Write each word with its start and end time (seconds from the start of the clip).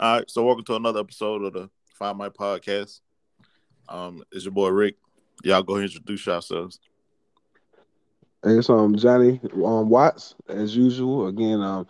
All 0.00 0.16
right, 0.16 0.30
so 0.30 0.42
welcome 0.46 0.64
to 0.64 0.76
another 0.76 1.00
episode 1.00 1.44
of 1.44 1.52
the 1.52 1.68
Find 1.92 2.16
My 2.16 2.30
Podcast. 2.30 3.00
Um, 3.86 4.22
it's 4.32 4.46
your 4.46 4.52
boy 4.52 4.70
Rick. 4.70 4.96
Y'all 5.44 5.62
go 5.62 5.74
ahead 5.74 5.90
and 5.90 5.90
introduce 5.90 6.24
yourselves. 6.24 6.80
Hey, 8.42 8.52
it's 8.52 8.70
um 8.70 8.96
Johnny 8.96 9.38
um, 9.62 9.90
Watts 9.90 10.36
as 10.48 10.74
usual. 10.74 11.26
Again, 11.26 11.60
um, 11.60 11.86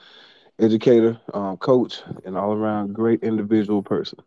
educator, 0.58 1.20
um, 1.32 1.56
coach, 1.58 2.02
and 2.24 2.36
all 2.36 2.52
around 2.52 2.94
great 2.94 3.22
individual 3.22 3.80
person. 3.80 4.18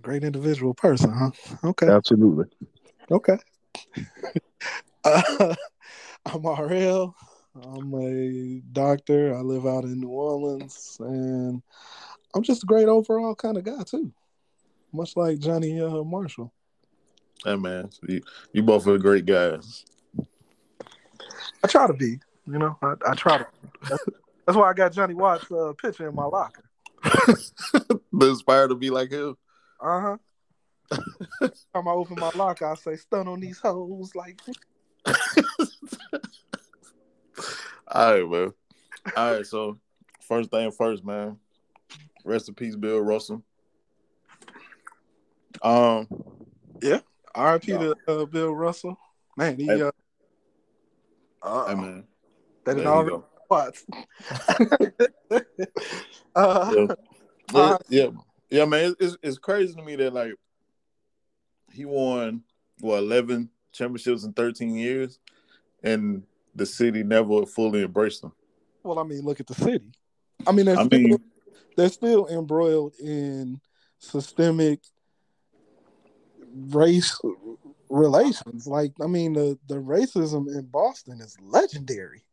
Great 0.00 0.24
individual 0.24 0.74
person, 0.74 1.12
huh? 1.12 1.30
Okay. 1.62 1.86
Absolutely. 1.86 2.46
Okay. 3.08 3.38
uh, 5.04 5.54
I'm 6.26 6.44
RL. 6.44 7.14
I'm 7.54 7.92
a 7.94 8.62
doctor. 8.72 9.36
I 9.36 9.40
live 9.40 9.66
out 9.66 9.84
in 9.84 10.00
New 10.00 10.08
Orleans, 10.08 10.96
and 11.00 11.62
I'm 12.34 12.42
just 12.42 12.62
a 12.62 12.66
great 12.66 12.88
overall 12.88 13.34
kind 13.34 13.58
of 13.58 13.64
guy 13.64 13.82
too. 13.84 14.12
Much 14.92 15.16
like 15.16 15.38
Johnny 15.38 15.80
uh, 15.80 16.02
Marshall. 16.02 16.52
Hey 17.44 17.56
man, 17.56 17.90
you, 18.08 18.22
you 18.52 18.62
both 18.62 18.86
are 18.86 18.96
great 18.98 19.26
guys. 19.26 19.84
I 21.62 21.68
try 21.68 21.86
to 21.86 21.92
be, 21.92 22.18
you 22.46 22.58
know. 22.58 22.76
I, 22.82 22.94
I 23.06 23.14
try 23.14 23.38
to. 23.38 23.46
That's, 23.88 24.04
that's, 24.46 24.56
why 24.56 24.70
I 24.70 24.74
got 24.74 24.92
Johnny 24.92 25.14
Watts' 25.14 25.50
uh, 25.52 25.72
picture 25.80 26.08
in 26.08 26.14
my 26.14 26.24
locker. 26.24 26.64
the 27.02 28.28
inspired 28.28 28.68
to 28.68 28.76
be 28.76 28.90
like 28.90 29.10
him. 29.10 29.36
Uh 29.80 30.00
huh. 30.00 30.16
Time 31.74 31.88
I 31.88 31.90
open 31.90 32.16
my 32.18 32.30
locker, 32.34 32.66
I 32.66 32.74
say, 32.76 32.96
"Stun 32.96 33.28
on 33.28 33.40
these 33.40 33.58
hoes," 33.58 34.14
like. 34.14 34.40
All 37.92 38.14
right, 38.14 38.28
man. 38.28 38.52
All 39.16 39.34
right, 39.34 39.46
so 39.46 39.78
first 40.20 40.50
thing 40.50 40.70
first, 40.70 41.04
man. 41.04 41.36
Rest 42.24 42.48
in 42.48 42.54
peace, 42.54 42.74
Bill 42.74 43.00
Russell. 43.00 43.42
Um, 45.60 46.08
yeah. 46.80 47.00
R.I.P. 47.34 47.72
to 47.72 47.94
uh, 48.08 48.24
Bill 48.24 48.54
Russell. 48.54 48.98
Man, 49.36 49.58
he 49.58 49.66
Hey. 49.66 49.82
uh, 49.82 49.90
uh 51.42 51.68
hey 51.68 51.74
man. 51.74 52.04
that 52.64 52.78
is 52.78 52.84
go. 52.84 53.26
what? 53.48 53.76
uh, 56.34 56.72
Yeah. 56.74 56.86
Yeah, 56.86 56.94
Uh, 57.54 57.78
yeah, 57.90 58.06
yeah, 58.50 58.64
man. 58.64 58.94
It's, 58.98 59.00
it's 59.00 59.16
it's 59.22 59.38
crazy 59.38 59.74
to 59.74 59.82
me 59.82 59.96
that 59.96 60.14
like 60.14 60.32
he 61.70 61.84
won 61.84 62.42
what 62.80 62.98
eleven 62.98 63.50
championships 63.72 64.24
in 64.24 64.32
thirteen 64.32 64.76
years, 64.76 65.18
and 65.82 66.22
the 66.54 66.66
city 66.66 67.02
never 67.02 67.46
fully 67.46 67.82
embraced 67.82 68.22
them. 68.22 68.32
well, 68.82 68.98
I 68.98 69.04
mean, 69.04 69.22
look 69.22 69.40
at 69.40 69.46
the 69.46 69.54
city. 69.54 69.92
I 70.46 70.52
mean, 70.52 70.66
they're, 70.66 70.78
I 70.78 70.84
still, 70.84 70.98
mean, 70.98 71.18
they're 71.76 71.88
still 71.88 72.26
embroiled 72.28 72.94
in 73.00 73.60
systemic 73.98 74.80
race 76.54 77.18
relations. 77.88 78.66
Like, 78.66 78.92
I 79.00 79.06
mean, 79.06 79.32
the 79.34 79.58
the 79.68 79.76
racism 79.76 80.48
in 80.48 80.66
Boston 80.66 81.20
is 81.20 81.36
legendary. 81.40 82.24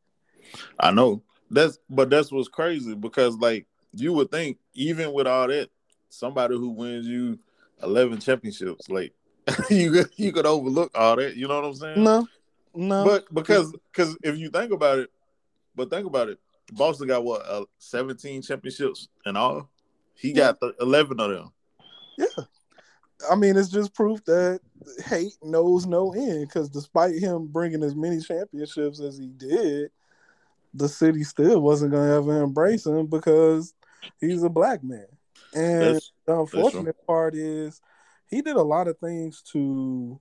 I 0.79 0.91
know 0.91 1.21
that's, 1.51 1.79
but 1.89 2.09
that's 2.09 2.31
what's 2.31 2.47
crazy 2.47 2.95
because 2.95 3.37
like 3.37 3.67
you 3.93 4.13
would 4.13 4.31
think 4.31 4.57
even 4.73 5.13
with 5.13 5.27
all 5.27 5.47
that, 5.47 5.69
somebody 6.09 6.55
who 6.55 6.69
wins 6.69 7.07
you 7.07 7.39
eleven 7.83 8.19
championships, 8.19 8.89
like 8.89 9.13
you 9.69 9.91
could 9.91 10.09
you 10.15 10.31
could 10.31 10.45
overlook 10.45 10.91
all 10.95 11.15
that. 11.15 11.35
You 11.35 11.47
know 11.47 11.61
what 11.61 11.67
I'm 11.67 11.75
saying? 11.75 12.03
No, 12.03 12.27
no, 12.79 13.03
But 13.05 13.33
because 13.33 13.73
because 13.91 14.17
if 14.23 14.37
you 14.37 14.49
think 14.49 14.71
about 14.71 14.99
it, 14.99 15.09
but 15.75 15.89
think 15.89 16.05
about 16.07 16.29
it, 16.29 16.39
Boston 16.73 17.07
got 17.07 17.23
what 17.23 17.41
uh, 17.45 17.65
17 17.79 18.41
championships 18.41 19.07
and 19.25 19.37
all. 19.37 19.69
He 20.15 20.33
got 20.33 20.59
th- 20.59 20.73
11 20.79 21.19
of 21.19 21.29
them. 21.29 21.51
yeah. 22.17 22.43
I 23.29 23.35
mean, 23.35 23.57
it's 23.57 23.69
just 23.69 23.93
proof 23.93 24.23
that 24.25 24.61
hate 25.05 25.33
knows 25.43 25.85
no 25.85 26.13
end. 26.13 26.47
Because 26.47 26.69
despite 26.69 27.15
him 27.15 27.47
bringing 27.47 27.83
as 27.83 27.95
many 27.95 28.21
championships 28.21 29.01
as 29.01 29.17
he 29.17 29.27
did, 29.27 29.91
the 30.73 30.87
city 30.87 31.23
still 31.23 31.59
wasn't 31.61 31.91
going 31.91 32.07
to 32.09 32.15
ever 32.15 32.41
embrace 32.43 32.85
him 32.85 33.07
because 33.07 33.73
he's 34.21 34.43
a 34.43 34.49
black 34.49 34.83
man. 34.83 35.07
And 35.53 35.81
That's- 35.81 36.11
the 36.25 36.39
unfortunate 36.39 36.95
part 37.05 37.35
is 37.35 37.81
he 38.27 38.41
did 38.41 38.55
a 38.55 38.61
lot 38.61 38.87
of 38.87 38.97
things 38.99 39.41
to 39.51 40.19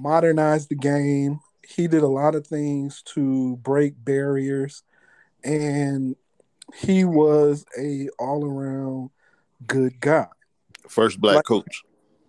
modernize 0.00 0.66
the 0.66 0.74
game. 0.74 1.40
He 1.66 1.88
did 1.88 2.02
a 2.02 2.08
lot 2.08 2.34
of 2.34 2.46
things 2.46 3.02
to 3.14 3.56
break 3.56 3.94
barriers, 4.04 4.82
and 5.42 6.16
he 6.74 7.04
was 7.04 7.64
a 7.78 8.08
all 8.18 8.44
around 8.44 9.10
good 9.66 10.00
guy. 10.00 10.28
First 10.88 11.20
black 11.20 11.36
Like- 11.36 11.44
coach. 11.44 11.84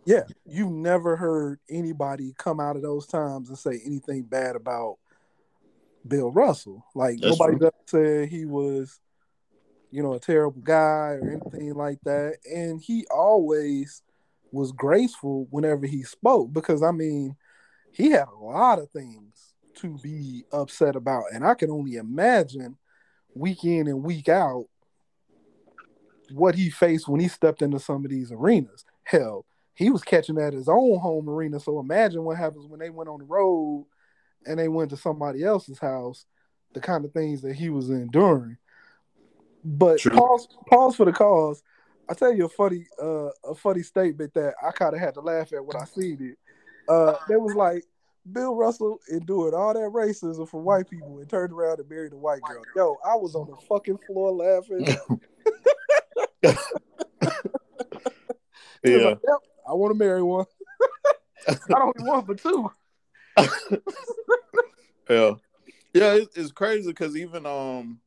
Yeah, 0.08 0.24
you've 0.46 0.72
never 0.72 1.16
heard 1.16 1.60
anybody 1.68 2.36
come 2.38 2.60
out 2.60 2.76
of 2.76 2.84
those 2.84 3.08
times 3.08 3.50
and 3.50 3.58
say 3.58 3.82
anything 3.84 4.22
bad 4.22 4.56
about 4.56 4.98
Bill 6.08 6.30
Russell. 6.32 6.86
Like 6.94 7.20
That's 7.20 7.40
nobody 7.40 7.58
true. 7.58 7.72
does 7.72 7.74
say 7.88 8.28
he 8.28 8.46
was, 8.46 9.00
you 9.90 10.04
know, 10.04 10.14
a 10.14 10.20
terrible 10.20 10.62
guy 10.62 11.18
or 11.20 11.32
anything 11.42 11.74
like 11.74 11.98
that. 12.04 12.38
And 12.48 12.80
he 12.80 13.08
always 13.10 14.04
was 14.52 14.72
graceful 14.72 15.48
whenever 15.50 15.88
he 15.88 16.04
spoke 16.04 16.54
because 16.54 16.84
I 16.84 16.92
mean, 16.92 17.36
he 17.96 18.12
had 18.12 18.28
a 18.28 18.44
lot 18.44 18.80
of 18.80 18.90
things 18.92 19.54
to 19.76 19.98
be 20.04 20.44
upset 20.52 20.96
about, 20.96 21.24
and 21.34 21.46
I 21.46 21.54
can 21.54 21.72
only 21.72 21.96
imagine 21.96 22.78
week 23.34 23.64
in 23.64 23.88
and 23.88 24.04
week 24.04 24.28
out 24.28 24.66
what 26.32 26.56
he 26.56 26.70
faced 26.70 27.08
when 27.08 27.22
he 27.22 27.28
stepped 27.28 27.62
into 27.62 27.80
some 27.80 28.04
of 28.04 28.12
these 28.12 28.32
arenas. 28.32 28.84
Hell, 29.04 29.46
he 29.76 29.90
was 29.90 30.04
catching 30.04 30.38
at 30.40 30.54
his 30.54 30.68
own 30.68 31.00
home 31.00 31.30
arena. 31.30 31.60
So 31.60 31.80
imagine 31.80 32.24
what 32.24 32.38
happens 32.38 32.68
when 32.68 32.80
they 32.80 32.90
went 32.90 33.10
on 33.10 33.20
the 33.20 33.26
road 33.26 33.86
and 34.46 34.60
they 34.60 34.68
went 34.68 34.90
to 34.90 34.98
somebody 34.98 35.44
else's 35.44 35.80
house, 35.80 36.26
the 36.74 36.82
kind 36.82 37.06
of 37.06 37.14
things 37.14 37.42
that 37.44 37.56
he 37.56 37.70
was 37.70 37.90
enduring. 37.90 38.58
But 39.64 40.00
True. 40.00 40.12
pause, 40.12 40.48
pause 40.70 40.96
for 40.96 41.06
the 41.06 41.14
cause. 41.14 41.64
I 42.10 42.14
tell 42.14 42.34
you 42.34 42.46
a 42.46 42.50
funny, 42.50 42.86
uh, 43.02 43.30
a 43.44 43.56
funny 43.56 43.84
statement 43.84 44.34
that 44.34 44.54
I 44.66 44.72
kind 44.72 44.94
of 44.94 45.00
had 45.00 45.16
to 45.16 45.22
laugh 45.22 45.54
at 45.54 45.66
when 45.66 45.78
I 45.78 45.86
seen 45.86 46.18
it. 46.22 46.38
Uh, 46.88 47.16
there 47.28 47.40
was 47.40 47.56
like 47.56 47.84
Bill 48.32 48.56
Russell 48.56 49.00
endured 49.12 49.54
all 49.54 49.74
that 49.74 49.92
racism 49.92 50.48
from 50.48 50.64
white 50.64 50.90
people 50.90 51.20
and 51.20 51.30
turned 51.30 51.52
around 51.54 51.80
and 51.80 51.90
married 51.90 52.14
a 52.14 52.18
white 52.18 52.42
girl. 52.44 52.64
Yo, 52.76 52.98
I 53.06 53.16
was 53.16 53.36
on 53.36 53.48
the 53.48 53.56
fucking 53.68 54.00
floor 54.08 54.32
laughing. 54.32 54.86
He 58.84 58.92
was 58.92 59.02
Yeah. 59.02 59.08
like, 59.10 59.20
yep, 59.28 59.38
I 59.68 59.74
want 59.74 59.94
to 59.94 59.98
marry 59.98 60.22
one. 60.22 60.46
I 61.48 61.56
don't 61.70 61.96
only 62.00 62.10
one, 62.10 62.26
but 62.26 62.40
two. 62.40 62.72
Yeah. 65.10 65.34
Yeah, 65.94 66.14
it's, 66.16 66.36
it's 66.36 66.52
crazy 66.52 66.88
because 66.90 67.16
even 67.16 67.46
um 67.46 68.00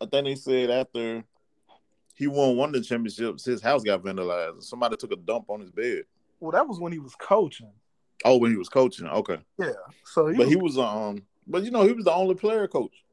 I 0.00 0.06
think 0.06 0.24
they 0.24 0.34
said 0.34 0.70
after 0.70 1.22
he 2.14 2.26
won 2.26 2.56
one 2.56 2.70
of 2.70 2.74
the 2.74 2.80
championships, 2.80 3.44
his 3.44 3.60
house 3.60 3.82
got 3.82 4.02
vandalized. 4.02 4.62
Somebody 4.64 4.96
took 4.96 5.12
a 5.12 5.16
dump 5.16 5.50
on 5.50 5.60
his 5.60 5.70
bed. 5.70 6.04
Well, 6.40 6.52
that 6.52 6.66
was 6.66 6.80
when 6.80 6.90
he 6.92 6.98
was 6.98 7.14
coaching. 7.14 7.70
Oh, 8.24 8.38
when 8.38 8.50
he 8.50 8.56
was 8.56 8.68
coaching. 8.68 9.06
Okay. 9.06 9.38
Yeah. 9.58 9.72
So 10.04 10.28
he 10.28 10.36
But 10.36 10.46
was, 10.46 10.48
he 10.48 10.56
was 10.56 10.78
um 10.78 11.22
but 11.46 11.64
you 11.64 11.70
know, 11.70 11.82
he 11.82 11.92
was 11.92 12.04
the 12.04 12.12
only 12.12 12.34
player 12.34 12.68
coach. 12.68 13.04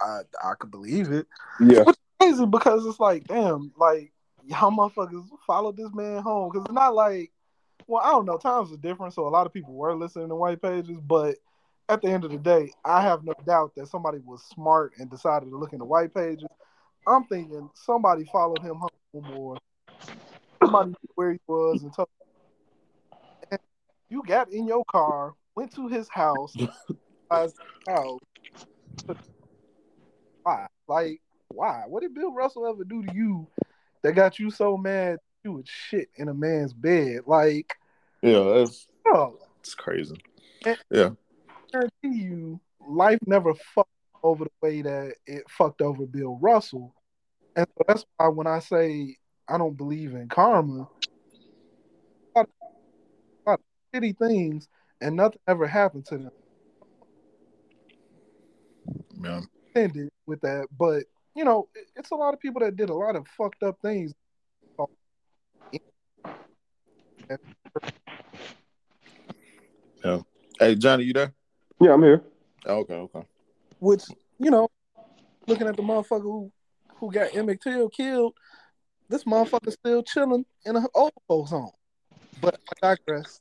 I, 0.00 0.20
I 0.44 0.54
could 0.58 0.70
believe 0.70 1.10
it. 1.10 1.26
Yeah. 1.60 1.82
Which 1.82 1.96
Crazy 2.20 2.46
because 2.46 2.84
it's 2.84 2.98
like, 2.98 3.24
damn, 3.28 3.72
like 3.76 4.12
y'all 4.44 4.72
motherfuckers 4.72 5.24
followed 5.46 5.76
this 5.76 5.92
man 5.94 6.22
home 6.22 6.50
because 6.50 6.64
it's 6.64 6.74
not 6.74 6.94
like, 6.94 7.30
well, 7.86 8.02
I 8.04 8.10
don't 8.10 8.26
know, 8.26 8.36
times 8.36 8.72
are 8.72 8.76
different, 8.76 9.14
so 9.14 9.26
a 9.26 9.30
lot 9.30 9.46
of 9.46 9.52
people 9.52 9.72
were 9.72 9.94
listening 9.94 10.28
to 10.28 10.34
white 10.34 10.60
pages, 10.60 10.98
but 11.00 11.36
at 11.88 12.02
the 12.02 12.08
end 12.08 12.24
of 12.24 12.32
the 12.32 12.38
day, 12.38 12.72
I 12.84 13.02
have 13.02 13.24
no 13.24 13.34
doubt 13.46 13.74
that 13.76 13.86
somebody 13.86 14.18
was 14.18 14.42
smart 14.44 14.94
and 14.98 15.08
decided 15.08 15.48
to 15.48 15.56
look 15.56 15.72
into 15.72 15.84
white 15.84 16.12
pages. 16.12 16.48
I'm 17.06 17.24
thinking 17.26 17.70
somebody 17.74 18.24
followed 18.24 18.62
him 18.62 18.76
home 18.76 19.32
or 19.32 19.58
somebody 20.62 20.90
knew 20.90 21.12
where 21.14 21.32
he 21.32 21.40
was 21.46 21.82
and 21.82 21.94
told 21.94 22.08
you 24.08 24.22
got 24.26 24.52
in 24.52 24.66
your 24.66 24.84
car, 24.86 25.34
went 25.54 25.74
to 25.74 25.88
his 25.88 26.08
house, 26.08 26.54
his 26.56 26.68
house. 27.30 27.52
Oh, 27.88 28.18
why? 30.42 30.66
Like, 30.86 31.20
why? 31.48 31.84
What 31.86 32.02
did 32.02 32.14
Bill 32.14 32.32
Russell 32.32 32.66
ever 32.66 32.84
do 32.84 33.04
to 33.04 33.14
you 33.14 33.48
that 34.02 34.12
got 34.12 34.38
you 34.38 34.50
so 34.50 34.76
mad 34.76 35.18
you 35.44 35.52
would 35.52 35.68
shit 35.68 36.08
in 36.16 36.28
a 36.28 36.34
man's 36.34 36.72
bed? 36.72 37.20
Like, 37.26 37.74
Yeah, 38.22 38.42
that's 38.42 38.86
bro, 39.04 39.38
it's 39.60 39.74
crazy. 39.74 40.16
Yeah, 40.64 41.10
I 41.48 41.54
guarantee 41.72 42.22
you, 42.22 42.60
life 42.86 43.18
never 43.26 43.54
fucked 43.54 43.90
over 44.22 44.44
the 44.44 44.50
way 44.62 44.82
that 44.82 45.14
it 45.26 45.44
fucked 45.48 45.82
over 45.82 46.06
Bill 46.06 46.38
Russell. 46.40 46.94
And 47.56 47.66
so 47.76 47.84
that's 47.86 48.04
why 48.16 48.28
when 48.28 48.46
I 48.46 48.60
say 48.60 49.16
I 49.48 49.58
don't 49.58 49.76
believe 49.76 50.14
in 50.14 50.28
karma, 50.28 50.88
a 52.34 52.38
lot 52.38 52.46
of, 52.46 52.48
a 53.46 53.50
lot 53.50 53.58
of 53.58 53.64
shitty 53.94 54.16
things 54.18 54.68
and 55.00 55.16
nothing 55.16 55.40
ever 55.46 55.66
happened 55.66 56.06
to 56.06 56.18
them. 56.18 56.30
Yeah. 59.22 59.40
Ended 59.74 60.10
with 60.26 60.40
that, 60.42 60.66
but 60.76 61.04
you 61.34 61.44
know, 61.44 61.68
it's 61.94 62.10
a 62.10 62.16
lot 62.16 62.34
of 62.34 62.40
people 62.40 62.60
that 62.60 62.76
did 62.76 62.90
a 62.90 62.94
lot 62.94 63.14
of 63.14 63.26
fucked 63.28 63.62
up 63.62 63.78
things. 63.80 64.12
Yeah. 70.04 70.18
Hey, 70.58 70.74
Johnny, 70.74 71.04
you 71.04 71.12
there? 71.12 71.34
Yeah, 71.80 71.92
I'm 71.92 72.02
here. 72.02 72.22
Oh, 72.66 72.78
okay, 72.78 72.94
okay. 72.94 73.22
Which, 73.78 74.04
you 74.38 74.50
know, 74.50 74.68
looking 75.46 75.66
at 75.68 75.76
the 75.76 75.82
motherfucker 75.82 76.22
who 76.22 76.50
who 76.98 77.12
got 77.12 77.34
Emmett 77.34 77.60
Till 77.62 77.88
killed, 77.88 78.34
this 79.08 79.24
motherfucker 79.24 79.72
still 79.72 80.02
chilling 80.02 80.44
in 80.64 80.76
an 80.76 80.86
old 80.94 81.12
folks 81.26 81.50
home. 81.50 81.70
But 82.40 82.60
I 82.82 82.96
digress. 82.96 83.40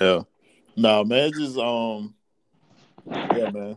Yeah. 0.00 0.22
Nah, 0.76 1.04
man, 1.04 1.28
it's 1.28 1.38
just 1.38 1.58
um 1.58 2.14
yeah, 3.34 3.46
man. 3.46 3.76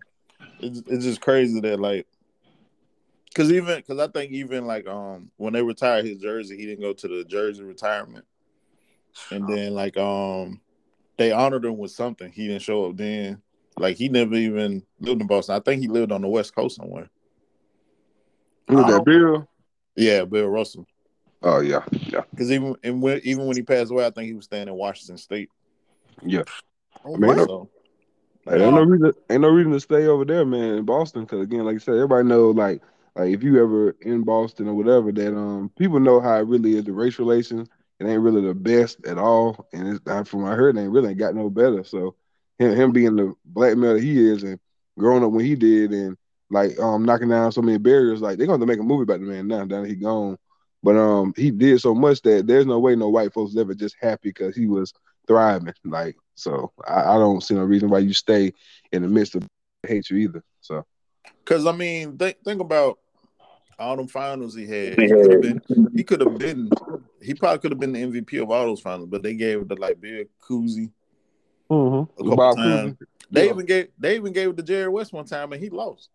It's 0.59 0.81
it's 0.87 1.05
just 1.05 1.21
crazy 1.21 1.59
that 1.61 1.79
like 1.79 2.07
cause 3.33 3.51
even 3.51 3.81
cause 3.83 3.99
I 3.99 4.07
think 4.07 4.31
even 4.31 4.65
like 4.65 4.87
um 4.87 5.31
when 5.37 5.53
they 5.53 5.61
retired 5.61 6.05
his 6.05 6.19
jersey, 6.19 6.57
he 6.57 6.65
didn't 6.65 6.81
go 6.81 6.93
to 6.93 7.07
the 7.07 7.23
jersey 7.23 7.63
retirement. 7.63 8.25
And 9.31 9.47
then 9.47 9.73
like 9.73 9.97
um 9.97 10.59
they 11.17 11.31
honored 11.31 11.65
him 11.65 11.77
with 11.77 11.91
something. 11.91 12.31
He 12.31 12.47
didn't 12.47 12.63
show 12.63 12.85
up 12.85 12.97
then. 12.97 13.41
Like 13.77 13.97
he 13.97 14.09
never 14.09 14.35
even 14.35 14.83
lived 14.99 15.21
in 15.21 15.27
Boston. 15.27 15.55
I 15.55 15.59
think 15.59 15.81
he 15.81 15.87
lived 15.87 16.11
on 16.11 16.21
the 16.21 16.27
West 16.27 16.55
Coast 16.55 16.75
somewhere. 16.77 17.09
Who 18.67 18.77
was 18.77 18.85
that 18.93 19.05
Bill? 19.05 19.47
Yeah, 19.95 20.25
Bill 20.25 20.47
Russell. 20.47 20.85
Oh 21.41 21.62
yeah, 21.62 21.83
yeah, 22.07 22.24
Because 22.31 22.51
even 22.51 22.75
and 22.83 23.01
when, 23.01 23.21
even 23.24 23.45
when 23.45 23.56
he 23.56 23.63
passed 23.63 23.91
away, 23.91 24.06
I 24.06 24.09
think 24.09 24.27
he 24.27 24.33
was 24.33 24.45
staying 24.45 24.68
in 24.68 24.74
Washington 24.74 25.18
State. 25.18 25.50
yeah. 26.25 26.44
Oh, 27.06 27.15
I 27.15 27.18
mean, 27.18 27.36
my- 27.38 27.45
So 27.45 27.69
Like, 28.45 28.59
ain't 28.59 28.74
no 28.74 28.81
reason, 28.81 29.13
ain't 29.30 29.41
no 29.41 29.50
reason 29.50 29.71
to 29.74 29.80
stay 29.80 30.07
over 30.07 30.25
there, 30.25 30.45
man, 30.45 30.75
in 30.75 30.86
Boston. 30.86 31.21
Because 31.21 31.41
again, 31.41 31.65
like 31.65 31.75
I 31.75 31.80
said, 31.80 31.95
everybody 31.95 32.27
know, 32.27 32.50
like, 32.50 32.81
like 33.15 33.30
if 33.31 33.44
you 33.44 33.62
ever 33.62 33.95
in 34.01 34.24
Boston 34.24 34.68
or 34.68 34.74
whatever, 34.74 35.12
that 35.12 35.36
um, 35.36 35.71
people 35.77 36.00
know 36.00 36.19
how 36.19 36.36
it 36.36 36.47
really 36.47 36.75
is. 36.75 36.86
The 36.86 36.91
race 36.91 37.19
relations, 37.19 37.69
it 38.00 38.06
ain't 38.06 38.21
really 38.21 38.42
the 38.42 38.53
best 38.53 39.06
at 39.06 39.18
all. 39.18 39.68
And 39.74 39.88
it's, 39.88 40.30
from 40.30 40.42
what 40.44 40.51
I 40.51 40.56
heard, 40.56 40.75
it 40.75 40.81
ain't 40.81 40.92
really 40.92 41.13
got 41.13 41.35
no 41.35 41.50
better. 41.50 41.83
So 41.83 42.15
him, 42.57 42.75
him 42.75 42.92
being 42.92 43.15
the 43.15 43.33
black 43.45 43.77
male 43.77 43.94
that 43.94 44.03
he 44.03 44.30
is, 44.30 44.44
and 44.44 44.59
growing 44.97 45.24
up 45.24 45.31
when 45.31 45.45
he 45.45 45.56
did, 45.56 45.92
and 45.92 46.18
like 46.50 46.80
um, 46.80 47.06
knocking 47.06 47.30
down 47.30 47.51
so 47.51 47.62
many 47.62 47.77
barriers, 47.77 48.21
like 48.21 48.38
they're 48.38 48.47
going 48.47 48.59
to 48.59 48.65
make 48.65 48.80
a 48.80 48.83
movie 48.83 49.03
about 49.03 49.19
the 49.19 49.25
man 49.25 49.47
now. 49.47 49.63
Now 49.63 49.81
that 49.81 49.89
he 49.89 49.95
gone, 49.95 50.38
but 50.83 50.95
um, 50.95 51.33
he 51.35 51.51
did 51.51 51.79
so 51.81 51.93
much 51.93 52.21
that 52.21 52.47
there's 52.47 52.65
no 52.65 52.79
way 52.79 52.95
no 52.95 53.09
white 53.09 53.33
folks 53.33 53.55
ever 53.57 53.73
just 53.73 53.95
happy 53.99 54.29
because 54.29 54.55
he 54.55 54.67
was 54.67 54.93
thriving. 55.27 55.73
Like, 55.85 56.15
so 56.35 56.71
I, 56.87 57.01
I 57.01 57.17
don't 57.17 57.41
see 57.41 57.55
no 57.55 57.63
reason 57.63 57.89
why 57.89 57.99
you 57.99 58.13
stay 58.13 58.53
in 58.91 59.01
the 59.01 59.07
midst 59.07 59.35
of 59.35 59.47
hate 59.85 60.09
you 60.09 60.17
either. 60.17 60.43
So 60.61 60.85
Because 61.43 61.65
I 61.65 61.71
mean, 61.71 62.17
think 62.17 62.37
think 62.43 62.61
about 62.61 62.99
all 63.77 63.95
them 63.95 64.07
finals 64.07 64.55
he 64.55 64.65
had. 64.67 64.99
He 64.99 65.07
could 65.07 65.31
have 65.31 65.41
been. 65.41 65.61
He 65.95 66.03
could 66.03 66.21
have 66.21 66.37
been. 66.37 66.71
He 67.21 67.33
probably 67.33 67.59
could 67.59 67.71
have 67.71 67.79
been 67.79 67.93
the 67.93 68.01
MVP 68.01 68.41
of 68.41 68.49
all 68.51 68.65
those 68.65 68.81
finals, 68.81 69.09
but 69.09 69.23
they 69.23 69.33
gave 69.33 69.61
it 69.61 69.69
to 69.69 69.75
like 69.75 69.99
Bill 69.99 70.23
Cousy 70.41 70.91
a 72.17 72.23
couple 72.23 72.55
times. 72.55 72.95
They 73.31 73.45
Yeah. 73.45 73.51
even 73.51 73.65
gave. 73.65 73.87
They 73.97 74.15
even 74.15 74.33
gave 74.33 74.49
it 74.49 74.57
to 74.57 74.63
Jerry 74.63 74.89
West 74.89 75.13
one 75.13 75.25
time, 75.25 75.51
and 75.53 75.61
he 75.61 75.69
lost. 75.69 76.09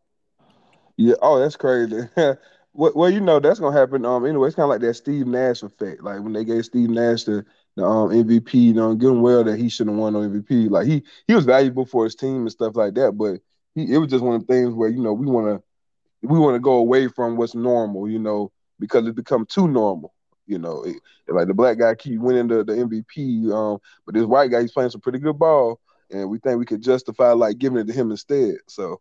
Yeah. 0.96 1.14
Oh, 1.22 1.38
that's 1.38 1.56
crazy. 1.56 2.08
well, 2.74 2.92
well, 2.94 3.10
you 3.10 3.20
know 3.20 3.40
that's 3.40 3.60
gonna 3.60 3.78
happen. 3.78 4.04
Um, 4.04 4.26
anyway, 4.26 4.48
it's 4.48 4.56
kind 4.56 4.64
of 4.64 4.70
like 4.70 4.80
that 4.80 4.94
Steve 4.94 5.26
Nash 5.26 5.62
effect. 5.62 6.02
Like 6.02 6.20
when 6.20 6.32
they 6.32 6.44
gave 6.44 6.64
Steve 6.64 6.90
Nash 6.90 7.24
the, 7.24 7.44
the 7.76 7.84
um 7.84 8.12
MVP, 8.12 8.58
you 8.58 8.74
know, 8.74 8.90
him 8.92 9.22
well 9.22 9.44
that 9.44 9.58
he 9.58 9.68
shouldn't 9.68 9.96
have 9.96 10.00
won 10.00 10.12
no 10.14 10.22
MVP. 10.22 10.68
Like 10.68 10.86
he 10.86 11.02
he 11.28 11.34
was 11.34 11.44
valuable 11.44 11.86
for 11.86 12.04
his 12.04 12.16
team 12.16 12.42
and 12.42 12.52
stuff 12.52 12.76
like 12.76 12.94
that, 12.94 13.12
but 13.12 13.40
he 13.74 13.94
it 13.94 13.98
was 13.98 14.10
just 14.10 14.24
one 14.24 14.34
of 14.34 14.46
the 14.46 14.52
things 14.52 14.74
where 14.74 14.88
you 14.88 15.00
know 15.00 15.12
we 15.12 15.26
want 15.26 15.46
to 15.46 16.28
we 16.28 16.38
want 16.38 16.56
to 16.56 16.60
go 16.60 16.74
away 16.74 17.08
from 17.08 17.36
what's 17.36 17.54
normal, 17.54 18.08
you 18.08 18.18
know, 18.18 18.50
because 18.80 19.06
it 19.06 19.14
become 19.14 19.46
too 19.46 19.68
normal. 19.68 20.12
You 20.46 20.58
know, 20.58 20.84
it, 20.84 20.96
like 21.28 21.46
the 21.48 21.54
black 21.54 21.78
guy 21.78 21.94
keep 21.94 22.20
winning 22.20 22.48
the, 22.48 22.64
the 22.64 22.74
MVP, 22.74 23.50
um, 23.52 23.78
but 24.04 24.14
this 24.14 24.24
white 24.24 24.50
guy 24.50 24.62
he's 24.62 24.72
playing 24.72 24.90
some 24.90 25.00
pretty 25.00 25.18
good 25.18 25.38
ball, 25.38 25.80
and 26.10 26.28
we 26.28 26.38
think 26.38 26.58
we 26.58 26.66
could 26.66 26.82
justify 26.82 27.32
like 27.32 27.58
giving 27.58 27.78
it 27.78 27.86
to 27.86 27.94
him 27.94 28.10
instead. 28.10 28.56
So, 28.68 29.00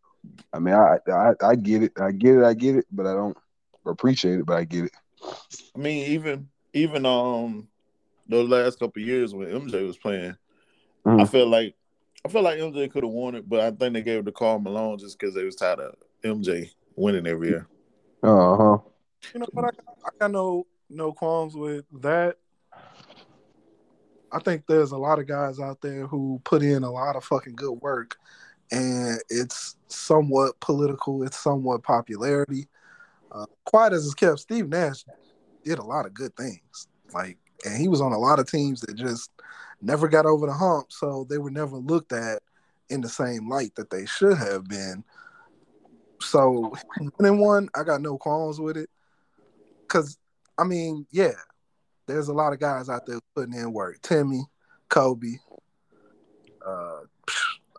I 0.54 0.60
mean, 0.60 0.76
I 0.76 0.98
I, 1.12 1.34
I 1.42 1.56
get 1.56 1.84
it, 1.84 1.94
I 2.00 2.12
get 2.12 2.38
it, 2.38 2.44
I 2.44 2.54
get 2.54 2.76
it, 2.78 2.86
but 2.92 3.08
I 3.08 3.14
don't 3.14 3.38
appreciate 3.86 4.40
it, 4.40 4.46
but 4.46 4.58
I 4.58 4.64
get 4.64 4.86
it. 4.86 4.92
I 5.76 5.80
mean, 5.80 6.12
even 6.12 6.50
even 6.74 7.06
um 7.06 7.68
those 8.28 8.50
last 8.50 8.80
couple 8.80 9.02
of 9.02 9.08
years 9.08 9.34
when 9.34 9.48
MJ 9.48 9.86
was 9.86 9.98
playing, 9.98 10.36
I 11.06 11.10
Mhm. 11.10 11.30
feel 11.30 11.48
like 11.48 11.76
I 12.26 12.30
feel 12.30 12.42
like 12.42 12.60
MJ 12.60 12.90
could 12.90 13.04
have 13.04 13.12
won 13.12 13.36
it, 13.36 13.48
but 13.48 13.60
I 13.60 13.72
think 13.72 13.94
they 13.94 14.02
gave 14.02 14.20
it 14.20 14.26
to 14.26 14.32
Karl 14.32 14.60
Malone 14.60 14.98
just 14.98 15.20
because 15.20 15.36
they 15.36 15.44
was 15.44 15.56
tired 15.56 15.80
of 15.80 15.96
MJ 16.24 16.72
winning 16.96 17.28
every 17.28 17.50
year. 17.50 17.68
Uh 18.22 18.56
huh. 18.58 18.78
You 19.34 19.40
know 19.42 19.48
what? 19.52 19.66
I, 19.66 19.70
I 20.06 20.10
got 20.20 20.32
no 20.32 20.66
no 20.90 21.12
qualms 21.12 21.56
with 21.56 21.86
that. 22.02 22.38
I 24.32 24.40
think 24.40 24.66
there's 24.68 24.92
a 24.92 24.98
lot 24.98 25.20
of 25.20 25.28
guys 25.28 25.60
out 25.60 25.82
there 25.82 26.08
who 26.08 26.42
put 26.44 26.64
in 26.64 26.84
a 26.84 26.92
lot 26.92 27.16
of 27.16 27.24
fucking 27.24 27.56
good 27.56 27.74
work, 27.74 28.18
and 28.72 29.20
it's 29.30 29.76
somewhat 29.90 30.60
political. 30.60 31.24
It's 31.24 31.38
somewhat 31.38 31.84
popularity. 31.84 32.68
Uh, 33.34 33.46
quiet 33.66 33.94
as 33.94 34.06
it's 34.06 34.14
kept, 34.14 34.40
Steve 34.40 34.70
Nash 34.70 35.04
did 35.64 35.80
a 35.80 35.84
lot 35.84 36.06
of 36.06 36.14
good 36.14 36.36
things. 36.36 36.88
Like, 37.14 37.38
and 37.66 37.80
he 37.80 37.88
was 37.88 38.02
on 38.02 38.12
a 38.12 38.20
lot 38.20 38.40
of 38.40 38.50
teams 38.50 38.82
that 38.82 38.96
just 38.96 39.32
never 39.82 40.08
got 40.08 40.26
over 40.26 40.46
the 40.46 40.54
hump, 40.54 40.92
so 40.92 41.26
they 41.30 41.38
were 41.38 41.52
never 41.52 41.78
looked 41.78 42.12
at 42.12 42.42
in 42.90 43.02
the 43.02 43.10
same 43.10 43.50
light 43.50 43.74
that 43.76 43.90
they 43.90 44.06
should 44.06 44.38
have 44.38 44.68
been. 44.68 45.04
So, 46.22 46.74
winning 47.18 47.40
one, 47.40 47.70
I 47.76 47.84
got 47.84 48.02
no 48.02 48.18
qualms 48.18 48.60
with 48.60 48.78
it. 48.78 48.90
Cause 49.88 50.18
I 50.58 50.64
mean, 50.64 51.06
yeah, 51.12 51.34
there's 52.08 52.28
a 52.28 52.34
lot 52.34 52.54
of 52.54 52.60
guys 52.60 52.90
out 52.90 53.06
there 53.06 53.20
putting 53.36 53.54
in 53.54 53.74
work. 53.74 54.02
Timmy, 54.02 54.44
Kobe, 54.90 55.38
uh, 56.66 57.02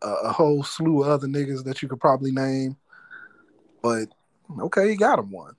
a, 0.03 0.09
a 0.09 0.33
whole 0.33 0.63
slew 0.63 1.03
of 1.03 1.09
other 1.09 1.27
niggas 1.27 1.65
that 1.65 1.83
you 1.83 1.89
could 1.89 2.01
probably 2.01 2.33
name. 2.33 2.77
But 3.83 4.09
okay, 4.61 4.91
he 4.91 4.97
got 4.97 5.19
him 5.19 5.31
one. 5.31 5.55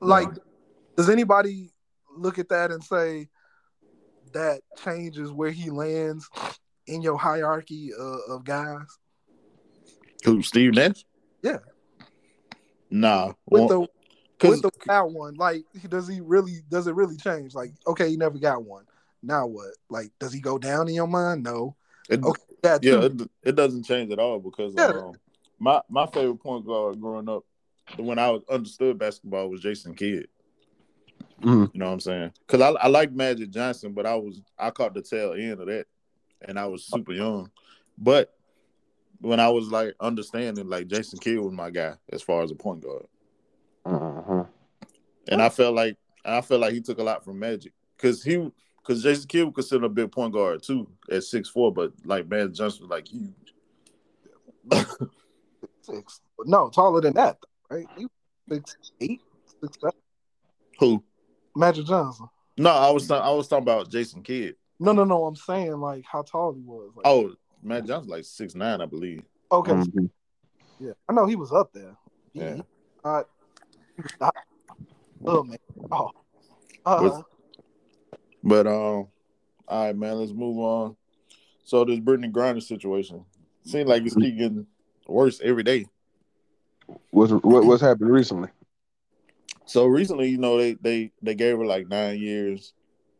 Like, 0.00 0.28
does 0.96 1.08
anybody 1.08 1.70
look 2.16 2.38
at 2.38 2.48
that 2.48 2.70
and 2.70 2.82
say 2.82 3.28
that 4.32 4.60
changes 4.82 5.30
where 5.30 5.50
he 5.50 5.70
lands 5.70 6.28
in 6.86 7.02
your 7.02 7.16
hierarchy 7.16 7.92
of, 7.92 8.18
of 8.28 8.44
guys? 8.44 8.86
Who 10.24 10.42
Steve 10.42 10.74
Nash? 10.74 11.04
Yeah. 11.42 11.58
Nah, 12.90 13.32
With 13.48 13.62
well, 13.62 13.68
the 13.68 13.88
'cause- 14.38 14.50
with 14.50 14.62
the 14.62 14.70
without 14.80 15.12
one, 15.12 15.34
like 15.34 15.64
does 15.88 16.06
he 16.08 16.20
really 16.20 16.62
does 16.68 16.86
it 16.86 16.94
really 16.94 17.16
change? 17.16 17.54
Like, 17.54 17.72
okay, 17.86 18.10
he 18.10 18.16
never 18.16 18.38
got 18.38 18.64
one. 18.64 18.84
Now 19.22 19.46
what? 19.46 19.70
Like, 19.88 20.10
does 20.18 20.32
he 20.32 20.40
go 20.40 20.58
down 20.58 20.88
in 20.88 20.94
your 20.94 21.06
mind? 21.06 21.42
No. 21.44 21.76
it- 22.08 22.22
Okay, 22.22 22.42
yeah, 22.64 22.78
yeah, 22.82 23.04
it, 23.04 23.30
it 23.42 23.54
doesn't 23.56 23.84
change 23.84 24.12
at 24.12 24.18
all 24.18 24.40
because 24.40 24.74
Yeah. 24.76 24.88
um, 24.88 25.12
my 25.62 25.80
my 25.88 26.06
favorite 26.06 26.40
point 26.40 26.66
guard 26.66 27.00
growing 27.00 27.28
up, 27.28 27.44
when 27.96 28.18
I 28.18 28.36
understood 28.50 28.98
basketball, 28.98 29.48
was 29.48 29.60
Jason 29.60 29.94
Kidd. 29.94 30.26
Mhm. 31.40 31.70
You 31.72 31.78
know 31.80 31.86
what 31.86 31.92
I'm 31.92 32.00
saying? 32.00 32.32
Because 32.46 32.60
I 32.60 32.70
I 32.84 32.88
like 32.88 33.12
Magic 33.12 33.50
Johnson, 33.50 33.92
but 33.92 34.04
I 34.04 34.16
was 34.16 34.40
I 34.58 34.70
caught 34.70 34.92
the 34.94 35.02
tail 35.02 35.34
end 35.34 35.60
of 35.60 35.66
that, 35.66 35.86
and 36.40 36.58
I 36.58 36.66
was 36.66 36.84
super 36.84 37.12
young. 37.12 37.48
But 37.96 38.34
when 39.20 39.38
I 39.38 39.48
was 39.50 39.68
like 39.70 39.94
understanding, 40.00 40.68
like 40.68 40.88
Jason 40.88 41.20
Kidd 41.20 41.38
was 41.38 41.52
my 41.52 41.70
guy 41.70 41.94
as 42.12 42.22
far 42.22 42.42
as 42.42 42.50
a 42.50 42.56
point 42.56 42.82
guard, 42.82 43.06
Uh 43.84 44.22
huh. 44.26 44.44
and 45.28 45.40
I 45.40 45.48
felt 45.48 45.76
like 45.76 45.96
I 46.24 46.40
felt 46.40 46.60
like 46.60 46.72
he 46.74 46.80
took 46.80 46.98
a 46.98 47.04
lot 47.04 47.24
from 47.24 47.38
Magic 47.38 47.72
because 47.96 48.22
he 48.24 48.50
because 48.78 49.02
Jason 49.04 49.28
Kidd 49.28 49.44
was 49.44 49.54
considered 49.54 49.84
a 49.84 49.88
big 49.88 50.10
point 50.10 50.32
guard 50.32 50.62
too 50.64 50.88
at 51.08 51.22
six 51.22 51.48
four, 51.48 51.72
but 51.72 51.92
like 52.04 52.28
Magic 52.28 52.54
Johnson 52.54 52.88
was 52.88 52.90
like 52.90 53.06
huge. 53.06 53.30
six. 55.82 56.20
No, 56.44 56.68
taller 56.68 57.00
than 57.00 57.14
that, 57.14 57.38
right? 57.70 57.86
You 57.98 58.08
six 58.48 58.76
eight, 59.00 59.20
six 59.60 59.76
seven. 59.80 59.98
Who? 60.78 61.02
Magic 61.54 61.86
Johnson. 61.86 62.28
No, 62.58 62.70
I 62.70 62.90
was 62.90 63.10
I 63.10 63.30
was 63.30 63.48
talking 63.48 63.62
about 63.62 63.90
Jason 63.90 64.22
Kidd. 64.22 64.56
No, 64.80 64.92
no, 64.92 65.04
no. 65.04 65.24
I'm 65.26 65.36
saying 65.36 65.72
like 65.78 66.04
how 66.10 66.22
tall 66.22 66.52
he 66.54 66.60
was. 66.62 66.90
Like, 66.96 67.06
Oh, 67.06 67.32
Magic 67.62 67.86
Johnson 67.88 68.10
like 68.10 68.24
six 68.24 68.54
nine, 68.54 68.80
I 68.80 68.86
believe. 68.86 69.22
okay, 69.50 69.72
Mhm. 69.72 70.10
yeah. 70.80 70.92
I 71.08 71.12
know 71.12 71.26
he 71.26 71.36
was 71.36 71.52
up 71.52 71.72
there. 71.72 71.96
He- 72.32 72.40
Yeah. 72.40 72.54
he 72.56 72.62
not- 73.04 73.28
he 73.96 74.02
oh 75.26 75.42
man. 75.44 75.58
Oh. 75.90 76.10
Uh, 76.84 76.98
Was- 77.02 77.22
But 78.42 78.66
um, 78.66 78.72
all 78.74 79.08
right, 79.68 79.96
man, 79.96 80.18
let's 80.18 80.32
move 80.32 80.58
on. 80.58 80.96
So 81.64 81.84
this 81.84 82.00
Brittney 82.00 82.32
Griner 82.32 82.60
situation 82.62 83.24
seems 83.64 83.88
like 83.88 84.02
it's 84.04 84.16
keep 84.16 84.36
getting 84.36 84.66
worse 85.06 85.40
every 85.42 85.62
day. 85.62 85.86
What's 87.10 87.32
what, 87.32 87.64
what's 87.64 87.82
happened 87.82 88.10
recently? 88.10 88.48
So 89.64 89.86
recently, 89.86 90.28
you 90.28 90.38
know, 90.38 90.58
they 90.58 90.74
they 90.74 91.12
they 91.22 91.34
gave 91.34 91.58
her 91.58 91.64
like 91.64 91.88
nine 91.88 92.18
years. 92.18 92.72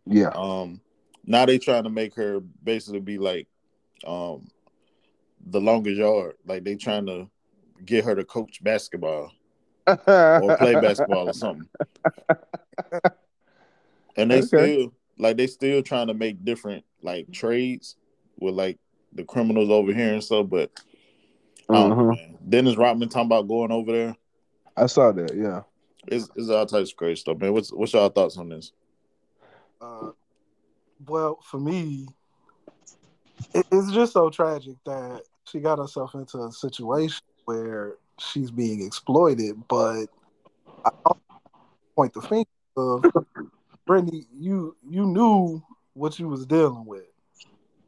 Yeah. 0.07 0.29
Um, 0.29 0.81
now 1.25 1.47
they 1.47 1.59
trying 1.59 1.85
to 1.85 1.91
make 1.91 2.15
her 2.17 2.41
basically 2.41 3.01
be 3.01 3.19
like, 3.19 3.47
um, 4.07 4.49
the 5.47 5.61
longest 5.61 5.99
yard. 5.99 6.35
Like 6.47 6.65
they 6.65 6.75
trying 6.75 7.07
to 7.07 7.29
get 7.85 8.05
her 8.05 8.15
to 8.15 8.25
coach 8.25 8.63
basketball 8.63 9.33
or 9.87 10.57
play 10.57 10.75
basketball 10.75 11.29
or 11.29 11.33
something. 11.33 11.69
And 14.17 14.31
they 14.31 14.41
Okay. 14.41 14.75
still 14.75 14.93
like 15.19 15.37
they 15.37 15.47
still 15.47 15.83
trying 15.83 16.09
to 16.09 16.15
make 16.15 16.45
different 16.45 16.85
like 17.03 17.33
trades 17.33 17.97
with 18.39 18.55
like 18.55 18.79
the 19.15 19.25
criminals 19.25 19.71
over 19.71 19.93
here 19.93 20.13
and 20.13 20.23
stuff, 20.23 20.49
but 20.51 20.71
I 20.71 20.71
don't 20.71 20.71
know, 20.71 20.92
Uh-huh. 21.69 22.05
man. 22.05 22.39
Dennis 22.49 22.77
Rodman 22.77 23.09
talking 23.09 23.27
about 23.27 23.49
going 23.49 23.73
over 23.73 23.93
there. 23.93 24.17
I 24.77 24.87
saw 24.87 25.13
that. 25.13 25.35
Yeah. 25.35 25.63
It's, 26.07 26.29
it's 26.35 26.49
all 26.49 26.67
types 26.67 26.91
of 26.91 26.97
crazy 26.97 27.21
stuff, 27.21 27.39
man. 27.39 27.53
What's 27.53 27.73
what's 27.73 27.93
y'all 27.93 28.09
thoughts 28.09 28.37
on 28.37 28.49
this? 28.49 28.73
Uh, 29.81 30.11
well, 31.07 31.39
for 31.45 31.61
me, 31.61 32.09
it, 33.55 33.67
it's 33.71 33.93
just 33.93 34.13
so 34.13 34.29
tragic 34.29 34.77
that 34.85 35.23
she 35.49 35.61
got 35.61 35.79
herself 35.79 36.15
into 36.15 36.39
a 36.39 36.53
situation 36.53 37.23
where 37.45 37.97
she's 38.19 38.51
being 38.51 38.85
exploited. 38.85 39.57
But 39.69 40.07
I 40.85 40.91
also 41.05 41.21
point 41.95 42.15
the 42.15 42.23
finger 42.23 42.49
of 42.77 43.05
Brittney. 43.87 44.27
You 44.35 44.77
you 44.89 45.07
knew 45.07 45.63
what 45.95 46.19
you 46.19 46.29
was 46.29 46.47
dealing 46.47 46.85
with, 46.85 47.07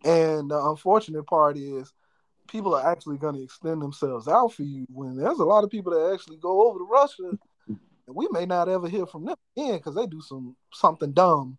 and 0.04 0.50
the 0.50 0.64
unfortunate 0.70 1.24
part 1.24 1.56
is 1.56 1.92
people 2.48 2.74
are 2.74 2.90
actually 2.90 3.18
going 3.18 3.34
to 3.34 3.42
extend 3.42 3.82
themselves 3.82 4.28
out 4.28 4.52
for 4.52 4.62
you 4.62 4.86
when 4.92 5.16
there's 5.16 5.38
a 5.38 5.44
lot 5.44 5.64
of 5.64 5.70
people 5.70 5.92
that 5.92 6.12
actually 6.12 6.36
go 6.36 6.68
over 6.68 6.78
to 6.78 6.88
Russia. 6.90 7.38
And 7.66 8.14
we 8.14 8.28
may 8.30 8.46
not 8.46 8.68
ever 8.68 8.88
hear 8.88 9.06
from 9.06 9.24
them 9.24 9.36
again 9.56 9.76
because 9.76 9.94
they 9.94 10.06
do 10.06 10.20
some 10.20 10.56
something 10.72 11.12
dumb 11.12 11.56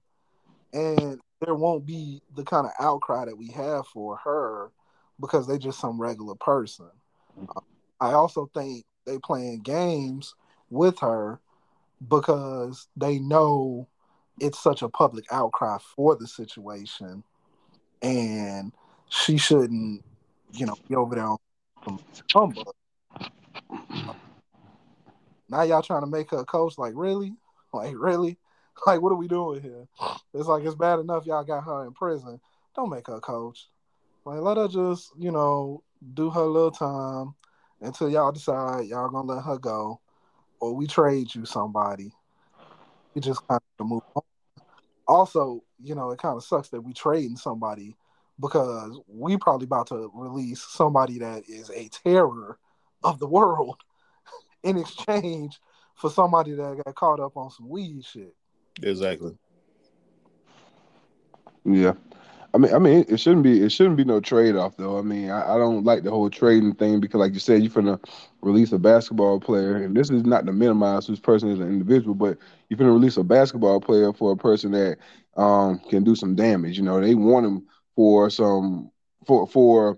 and 0.73 1.19
there 1.41 1.55
won't 1.55 1.85
be 1.85 2.21
the 2.35 2.43
kind 2.43 2.65
of 2.65 2.71
outcry 2.79 3.25
that 3.25 3.37
we 3.37 3.47
have 3.47 3.87
for 3.87 4.17
her 4.17 4.71
because 5.19 5.47
they 5.47 5.57
just 5.57 5.79
some 5.79 5.99
regular 5.99 6.35
person. 6.35 6.89
I 7.99 8.11
also 8.11 8.49
think 8.53 8.85
they 9.05 9.17
playing 9.19 9.61
games 9.61 10.35
with 10.69 10.99
her 10.99 11.39
because 12.07 12.87
they 12.97 13.19
know 13.19 13.87
it's 14.39 14.59
such 14.59 14.81
a 14.81 14.89
public 14.89 15.25
outcry 15.31 15.77
for 15.95 16.15
the 16.15 16.27
situation, 16.27 17.23
and 18.01 18.73
she 19.07 19.37
shouldn't, 19.37 20.03
you 20.57 20.65
know, 20.65 20.75
be 20.87 20.95
over 20.95 21.15
there 21.15 21.25
on 21.25 21.37
some. 22.33 22.53
Now 25.49 25.61
y'all 25.61 25.81
trying 25.81 26.01
to 26.01 26.07
make 26.07 26.31
her 26.31 26.39
a 26.39 26.45
coach? 26.45 26.77
Like 26.77 26.93
really? 26.95 27.33
Like 27.73 27.95
really? 27.97 28.37
Like 28.85 29.01
what 29.01 29.11
are 29.11 29.17
we 29.17 29.27
doing 29.27 29.61
here? 29.61 29.87
It's 30.33 30.47
like 30.47 30.63
it's 30.63 30.75
bad 30.75 30.99
enough 30.99 31.25
y'all 31.25 31.43
got 31.43 31.63
her 31.63 31.85
in 31.85 31.93
prison. 31.93 32.39
Don't 32.75 32.89
make 32.89 33.07
her 33.07 33.15
a 33.15 33.21
coach. 33.21 33.67
Like 34.25 34.39
let 34.39 34.57
her 34.57 34.67
just, 34.67 35.11
you 35.17 35.31
know, 35.31 35.83
do 36.13 36.29
her 36.29 36.45
little 36.45 36.71
time 36.71 37.35
until 37.81 38.09
y'all 38.09 38.31
decide 38.31 38.87
y'all 38.87 39.09
gonna 39.09 39.33
let 39.33 39.43
her 39.43 39.57
go, 39.57 39.99
or 40.59 40.73
we 40.73 40.87
trade 40.87 41.33
you 41.33 41.45
somebody. 41.45 42.11
We 43.13 43.21
just 43.21 43.47
kind 43.47 43.61
of 43.79 43.87
move 43.87 44.03
on. 44.15 44.23
Also, 45.07 45.63
you 45.81 45.93
know, 45.95 46.11
it 46.11 46.19
kind 46.19 46.35
of 46.35 46.43
sucks 46.43 46.69
that 46.69 46.81
we 46.81 46.93
trading 46.93 47.37
somebody 47.37 47.95
because 48.39 48.99
we 49.07 49.37
probably 49.37 49.65
about 49.65 49.87
to 49.87 50.11
release 50.13 50.61
somebody 50.61 51.19
that 51.19 51.43
is 51.47 51.69
a 51.69 51.87
terror 51.89 52.57
of 53.03 53.19
the 53.19 53.27
world 53.27 53.77
in 54.63 54.77
exchange 54.77 55.59
for 55.95 56.09
somebody 56.09 56.51
that 56.51 56.81
got 56.83 56.95
caught 56.95 57.19
up 57.19 57.37
on 57.37 57.49
some 57.49 57.69
weed 57.69 58.03
shit. 58.03 58.33
Exactly. 58.83 59.37
Yeah. 61.63 61.93
I 62.53 62.57
mean, 62.57 62.73
I 62.73 62.79
mean, 62.79 63.05
it 63.09 63.19
shouldn't 63.19 63.43
be. 63.43 63.61
It 63.61 63.69
shouldn't 63.69 63.97
be 63.97 64.05
no 64.05 64.21
trade 64.21 64.55
off, 64.55 64.77
though. 64.77 64.97
I 64.97 65.01
mean, 65.01 65.29
I, 65.29 65.55
I 65.55 65.57
don't 65.57 65.83
like 65.83 66.03
the 66.03 66.09
whole 66.09 66.29
trading 66.29 66.73
thing 66.73 67.01
because, 67.01 67.19
like 67.19 67.33
you 67.33 67.39
said, 67.39 67.61
you're 67.61 67.69
gonna 67.69 67.99
release 68.41 68.71
a 68.71 68.79
basketball 68.79 69.41
player, 69.41 69.75
and 69.75 69.93
this 69.93 70.09
is 70.09 70.23
not 70.23 70.45
to 70.45 70.53
minimize 70.53 71.05
whose 71.05 71.19
person 71.19 71.49
is 71.49 71.59
an 71.59 71.67
individual, 71.67 72.15
but 72.15 72.37
you're 72.69 72.77
gonna 72.77 72.93
release 72.93 73.17
a 73.17 73.25
basketball 73.25 73.81
player 73.81 74.13
for 74.13 74.31
a 74.31 74.37
person 74.37 74.71
that 74.71 74.97
um 75.35 75.81
can 75.89 76.05
do 76.05 76.15
some 76.15 76.33
damage. 76.33 76.77
You 76.77 76.83
know, 76.83 77.01
they 77.01 77.13
want 77.13 77.45
him 77.45 77.65
for 77.95 78.29
some 78.29 78.91
for 79.25 79.47
for 79.47 79.97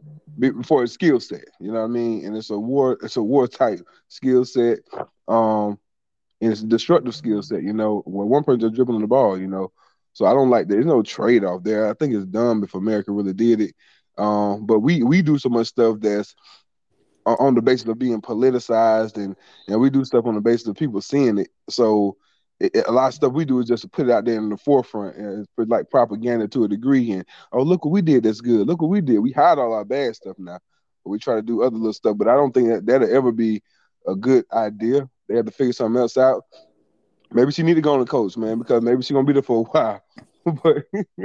for 0.63 0.83
a 0.83 0.87
skill 0.87 1.19
set. 1.19 1.45
You 1.59 1.71
know 1.71 1.79
what 1.79 1.85
I 1.85 1.87
mean? 1.87 2.25
And 2.25 2.35
it's 2.35 2.49
a 2.49 2.59
war. 2.59 2.97
It's 3.01 3.17
a 3.17 3.23
war 3.23 3.47
type 3.47 3.81
skill 4.07 4.45
set. 4.45 4.79
Um, 5.27 5.79
and 6.41 6.51
it's 6.51 6.61
a 6.61 6.67
destructive 6.67 7.15
skill 7.15 7.41
set. 7.41 7.63
You 7.63 7.73
know, 7.73 8.03
when 8.05 8.27
one 8.27 8.43
person's 8.43 8.75
dribbling 8.75 9.01
the 9.01 9.07
ball, 9.07 9.39
you 9.39 9.47
know. 9.47 9.71
So 10.13 10.25
I 10.25 10.33
don't 10.33 10.49
like 10.49 10.67
that. 10.67 10.73
There's 10.73 10.85
no 10.85 11.03
trade 11.03 11.43
off 11.43 11.63
there. 11.63 11.89
I 11.89 11.93
think 11.93 12.13
it's 12.13 12.25
dumb 12.25 12.63
if 12.63 12.73
America 12.73 13.11
really 13.11 13.33
did 13.33 13.61
it. 13.61 13.75
Um, 14.17 14.65
but 14.65 14.79
we 14.79 15.03
we 15.03 15.21
do 15.21 15.37
so 15.37 15.49
much 15.49 15.67
stuff 15.67 15.97
that's 15.99 16.33
on 17.25 17.55
the 17.55 17.61
basis 17.61 17.87
of 17.87 17.99
being 17.99 18.21
politicized, 18.21 19.17
and 19.17 19.35
and 19.67 19.79
we 19.79 19.89
do 19.89 20.03
stuff 20.05 20.25
on 20.25 20.35
the 20.35 20.41
basis 20.41 20.67
of 20.67 20.75
people 20.75 21.01
seeing 21.01 21.37
it. 21.37 21.49
So 21.69 22.17
it, 22.59 22.75
it- 22.75 22.87
a 22.87 22.91
lot 22.91 23.07
of 23.07 23.13
stuff 23.13 23.33
we 23.33 23.45
do 23.45 23.59
is 23.59 23.67
just 23.67 23.83
to 23.83 23.89
put 23.89 24.07
it 24.07 24.11
out 24.11 24.25
there 24.25 24.37
in 24.37 24.49
the 24.49 24.57
forefront, 24.57 25.15
and 25.17 25.47
it's 25.57 25.69
like 25.69 25.89
propaganda 25.89 26.47
to 26.49 26.63
a 26.63 26.67
degree. 26.67 27.11
And 27.11 27.25
oh, 27.51 27.61
look 27.63 27.85
what 27.85 27.91
we 27.91 28.01
did. 28.01 28.23
That's 28.23 28.41
good. 28.41 28.67
Look 28.67 28.81
what 28.81 28.89
we 28.91 29.01
did. 29.01 29.19
We 29.19 29.31
hide 29.31 29.59
all 29.59 29.73
our 29.73 29.85
bad 29.85 30.15
stuff 30.15 30.37
now, 30.39 30.59
we 31.05 31.19
try 31.19 31.35
to 31.35 31.41
do 31.41 31.63
other 31.63 31.77
little 31.77 31.93
stuff. 31.93 32.17
But 32.17 32.27
I 32.27 32.35
don't 32.35 32.53
think 32.53 32.69
that 32.69 32.85
that'll 32.85 33.13
ever 33.13 33.31
be 33.31 33.61
a 34.07 34.15
good 34.15 34.45
idea. 34.51 35.09
They 35.27 35.35
have 35.35 35.45
to 35.45 35.51
figure 35.51 35.73
something 35.73 35.99
else 35.99 36.17
out. 36.17 36.43
Maybe 37.31 37.51
she 37.51 37.63
need 37.63 37.75
to 37.75 37.81
go 37.81 37.93
on 37.93 37.99
the 37.99 38.05
coach, 38.05 38.37
man, 38.37 38.57
because 38.57 38.81
maybe 38.81 39.01
she's 39.01 39.11
gonna 39.13 39.25
be 39.27 39.33
there 39.33 39.41
for 39.41 39.59
a 39.59 39.63
while. 39.69 40.03
but 40.63 40.83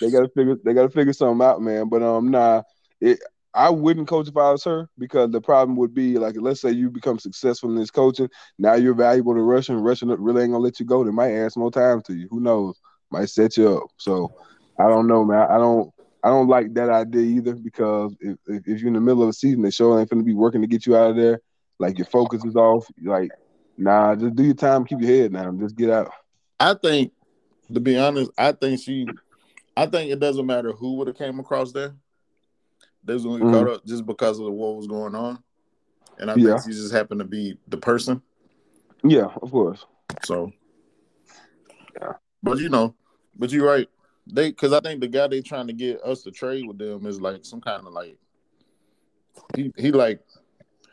they 0.00 0.10
gotta 0.10 0.28
figure 0.34 0.56
they 0.64 0.74
gotta 0.74 0.88
figure 0.90 1.12
something 1.12 1.44
out, 1.46 1.60
man. 1.60 1.88
But 1.88 2.02
um 2.02 2.30
nah, 2.30 2.62
it 3.00 3.18
I 3.54 3.70
wouldn't 3.70 4.08
coach 4.08 4.28
if 4.28 4.36
I 4.36 4.50
was 4.50 4.64
her 4.64 4.88
because 4.98 5.30
the 5.30 5.40
problem 5.40 5.76
would 5.76 5.94
be 5.94 6.18
like 6.18 6.34
let's 6.38 6.60
say 6.60 6.70
you 6.70 6.90
become 6.90 7.18
successful 7.18 7.70
in 7.70 7.76
this 7.76 7.90
coaching, 7.90 8.28
now 8.58 8.74
you're 8.74 8.94
valuable 8.94 9.34
to 9.34 9.42
Russia 9.42 9.72
and 9.72 9.84
Russia 9.84 10.06
really 10.06 10.42
ain't 10.42 10.52
gonna 10.52 10.62
let 10.62 10.80
you 10.80 10.86
go. 10.86 11.04
They 11.04 11.12
might 11.12 11.48
some 11.50 11.60
more 11.60 11.70
time 11.70 12.02
to 12.02 12.14
you. 12.14 12.26
Who 12.30 12.40
knows? 12.40 12.80
Might 13.10 13.30
set 13.30 13.56
you 13.56 13.76
up. 13.76 13.84
So 13.96 14.34
I 14.78 14.88
don't 14.88 15.06
know, 15.06 15.24
man. 15.24 15.46
I 15.50 15.58
don't 15.58 15.92
I 16.24 16.28
don't 16.28 16.48
like 16.48 16.74
that 16.74 16.88
idea 16.88 17.22
either 17.22 17.54
because 17.54 18.16
if, 18.20 18.38
if, 18.46 18.80
you're 18.80 18.88
in 18.88 18.94
the 18.94 19.00
middle 19.00 19.22
of 19.22 19.28
a 19.28 19.32
season, 19.32 19.62
they 19.62 19.70
sure 19.70 20.00
ain't 20.00 20.08
gonna 20.08 20.22
be 20.22 20.34
working 20.34 20.62
to 20.62 20.66
get 20.66 20.86
you 20.86 20.96
out 20.96 21.10
of 21.10 21.16
there. 21.16 21.40
Like 21.78 21.98
your 21.98 22.06
focus 22.06 22.44
is 22.44 22.56
off. 22.56 22.86
Like, 23.02 23.30
nah, 23.76 24.14
just 24.14 24.34
do 24.34 24.42
your 24.42 24.54
time, 24.54 24.86
keep 24.86 25.00
your 25.00 25.10
head 25.10 25.32
down, 25.34 25.60
just 25.60 25.76
get 25.76 25.90
out. 25.90 26.10
I 26.58 26.74
think, 26.74 27.12
to 27.72 27.78
be 27.78 27.98
honest, 27.98 28.30
I 28.38 28.52
think 28.52 28.80
she, 28.80 29.06
I 29.76 29.86
think 29.86 30.10
it 30.10 30.18
doesn't 30.18 30.46
matter 30.46 30.72
who 30.72 30.94
would 30.94 31.08
have 31.08 31.18
came 31.18 31.38
across 31.38 31.72
there. 31.72 31.94
They 33.04 33.14
was 33.14 33.24
gonna 33.24 33.38
get 33.38 33.48
Mhm. 33.48 33.52
caught 33.52 33.74
up 33.74 33.84
just 33.84 34.06
because 34.06 34.38
of 34.38 34.52
what 34.52 34.76
was 34.76 34.86
going 34.86 35.14
on, 35.14 35.42
and 36.18 36.30
I 36.30 36.34
Yeah. 36.36 36.56
think 36.58 36.64
she 36.64 36.80
just 36.80 36.92
happened 36.92 37.20
to 37.20 37.24
be 37.26 37.58
the 37.68 37.76
person. 37.76 38.22
Yeah, 39.02 39.28
of 39.42 39.50
course. 39.50 39.84
So, 40.22 40.52
Yeah. 42.00 42.14
but 42.42 42.58
you 42.58 42.68
know, 42.68 42.94
but 43.36 43.52
you're 43.52 43.66
right. 43.66 43.88
They 44.26 44.50
because 44.50 44.72
I 44.72 44.80
think 44.80 45.00
the 45.00 45.08
guy 45.08 45.28
they 45.28 45.42
trying 45.42 45.66
to 45.66 45.74
get 45.74 46.02
us 46.02 46.22
to 46.22 46.30
trade 46.30 46.66
with 46.66 46.78
them 46.78 47.04
is 47.06 47.20
like 47.20 47.44
some 47.44 47.60
kind 47.60 47.86
of 47.86 47.92
like 47.92 48.16
he 49.54 49.70
he 49.76 49.92
like 49.92 50.20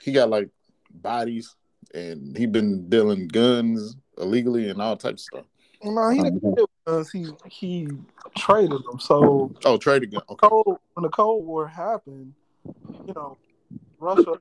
he 0.01 0.11
got 0.11 0.29
like 0.29 0.49
bodies 0.93 1.55
and 1.93 2.37
he 2.37 2.45
been 2.45 2.89
dealing 2.89 3.27
guns 3.29 3.95
illegally 4.17 4.69
and 4.69 4.81
all 4.81 4.97
types 4.97 5.23
of 5.23 5.25
stuff. 5.25 5.45
No, 5.83 6.09
he 6.09 6.21
didn't 6.21 6.43
Mhm. 6.43 6.65
Because 6.85 7.11
he 7.11 7.27
he 7.45 7.97
traded 8.37 8.79
them. 8.89 8.99
So 8.99 9.51
Oh, 9.65 9.77
trade 9.77 10.03
again. 10.03 10.21
Okay. 10.29 10.47
cold 10.47 10.77
when 10.93 11.03
the 11.03 11.09
Cold 11.09 11.45
War 11.45 11.67
happened, 11.67 12.33
you 13.07 13.13
know, 13.15 13.37
Russia, 13.99 14.39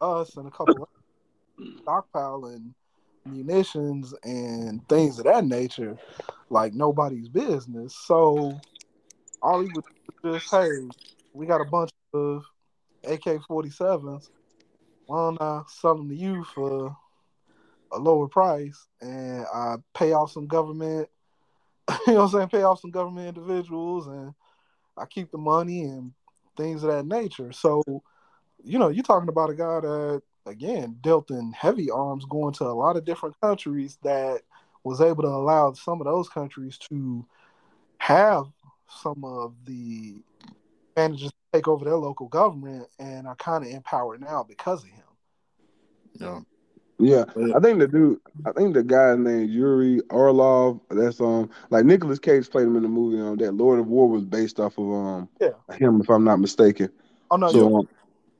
us, 0.00 0.36
and 0.36 0.46
a 0.48 0.50
couple 0.50 0.82
of 0.82 0.88
stockpiling 1.84 2.72
munitions 3.24 4.14
and 4.24 4.86
things 4.88 5.18
of 5.18 5.24
that 5.24 5.44
nature, 5.44 5.96
like 6.50 6.72
nobody's 6.74 7.28
business. 7.28 7.94
So 7.94 8.60
all 9.42 9.60
he 9.60 9.68
would 9.68 9.84
just, 10.24 10.50
hey, 10.50 10.88
we 11.32 11.46
got 11.46 11.60
a 11.60 11.64
bunch 11.64 11.90
of 12.14 12.44
AK 13.04 13.42
forty 13.46 13.70
sevens. 13.70 14.30
Why 15.06 15.18
don't 15.18 15.40
I 15.40 15.62
sell 15.68 15.96
them 15.96 16.08
to 16.08 16.14
you 16.14 16.44
for 16.44 16.96
a 17.92 17.98
lower 17.98 18.28
price 18.28 18.86
and 19.00 19.46
I 19.52 19.76
pay 19.94 20.12
off 20.12 20.32
some 20.32 20.46
government, 20.46 21.08
you 22.06 22.14
know 22.14 22.24
what 22.24 22.24
I'm 22.24 22.28
saying? 22.30 22.48
Pay 22.48 22.62
off 22.62 22.80
some 22.80 22.90
government 22.90 23.36
individuals 23.36 24.06
and 24.06 24.34
I 24.96 25.06
keep 25.06 25.30
the 25.30 25.38
money 25.38 25.82
and 25.82 26.12
things 26.56 26.82
of 26.82 26.90
that 26.90 27.06
nature. 27.06 27.52
So, 27.52 27.82
you 28.62 28.78
know, 28.78 28.88
you're 28.88 29.04
talking 29.04 29.28
about 29.28 29.50
a 29.50 29.54
guy 29.54 29.80
that, 29.80 30.22
again, 30.46 30.98
dealt 31.00 31.30
in 31.30 31.52
heavy 31.52 31.90
arms 31.90 32.24
going 32.28 32.54
to 32.54 32.64
a 32.64 32.72
lot 32.72 32.96
of 32.96 33.04
different 33.04 33.40
countries 33.40 33.98
that 34.02 34.42
was 34.84 35.00
able 35.00 35.22
to 35.22 35.28
allow 35.28 35.72
some 35.72 36.00
of 36.00 36.06
those 36.06 36.28
countries 36.28 36.78
to 36.90 37.24
have 37.98 38.46
some 38.88 39.24
of 39.24 39.54
the 39.64 40.16
to 40.96 41.30
take 41.52 41.68
over 41.68 41.84
their 41.84 41.96
local 41.96 42.26
government 42.26 42.88
and 42.98 43.28
are 43.28 43.36
kind 43.36 43.64
of 43.64 43.70
empowered 43.70 44.20
now 44.20 44.44
because 44.46 44.82
of 44.82 44.90
him. 44.90 45.04
Yeah. 46.14 46.40
Yeah, 46.98 47.24
Yeah. 47.36 47.54
I 47.54 47.60
think 47.60 47.78
the 47.78 47.86
dude, 47.88 48.20
I 48.44 48.52
think 48.52 48.74
the 48.74 48.82
guy 48.82 49.14
named 49.16 49.50
Yuri 49.50 50.00
Orlov. 50.10 50.80
That's 50.90 51.20
um 51.20 51.50
like 51.70 51.84
Nicolas 51.84 52.18
Cage 52.18 52.50
played 52.50 52.66
him 52.66 52.76
in 52.76 52.82
the 52.82 52.88
movie. 52.88 53.20
Um, 53.20 53.36
that 53.36 53.52
Lord 53.54 53.78
of 53.80 53.86
War 53.88 54.08
was 54.08 54.24
based 54.24 54.58
off 54.60 54.78
of 54.78 54.90
um 54.90 55.28
Yeah. 55.40 55.50
him, 55.76 56.00
if 56.00 56.08
I'm 56.10 56.24
not 56.24 56.40
mistaken. 56.40 56.90
Oh, 57.30 57.36
no, 57.36 57.52
so 57.52 57.68
you 57.68 57.76
um, 57.76 57.88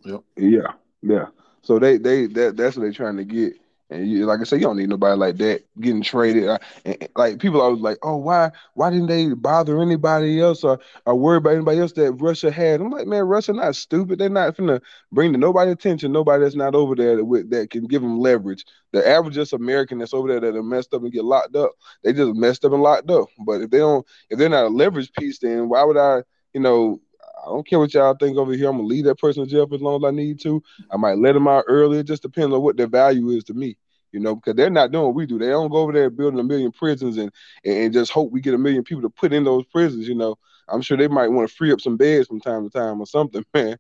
Yep. 0.05 0.23
yeah, 0.37 0.73
yeah. 1.03 1.27
So 1.63 1.79
they 1.79 1.99
they 1.99 2.27
that 2.27 2.57
that's 2.57 2.77
what 2.77 2.83
they're 2.83 2.93
trying 2.93 3.17
to 3.17 3.25
get. 3.25 3.55
And 3.91 4.07
you, 4.07 4.27
like 4.27 4.41
I 4.41 4.45
said, 4.45 4.57
you 4.57 4.67
don't 4.67 4.77
need 4.77 4.91
nobody 4.91 5.17
like 5.17 5.37
that 5.39 5.65
getting 5.81 6.03
traded. 6.03 6.47
Uh, 6.47 6.59
and, 6.85 7.09
like 7.17 7.39
people 7.39 7.61
always 7.63 7.81
like, 7.81 7.97
oh, 8.03 8.17
why 8.19 8.51
why 8.75 8.91
didn't 8.91 9.07
they 9.07 9.29
bother 9.33 9.81
anybody 9.81 10.41
else 10.41 10.63
or, 10.63 10.79
or 11.07 11.15
worry 11.15 11.39
about 11.39 11.55
anybody 11.55 11.81
else 11.81 11.93
that 11.93 12.13
Russia 12.13 12.51
had? 12.51 12.83
I'm 12.83 12.91
like, 12.91 13.07
man, 13.07 13.25
Russia 13.25 13.55
not 13.55 13.77
stupid. 13.77 14.19
They're 14.19 14.29
not 14.29 14.57
gonna 14.59 14.83
bring 15.11 15.33
to 15.33 15.39
nobody 15.39 15.71
attention. 15.71 16.13
Nobody 16.13 16.43
that's 16.45 16.55
not 16.55 16.75
over 16.75 16.95
there 16.95 17.17
that, 17.17 17.47
that 17.51 17.71
can 17.71 17.87
give 17.87 18.03
them 18.03 18.19
leverage. 18.21 18.65
The 18.93 19.07
average 19.09 19.35
just 19.35 19.55
American 19.55 19.99
that's 19.99 20.15
over 20.15 20.29
there 20.29 20.41
that 20.41 20.57
are 20.57 20.63
messed 20.63 20.93
up 20.93 21.03
and 21.03 21.13
get 21.13 21.25
locked 21.25 21.57
up, 21.57 21.73
they 22.05 22.13
just 22.13 22.35
messed 22.35 22.67
up 22.67 22.73
and 22.73 22.83
locked 22.83 23.11
up. 23.11 23.29
But 23.47 23.63
if 23.63 23.71
they 23.71 23.79
don't, 23.79 24.07
if 24.29 24.39
they're 24.39 24.51
not 24.51 24.67
a 24.67 24.69
leverage 24.69 25.13
piece, 25.15 25.39
then 25.39 25.69
why 25.71 25.83
would 25.85 25.97
I, 25.97 26.25
you 26.53 26.61
know, 26.61 27.01
I 27.43 27.47
don't 27.47 27.67
care 27.67 27.79
what 27.79 27.95
y'all 27.95 28.15
think 28.15 28.37
over 28.37 28.53
here. 28.53 28.69
I'm 28.69 28.77
gonna 28.77 28.89
leave 28.89 29.05
that 29.05 29.19
person 29.19 29.43
in 29.43 29.49
jail 29.49 29.67
for 29.67 29.75
as 29.75 29.81
long 29.81 30.03
as 30.03 30.09
I 30.09 30.11
need 30.11 30.41
to. 30.41 30.63
I 30.91 30.97
might 30.97 31.19
let 31.19 31.33
them 31.33 31.49
out 31.49 31.65
early. 31.69 31.99
It 31.99 32.07
just 32.07 32.23
depends 32.23 32.55
on 32.55 32.63
what 32.63 32.77
their 32.77 32.87
value 32.87 33.31
is 33.31 33.45
to 33.45 33.55
me, 33.55 33.77
you 34.13 34.21
know, 34.21 34.35
because 34.35 34.55
they're 34.55 34.71
not 34.71 34.91
doing 34.91 35.05
what 35.05 35.15
we 35.15 35.27
do. 35.27 35.39
They 35.39 35.49
don't 35.49 35.71
go 35.71 35.79
over 35.79 35.93
there 35.93 36.11
building 36.11 36.41
a 36.41 36.45
million 36.45 36.73
prisons 36.73 37.17
and 37.17 37.33
and 37.65 37.93
just 37.93 38.13
hope 38.13 38.33
we 38.33 38.41
get 38.41 38.55
a 38.55 38.59
million 38.59 38.85
people 38.85 39.03
to 39.03 39.11
put 39.11 39.33
in 39.33 39.45
those 39.45 39.65
prisons. 39.67 40.09
You 40.09 40.15
know, 40.15 40.37
I'm 40.69 40.83
sure 40.83 40.97
they 40.97 41.09
might 41.09 41.29
want 41.29 41.49
to 41.49 41.55
free 41.55 41.73
up 41.73 41.81
some 41.81 41.97
beds 41.97 42.29
from 42.29 42.41
time 42.41 42.69
to 42.69 42.71
time 42.71 43.01
or 43.01 43.07
something, 43.07 43.45
man. 43.55 43.79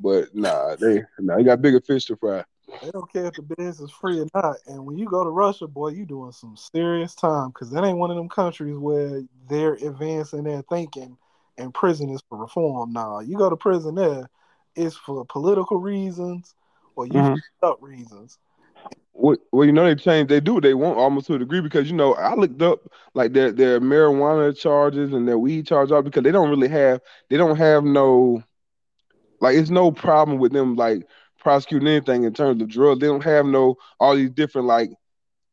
But 0.00 0.34
nah, 0.34 0.76
they 0.76 1.02
nah, 1.18 1.36
they 1.36 1.44
got 1.44 1.62
bigger 1.62 1.80
fish 1.80 2.04
to 2.06 2.16
fry. 2.16 2.44
They 2.82 2.90
don't 2.90 3.10
care 3.10 3.26
if 3.26 3.34
the 3.34 3.42
beds 3.42 3.80
is 3.80 3.90
free 3.90 4.20
or 4.20 4.26
not. 4.34 4.56
And 4.66 4.84
when 4.86 4.98
you 4.98 5.06
go 5.06 5.24
to 5.24 5.30
Russia, 5.30 5.66
boy, 5.66 5.88
you 5.88 6.04
doing 6.04 6.30
some 6.30 6.56
serious 6.56 7.14
time 7.14 7.48
because 7.48 7.70
that 7.70 7.84
ain't 7.84 7.98
one 7.98 8.10
of 8.10 8.16
them 8.16 8.28
countries 8.28 8.76
where 8.76 9.22
they're 9.48 9.74
advancing 9.74 10.44
their 10.44 10.62
thinking 10.62 11.16
and 11.58 11.74
prison 11.74 12.10
is 12.10 12.22
for 12.28 12.38
reform. 12.38 12.92
Now 12.92 13.20
you 13.20 13.36
go 13.36 13.50
to 13.50 13.56
prison 13.56 13.94
there, 13.96 14.28
it's 14.74 14.96
for 14.96 15.24
political 15.26 15.78
reasons 15.78 16.54
or 16.96 17.06
you 17.06 17.12
mm-hmm. 17.12 17.66
up 17.66 17.78
reasons. 17.80 18.38
Well, 19.12 19.36
well, 19.50 19.64
you 19.64 19.72
know 19.72 19.84
they 19.84 19.96
change. 19.96 20.28
They 20.28 20.40
do 20.40 20.54
what 20.54 20.62
they 20.62 20.74
want 20.74 20.96
almost 20.96 21.26
to 21.26 21.34
a 21.34 21.38
degree 21.38 21.60
because 21.60 21.90
you 21.90 21.96
know 21.96 22.14
I 22.14 22.34
looked 22.34 22.62
up 22.62 22.80
like 23.14 23.32
their 23.32 23.50
their 23.50 23.80
marijuana 23.80 24.56
charges 24.56 25.12
and 25.12 25.26
their 25.26 25.38
weed 25.38 25.66
charges 25.66 25.92
because 26.04 26.22
they 26.22 26.30
don't 26.30 26.50
really 26.50 26.68
have 26.68 27.00
they 27.28 27.36
don't 27.36 27.56
have 27.56 27.82
no 27.84 28.42
like 29.40 29.56
it's 29.56 29.70
no 29.70 29.90
problem 29.90 30.38
with 30.38 30.52
them 30.52 30.76
like 30.76 31.04
prosecuting 31.38 31.88
anything 31.88 32.24
in 32.24 32.32
terms 32.32 32.62
of 32.62 32.68
drugs. 32.68 33.00
They 33.00 33.08
don't 33.08 33.24
have 33.24 33.46
no 33.46 33.76
all 33.98 34.14
these 34.14 34.30
different 34.30 34.68
like 34.68 34.90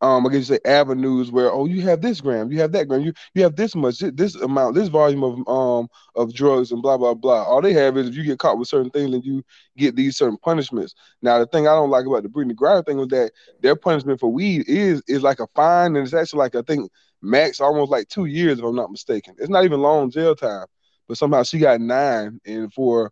um, 0.05 0.25
I 0.25 0.29
guess 0.29 0.47
you 0.47 0.55
say 0.55 0.59
avenues 0.65 1.31
where 1.31 1.51
oh 1.51 1.65
you 1.65 1.81
have 1.81 1.99
this 1.99 2.21
gram, 2.21 2.51
you 2.51 2.59
have 2.59 2.71
that 2.73 2.87
gram, 2.87 3.01
you 3.01 3.13
you 3.33 3.41
have 3.41 3.55
this 3.55 3.75
much, 3.75 3.97
this 3.99 4.35
amount, 4.35 4.75
this 4.75 4.87
volume 4.87 5.23
of 5.23 5.47
um 5.47 5.87
of 6.15 6.31
drugs 6.31 6.71
and 6.71 6.83
blah 6.83 6.95
blah 6.95 7.15
blah. 7.15 7.41
All 7.43 7.59
they 7.59 7.73
have 7.73 7.97
is 7.97 8.09
if 8.09 8.15
you 8.15 8.23
get 8.23 8.37
caught 8.37 8.59
with 8.59 8.67
certain 8.67 8.91
things, 8.91 9.09
then 9.11 9.23
you 9.23 9.43
get 9.77 9.95
these 9.95 10.15
certain 10.15 10.37
punishments. 10.37 10.93
Now 11.23 11.39
the 11.39 11.47
thing 11.47 11.67
I 11.67 11.73
don't 11.73 11.89
like 11.89 12.05
about 12.05 12.21
the 12.21 12.29
Brittney 12.29 12.53
Griner 12.53 12.85
thing 12.85 12.97
was 12.97 13.07
that 13.07 13.31
their 13.61 13.75
punishment 13.75 14.19
for 14.19 14.31
weed 14.31 14.65
is 14.67 15.01
is 15.07 15.23
like 15.23 15.39
a 15.39 15.47
fine, 15.55 15.95
and 15.95 16.05
it's 16.05 16.13
actually 16.13 16.39
like 16.39 16.53
I 16.53 16.61
think 16.61 16.91
max 17.23 17.59
almost 17.59 17.89
like 17.89 18.07
two 18.07 18.25
years 18.25 18.59
if 18.59 18.65
I'm 18.65 18.75
not 18.75 18.91
mistaken. 18.91 19.33
It's 19.39 19.49
not 19.49 19.63
even 19.63 19.79
long 19.81 20.11
jail 20.11 20.35
time, 20.35 20.67
but 21.07 21.17
somehow 21.17 21.41
she 21.41 21.57
got 21.57 21.81
nine, 21.81 22.39
and 22.45 22.71
for 22.71 23.11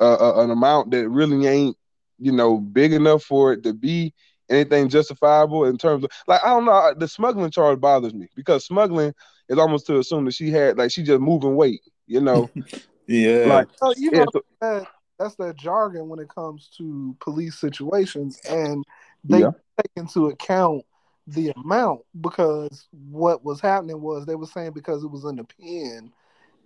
uh, 0.00 0.14
uh, 0.14 0.44
an 0.44 0.50
amount 0.50 0.92
that 0.92 1.10
really 1.10 1.46
ain't 1.46 1.76
you 2.18 2.32
know 2.32 2.56
big 2.56 2.94
enough 2.94 3.22
for 3.22 3.52
it 3.52 3.64
to 3.64 3.74
be 3.74 4.14
anything 4.50 4.88
justifiable 4.88 5.64
in 5.64 5.78
terms 5.78 6.04
of 6.04 6.10
like 6.26 6.42
I 6.44 6.48
don't 6.48 6.64
know 6.64 6.94
the 6.96 7.08
smuggling 7.08 7.50
charge 7.50 7.80
bothers 7.80 8.14
me 8.14 8.28
because 8.34 8.64
smuggling 8.66 9.14
is 9.48 9.58
almost 9.58 9.86
to 9.86 9.98
assume 9.98 10.24
that 10.26 10.34
she 10.34 10.50
had 10.50 10.78
like 10.78 10.90
she 10.90 11.02
just 11.02 11.20
moving 11.20 11.56
weight, 11.56 11.82
you 12.06 12.20
know. 12.20 12.50
yeah, 13.06 13.44
like 13.46 13.68
so, 13.76 13.92
you 13.96 14.10
know 14.10 14.26
that, 14.60 14.86
that's 15.18 15.36
that 15.36 15.56
jargon 15.56 16.08
when 16.08 16.18
it 16.18 16.28
comes 16.28 16.70
to 16.78 17.16
police 17.20 17.58
situations, 17.58 18.40
and 18.48 18.84
they 19.24 19.40
yeah. 19.40 19.50
take 19.80 19.90
into 19.96 20.28
account 20.28 20.84
the 21.26 21.52
amount 21.56 22.00
because 22.20 22.88
what 22.90 23.44
was 23.44 23.60
happening 23.60 24.00
was 24.00 24.26
they 24.26 24.34
were 24.34 24.46
saying 24.46 24.72
because 24.72 25.04
it 25.04 25.10
was 25.10 25.24
in 25.24 25.36
the 25.36 25.44
pen, 25.44 26.12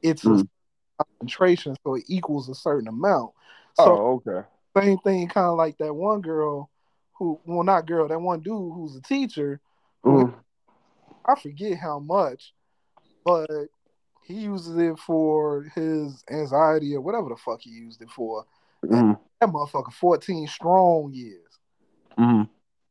it's 0.03 0.25
mm. 0.25 0.47
a 0.99 1.05
concentration, 1.05 1.77
so 1.85 1.95
it 1.95 2.05
equals 2.09 2.49
a 2.49 2.55
certain 2.55 2.89
amount. 2.89 3.33
So 3.75 3.85
oh, 3.85 4.23
okay. 4.27 4.47
Same 4.79 4.99
thing, 4.99 5.29
kind 5.29 5.47
of 5.47 5.57
like 5.57 5.77
that 5.79 5.95
one 5.95 6.21
girl 6.21 6.71
who 7.19 7.41
well 7.45 7.65
not 7.65 7.87
girl, 7.87 8.09
that 8.09 8.21
one 8.21 8.41
dude 8.41 8.73
who's 8.75 8.97
a 8.97 9.03
teacher. 9.03 9.61
Who, 10.03 10.27
mm. 10.27 10.35
I 11.25 11.41
forget 11.41 11.79
how 11.79 11.99
much, 11.99 12.53
but 13.25 13.49
he 14.25 14.35
uses 14.35 14.77
it 14.77 14.99
for 14.99 15.65
his 15.75 16.23
anxiety 16.31 16.95
or 16.95 17.01
whatever 17.01 17.29
the 17.29 17.37
fuck 17.37 17.61
he 17.61 17.71
used 17.71 18.03
it 18.03 18.11
for. 18.11 18.45
Mm. 18.85 19.19
That 19.41 19.51
motherfucker 19.51 19.93
14 19.93 20.47
strong 20.47 21.13
years. 21.13 21.43
Mm. 22.19 22.49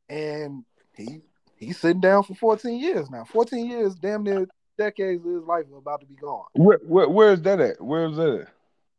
And 0.09 0.65
he 0.95 1.21
he's 1.57 1.79
sitting 1.79 2.01
down 2.01 2.23
for 2.23 2.35
14 2.35 2.79
years 2.79 3.09
now. 3.09 3.25
14 3.25 3.65
years, 3.65 3.95
damn 3.95 4.23
near 4.23 4.47
decades 4.77 5.25
of 5.25 5.31
his 5.31 5.43
life 5.43 5.65
are 5.73 5.77
about 5.77 6.01
to 6.01 6.05
be 6.05 6.15
gone. 6.15 6.45
Where, 6.53 6.79
where 6.83 7.09
where 7.09 7.33
is 7.33 7.41
that 7.43 7.59
at? 7.59 7.81
Where 7.81 8.05
is 8.07 8.17
that 8.17 8.41
at? 8.41 8.47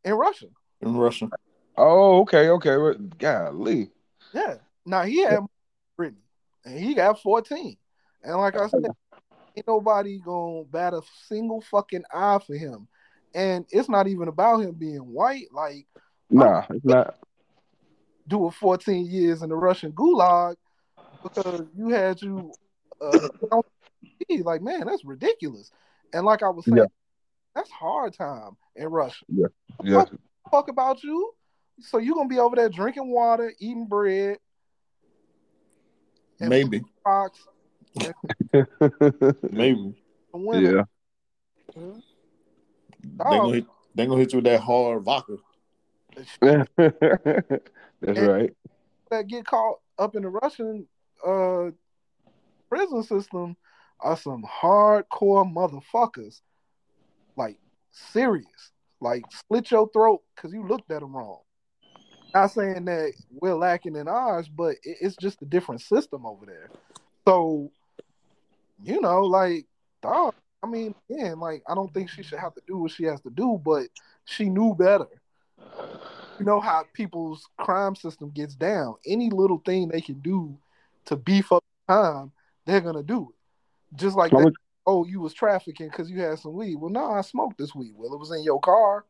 In 0.05 0.15
Russia. 0.15 0.47
In 0.81 0.97
Russia. 0.97 1.29
Oh, 1.77 2.21
okay, 2.23 2.49
okay. 2.49 2.99
Golly. 3.19 3.91
Yeah. 4.33 4.57
Now 4.87 5.03
he 5.03 5.23
had 5.23 5.41
Brittney, 5.99 6.23
and 6.65 6.79
he 6.79 6.95
got 6.95 7.21
14. 7.21 7.77
And 8.23 8.37
like 8.39 8.57
I 8.57 8.69
said, 8.69 8.87
ain't 9.57 9.67
nobody 9.67 10.19
gonna 10.19 10.65
bat 10.65 10.95
a 10.95 11.03
single 11.29 11.61
fucking 11.61 12.05
eye 12.13 12.39
for 12.47 12.55
him. 12.55 12.89
And 13.35 13.67
it's 13.71 13.89
not 13.89 14.07
even 14.07 14.29
about 14.29 14.61
him 14.61 14.73
being 14.73 15.01
white. 15.01 15.47
Like, 15.53 15.87
nah, 16.31 16.65
it's 16.71 16.85
not. 16.85 17.17
Doing 18.29 18.51
14 18.51 19.07
years 19.07 19.43
in 19.43 19.51
the 19.51 19.57
Russian 19.57 19.93
gulag 19.93 20.57
because 21.23 21.63
you 21.77 21.89
had 21.89 22.23
you 22.23 22.53
uh, 23.01 23.29
like, 24.43 24.63
man, 24.63 24.87
that's 24.87 25.05
ridiculous. 25.05 25.71
And 26.13 26.25
like 26.25 26.43
I 26.43 26.49
was 26.49 26.65
saying, 26.65 26.79
yeah. 26.79 26.85
that's 27.55 27.71
hard 27.71 28.15
time 28.15 28.57
in 28.77 28.87
Russia. 28.87 29.25
Yeah, 29.29 29.49
yeah. 29.83 30.05
Fuck 30.51 30.69
about 30.69 31.03
you. 31.03 31.33
So 31.81 31.99
you're 31.99 32.15
gonna 32.15 32.29
be 32.29 32.39
over 32.39 32.57
there 32.57 32.69
drinking 32.69 33.11
water, 33.11 33.53
eating 33.59 33.87
bread, 33.87 34.39
Maybe. 36.41 36.83
Rocks. 37.05 37.47
Maybe. 39.51 39.95
Yeah. 40.35 40.85
Mm-hmm. 41.75 41.99
They 43.03 43.25
gonna, 43.25 43.53
hit, 43.53 43.67
they 43.95 44.07
gonna 44.07 44.21
hit 44.21 44.33
you 44.33 44.39
with 44.39 44.45
that 44.45 44.61
hard 44.61 45.03
vodka. 45.03 45.37
That's 46.41 46.69
and 48.03 48.29
right. 48.29 48.53
That 49.11 49.27
get 49.29 49.47
caught 49.47 49.77
up 49.99 50.17
in 50.17 50.23
the 50.23 50.29
Russian 50.29 50.87
uh, 51.27 51.71
prison 52.69 53.03
system 53.03 53.57
are 54.01 54.17
some 54.17 54.45
hardcore 54.45 55.51
motherfuckers. 55.51 56.41
Like 57.37 57.59
serious. 57.91 58.73
Like 59.01 59.25
slit 59.49 59.71
your 59.71 59.89
throat 59.91 60.23
because 60.35 60.53
you 60.53 60.67
looked 60.67 60.91
at 60.91 61.01
them 61.01 61.17
wrong. 61.17 61.41
Not 62.37 62.51
saying 62.51 62.85
that 62.85 63.15
we're 63.31 63.55
lacking 63.55 63.97
in 63.97 64.09
ours, 64.09 64.47
but 64.47 64.77
it's 64.83 65.17
just 65.17 65.41
a 65.41 65.47
different 65.47 65.81
system 65.81 66.27
over 66.27 66.45
there. 66.45 66.69
So, 67.27 67.71
you 68.85 69.01
know, 69.01 69.23
like, 69.23 69.65
dog, 70.03 70.35
I 70.63 70.67
mean, 70.67 70.95
again, 71.09 71.41
like, 71.41 71.63
I 71.67 71.75
don't 71.75 71.95
think 71.95 72.11
she 72.11 72.23
should 72.23 72.39
have 72.39 72.55
to 72.57 72.61
do 72.67 72.77
what 72.77 72.91
she 72.91 73.05
has 73.05 73.23
to 73.23 73.31
do, 73.31 73.59
but 73.65 73.87
she 74.27 74.51
knew 74.51 74.75
better. 74.75 75.07
You 76.39 76.45
know 76.45 76.61
how 76.61 76.85
people's 76.93 77.49
crime 77.57 77.97
system 77.97 78.29
gets 78.29 78.55
down. 78.55 78.97
Any 79.07 79.31
little 79.31 79.63
thing 79.65 79.89
they 79.89 80.03
can 80.03 80.21
do 80.21 80.59
to 81.07 81.17
beef 81.17 81.51
up 81.53 81.65
time, 81.89 82.33
they're 82.67 82.83
gonna 82.83 83.03
do 83.03 83.31
it. 83.31 83.97
Just 83.97 84.15
like 84.15 84.31
that, 84.33 84.53
oh, 84.87 85.07
you 85.07 85.23
was 85.23 85.33
trafficking 85.33 85.89
because 85.89 86.11
you 86.11 86.21
had 86.21 86.39
some 86.39 86.53
weed. 86.53 86.77
Well, 86.77 86.91
no, 86.91 87.13
I 87.13 87.23
smoked 87.23 87.57
this 87.57 87.75
weed. 87.75 87.95
Well, 87.97 88.13
it 88.13 88.21
was 88.21 88.31
in 88.31 88.43
your 88.43 88.61
car. 88.61 89.07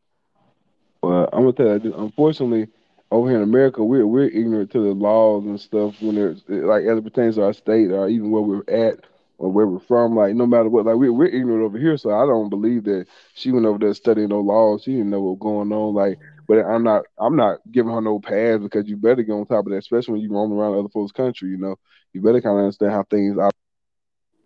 Well, 1.03 1.29
I'm 1.33 1.41
gonna 1.41 1.53
tell 1.55 1.81
you, 1.81 1.93
unfortunately, 1.93 2.69
over 3.11 3.29
here 3.29 3.37
in 3.39 3.43
America, 3.43 3.85
we're 3.85 4.07
we're 4.07 4.29
ignorant 4.29 4.71
to 4.73 4.81
the 4.81 4.95
laws 4.95 5.45
and 5.45 5.61
stuff 5.61 6.01
when 6.01 6.17
it's 6.19 6.43
like 6.49 6.85
as 6.85 6.99
it 6.99 7.05
pertains 7.05 7.37
to 7.37 7.45
our 7.45 7.53
state 7.53 7.91
or 7.91 8.09
even 8.09 8.31
where 8.31 8.43
we're 8.43 8.65
at 8.69 9.05
or 9.39 9.51
where 9.51 9.67
we're 9.67 9.79
from. 9.81 10.17
Like 10.17 10.35
no 10.35 10.47
matter 10.47 10.69
what, 10.69 10.87
like 10.87 10.97
we're 10.97 11.13
we're 11.13 11.27
ignorant 11.27 11.65
over 11.65 11.79
here. 11.79 11.97
So 11.97 12.11
I 12.11 12.27
don't 12.27 12.51
believe 12.51 12.85
that 12.85 13.07
she 13.35 13.53
went 13.53 13.67
over 13.67 13.79
there 13.79 13.95
studying 13.95 14.29
no 14.29 14.41
laws. 14.41 14.83
She 14.83 14.93
didn't 14.93 15.11
know 15.11 15.21
what 15.21 15.39
was 15.39 15.39
going 15.41 15.73
on. 15.73 15.95
Like, 15.95 16.19
but 16.49 16.59
I'm 16.59 16.83
not 16.83 17.05
I'm 17.19 17.37
not 17.37 17.59
giving 17.71 17.93
her 17.93 18.01
no 18.01 18.19
pass 18.19 18.59
because 18.61 18.89
you 18.89 18.97
better 18.97 19.23
get 19.23 19.33
on 19.33 19.47
top 19.47 19.67
of 19.67 19.73
that, 19.73 19.79
especially 19.79 20.13
when 20.13 20.23
you 20.23 20.33
roam 20.33 20.53
around 20.53 20.79
other 20.79 20.89
folks' 20.89 21.13
country. 21.13 21.51
You 21.51 21.59
know, 21.59 21.77
you 22.13 22.21
better 22.21 22.41
kind 22.41 22.57
of 22.57 22.65
understand 22.65 22.93
how 22.93 23.05
things 23.05 23.39
are. 23.39 23.53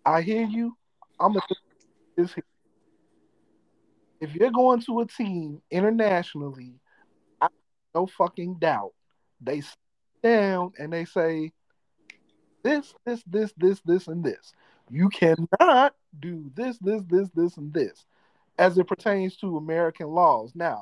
I 0.05 0.21
hear 0.21 0.45
you. 0.45 0.77
I'm 1.19 1.35
this. 2.15 2.35
If 4.19 4.35
you're 4.35 4.51
going 4.51 4.81
to 4.81 4.99
a 4.99 5.05
team 5.07 5.63
internationally 5.71 6.80
no 7.93 8.07
fucking 8.07 8.55
doubt. 8.55 8.93
They 9.39 9.61
sit 9.61 9.77
down 10.23 10.73
and 10.77 10.91
they 10.91 11.05
say, 11.05 11.51
this, 12.63 12.93
this, 13.05 13.23
this, 13.25 13.53
this, 13.57 13.81
this, 13.85 14.07
and 14.07 14.23
this. 14.23 14.53
You 14.89 15.09
cannot 15.09 15.95
do 16.19 16.51
this, 16.55 16.77
this, 16.79 17.01
this, 17.09 17.29
this, 17.35 17.57
and 17.57 17.73
this 17.73 18.05
as 18.57 18.77
it 18.77 18.87
pertains 18.87 19.37
to 19.37 19.57
American 19.57 20.07
laws. 20.07 20.51
Now, 20.53 20.81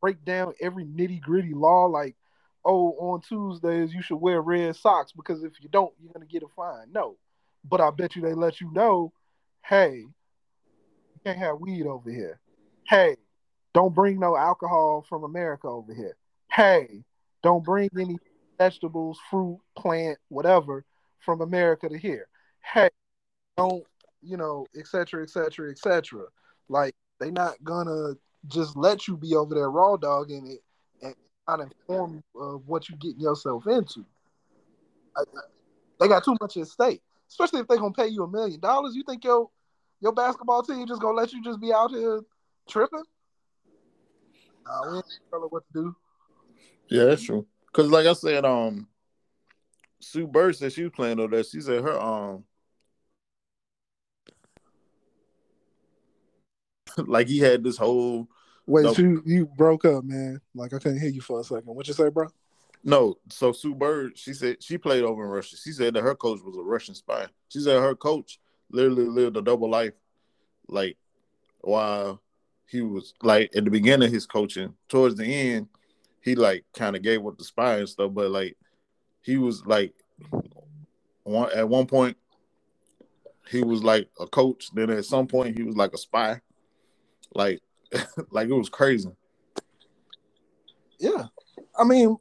break 0.00 0.24
down 0.24 0.52
every 0.60 0.84
nitty 0.84 1.20
gritty 1.20 1.54
law, 1.54 1.86
like 1.86 2.14
oh, 2.64 2.92
on 2.98 3.20
Tuesdays 3.20 3.92
you 3.92 4.02
should 4.02 4.16
wear 4.16 4.40
red 4.40 4.76
socks 4.76 5.12
because 5.12 5.44
if 5.44 5.52
you 5.60 5.68
don't, 5.68 5.92
you're 6.00 6.12
gonna 6.12 6.26
get 6.26 6.42
a 6.42 6.48
fine. 6.48 6.90
No, 6.92 7.16
but 7.68 7.80
I 7.80 7.90
bet 7.90 8.16
you 8.16 8.22
they 8.22 8.34
let 8.34 8.60
you 8.60 8.70
know, 8.72 9.12
hey, 9.64 9.96
you 9.96 11.20
can't 11.24 11.38
have 11.38 11.60
weed 11.60 11.86
over 11.86 12.10
here. 12.10 12.40
Hey, 12.88 13.16
don't 13.74 13.94
bring 13.94 14.18
no 14.20 14.36
alcohol 14.36 15.04
from 15.08 15.24
America 15.24 15.66
over 15.66 15.92
here. 15.92 16.16
Hey, 16.50 17.04
don't 17.42 17.64
bring 17.64 17.90
any 17.98 18.16
vegetables, 18.56 19.18
fruit, 19.28 19.60
plant, 19.76 20.18
whatever 20.28 20.84
from 21.18 21.40
America 21.40 21.88
to 21.88 21.98
here. 21.98 22.28
Hey, 22.72 22.88
don't 23.56 23.84
you 24.22 24.36
know, 24.36 24.66
et 24.76 24.86
cetera, 24.86 25.22
et 25.22 25.30
cetera, 25.30 25.70
et 25.70 25.78
cetera. 25.78 26.24
Like 26.68 26.94
they 27.20 27.30
not 27.30 27.62
gonna 27.62 28.14
just 28.46 28.76
let 28.76 29.06
you 29.06 29.16
be 29.16 29.34
over 29.34 29.54
there 29.54 29.70
raw 29.70 29.96
dog 29.96 30.30
in 30.30 30.46
it 30.46 30.62
and 31.02 31.14
not 31.48 31.60
inform 31.60 32.14
you 32.14 32.40
of 32.40 32.66
what 32.66 32.88
you're 32.88 32.98
getting 32.98 33.20
yourself 33.20 33.66
into. 33.66 34.04
They 36.00 36.08
got 36.08 36.24
too 36.24 36.36
much 36.40 36.56
at 36.56 36.66
stake, 36.68 37.02
especially 37.28 37.60
if 37.60 37.68
they're 37.68 37.78
gonna 37.78 37.92
pay 37.92 38.08
you 38.08 38.24
a 38.24 38.28
million 38.28 38.60
dollars. 38.60 38.94
You 38.94 39.02
think 39.06 39.24
your 39.24 39.50
your 40.00 40.12
basketball 40.12 40.62
team 40.62 40.86
just 40.86 41.00
gonna 41.00 41.16
let 41.16 41.32
you 41.32 41.42
just 41.42 41.60
be 41.60 41.72
out 41.72 41.90
here 41.90 42.20
tripping? 42.68 43.04
Nah, 44.66 44.90
we 44.90 44.96
ain't 44.96 45.04
tell 45.30 45.40
her 45.40 45.46
what 45.48 45.64
to 45.66 45.72
do. 45.72 45.96
Yeah, 46.88 47.04
that's 47.04 47.22
true. 47.22 47.46
Cause 47.72 47.88
like 47.88 48.06
I 48.06 48.12
said, 48.12 48.44
um, 48.44 48.86
Sue 50.00 50.26
Bird 50.26 50.54
said 50.56 50.72
she 50.72 50.82
was 50.84 50.92
playing 50.92 51.18
over 51.18 51.34
there. 51.34 51.44
She 51.44 51.60
said 51.60 51.82
her 51.82 52.00
um, 52.00 52.44
like 57.06 57.26
he 57.26 57.38
had 57.38 57.64
this 57.64 57.76
whole 57.76 58.28
Wait, 58.66 58.84
No. 58.84 58.94
you 58.96 59.22
you 59.26 59.46
broke 59.46 59.84
up, 59.84 60.04
man. 60.04 60.40
Like 60.54 60.72
I 60.72 60.78
couldn't 60.78 61.00
hear 61.00 61.10
you 61.10 61.20
for 61.20 61.40
a 61.40 61.44
second. 61.44 61.66
What 61.66 61.86
you 61.86 61.92
say, 61.94 62.08
bro? 62.08 62.28
no. 62.82 63.16
So 63.28 63.52
Sue 63.52 63.74
Bird, 63.74 64.16
she 64.16 64.32
said 64.32 64.62
she 64.62 64.78
played 64.78 65.04
over 65.04 65.24
in 65.24 65.30
Russia. 65.30 65.56
She 65.56 65.72
said 65.72 65.94
that 65.94 66.02
her 66.02 66.14
coach 66.14 66.40
was 66.42 66.56
a 66.56 66.62
Russian 66.62 66.94
spy. 66.94 67.26
She 67.48 67.60
said 67.60 67.80
her 67.80 67.94
coach 67.94 68.38
literally 68.70 69.06
lived 69.06 69.36
a 69.36 69.42
double 69.42 69.68
life, 69.68 69.92
like 70.68 70.96
while 71.60 72.22
he 72.66 72.80
was 72.80 73.14
like 73.22 73.50
at 73.56 73.64
the 73.64 73.70
beginning 73.70 74.06
of 74.06 74.12
his 74.12 74.26
coaching. 74.26 74.74
Towards 74.88 75.16
the 75.16 75.24
end, 75.24 75.68
he 76.20 76.34
like 76.34 76.64
kind 76.74 76.96
of 76.96 77.02
gave 77.02 77.24
up 77.26 77.38
the 77.38 77.44
spy 77.44 77.76
and 77.78 77.88
stuff, 77.88 78.12
but 78.12 78.30
like 78.30 78.56
he 79.22 79.36
was 79.36 79.64
like 79.66 79.94
one 81.22 81.50
at 81.54 81.68
one 81.68 81.86
point 81.86 82.16
he 83.48 83.62
was 83.62 83.82
like 83.84 84.08
a 84.18 84.26
coach. 84.26 84.70
Then 84.72 84.90
at 84.90 85.04
some 85.04 85.26
point 85.26 85.56
he 85.56 85.62
was 85.62 85.76
like 85.76 85.92
a 85.92 85.98
spy. 85.98 86.40
Like 87.34 87.60
like 88.30 88.48
it 88.48 88.54
was 88.54 88.68
crazy. 88.68 89.10
Yeah. 90.98 91.24
I 91.78 91.84
mean, 91.84 92.16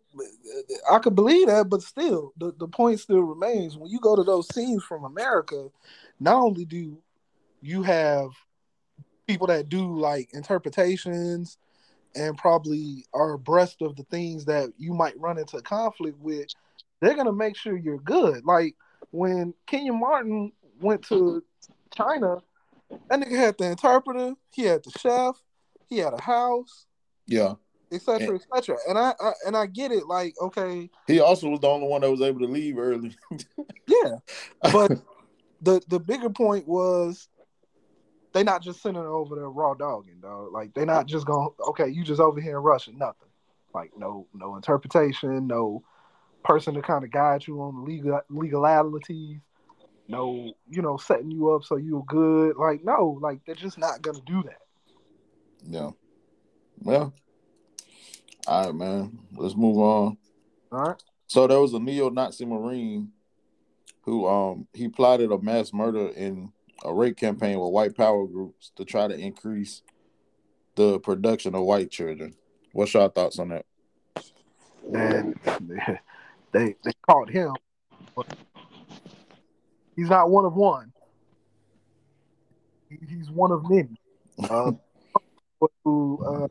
I 0.91 0.99
could 0.99 1.15
believe 1.15 1.47
that, 1.47 1.69
but 1.69 1.81
still, 1.83 2.33
the, 2.37 2.53
the 2.57 2.67
point 2.67 2.99
still 2.99 3.21
remains. 3.21 3.77
When 3.77 3.89
you 3.89 3.99
go 3.99 4.15
to 4.15 4.23
those 4.23 4.53
scenes 4.53 4.83
from 4.83 5.05
America, 5.05 5.69
not 6.19 6.35
only 6.35 6.65
do 6.65 6.97
you 7.61 7.83
have 7.83 8.31
people 9.27 9.47
that 9.47 9.69
do 9.69 9.97
like 9.97 10.29
interpretations 10.33 11.57
and 12.15 12.37
probably 12.37 13.05
are 13.13 13.33
abreast 13.33 13.81
of 13.81 13.95
the 13.95 14.03
things 14.03 14.45
that 14.45 14.71
you 14.77 14.93
might 14.93 15.19
run 15.19 15.37
into 15.37 15.61
conflict 15.61 16.19
with, 16.19 16.47
they're 17.01 17.15
gonna 17.15 17.33
make 17.33 17.55
sure 17.57 17.75
you're 17.77 17.97
good. 17.99 18.45
Like 18.45 18.75
when 19.11 19.53
Kenyon 19.65 19.99
Martin 19.99 20.51
went 20.79 21.03
to 21.07 21.43
China, 21.95 22.37
that 23.09 23.19
nigga 23.19 23.37
had 23.37 23.57
the 23.57 23.71
interpreter, 23.71 24.33
he 24.51 24.63
had 24.63 24.83
the 24.83 24.91
chef, 24.99 25.35
he 25.89 25.97
had 25.97 26.13
a 26.13 26.21
house, 26.21 26.85
Yeah. 27.27 27.53
etc., 27.91 28.35
etc. 28.35 28.77
And 28.87 28.97
I, 28.97 29.13
I 29.19 29.31
and 29.45 29.55
I 29.57 29.65
get 29.65 29.91
it. 29.91 30.07
Like, 30.07 30.35
okay, 30.41 30.89
He 31.07 31.19
also 31.19 31.49
was 31.49 31.59
the 31.59 31.67
only 31.67 31.87
one 31.87 32.01
that 32.01 32.11
was 32.11 32.21
able 32.21 32.39
to 32.39 32.47
leave 32.47 32.77
early. 32.77 33.15
yeah, 33.87 34.17
but 34.71 34.91
the 35.61 35.81
the 35.87 35.99
bigger 35.99 36.29
point 36.29 36.67
was 36.67 37.27
they 38.33 38.43
not 38.43 38.61
just 38.61 38.81
sending 38.81 39.03
over 39.03 39.35
there 39.35 39.49
raw 39.49 39.73
dogging, 39.75 40.19
dog. 40.21 40.51
Like 40.51 40.73
they 40.73 40.85
not 40.85 41.05
just 41.05 41.25
going, 41.25 41.49
okay, 41.69 41.87
you 41.87 42.03
just 42.03 42.19
over 42.19 42.41
here 42.41 42.57
in 42.57 42.63
Russia, 42.63 42.91
nothing. 42.91 43.29
Like 43.73 43.91
no 43.97 44.27
no 44.33 44.55
interpretation, 44.55 45.47
no 45.47 45.83
person 46.43 46.73
to 46.73 46.81
kind 46.81 47.03
of 47.03 47.11
guide 47.11 47.47
you 47.47 47.61
on 47.61 47.75
the 47.75 47.81
legal 47.81 48.19
legalities, 48.29 49.39
no 50.07 50.51
you 50.69 50.81
know 50.81 50.97
setting 50.97 51.31
you 51.31 51.51
up 51.51 51.63
so 51.63 51.77
you're 51.77 52.03
good. 52.03 52.57
Like 52.57 52.83
no, 52.83 53.17
like 53.21 53.39
they're 53.45 53.55
just 53.55 53.77
not 53.77 54.01
gonna 54.01 54.19
do 54.25 54.43
that. 54.43 54.61
yeah. 55.65 55.91
Well. 56.79 57.13
All 58.45 58.65
right, 58.65 58.75
man. 58.75 59.19
Let's 59.35 59.55
move 59.55 59.77
on. 59.77 60.17
All 60.71 60.79
right. 60.79 61.03
So 61.27 61.47
there 61.47 61.61
was 61.61 61.73
a 61.73 61.79
neo-Nazi 61.79 62.45
Marine 62.45 63.13
who 64.01 64.27
um 64.27 64.67
he 64.73 64.89
plotted 64.89 65.31
a 65.31 65.39
mass 65.39 65.71
murder 65.71 66.09
in 66.09 66.51
a 66.83 66.93
rape 66.93 67.17
campaign 67.17 67.59
with 67.59 67.71
white 67.71 67.95
power 67.95 68.25
groups 68.27 68.71
to 68.75 68.85
try 68.85 69.07
to 69.07 69.17
increase 69.17 69.81
the 70.75 70.99
production 70.99 71.55
of 71.55 71.63
white 71.63 71.91
children. 71.91 72.35
What's 72.71 72.93
your 72.93 73.09
thoughts 73.09 73.39
on 73.39 73.49
that? 73.49 73.65
and 74.91 75.39
they 76.51 76.75
they, 76.83 76.91
caught 77.07 77.29
him. 77.29 77.53
But 78.15 78.35
he's 79.95 80.09
not 80.09 80.29
one 80.29 80.45
of 80.45 80.55
one. 80.55 80.91
He's 82.89 83.29
one 83.29 83.51
of 83.51 83.69
many. 83.69 83.99
Uh, 84.49 84.71
who 85.83 86.19
uh, 86.25 86.47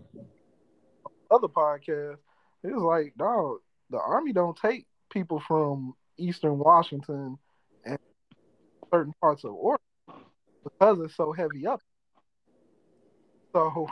other 1.35 1.49
podcast, 1.49 2.17
it 2.63 2.73
was 2.73 2.83
like, 2.83 3.15
dog, 3.17 3.59
the 3.91 3.99
army 3.99 4.33
don't 4.33 4.57
take 4.57 4.87
people 5.11 5.41
from 5.47 5.95
Eastern 6.17 6.59
Washington 6.59 7.39
and 7.85 7.99
certain 8.91 9.13
parts 9.21 9.45
of 9.45 9.53
Oregon 9.53 9.85
because 10.65 11.01
it's 11.01 11.17
so 11.17 11.33
heavy 11.33 11.67
up. 11.67 11.81
So, 13.53 13.87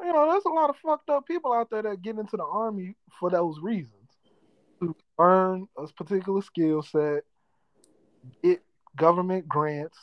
you 0.00 0.12
know, 0.12 0.30
there's 0.30 0.44
a 0.44 0.50
lot 0.50 0.70
of 0.70 0.76
fucked 0.76 1.10
up 1.10 1.26
people 1.26 1.52
out 1.52 1.70
there 1.70 1.82
that 1.82 2.02
get 2.02 2.18
into 2.18 2.36
the 2.36 2.44
army 2.44 2.96
for 3.20 3.30
those 3.30 3.60
reasons 3.60 3.90
to 4.80 4.94
learn 5.18 5.68
a 5.78 5.86
particular 5.88 6.42
skill 6.42 6.82
set, 6.82 7.22
get 8.42 8.62
government 8.96 9.48
grants, 9.48 9.98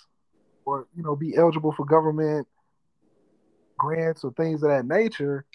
or 0.66 0.88
you 0.96 1.04
know, 1.04 1.16
be 1.16 1.36
eligible 1.36 1.72
for 1.72 1.86
government 1.86 2.48
grants 3.78 4.24
or 4.24 4.32
things 4.34 4.64
of 4.64 4.70
that 4.70 4.86
nature. 4.86 5.46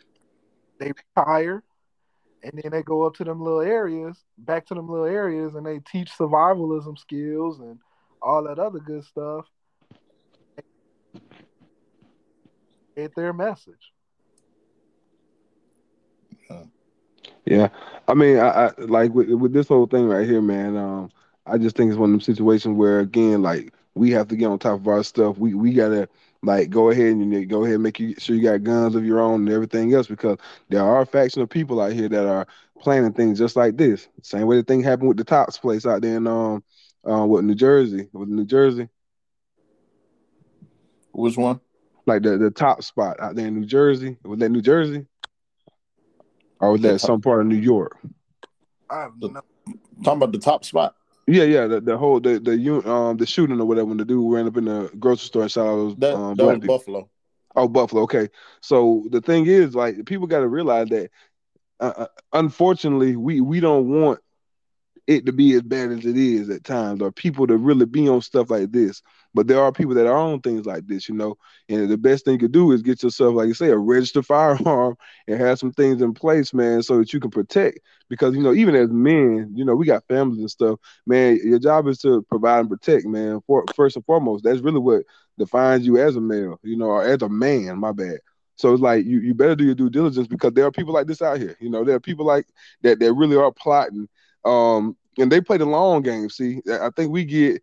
They 0.79 0.93
retire, 1.17 1.63
and 2.43 2.53
then 2.63 2.73
they 2.73 2.83
go 2.83 3.05
up 3.05 3.15
to 3.15 3.25
them 3.25 3.41
little 3.41 3.63
areas, 3.63 4.19
back 4.37 4.67
to 4.67 4.75
them 4.75 4.89
little 4.89 5.07
areas, 5.07 5.55
and 5.55 5.65
they 5.65 5.79
teach 5.79 6.11
survivalism 6.11 6.99
skills 6.99 7.61
and 7.61 7.79
all 8.21 8.45
that 8.45 8.59
other 8.59 8.81
good 8.81 9.05
stuff. 9.05 9.47
Get 10.57 10.65
their 12.97 13.33
message. 13.33 13.93
Yeah, 17.45 17.69
I 18.09 18.15
mean, 18.15 18.39
I, 18.39 18.67
I 18.67 18.71
like 18.79 19.13
with 19.15 19.31
with 19.31 19.53
this 19.53 19.69
whole 19.69 19.87
thing 19.87 20.07
right 20.07 20.27
here, 20.27 20.43
man. 20.43 20.77
Um, 20.77 21.11
I 21.47 21.59
just 21.59 21.77
think 21.77 21.91
it's 21.91 21.99
one 21.99 22.11
of 22.11 22.13
them 22.13 22.21
situations 22.21 22.77
where 22.77 23.01
again, 23.01 23.43
like 23.43 23.73
we 23.95 24.11
have 24.13 24.29
to 24.29 24.37
get 24.37 24.47
on 24.47 24.59
top 24.59 24.81
of 24.81 24.89
our 24.89 25.03
stuff. 25.03 25.39
We 25.39 25.55
we 25.55 25.73
gotta 25.73 26.09
like 26.43 26.71
go 26.71 26.91
ahead 26.91 27.07
and 27.13 27.21
you 27.21 27.41
know, 27.41 27.47
go 27.47 27.63
ahead 27.63 27.75
and 27.75 27.83
make 27.83 28.01
you, 28.01 28.15
sure 28.19 28.35
you 28.37 28.43
got 28.43 28.65
guns 28.65 28.95
of 28.95 29.05
your 29.05 29.21
own 29.21 29.43
and 29.43 29.51
everything 29.51 29.93
else 29.95 30.07
because 30.09 30.39
there 30.69 30.83
are 30.83 31.03
a 31.03 31.07
faction 31.07 31.43
of 31.43 31.49
people 31.49 31.81
out 31.81 31.93
here 31.93 32.09
that 32.09 32.27
are 32.27 32.47
planning 32.81 33.13
things 33.13 33.39
just 33.39 33.57
like 33.57 33.77
this. 33.77 34.09
Same 34.23 34.47
way 34.47 34.57
the 34.57 34.63
thing 34.65 34.83
happened 34.83 35.09
with 35.09 35.17
the 35.19 35.25
Tops 35.25 35.59
place 35.59 35.87
out 35.87 36.03
there 36.03 36.17
in 36.17 36.27
um, 36.27 36.65
uh, 37.05 37.25
what 37.25 37.45
New 37.45 37.55
Jersey, 37.55 38.09
with 38.13 38.29
New 38.29 38.45
Jersey, 38.45 38.89
Which 41.13 41.37
one? 41.37 41.61
Like 42.07 42.23
the 42.23 42.39
the 42.39 42.51
top 42.51 42.83
spot 42.83 43.19
out 43.21 43.35
there 43.37 43.47
in 43.47 43.55
New 43.59 43.67
Jersey. 43.67 44.17
Was 44.25 44.39
that 44.39 44.49
New 44.51 44.63
Jersey? 44.63 45.07
Or 46.61 46.73
was 46.73 46.81
The 46.81 46.89
that 46.93 47.01
top- 47.01 47.07
some 47.07 47.21
part 47.21 47.41
of 47.43 47.47
New 47.47 47.57
York? 47.57 47.99
I 48.89 49.03
have 49.03 49.21
The- 49.21 49.29
no 49.29 49.41
Talking 50.05 50.19
about 50.23 50.33
the 50.33 50.39
top 50.39 50.65
spot. 50.65 50.95
Yeah, 51.27 51.43
yeah, 51.43 51.67
the, 51.67 51.81
the 51.81 51.97
whole 51.99 52.21
the 52.21 52.39
the 52.39 52.89
um 52.89 53.17
the 53.17 53.27
shooting 53.27 53.61
or 53.61 53.65
whatever 53.65 53.87
when 53.87 53.97
the 53.97 54.05
dude 54.05 54.33
ran 54.33 54.47
up 54.47 54.57
in 54.57 54.67
the 54.67 54.91
grocery 54.99 55.27
store 55.27 55.43
and 55.43 55.51
shot 55.51 55.67
all 55.67 55.77
those 55.77 55.97
That, 55.97 56.15
um, 56.15 56.35
that 56.37 56.45
was 56.45 56.55
people. 56.61 56.79
Buffalo. 56.79 57.11
Oh, 57.57 57.67
Buffalo. 57.67 58.03
Okay, 58.03 58.29
so 58.61 59.07
the 59.11 59.21
thing 59.21 59.47
is, 59.47 59.75
like, 59.75 60.05
people 60.05 60.27
got 60.27 60.41
to 60.41 60.49
realize 60.49 60.89
that, 60.91 61.11
uh, 61.81 61.93
uh, 61.97 62.07
unfortunately, 62.35 63.17
we 63.17 63.41
we 63.41 63.59
don't 63.61 63.89
want 63.89 64.21
it 65.07 65.27
to 65.27 65.33
be 65.33 65.55
as 65.55 65.63
bad 65.63 65.91
as 65.91 66.05
it 66.05 66.17
is 66.17 66.51
at 66.51 66.65
times, 66.65 67.01
or 67.03 67.11
people 67.13 67.47
to 67.47 67.57
really 67.57 67.87
be 67.87 68.09
on 68.09 68.21
stuff 68.23 68.51
like 68.51 68.73
this. 68.73 69.03
But 69.35 69.47
there 69.47 69.61
are 69.63 69.73
people 69.73 69.95
that 69.95 70.07
are 70.07 70.17
on 70.17 70.41
things 70.41 70.67
like 70.67 70.87
this, 70.87 71.09
you 71.09 71.15
know. 71.15 71.37
And 71.69 71.89
the 71.89 71.97
best 71.99 72.25
thing 72.25 72.41
you 72.41 72.49
do 72.49 72.73
is 72.73 72.83
get 72.83 73.03
yourself, 73.03 73.35
like 73.35 73.49
you 73.49 73.55
say, 73.55 73.69
a 73.71 73.77
registered 73.77 74.27
firearm 74.27 74.97
and 75.29 75.41
have 75.41 75.59
some 75.59 75.73
things 75.73 76.03
in 76.03 76.15
place, 76.15 76.53
man, 76.55 76.83
so 76.83 76.99
that 76.99 77.13
you 77.13 77.21
can 77.21 77.31
protect. 77.31 77.81
Because 78.09 78.35
you 78.35 78.43
know, 78.43 78.53
even 78.55 78.75
as 78.75 78.91
men, 78.91 79.53
you 79.55 79.65
know, 79.65 79.75
we 79.75 79.87
got 79.87 80.07
families 80.09 80.41
and 80.41 80.51
stuff. 80.51 80.79
Man, 81.07 81.39
your 81.45 81.59
job 81.59 81.87
is 81.89 81.99
to 82.01 82.23
provide 82.29 82.61
and 82.61 82.71
protect, 82.71 83.07
man. 83.07 83.41
For 83.47 83.65
first 83.75 83.97
and 83.97 84.05
foremost, 84.05 84.45
that's 84.45 84.61
really 84.61 84.81
what 84.81 85.03
defines 85.39 85.87
you 85.87 85.99
as 85.99 86.17
a 86.17 86.21
male, 86.21 86.59
you 86.63 86.77
know, 86.77 86.87
or 86.87 87.05
as 87.05 87.23
a 87.23 87.29
man. 87.29 87.79
My 87.79 87.93
bad. 87.93 88.19
So 88.57 88.73
it's 88.73 88.83
like 88.83 89.05
you, 89.05 89.21
you 89.21 89.35
better 89.35 89.55
do 89.55 89.65
your 89.65 89.75
due 89.75 89.91
diligence 89.91 90.27
because 90.27 90.53
there 90.53 90.65
are 90.67 90.71
people 90.71 90.95
like 90.95 91.07
this 91.07 91.23
out 91.23 91.39
here. 91.39 91.57
You 91.61 91.71
know, 91.71 91.85
there 91.85 91.97
are 91.97 92.01
people 92.01 92.25
like 92.25 92.47
that 92.83 92.99
that 93.01 93.13
really 93.13 93.37
are 93.37 93.53
plotting. 93.53 94.09
Um, 94.45 94.97
and 95.19 95.31
they 95.31 95.41
play 95.41 95.57
the 95.57 95.67
long 95.67 96.03
game. 96.03 96.29
See, 96.31 96.61
I 96.71 96.91
think 96.95 97.11
we 97.11 97.25
get 97.25 97.63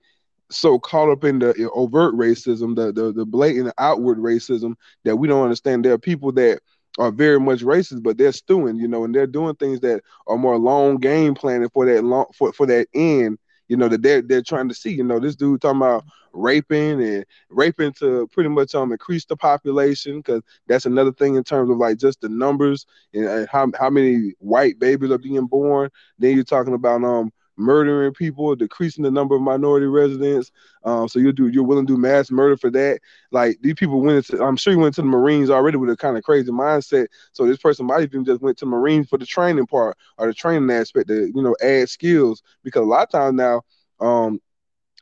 so 0.50 0.78
caught 0.80 1.10
up 1.10 1.24
in 1.24 1.40
the 1.40 1.70
overt 1.74 2.16
racism, 2.16 2.76
the 2.76 2.92
the, 2.92 3.12
the 3.12 3.26
blatant 3.26 3.74
outward 3.78 4.18
racism 4.18 4.76
that 5.04 5.16
we 5.16 5.28
don't 5.28 5.44
understand. 5.44 5.86
There 5.86 5.94
are 5.94 6.00
people 6.00 6.32
that 6.34 6.62
are 7.00 7.12
very 7.12 7.40
much 7.40 7.62
racist, 7.62 8.04
but 8.04 8.18
they're 8.18 8.32
stewing, 8.32 8.78
you 8.78 8.88
know, 8.88 9.04
and 9.04 9.16
they're 9.16 9.26
doing 9.26 9.56
things 9.56 9.80
that 9.82 10.02
are 10.28 10.38
more 10.38 10.58
long 10.58 10.98
game 10.98 11.34
planning 11.34 11.70
for 11.70 11.86
that 11.86 12.04
long 12.04 12.26
for, 12.34 12.54
for 12.54 12.66
that 12.68 12.88
end 12.94 13.38
you 13.68 13.78
know, 13.78 13.88
that 13.88 14.02
they're 14.02 14.22
they're 14.22 14.44
trying 14.44 14.70
to 14.70 14.76
see. 14.76 14.92
You 14.92 15.04
know, 15.04 15.20
this 15.20 15.36
dude 15.36 15.62
talking 15.62 15.78
about 15.78 16.06
raping 16.34 17.02
and 17.02 17.26
raping 17.50 17.94
to 17.94 18.28
pretty 18.28 18.50
much 18.50 18.76
um 18.76 18.92
increase 18.92 19.26
the 19.26 19.36
population 19.36 20.18
because 20.18 20.42
that's 20.68 20.86
another 20.86 21.12
thing 21.12 21.36
in 21.36 21.44
terms 21.44 21.70
of 21.70 21.78
like 21.78 21.98
just 21.98 22.22
the 22.22 22.30
numbers 22.30 22.86
and 23.14 23.48
how 23.50 23.70
how 23.80 23.90
many 23.90 24.34
white 24.40 24.80
babies 24.80 25.12
are 25.12 25.18
being 25.18 25.46
born. 25.48 25.90
Then 26.18 26.36
you're 26.36 26.44
talking 26.44 26.74
about 26.74 27.04
um 27.04 27.32
murdering 27.58 28.14
people, 28.14 28.56
decreasing 28.56 29.04
the 29.04 29.12
number 29.12 29.36
of 29.36 29.42
minority 29.42 29.86
residents. 29.86 30.52
Um, 30.84 31.08
so 31.08 31.20
you'll 31.20 31.34
do 31.34 31.48
you're 31.48 31.64
willing 31.64 31.86
to 31.86 31.94
do 31.94 32.00
mass 32.00 32.32
murder 32.32 32.58
for 32.58 32.70
that. 32.72 33.00
Like 33.32 33.58
these 33.62 33.76
people 33.76 34.02
went 34.02 34.18
into 34.18 34.44
I'm 34.44 34.56
sure 34.58 34.74
you 34.74 34.80
went 34.80 34.96
to 34.96 35.02
the 35.02 35.08
Marines 35.08 35.50
already 35.50 35.78
with 35.78 35.90
a 35.90 35.98
kind 35.98 36.18
of 36.18 36.24
crazy 36.24 36.52
mindset. 36.52 37.08
So 37.32 37.46
this 37.46 37.58
person 37.58 37.86
might 37.86 38.04
even 38.04 38.26
just 38.26 38.42
went 38.42 38.58
to 38.60 38.66
Marines 38.66 39.08
for 39.10 39.18
the 39.18 39.26
training 39.26 39.68
part 39.68 39.98
or 40.18 40.28
the 40.28 40.34
training 40.34 40.70
aspect 40.72 41.08
to, 41.10 41.32
you 41.34 41.42
know, 41.44 41.56
add 41.62 41.90
skills. 41.90 42.42
Because 42.64 42.82
a 42.82 42.86
lot 42.86 43.04
of 43.04 43.10
times 43.12 43.36
now, 43.36 43.62
um, 44.00 44.40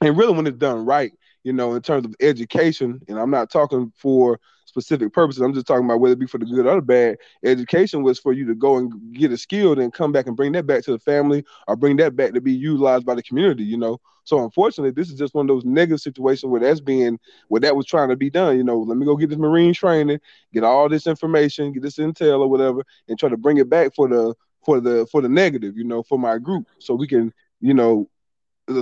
and 0.01 0.17
really 0.17 0.33
when 0.33 0.47
it's 0.47 0.57
done 0.57 0.85
right, 0.85 1.11
you 1.43 1.53
know, 1.53 1.73
in 1.73 1.81
terms 1.81 2.05
of 2.05 2.15
education, 2.19 3.01
and 3.07 3.19
I'm 3.19 3.31
not 3.31 3.49
talking 3.49 3.91
for 3.95 4.39
specific 4.65 5.11
purposes. 5.11 5.41
I'm 5.41 5.53
just 5.53 5.67
talking 5.67 5.85
about 5.85 5.99
whether 5.99 6.13
it 6.13 6.19
be 6.19 6.27
for 6.27 6.37
the 6.37 6.45
good 6.45 6.65
or 6.65 6.75
the 6.75 6.81
bad. 6.81 7.17
Education 7.43 8.03
was 8.03 8.19
for 8.19 8.31
you 8.31 8.45
to 8.47 8.55
go 8.55 8.77
and 8.77 9.13
get 9.13 9.31
a 9.31 9.37
skill, 9.37 9.79
and 9.79 9.93
come 9.93 10.11
back 10.11 10.27
and 10.27 10.35
bring 10.35 10.51
that 10.53 10.67
back 10.67 10.83
to 10.83 10.91
the 10.91 10.99
family, 10.99 11.43
or 11.67 11.75
bring 11.75 11.97
that 11.97 12.15
back 12.15 12.33
to 12.33 12.41
be 12.41 12.53
utilized 12.53 13.05
by 13.05 13.15
the 13.15 13.23
community. 13.23 13.63
You 13.63 13.77
know. 13.77 13.99
So 14.23 14.43
unfortunately, 14.43 14.91
this 14.91 15.09
is 15.09 15.17
just 15.17 15.33
one 15.33 15.49
of 15.49 15.55
those 15.55 15.65
negative 15.65 15.99
situations 15.99 16.49
where 16.49 16.61
that's 16.61 16.79
being 16.79 17.19
where 17.47 17.61
that 17.61 17.75
was 17.75 17.85
trying 17.85 18.09
to 18.09 18.15
be 18.15 18.29
done. 18.29 18.57
You 18.57 18.63
know, 18.63 18.79
let 18.79 18.97
me 18.97 19.05
go 19.05 19.15
get 19.15 19.29
this 19.29 19.39
marine 19.39 19.73
training, 19.73 20.19
get 20.53 20.63
all 20.63 20.87
this 20.89 21.07
information, 21.07 21.73
get 21.73 21.83
this 21.83 21.97
intel 21.97 22.39
or 22.39 22.47
whatever, 22.47 22.83
and 23.07 23.17
try 23.17 23.29
to 23.29 23.37
bring 23.37 23.57
it 23.57 23.69
back 23.69 23.93
for 23.95 24.07
the 24.07 24.35
for 24.63 24.79
the 24.79 25.07
for 25.11 25.21
the 25.21 25.29
negative. 25.29 25.75
You 25.75 25.83
know, 25.83 26.03
for 26.03 26.19
my 26.19 26.37
group, 26.37 26.67
so 26.79 26.93
we 26.93 27.07
can 27.07 27.33
you 27.61 27.73
know 27.73 28.07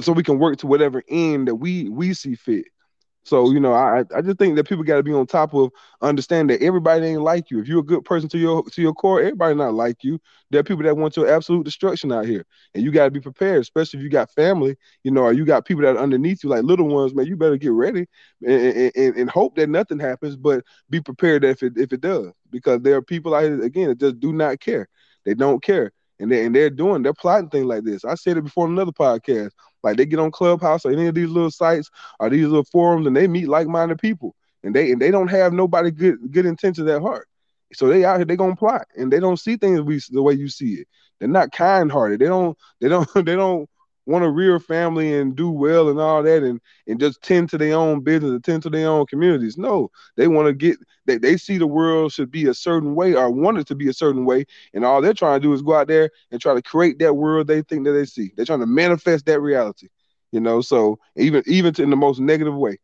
so 0.01 0.11
we 0.11 0.23
can 0.23 0.39
work 0.39 0.57
to 0.57 0.67
whatever 0.67 1.03
end 1.07 1.47
that 1.47 1.55
we 1.55 1.89
we 1.89 2.13
see 2.13 2.35
fit. 2.35 2.65
So 3.23 3.51
you 3.51 3.59
know, 3.59 3.73
I 3.73 4.03
I 4.15 4.21
just 4.21 4.39
think 4.39 4.55
that 4.55 4.67
people 4.67 4.83
got 4.83 4.97
to 4.97 5.03
be 5.03 5.13
on 5.13 5.27
top 5.27 5.53
of 5.53 5.71
understand 6.01 6.49
that 6.49 6.61
everybody 6.63 7.05
ain't 7.05 7.21
like 7.21 7.51
you. 7.51 7.59
If 7.59 7.67
you're 7.67 7.81
a 7.81 7.83
good 7.83 8.03
person 8.03 8.27
to 8.29 8.37
your 8.37 8.63
to 8.63 8.81
your 8.81 8.93
core, 8.93 9.19
everybody 9.19 9.53
not 9.55 9.73
like 9.73 10.03
you. 10.03 10.19
There 10.49 10.59
are 10.59 10.63
people 10.63 10.83
that 10.83 10.97
want 10.97 11.15
your 11.15 11.29
absolute 11.29 11.63
destruction 11.63 12.11
out 12.11 12.25
here, 12.25 12.45
and 12.73 12.83
you 12.83 12.91
got 12.91 13.05
to 13.05 13.11
be 13.11 13.19
prepared. 13.19 13.61
Especially 13.61 13.99
if 13.99 14.03
you 14.03 14.09
got 14.09 14.31
family, 14.31 14.75
you 15.03 15.11
know, 15.11 15.21
or 15.23 15.33
you 15.33 15.45
got 15.45 15.65
people 15.65 15.83
that 15.83 15.95
are 15.97 16.01
underneath 16.01 16.43
you, 16.43 16.49
like 16.49 16.63
little 16.63 16.87
ones. 16.87 17.13
Man, 17.13 17.27
you 17.27 17.35
better 17.35 17.57
get 17.57 17.71
ready 17.71 18.07
and, 18.45 18.91
and, 18.95 19.15
and 19.15 19.29
hope 19.29 19.55
that 19.57 19.69
nothing 19.69 19.99
happens, 19.99 20.35
but 20.35 20.63
be 20.89 20.99
prepared 21.01 21.43
if 21.43 21.61
it 21.61 21.73
if 21.77 21.93
it 21.93 22.01
does, 22.01 22.31
because 22.49 22.81
there 22.81 22.95
are 22.95 23.01
people 23.01 23.35
out 23.35 23.43
here 23.43 23.61
again 23.61 23.89
that 23.89 23.99
just 23.99 24.19
do 24.19 24.33
not 24.33 24.59
care. 24.59 24.87
They 25.25 25.35
don't 25.35 25.61
care, 25.61 25.91
and 26.19 26.31
they 26.31 26.45
and 26.45 26.55
they're 26.55 26.69
doing 26.69 27.03
they're 27.03 27.13
plotting 27.13 27.49
things 27.49 27.65
like 27.65 27.83
this. 27.83 28.05
I 28.05 28.15
said 28.15 28.37
it 28.37 28.43
before 28.43 28.65
in 28.65 28.73
another 28.73 28.91
podcast. 28.91 29.51
Like 29.83 29.97
they 29.97 30.05
get 30.05 30.19
on 30.19 30.31
Clubhouse 30.31 30.85
or 30.85 30.91
any 30.91 31.07
of 31.07 31.15
these 31.15 31.29
little 31.29 31.51
sites 31.51 31.89
or 32.19 32.29
these 32.29 32.45
little 32.45 32.65
forums 32.65 33.07
and 33.07 33.15
they 33.15 33.27
meet 33.27 33.47
like-minded 33.47 33.99
people. 33.99 34.35
And 34.63 34.75
they 34.75 34.91
and 34.91 35.01
they 35.01 35.11
don't 35.11 35.29
have 35.29 35.53
nobody 35.53 35.91
good 35.91 36.17
good 36.31 36.45
intentions 36.45 36.89
at 36.89 37.01
heart. 37.01 37.27
So 37.73 37.87
they 37.87 38.03
out 38.03 38.17
here, 38.17 38.25
they 38.25 38.35
gonna 38.35 38.55
plot 38.55 38.87
and 38.97 39.11
they 39.11 39.19
don't 39.19 39.39
see 39.39 39.55
things 39.55 39.81
we, 39.81 40.01
the 40.09 40.21
way 40.21 40.33
you 40.33 40.49
see 40.49 40.73
it. 40.73 40.87
They're 41.19 41.29
not 41.29 41.51
kind-hearted. 41.51 42.19
They 42.19 42.25
don't, 42.27 42.57
they 42.81 42.89
don't, 42.89 43.07
they 43.25 43.35
don't 43.35 43.69
want 44.09 44.23
to 44.23 44.29
rear 44.29 44.59
family 44.59 45.15
and 45.17 45.35
do 45.35 45.49
well 45.51 45.89
and 45.89 45.99
all 45.99 46.23
that 46.23 46.43
and 46.43 46.59
and 46.87 46.99
just 46.99 47.21
tend 47.21 47.49
to 47.49 47.57
their 47.57 47.75
own 47.75 48.01
business 48.01 48.31
and 48.31 48.43
tend 48.43 48.63
to 48.63 48.69
their 48.69 48.89
own 48.89 49.05
communities. 49.05 49.57
No, 49.57 49.91
they 50.17 50.27
want 50.27 50.47
to 50.47 50.53
get 50.53 50.77
they, 51.05 51.17
they 51.17 51.37
see 51.37 51.57
the 51.57 51.67
world 51.67 52.11
should 52.11 52.31
be 52.31 52.47
a 52.47 52.53
certain 52.53 52.95
way 52.95 53.13
or 53.13 53.29
want 53.29 53.59
it 53.59 53.67
to 53.67 53.75
be 53.75 53.87
a 53.89 53.93
certain 53.93 54.25
way, 54.25 54.45
and 54.73 54.83
all 54.83 55.01
they're 55.01 55.13
trying 55.13 55.39
to 55.39 55.47
do 55.47 55.53
is 55.53 55.61
go 55.61 55.75
out 55.75 55.87
there 55.87 56.09
and 56.31 56.41
try 56.41 56.53
to 56.53 56.61
create 56.61 56.99
that 56.99 57.15
world 57.15 57.47
they 57.47 57.61
think 57.61 57.85
that 57.85 57.91
they 57.93 58.05
see. 58.05 58.31
They're 58.35 58.45
trying 58.45 58.61
to 58.61 58.67
manifest 58.67 59.25
that 59.27 59.41
reality, 59.41 59.87
you 60.31 60.39
know. 60.39 60.61
So 60.61 60.99
even 61.15 61.43
even 61.45 61.73
in 61.81 61.89
the 61.91 61.95
most 61.95 62.19
negative 62.19 62.55
way. 62.55 62.77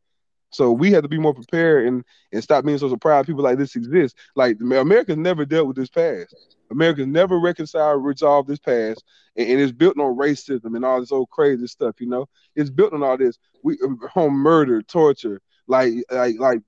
So 0.55 0.71
we 0.71 0.89
have 0.91 1.03
to 1.03 1.09
be 1.09 1.19
more 1.19 1.33
prepared 1.33 1.85
and 1.85 2.03
and 2.31 2.41
stop 2.41 2.63
being 2.63 2.77
so 2.77 2.87
surprised 2.87 3.27
people 3.27 3.43
like 3.43 3.57
this 3.57 3.75
exist. 3.75 4.15
Like 4.35 4.57
America's 4.61 5.17
never 5.17 5.45
dealt 5.45 5.67
with 5.67 5.75
this 5.75 5.89
past. 5.89 6.33
America's 6.71 7.07
never 7.07 7.39
reconciled, 7.39 8.05
resolved 8.05 8.47
this 8.47 8.59
past, 8.59 9.03
and, 9.35 9.49
and, 9.49 9.59
it's 9.59 9.73
built 9.73 9.99
on 9.99 10.17
racism 10.17 10.75
and 10.75 10.85
all 10.85 10.99
this 10.99 11.11
old 11.11 11.29
crazy 11.29 11.67
stuff. 11.67 11.99
You 11.99 12.07
know, 12.07 12.27
it's 12.55 12.69
built 12.69 12.93
on 12.93 13.03
all 13.03 13.17
this. 13.17 13.37
We 13.63 13.77
uh, 13.83 14.07
home 14.07 14.33
murder, 14.33 14.81
torture, 14.81 15.41
like 15.67 15.93
like 16.09 16.39
like 16.39 16.61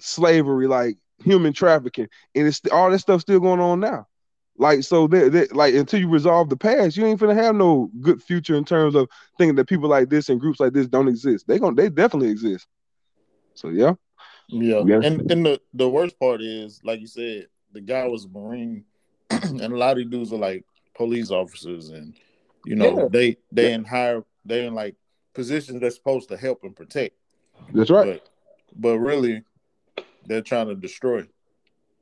slavery, 0.00 0.66
like 0.66 0.98
human 1.24 1.54
trafficking, 1.54 2.08
and 2.34 2.46
it's 2.46 2.60
all 2.70 2.90
this 2.90 3.00
stuff 3.00 3.22
still 3.22 3.40
going 3.40 3.60
on 3.60 3.80
now. 3.80 4.06
Like 4.58 4.82
so, 4.82 5.06
they, 5.06 5.46
like 5.46 5.74
until 5.74 6.00
you 6.00 6.10
resolve 6.10 6.50
the 6.50 6.58
past, 6.58 6.94
you 6.94 7.06
ain't 7.06 7.18
gonna 7.18 7.34
have 7.34 7.54
no 7.54 7.90
good 8.02 8.22
future 8.22 8.54
in 8.54 8.66
terms 8.66 8.94
of 8.94 9.08
thinking 9.38 9.56
that 9.56 9.68
people 9.68 9.88
like 9.88 10.10
this 10.10 10.28
and 10.28 10.38
groups 10.38 10.60
like 10.60 10.74
this 10.74 10.86
don't 10.86 11.08
exist. 11.08 11.46
They 11.48 11.58
gonna 11.58 11.74
they 11.74 11.88
definitely 11.88 12.28
exist. 12.28 12.66
So 13.54 13.68
yeah, 13.68 13.94
yeah. 14.48 14.80
And 15.02 15.30
and 15.30 15.46
the 15.46 15.60
the 15.74 15.88
worst 15.88 16.18
part 16.18 16.40
is, 16.40 16.80
like 16.84 17.00
you 17.00 17.06
said, 17.06 17.46
the 17.72 17.80
guy 17.80 18.06
was 18.06 18.24
a 18.24 18.28
marine 18.28 18.84
and 19.30 19.60
a 19.60 19.76
lot 19.76 19.92
of 19.92 19.98
these 19.98 20.06
dudes 20.06 20.32
are 20.32 20.38
like 20.38 20.64
police 20.94 21.30
officers, 21.30 21.90
and 21.90 22.14
you 22.64 22.74
know 22.74 23.02
yeah. 23.02 23.08
they 23.10 23.36
they 23.52 23.68
yeah. 23.68 23.74
in 23.76 23.84
higher 23.84 24.24
they 24.44 24.66
in 24.66 24.74
like 24.74 24.96
positions 25.34 25.80
that's 25.80 25.96
supposed 25.96 26.28
to 26.28 26.36
help 26.36 26.64
and 26.64 26.74
protect. 26.74 27.14
That's 27.72 27.90
right. 27.90 28.22
But, 28.74 28.92
but 28.92 28.98
really, 28.98 29.44
they're 30.26 30.42
trying 30.42 30.68
to 30.68 30.74
destroy. 30.74 31.26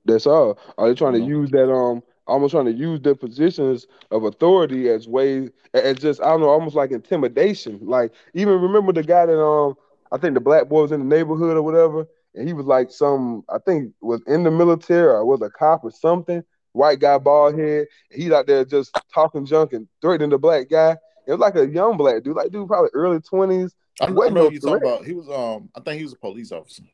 That's 0.04 0.26
all. 0.26 0.58
Are 0.78 0.88
they 0.88 0.94
trying 0.94 1.14
to 1.14 1.20
use 1.20 1.50
that 1.50 1.70
um 1.70 2.02
almost 2.26 2.52
trying 2.52 2.66
to 2.66 2.72
use 2.72 3.00
their 3.00 3.14
positions 3.14 3.86
of 4.10 4.24
authority 4.24 4.88
as 4.88 5.08
ways 5.08 5.50
as 5.74 5.98
just 5.98 6.22
I 6.22 6.28
don't 6.28 6.40
know, 6.40 6.48
almost 6.48 6.76
like 6.76 6.92
intimidation. 6.92 7.80
Like 7.82 8.12
even 8.34 8.60
remember 8.60 8.92
the 8.92 9.02
guy 9.02 9.26
that 9.26 9.38
um 9.38 9.74
I 10.10 10.18
think 10.18 10.34
the 10.34 10.40
black 10.40 10.68
boy 10.68 10.82
was 10.82 10.92
in 10.92 11.00
the 11.00 11.16
neighborhood 11.16 11.56
or 11.56 11.62
whatever, 11.62 12.06
and 12.34 12.46
he 12.46 12.54
was 12.54 12.66
like 12.66 12.90
some 12.90 13.44
I 13.48 13.58
think 13.58 13.92
was 14.00 14.22
in 14.26 14.44
the 14.44 14.50
military 14.50 15.08
or 15.08 15.24
was 15.24 15.42
a 15.42 15.50
cop 15.50 15.84
or 15.84 15.90
something, 15.90 16.42
white 16.72 17.00
guy, 17.00 17.18
bald 17.18 17.58
head. 17.58 17.86
He's 18.10 18.30
out 18.30 18.46
there 18.46 18.64
just 18.64 18.98
talking 19.12 19.46
junk 19.46 19.72
and 19.72 19.88
threatening 20.00 20.30
the 20.30 20.38
black 20.38 20.68
guy. 20.70 20.96
It 21.26 21.32
was 21.32 21.40
like 21.40 21.56
a 21.56 21.66
young 21.66 21.96
black 21.96 22.22
dude, 22.22 22.36
like 22.36 22.50
dude, 22.50 22.68
probably 22.68 22.90
early 22.94 23.20
twenties. 23.20 23.74
I, 24.00 24.06
I 24.06 24.28
know 24.28 24.50
you 24.50 24.60
talking 24.60 24.76
about. 24.76 25.04
He 25.04 25.12
was 25.12 25.28
um, 25.28 25.68
I 25.74 25.80
think 25.80 25.98
he 25.98 26.04
was 26.04 26.12
a 26.12 26.16
police 26.16 26.52
officer. 26.52 26.84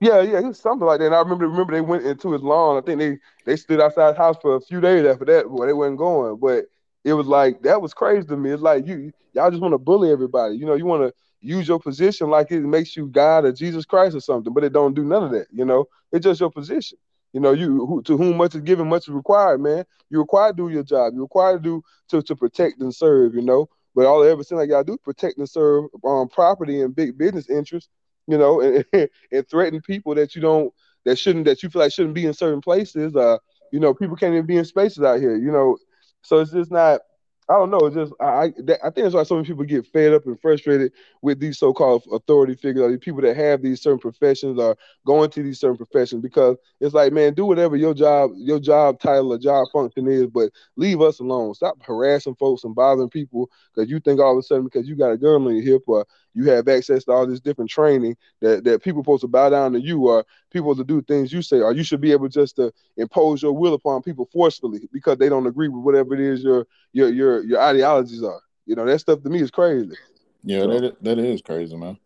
Yeah, 0.00 0.20
yeah, 0.22 0.40
he 0.40 0.46
was 0.46 0.58
something 0.58 0.86
like 0.86 0.98
that. 0.98 1.06
And 1.06 1.14
I 1.14 1.20
remember, 1.20 1.48
remember 1.48 1.72
they 1.72 1.80
went 1.80 2.04
into 2.04 2.32
his 2.32 2.42
lawn. 2.42 2.76
I 2.76 2.84
think 2.84 2.98
they 2.98 3.18
they 3.44 3.56
stood 3.56 3.80
outside 3.80 4.08
his 4.08 4.16
house 4.16 4.36
for 4.42 4.56
a 4.56 4.60
few 4.60 4.80
days 4.80 5.06
after 5.06 5.24
that, 5.26 5.46
but 5.48 5.66
they 5.66 5.72
wasn't 5.72 5.98
going. 5.98 6.36
But 6.36 6.66
it 7.04 7.12
was 7.12 7.26
like 7.26 7.62
that 7.62 7.80
was 7.80 7.94
crazy 7.94 8.26
to 8.26 8.36
me. 8.36 8.50
It's 8.50 8.62
like 8.62 8.86
you 8.86 9.12
y'all 9.32 9.50
just 9.50 9.62
want 9.62 9.72
to 9.72 9.78
bully 9.78 10.10
everybody. 10.10 10.56
You 10.56 10.66
know, 10.66 10.74
you 10.74 10.86
want 10.86 11.02
to 11.02 11.14
use 11.40 11.68
your 11.68 11.78
position 11.78 12.30
like 12.30 12.50
it 12.50 12.60
makes 12.60 12.96
you 12.96 13.06
God 13.06 13.44
or 13.44 13.52
Jesus 13.52 13.84
Christ 13.84 14.16
or 14.16 14.20
something, 14.20 14.52
but 14.52 14.64
it 14.64 14.72
don't 14.72 14.94
do 14.94 15.04
none 15.04 15.24
of 15.24 15.30
that. 15.32 15.46
You 15.52 15.64
know, 15.64 15.86
it's 16.12 16.24
just 16.24 16.40
your 16.40 16.50
position. 16.50 16.98
You 17.32 17.40
know, 17.40 17.52
you 17.52 17.84
who, 17.86 18.02
to 18.02 18.16
whom 18.16 18.36
much 18.36 18.54
is 18.54 18.62
given, 18.62 18.88
much 18.88 19.08
is 19.08 19.14
required, 19.14 19.60
man. 19.60 19.84
You're 20.08 20.22
required 20.22 20.56
to 20.56 20.68
do 20.68 20.72
your 20.72 20.84
job. 20.84 21.14
You're 21.14 21.24
required 21.24 21.62
to 21.62 21.68
do 21.68 21.82
to, 22.08 22.22
to 22.22 22.36
protect 22.36 22.80
and 22.80 22.94
serve, 22.94 23.34
you 23.34 23.42
know. 23.42 23.68
But 23.94 24.06
all 24.06 24.22
ever 24.22 24.42
seem 24.42 24.58
like 24.58 24.70
y'all 24.70 24.84
do 24.84 24.96
protect 24.96 25.38
and 25.38 25.48
serve 25.48 25.86
um, 26.04 26.28
property 26.28 26.80
and 26.80 26.94
big 26.94 27.18
business 27.18 27.50
interests, 27.50 27.90
you 28.26 28.38
know, 28.38 28.60
and, 28.92 29.08
and 29.32 29.48
threaten 29.48 29.80
people 29.82 30.14
that 30.14 30.34
you 30.34 30.42
don't 30.42 30.72
that 31.04 31.18
shouldn't 31.18 31.44
that 31.46 31.62
you 31.62 31.70
feel 31.70 31.82
like 31.82 31.92
shouldn't 31.92 32.14
be 32.14 32.26
in 32.26 32.34
certain 32.34 32.60
places. 32.60 33.14
Uh, 33.14 33.38
you 33.72 33.80
know, 33.80 33.92
people 33.92 34.16
can't 34.16 34.32
even 34.32 34.46
be 34.46 34.56
in 34.56 34.64
spaces 34.64 35.02
out 35.02 35.20
here, 35.20 35.36
you 35.36 35.50
know. 35.50 35.76
So 36.24 36.38
it's 36.40 36.52
just 36.52 36.72
not 36.72 37.00
I 37.46 37.54
don't 37.58 37.70
know. 37.70 37.80
It's 37.80 37.94
just 37.94 38.12
I 38.20 38.24
I, 38.24 38.44
I 38.46 38.90
think 38.90 38.94
that's 38.96 39.14
why 39.14 39.22
so 39.22 39.34
many 39.34 39.46
people 39.46 39.64
get 39.64 39.86
fed 39.86 40.14
up 40.14 40.24
and 40.26 40.40
frustrated 40.40 40.92
with 41.20 41.40
these 41.40 41.58
so-called 41.58 42.04
authority 42.10 42.54
figures, 42.54 42.82
or 42.82 42.90
these 42.90 43.00
people 43.00 43.20
that 43.20 43.36
have 43.36 43.60
these 43.62 43.82
certain 43.82 43.98
professions 43.98 44.58
or 44.58 44.76
going 45.06 45.28
to 45.30 45.42
these 45.42 45.60
certain 45.60 45.76
professions, 45.76 46.22
because 46.22 46.56
it's 46.80 46.94
like, 46.94 47.12
man, 47.12 47.34
do 47.34 47.44
whatever 47.44 47.76
your 47.76 47.92
job, 47.92 48.30
your 48.36 48.58
job 48.58 48.98
title 48.98 49.32
or 49.34 49.38
job 49.38 49.66
function 49.72 50.08
is, 50.08 50.26
but 50.28 50.50
leave 50.76 51.02
us 51.02 51.20
alone. 51.20 51.52
Stop 51.52 51.82
harassing 51.82 52.34
folks 52.36 52.64
and 52.64 52.74
bothering 52.74 53.10
people 53.10 53.50
because 53.74 53.90
you 53.90 54.00
think 54.00 54.20
all 54.20 54.32
of 54.32 54.38
a 54.38 54.42
sudden 54.42 54.64
because 54.64 54.88
you 54.88 54.96
got 54.96 55.12
a 55.12 55.18
gun 55.18 55.46
on 55.46 55.54
your 55.54 55.64
hip 55.64 55.82
or 55.86 56.06
you 56.34 56.50
have 56.50 56.68
access 56.68 57.04
to 57.04 57.12
all 57.12 57.26
this 57.26 57.40
different 57.40 57.70
training 57.70 58.16
that, 58.40 58.64
that 58.64 58.82
people 58.82 59.02
supposed 59.02 59.22
to 59.22 59.28
bow 59.28 59.48
down 59.48 59.72
to 59.72 59.80
you 59.80 60.08
or 60.08 60.24
people 60.50 60.74
to 60.74 60.84
do 60.84 61.00
things 61.00 61.32
you 61.32 61.42
say, 61.42 61.60
or 61.60 61.72
you 61.72 61.84
should 61.84 62.00
be 62.00 62.12
able 62.12 62.28
just 62.28 62.56
to 62.56 62.72
impose 62.96 63.42
your 63.42 63.52
will 63.52 63.74
upon 63.74 64.02
people 64.02 64.28
forcefully 64.32 64.88
because 64.92 65.16
they 65.18 65.28
don't 65.28 65.46
agree 65.46 65.68
with 65.68 65.82
whatever 65.82 66.14
it 66.14 66.20
is 66.20 66.42
your 66.42 66.66
your 66.92 67.08
your 67.08 67.44
your 67.44 67.60
ideologies 67.60 68.22
are. 68.22 68.40
You 68.66 68.74
know, 68.74 68.84
that 68.84 68.98
stuff 68.98 69.22
to 69.22 69.30
me 69.30 69.40
is 69.40 69.50
crazy. 69.50 69.94
Yeah, 70.42 70.62
so. 70.62 70.80
that 70.80 71.02
that 71.04 71.18
is 71.18 71.40
crazy, 71.40 71.76
man. 71.76 71.98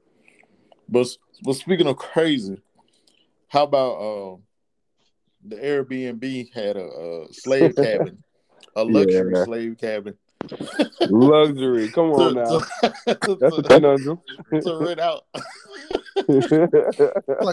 But 0.89 1.09
but 1.43 1.55
speaking 1.55 1.87
of 1.87 1.97
crazy, 1.97 2.61
how 3.49 3.65
about 3.65 3.93
uh 3.95 4.37
the 5.45 5.57
Airbnb 5.57 6.53
had 6.53 6.77
a, 6.77 6.85
a 6.85 7.33
slave 7.33 7.75
cabin, 7.77 8.23
a 8.77 8.85
luxury 8.85 9.35
Yeah. 9.35 9.45
slave 9.45 9.79
cabin. 9.79 10.19
Luxury. 11.09 11.91
Come 11.91 12.13
on 12.13 12.35
to, 12.35 12.37
now. 12.43 12.59
to, 13.15 13.37
That's 13.41 13.59
a 13.59 13.63
to, 13.63 13.69
conundrum. 13.69 14.21
to 14.53 14.79
rent 14.81 15.01
out. 15.01 15.25
like 15.35 15.45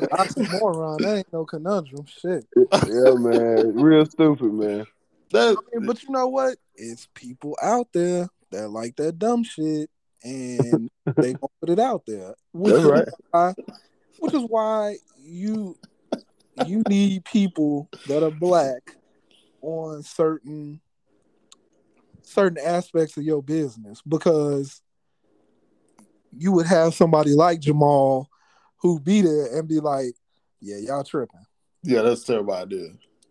an 0.04 0.10
oxymoron. 0.10 1.00
That 1.00 1.18
ain't 1.18 1.34
no 1.34 1.46
conundrum. 1.46 2.06
Shit. 2.06 2.46
yeah, 2.56 3.16
man. 3.16 3.76
Real 3.76 4.06
stupid, 4.06 4.54
man. 4.54 4.86
That, 5.32 5.58
I 5.58 5.78
mean, 5.78 5.88
but 5.88 6.04
you 6.04 6.12
know 6.12 6.28
what? 6.28 6.58
It's 6.76 7.08
people 7.14 7.58
out 7.62 7.88
there 7.94 8.30
that 8.52 8.70
like 8.70 8.96
that 8.98 9.20
dumb 9.20 9.44
shit, 9.44 9.90
and 10.24 10.90
they 11.18 11.34
gonna 11.34 11.48
put 11.60 11.70
it 11.70 11.80
out 11.80 12.04
there. 12.08 12.36
Which 12.52 12.74
That's 12.74 12.86
is 12.86 12.92
right. 12.92 13.08
why, 13.32 13.54
which 14.20 14.34
is 14.34 14.44
why 14.48 14.98
you 15.22 15.78
you 16.66 16.84
need 16.88 17.26
people 17.26 17.90
that 18.08 18.24
are 18.24 18.32
black 18.32 18.96
on 19.62 20.04
certain 20.04 20.80
certain 22.26 22.58
aspects 22.64 23.16
of 23.18 23.24
your 23.24 23.42
business 23.42 24.02
because 24.08 24.82
you 26.38 26.52
would 26.52 26.66
have 26.66 26.94
somebody 26.94 27.34
like 27.34 27.60
Jamal 27.62 28.30
who 28.78 29.00
be 29.00 29.22
there 29.22 29.58
and 29.58 29.68
be 29.68 29.80
like, 29.80 30.16
"Yeah, 30.60 30.78
y'all 30.78 31.04
tripping, 31.04 31.46
yeah, 31.84 32.02
that's 32.02 32.24
a 32.24 32.26
terrible 32.26 32.54
idea. 32.54 32.88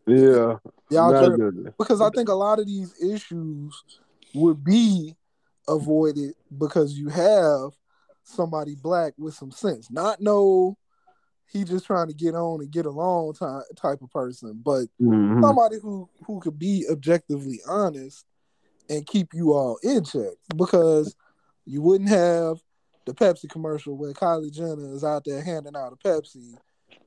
Yeah. 0.07 0.59
y'all 0.91 1.37
tripping." 1.37 1.73
because 1.79 2.01
I 2.01 2.11
think 2.11 2.29
a 2.29 2.35
lot 2.35 2.59
of 2.61 2.67
these 2.67 2.95
issues 3.03 3.85
would 4.35 4.65
be 4.65 5.15
avoided 5.69 6.35
because 6.57 6.95
you 6.95 7.09
have 7.09 7.73
somebody 8.23 8.75
black 8.75 9.13
with 9.19 9.35
some 9.35 9.51
sense. 9.51 9.91
Not 9.91 10.21
no, 10.21 10.77
he 11.53 11.65
just 11.65 11.87
trying 11.87 12.09
to 12.09 12.15
get 12.15 12.35
on 12.35 12.61
and 12.61 12.71
get 12.71 12.87
along 12.87 13.35
ty- 13.35 13.63
type 13.77 14.03
of 14.03 14.11
person, 14.11 14.61
but 14.65 14.87
Mhm. 15.01 15.43
somebody 15.43 15.77
who 15.81 16.09
who 16.27 16.41
could 16.41 16.59
be 16.59 16.87
objectively 16.91 17.61
honest 17.69 18.25
and 18.89 19.07
keep 19.07 19.33
you 19.33 19.53
all 19.53 19.79
in 19.83 20.05
check 20.05 20.35
because 20.57 21.15
you 21.65 21.81
wouldn't 21.81 22.11
have 22.11 22.59
the 23.07 23.15
Pepsi 23.15 23.49
commercial 23.49 23.97
where 23.97 24.13
Kylie 24.13 24.53
Jenner 24.53 24.93
is 24.95 25.05
out 25.05 25.25
there 25.25 25.43
handing 25.43 25.77
out 25.77 25.93
a 25.93 26.09
Pepsi 26.09 26.55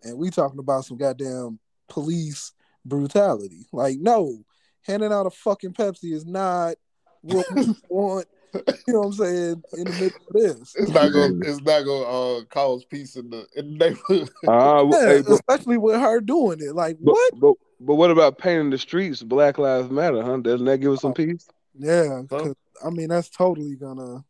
and 0.03 0.17
we 0.17 0.29
talking 0.29 0.59
about 0.59 0.85
some 0.85 0.97
goddamn 0.97 1.59
police 1.89 2.53
brutality. 2.85 3.65
Like, 3.71 3.97
no, 3.99 4.43
handing 4.83 5.11
out 5.13 5.25
a 5.25 5.31
fucking 5.31 5.73
Pepsi 5.73 6.13
is 6.13 6.25
not 6.25 6.75
what 7.21 7.45
we 7.53 7.75
want. 7.89 8.27
You 8.53 8.93
know 8.93 8.99
what 8.99 9.05
I'm 9.07 9.13
saying? 9.13 9.63
In 9.73 9.83
the 9.83 9.91
middle 9.91 10.05
of 10.07 10.33
this, 10.33 10.75
It's 10.75 10.91
not 10.91 11.11
gonna. 11.11 11.39
It's 11.41 11.61
not 11.61 11.83
gonna 11.83 12.37
uh, 12.39 12.43
cause 12.45 12.85
peace 12.85 13.15
in 13.15 13.29
the 13.29 13.45
in 13.55 13.77
the 13.77 13.89
neighborhood. 13.89 14.29
Well, 14.43 14.89
yeah, 14.91 15.05
hey, 15.05 15.21
but, 15.21 15.33
especially 15.33 15.77
with 15.77 15.99
her 15.99 16.21
doing 16.21 16.59
it. 16.61 16.73
Like, 16.73 16.97
but, 16.99 17.11
what? 17.11 17.39
but 17.39 17.53
but 17.81 17.95
what 17.95 18.09
about 18.09 18.37
painting 18.37 18.69
the 18.69 18.77
streets 18.77 19.21
Black 19.21 19.57
Lives 19.57 19.91
Matter, 19.91 20.23
huh? 20.23 20.37
Doesn't 20.37 20.65
that 20.65 20.79
give 20.79 20.93
us 20.93 21.01
some 21.01 21.13
peace? 21.13 21.47
Yeah, 21.77 22.21
'cause, 22.29 22.53
I 22.83 22.89
mean 22.89 23.09
that's 23.09 23.29
totally 23.29 23.75
gonna 23.75 24.23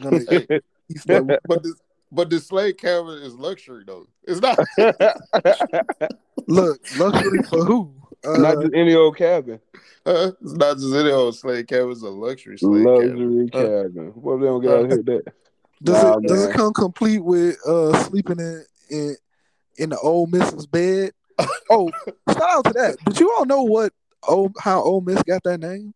gonna 0.00 0.18
piece 0.20 1.04
that 1.06 1.40
But 1.48 1.62
this, 1.62 1.74
but 2.12 2.30
the 2.30 2.40
slave 2.40 2.76
cabin 2.76 3.22
is 3.22 3.34
luxury 3.34 3.84
though. 3.86 4.06
It's 4.24 4.40
not. 4.40 4.58
Look, 6.46 6.80
luxury 6.98 7.42
for 7.48 7.64
who? 7.64 7.94
Uh, 8.26 8.38
Not 8.38 8.60
just 8.62 8.74
any 8.74 8.94
old 8.94 9.16
cabin. 9.16 9.60
Uh, 10.06 10.32
it's 10.42 10.52
not 10.52 10.76
just 10.78 10.94
any 10.94 11.10
old 11.10 11.34
slave 11.36 11.66
cabin. 11.66 11.90
It's 11.92 12.02
a 12.02 12.08
luxury 12.08 12.58
slave 12.58 12.84
cabin. 12.84 13.48
Luxury 13.52 14.08
Uh. 14.08 14.10
What 14.14 14.34
if 14.34 14.40
they 14.40 14.46
don't 14.46 14.62
get 14.62 14.70
out 14.72 14.86
here 14.90 15.02
that? 15.02 15.32
does 15.82 16.02
Nah, 16.02 16.16
it 16.18 16.26
does 16.26 16.44
it 16.46 16.54
come 16.54 16.72
complete 16.72 17.18
with 17.24 17.56
uh 17.66 18.02
sleeping 18.04 18.38
in 18.40 18.64
in, 18.90 19.16
in 19.78 19.90
the 19.90 19.98
old 19.98 20.32
Miss's 20.32 20.66
bed? 20.66 21.12
Oh, 21.70 21.90
shout 22.30 22.42
out 22.42 22.64
to 22.66 22.72
that. 22.74 22.96
Did 23.06 23.18
you 23.18 23.34
all 23.36 23.44
know 23.46 23.62
what 23.64 23.92
oh 24.28 24.50
how 24.60 24.82
old 24.82 25.06
Miss 25.06 25.22
got 25.24 25.42
that 25.44 25.58
name? 25.60 25.92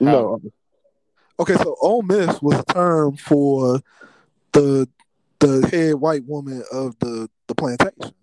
No. 0.00 0.40
Okay, 1.38 1.54
so 1.56 1.76
old 1.80 2.06
Miss 2.06 2.40
was 2.40 2.58
a 2.60 2.64
term 2.72 3.16
for 3.16 3.80
the 4.52 4.88
the 5.40 5.66
head 5.68 5.96
white 5.96 6.24
woman 6.26 6.62
of 6.72 6.98
the 7.00 7.28
the 7.48 7.54
plantation. 7.54 8.14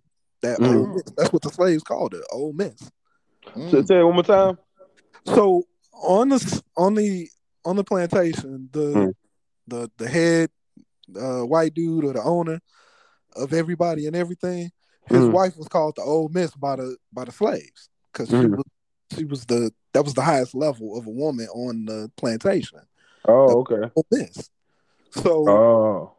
That 0.42 0.60
Mm. 0.60 0.76
Ole 0.76 0.88
Miss. 0.96 1.04
That's 1.18 1.34
what 1.34 1.42
the 1.44 1.50
slaves 1.50 1.84
called 1.84 2.14
it, 2.14 2.24
old 2.32 2.56
Miss. 2.56 2.90
Mm. 3.56 3.70
So, 3.72 3.82
say 3.84 4.00
it 4.00 4.04
one 4.04 4.16
more 4.16 4.24
time. 4.24 4.58
So 5.26 5.64
on 5.94 6.30
the 6.30 6.62
on 6.78 6.96
the 6.96 7.30
on 7.66 7.76
the 7.76 7.84
plantation, 7.84 8.70
the 8.72 8.80
Mm. 8.80 9.14
the 9.68 9.92
the 9.98 10.08
head 10.10 10.50
uh, 11.16 11.42
white 11.42 11.74
dude 11.74 12.06
or 12.06 12.14
the 12.14 12.24
owner 12.24 12.60
of 13.36 13.54
everybody 13.54 14.08
and 14.08 14.16
everything, 14.16 14.72
his 15.08 15.26
Mm. 15.26 15.32
wife 15.34 15.58
was 15.58 15.68
called 15.68 15.96
the 15.98 16.02
old 16.02 16.34
miss 16.34 16.52
by 16.56 16.78
the 16.78 16.98
by 17.14 17.26
the 17.26 17.32
slaves 17.32 17.90
because 18.12 18.30
she 18.30 18.36
Mm. 18.36 18.58
was 18.58 18.66
she 19.16 19.26
was 19.26 19.46
the 19.46 19.72
that 19.94 20.04
was 20.04 20.14
the 20.14 20.22
highest 20.22 20.56
level 20.56 20.98
of 20.98 21.06
a 21.08 21.12
woman 21.12 21.48
on 21.54 21.86
the 21.86 22.12
plantation, 22.18 22.80
Oh, 23.28 23.60
okay. 23.60 23.92
old 23.96 24.06
miss. 24.12 24.50
So 25.12 25.48
Oh, 25.48 26.14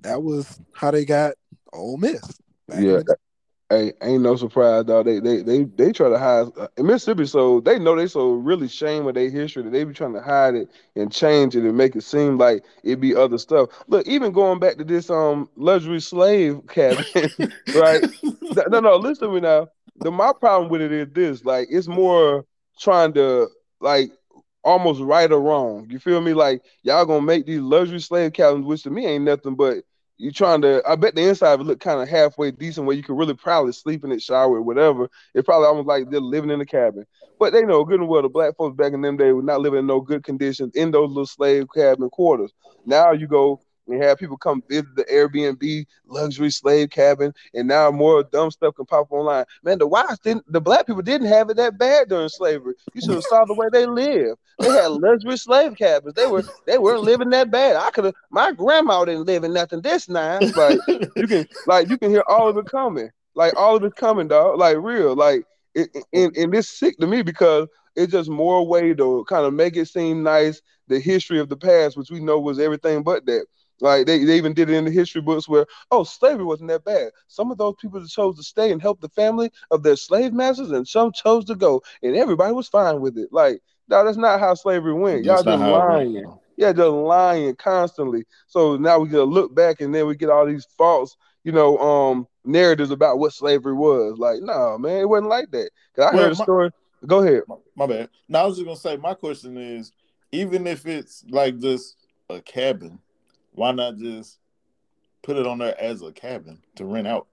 that 0.00 0.22
was 0.22 0.58
how 0.74 0.90
they 0.90 1.04
got 1.04 1.34
old 1.72 2.00
miss. 2.00 2.22
yeah. 2.68 2.98
Hey, 3.70 3.94
ain't 4.02 4.22
no 4.22 4.36
surprise, 4.36 4.84
though. 4.84 5.02
They 5.02 5.18
they 5.18 5.40
they 5.40 5.64
they 5.64 5.92
try 5.92 6.10
to 6.10 6.18
hide 6.18 6.48
uh, 6.58 6.68
in 6.76 6.84
Mississippi, 6.84 7.24
so 7.24 7.60
they 7.60 7.78
know 7.78 7.96
they 7.96 8.06
so 8.06 8.32
really 8.32 8.68
shame 8.68 9.06
of 9.06 9.14
their 9.14 9.30
history 9.30 9.62
that 9.62 9.70
they 9.70 9.84
be 9.84 9.94
trying 9.94 10.12
to 10.12 10.20
hide 10.20 10.54
it 10.54 10.68
and 10.94 11.10
change 11.10 11.56
it 11.56 11.64
and 11.64 11.74
make 11.74 11.96
it 11.96 12.02
seem 12.02 12.36
like 12.36 12.64
it 12.84 13.00
be 13.00 13.14
other 13.16 13.38
stuff. 13.38 13.70
Look, 13.88 14.06
even 14.06 14.32
going 14.32 14.58
back 14.58 14.76
to 14.76 14.84
this 14.84 15.08
um 15.08 15.48
luxury 15.56 16.00
slave 16.00 16.60
cabin, 16.68 17.06
right? 17.74 18.02
No, 18.68 18.80
no, 18.80 18.96
listen 18.96 19.28
to 19.28 19.34
me 19.34 19.40
now. 19.40 19.68
The 19.96 20.10
my 20.10 20.32
problem 20.32 20.70
with 20.70 20.80
it 20.82 20.92
is 20.92 21.08
this: 21.12 21.44
like, 21.44 21.68
it's 21.70 21.88
more 21.88 22.44
trying 22.78 23.12
to 23.14 23.48
like 23.80 24.10
almost 24.64 25.00
right 25.00 25.30
or 25.30 25.40
wrong. 25.40 25.86
You 25.90 25.98
feel 25.98 26.20
me? 26.20 26.34
Like 26.34 26.62
y'all 26.82 27.04
gonna 27.04 27.22
make 27.22 27.46
these 27.46 27.60
luxury 27.60 28.00
slave 28.00 28.32
cabins, 28.32 28.66
which 28.66 28.82
to 28.84 28.90
me 28.90 29.06
ain't 29.06 29.24
nothing 29.24 29.54
but 29.54 29.84
you 30.18 30.30
trying 30.30 30.62
to. 30.62 30.82
I 30.88 30.96
bet 30.96 31.14
the 31.14 31.28
inside 31.28 31.56
would 31.56 31.66
look 31.66 31.80
kind 31.80 32.00
of 32.00 32.08
halfway 32.08 32.50
decent, 32.50 32.86
where 32.86 32.96
you 32.96 33.02
could 33.02 33.18
really 33.18 33.34
probably 33.34 33.72
sleep 33.72 34.04
in 34.04 34.12
it, 34.12 34.22
shower, 34.22 34.58
it, 34.58 34.62
whatever. 34.62 35.08
It 35.34 35.44
probably 35.44 35.66
almost 35.66 35.88
like 35.88 36.10
they're 36.10 36.20
living 36.20 36.50
in 36.50 36.60
a 36.60 36.66
cabin. 36.66 37.06
But 37.38 37.52
they 37.52 37.62
know 37.62 37.84
good 37.84 38.00
and 38.00 38.08
well 38.08 38.22
the 38.22 38.28
black 38.28 38.56
folks 38.56 38.76
back 38.76 38.92
in 38.92 39.00
them 39.00 39.16
days 39.16 39.34
were 39.34 39.42
not 39.42 39.60
living 39.60 39.80
in 39.80 39.86
no 39.86 40.00
good 40.00 40.22
conditions 40.22 40.74
in 40.74 40.90
those 40.92 41.08
little 41.08 41.26
slave 41.26 41.66
cabin 41.74 42.08
quarters. 42.08 42.52
Now 42.86 43.12
you 43.12 43.26
go 43.26 43.60
and 43.92 44.02
have 44.02 44.18
people 44.18 44.36
come 44.36 44.62
visit 44.68 44.94
the 44.96 45.04
Airbnb 45.04 45.86
luxury 46.06 46.50
slave 46.50 46.90
cabin, 46.90 47.32
and 47.54 47.68
now 47.68 47.90
more 47.90 48.22
dumb 48.22 48.50
stuff 48.50 48.74
can 48.74 48.86
pop 48.86 49.10
online. 49.10 49.44
Man, 49.62 49.78
the 49.78 49.86
whites 49.86 50.18
didn't, 50.18 50.50
the 50.50 50.60
black 50.60 50.86
people 50.86 51.02
didn't 51.02 51.28
have 51.28 51.50
it 51.50 51.56
that 51.56 51.78
bad 51.78 52.08
during 52.08 52.28
slavery. 52.28 52.74
You 52.94 53.00
should 53.00 53.14
have 53.14 53.24
saw 53.24 53.44
the 53.44 53.54
way 53.54 53.68
they 53.70 53.86
lived. 53.86 54.38
They 54.58 54.68
had 54.68 54.90
luxury 54.92 55.36
slave 55.36 55.76
cabins. 55.76 56.14
They 56.14 56.26
were 56.26 56.44
they 56.66 56.78
weren't 56.78 57.02
living 57.02 57.30
that 57.30 57.50
bad. 57.50 57.76
I 57.76 57.90
could 57.90 58.04
have. 58.04 58.14
My 58.30 58.52
grandma 58.52 59.04
didn't 59.04 59.26
live 59.26 59.44
in 59.44 59.52
nothing 59.52 59.82
this 59.82 60.08
nice. 60.08 60.56
Like 60.56 60.78
you 61.16 61.26
can 61.26 61.48
like 61.66 61.88
you 61.88 61.98
can 61.98 62.10
hear 62.10 62.24
all 62.28 62.48
of 62.48 62.56
it 62.56 62.66
coming. 62.66 63.10
Like 63.34 63.56
all 63.56 63.76
of 63.76 63.84
it 63.84 63.96
coming, 63.96 64.28
dog. 64.28 64.58
Like 64.58 64.76
real. 64.78 65.14
Like 65.14 65.44
and 65.74 66.36
and 66.36 66.52
this 66.52 66.68
sick 66.68 66.98
to 66.98 67.06
me 67.06 67.22
because 67.22 67.68
it's 67.96 68.12
just 68.12 68.30
more 68.30 68.66
way 68.66 68.94
to 68.94 69.24
kind 69.28 69.44
of 69.44 69.54
make 69.54 69.76
it 69.76 69.88
seem 69.88 70.22
nice. 70.22 70.60
The 70.88 70.98
history 71.00 71.38
of 71.38 71.48
the 71.48 71.56
past, 71.56 71.96
which 71.96 72.10
we 72.10 72.20
know 72.20 72.38
was 72.38 72.58
everything 72.58 73.02
but 73.02 73.24
that. 73.26 73.46
Like 73.82 74.06
they, 74.06 74.24
they 74.24 74.36
even 74.36 74.54
did 74.54 74.70
it 74.70 74.74
in 74.76 74.84
the 74.84 74.90
history 74.90 75.20
books 75.20 75.48
where, 75.48 75.66
oh, 75.90 76.04
slavery 76.04 76.44
wasn't 76.44 76.70
that 76.70 76.84
bad. 76.84 77.10
Some 77.28 77.50
of 77.50 77.58
those 77.58 77.74
people 77.80 78.04
chose 78.06 78.36
to 78.36 78.42
stay 78.42 78.70
and 78.72 78.80
help 78.80 79.00
the 79.00 79.08
family 79.10 79.50
of 79.70 79.82
their 79.82 79.96
slave 79.96 80.32
masters, 80.32 80.70
and 80.70 80.86
some 80.86 81.12
chose 81.12 81.44
to 81.46 81.54
go, 81.56 81.82
and 82.02 82.16
everybody 82.16 82.52
was 82.54 82.68
fine 82.68 83.00
with 83.00 83.18
it. 83.18 83.30
Like, 83.32 83.60
no, 83.88 84.04
that's 84.04 84.16
not 84.16 84.40
how 84.40 84.54
slavery 84.54 84.94
went. 84.94 85.24
Y'all 85.24 85.42
That's 85.42 85.58
just 85.58 85.60
lying. 85.62 86.24
Yeah, 86.56 86.72
just 86.72 86.88
lying 86.90 87.56
constantly. 87.56 88.24
So 88.46 88.76
now 88.76 89.00
we 89.00 89.08
get 89.08 89.16
to 89.16 89.24
look 89.24 89.54
back 89.54 89.80
and 89.80 89.92
then 89.94 90.06
we 90.06 90.14
get 90.14 90.30
all 90.30 90.46
these 90.46 90.66
false, 90.78 91.16
you 91.44 91.50
know, 91.50 91.76
um, 91.78 92.28
narratives 92.44 92.90
about 92.92 93.18
what 93.18 93.32
slavery 93.32 93.72
was. 93.74 94.18
Like, 94.18 94.40
no, 94.42 94.78
man, 94.78 94.98
it 95.00 95.08
wasn't 95.08 95.30
like 95.30 95.50
that. 95.50 95.70
'Cause 95.96 96.04
I 96.12 96.14
Well, 96.14 96.24
heard 96.24 96.32
a 96.34 96.38
my- 96.38 96.44
story. 96.44 96.70
Go 97.06 97.18
ahead. 97.24 97.42
My, 97.48 97.56
my 97.74 97.86
bad. 97.86 98.08
Now 98.28 98.42
I 98.44 98.46
was 98.46 98.56
just 98.56 98.64
gonna 98.66 98.76
say 98.76 98.96
my 98.96 99.14
question 99.14 99.56
is, 99.56 99.92
even 100.30 100.66
if 100.68 100.86
it's 100.86 101.24
like 101.28 101.58
just 101.58 101.96
a 102.30 102.40
cabin, 102.40 103.00
why 103.52 103.72
not 103.72 103.96
just 103.96 104.38
put 105.22 105.36
it 105.36 105.46
on 105.46 105.58
there 105.58 105.80
as 105.80 106.02
a 106.02 106.12
cabin 106.12 106.60
to 106.76 106.84
rent 106.84 107.06
out? 107.06 107.26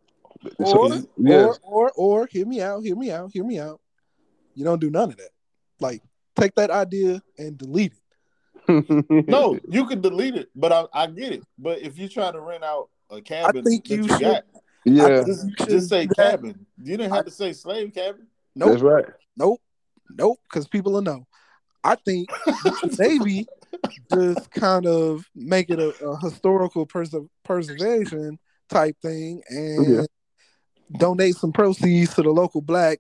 Or, 0.60 0.66
So, 0.68 1.06
yes. 1.18 1.60
or, 1.64 1.92
or, 1.92 1.92
or, 1.96 2.28
hear 2.28 2.46
me 2.46 2.62
out, 2.62 2.84
hear 2.84 2.96
me 2.96 3.12
out, 3.12 3.32
hear 3.34 3.44
me 3.44 3.60
out. 3.60 3.82
You 4.56 4.64
don't 4.64 4.80
do 4.80 4.90
none 4.90 5.10
of 5.10 5.18
that. 5.18 5.30
Like, 5.80 6.02
take 6.36 6.56
that 6.56 6.70
idea 6.72 7.22
and 7.38 7.58
delete 7.58 7.94
it. 7.94 8.00
No, 9.28 9.58
you 9.68 9.86
can 9.88 10.00
delete 10.02 10.36
it, 10.36 10.50
but 10.56 10.72
I, 10.72 10.86
I 10.94 11.08
get 11.08 11.32
it. 11.34 11.44
But 11.58 11.80
if 11.80 11.98
you 11.98 12.08
try 12.08 12.32
to 12.32 12.40
rent 12.40 12.64
out 12.64 12.90
a 13.10 13.20
cabin 13.22 13.62
I 13.66 13.70
think 13.70 13.88
that 13.88 13.96
you 13.96 14.04
you, 14.04 14.08
should- 14.10 14.22
got, 14.22 14.44
yeah, 14.86 15.24
just, 15.26 15.48
just 15.68 15.90
say 15.90 16.08
cabin. 16.08 16.66
You 16.82 16.98
didn't 16.98 17.12
have 17.14 17.26
to 17.26 17.32
say 17.32 17.54
slave 17.54 17.94
cabin. 17.94 18.28
Nope, 18.56 18.70
that's 18.72 18.82
right. 18.82 19.06
nope, 19.36 19.60
nope, 20.12 20.40
because 20.50 20.68
people 20.68 20.92
will 20.94 21.02
know. 21.02 21.26
I 21.84 21.96
think 21.96 22.30
maybe 23.00 23.48
just 24.12 24.52
kind 24.52 24.86
of 24.86 25.26
make 25.36 25.70
it 25.70 25.80
a, 25.80 25.90
a 26.06 26.20
historical 26.20 26.86
pers- 26.86 27.16
preservation 27.44 28.40
type 28.70 28.96
thing 29.02 29.42
and 29.50 29.88
Yeah. 29.96 30.02
donate 30.98 31.36
some 31.36 31.52
proceeds 31.52 32.14
to 32.16 32.24
the 32.24 32.32
local 32.32 32.62
black 32.62 33.00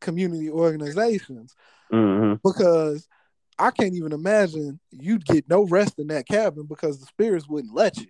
community 0.00 0.50
organizations 0.50 1.54
hmm 1.90 2.34
because 2.42 3.08
I 3.58 3.70
can't 3.70 3.94
even 3.94 4.12
imagine 4.12 4.80
you'd 4.90 5.24
get 5.24 5.48
no 5.48 5.62
rest 5.62 5.98
in 5.98 6.08
that 6.08 6.26
cabin 6.26 6.66
because 6.66 6.98
the 6.98 7.06
spirits 7.06 7.48
wouldn't 7.48 7.74
let 7.74 7.96
you. 7.96 8.08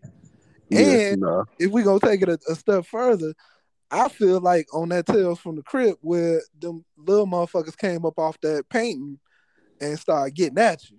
Yeah, 0.71 1.11
And 1.11 1.21
nah. 1.21 1.45
if 1.59 1.71
we 1.71 1.83
gonna 1.83 2.01
take 2.01 2.23
it 2.23 2.29
a, 2.29 2.39
a 2.49 2.55
step 2.55 2.87
further, 2.87 3.35
I 3.91 4.09
feel 4.09 4.41
like 4.41 4.67
on 4.75 4.89
that 4.89 5.07
Tales 5.07 5.39
from 5.39 5.57
the 5.57 5.63
Crypt 5.63 5.99
where 6.01 6.41
them 6.59 6.85
little 6.97 7.27
motherfuckers 7.27 7.77
came 7.77 8.05
up 8.07 8.19
off 8.19 8.41
that 8.41 8.69
painting 8.71 9.19
and 9.81 9.99
started 9.99 10.35
getting 10.35 10.59
at 10.59 10.91
you. 10.91 10.97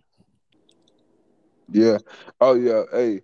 Yeah. 1.69 1.97
Oh 2.39 2.55
yeah. 2.55 2.83
Hey, 2.91 3.21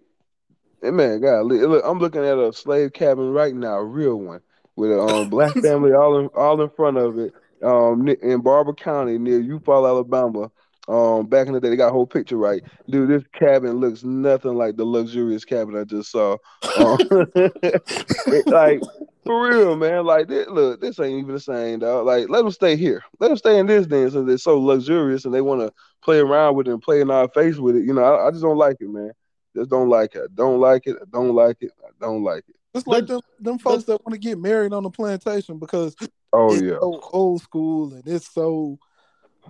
hey 0.82 0.92
man, 0.92 1.22
God, 1.22 1.46
look, 1.46 1.62
look, 1.62 1.84
I'm 1.86 2.00
looking 2.00 2.26
at 2.26 2.38
a 2.38 2.52
slave 2.54 2.94
cabin 2.94 3.32
right 3.32 3.56
now, 3.56 3.76
a 3.76 3.84
real 3.84 4.16
one, 4.16 4.42
with 4.76 4.92
a 4.92 5.00
um, 5.00 5.30
black 5.30 5.56
family 5.62 5.94
all 5.94 6.20
in 6.20 6.28
all 6.28 6.62
in 6.62 6.70
front 6.70 6.98
of 6.98 7.18
it. 7.18 7.34
Um, 7.64 8.08
in 8.08 8.42
Barbour 8.42 8.74
County 8.74 9.20
near 9.20 9.40
Eufaula, 9.40 9.90
Alabama. 9.90 10.50
Um, 10.92 11.26
back 11.28 11.48
in 11.48 11.54
the 11.54 11.62
day, 11.62 11.70
they 11.70 11.78
got 11.78 11.88
a 11.88 11.94
whole 11.94 12.06
picture 12.06 12.36
right. 12.36 12.62
Dude, 12.90 13.10
this 13.10 13.24
cabin 13.32 13.78
looks 13.78 14.04
nothing 14.04 14.56
like 14.56 14.76
the 14.76 14.84
luxurious 14.84 15.46
cabin 15.46 15.78
I 15.78 15.86
just 15.86 16.12
saw. 16.12 16.34
Um, 16.78 16.98
it, 17.36 18.48
like 18.48 18.82
for 19.26 19.48
real, 19.48 19.78
man. 19.78 20.06
Like 20.06 20.28
this, 20.28 20.48
look, 20.50 20.82
this 20.82 21.00
ain't 21.00 21.20
even 21.20 21.34
the 21.34 21.40
same, 21.40 21.80
dog. 21.80 22.06
Like 22.06 22.28
let 22.28 22.42
them 22.42 22.52
stay 22.52 22.76
here. 22.76 23.02
Let 23.20 23.30
them 23.30 23.38
stay 23.38 23.58
in 23.58 23.68
this 23.68 23.88
then, 23.88 24.12
since 24.12 24.28
they're 24.28 24.38
so 24.38 24.60
luxurious 24.60 25.24
and 25.24 25.34
they 25.34 25.42
want 25.42 25.62
to 25.62 25.72
play 26.04 26.20
around 26.20 26.56
with 26.56 26.68
it 26.68 26.72
and 26.72 26.82
play 26.82 27.00
in 27.00 27.10
our 27.10 27.30
face 27.30 27.56
with 27.56 27.78
it. 27.78 27.86
You 27.86 27.94
know, 27.94 28.04
I, 28.04 28.28
I 28.28 28.32
just 28.32 28.44
don't 28.44 28.58
like 28.58 28.78
it, 28.82 28.90
man. 28.90 29.12
Just 29.56 29.70
don't 29.70 29.88
like 29.90 30.16
it. 30.16 30.24
I 30.24 30.28
don't 30.36 30.60
like 30.60 30.88
it. 30.88 30.98
I 31.02 31.06
don't 31.10 31.34
like 31.34 31.58
it. 31.62 31.72
I 31.86 31.90
don't 32.02 32.24
like 32.24 32.44
it. 32.50 32.56
Just 32.74 32.88
like 32.88 33.08
them, 33.08 33.22
them 33.40 33.60
folks 33.60 33.86
that 33.86 34.04
want 34.06 34.14
to 34.14 34.18
get 34.20 34.38
married 34.40 34.74
on 34.74 34.84
the 34.84 34.90
plantation 34.90 35.58
because 35.58 35.96
Oh 36.34 36.54
it's 36.54 36.62
yeah. 36.62 36.78
so 36.80 37.00
old 37.12 37.42
school 37.42 37.94
and 37.94 38.08
it's 38.08 38.32
so 38.34 38.80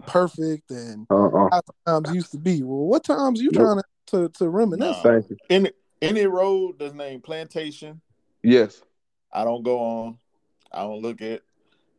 perfect 0.05 0.71
and 0.71 1.05
Uh-uh. 1.09 1.49
how 1.51 1.61
times 2.01 2.15
used 2.15 2.31
to 2.31 2.37
be. 2.37 2.63
Well, 2.63 2.85
what 2.87 3.03
times 3.03 3.41
you 3.41 3.49
Nope. 3.51 3.61
trying 3.63 3.77
to, 3.77 3.83
to, 4.29 4.37
to 4.39 4.49
reminisce? 4.49 4.97
Nah. 4.97 5.01
Thank 5.03 5.29
you. 5.29 5.37
Any 5.49 5.71
any 6.01 6.25
road 6.25 6.79
that's 6.79 6.93
named 6.93 7.23
Plantation, 7.23 8.01
Yes. 8.43 8.81
I 9.31 9.43
don't 9.43 9.63
go 9.63 9.79
on. 9.79 10.17
I 10.71 10.81
don't 10.81 11.01
look 11.01 11.21
at 11.21 11.41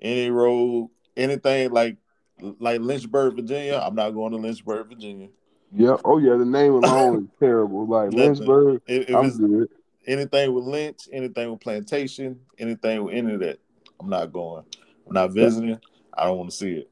any 0.00 0.30
road, 0.30 0.90
anything 1.16 1.70
like 1.70 1.96
like 2.58 2.80
Lynchburg, 2.80 3.36
Virginia. 3.36 3.80
I'm 3.82 3.94
not 3.94 4.10
going 4.10 4.32
to 4.32 4.38
Lynchburg, 4.38 4.88
Virginia. 4.88 5.28
Yeah. 5.72 5.96
Oh 6.04 6.18
yeah. 6.18 6.36
The 6.36 6.44
name 6.44 6.72
alone 6.74 7.24
is 7.24 7.30
terrible. 7.40 7.86
Like 7.86 8.12
Lynchburg. 8.12 8.82
If, 8.86 9.08
if 9.08 9.14
I'm 9.14 9.26
it's 9.26 9.38
good. 9.38 9.68
anything 10.06 10.52
with 10.52 10.64
Lynch, 10.64 11.08
anything 11.12 11.50
with 11.50 11.60
Plantation, 11.60 12.40
anything 12.58 13.04
with 13.04 13.14
any 13.14 13.34
of 13.34 13.40
that, 13.40 13.58
I'm 14.00 14.08
not 14.10 14.32
going. 14.32 14.64
I'm 15.06 15.14
not 15.14 15.30
visiting. 15.32 15.78
I 16.12 16.24
don't 16.24 16.38
want 16.38 16.50
to 16.50 16.56
see 16.56 16.72
it. 16.72 16.90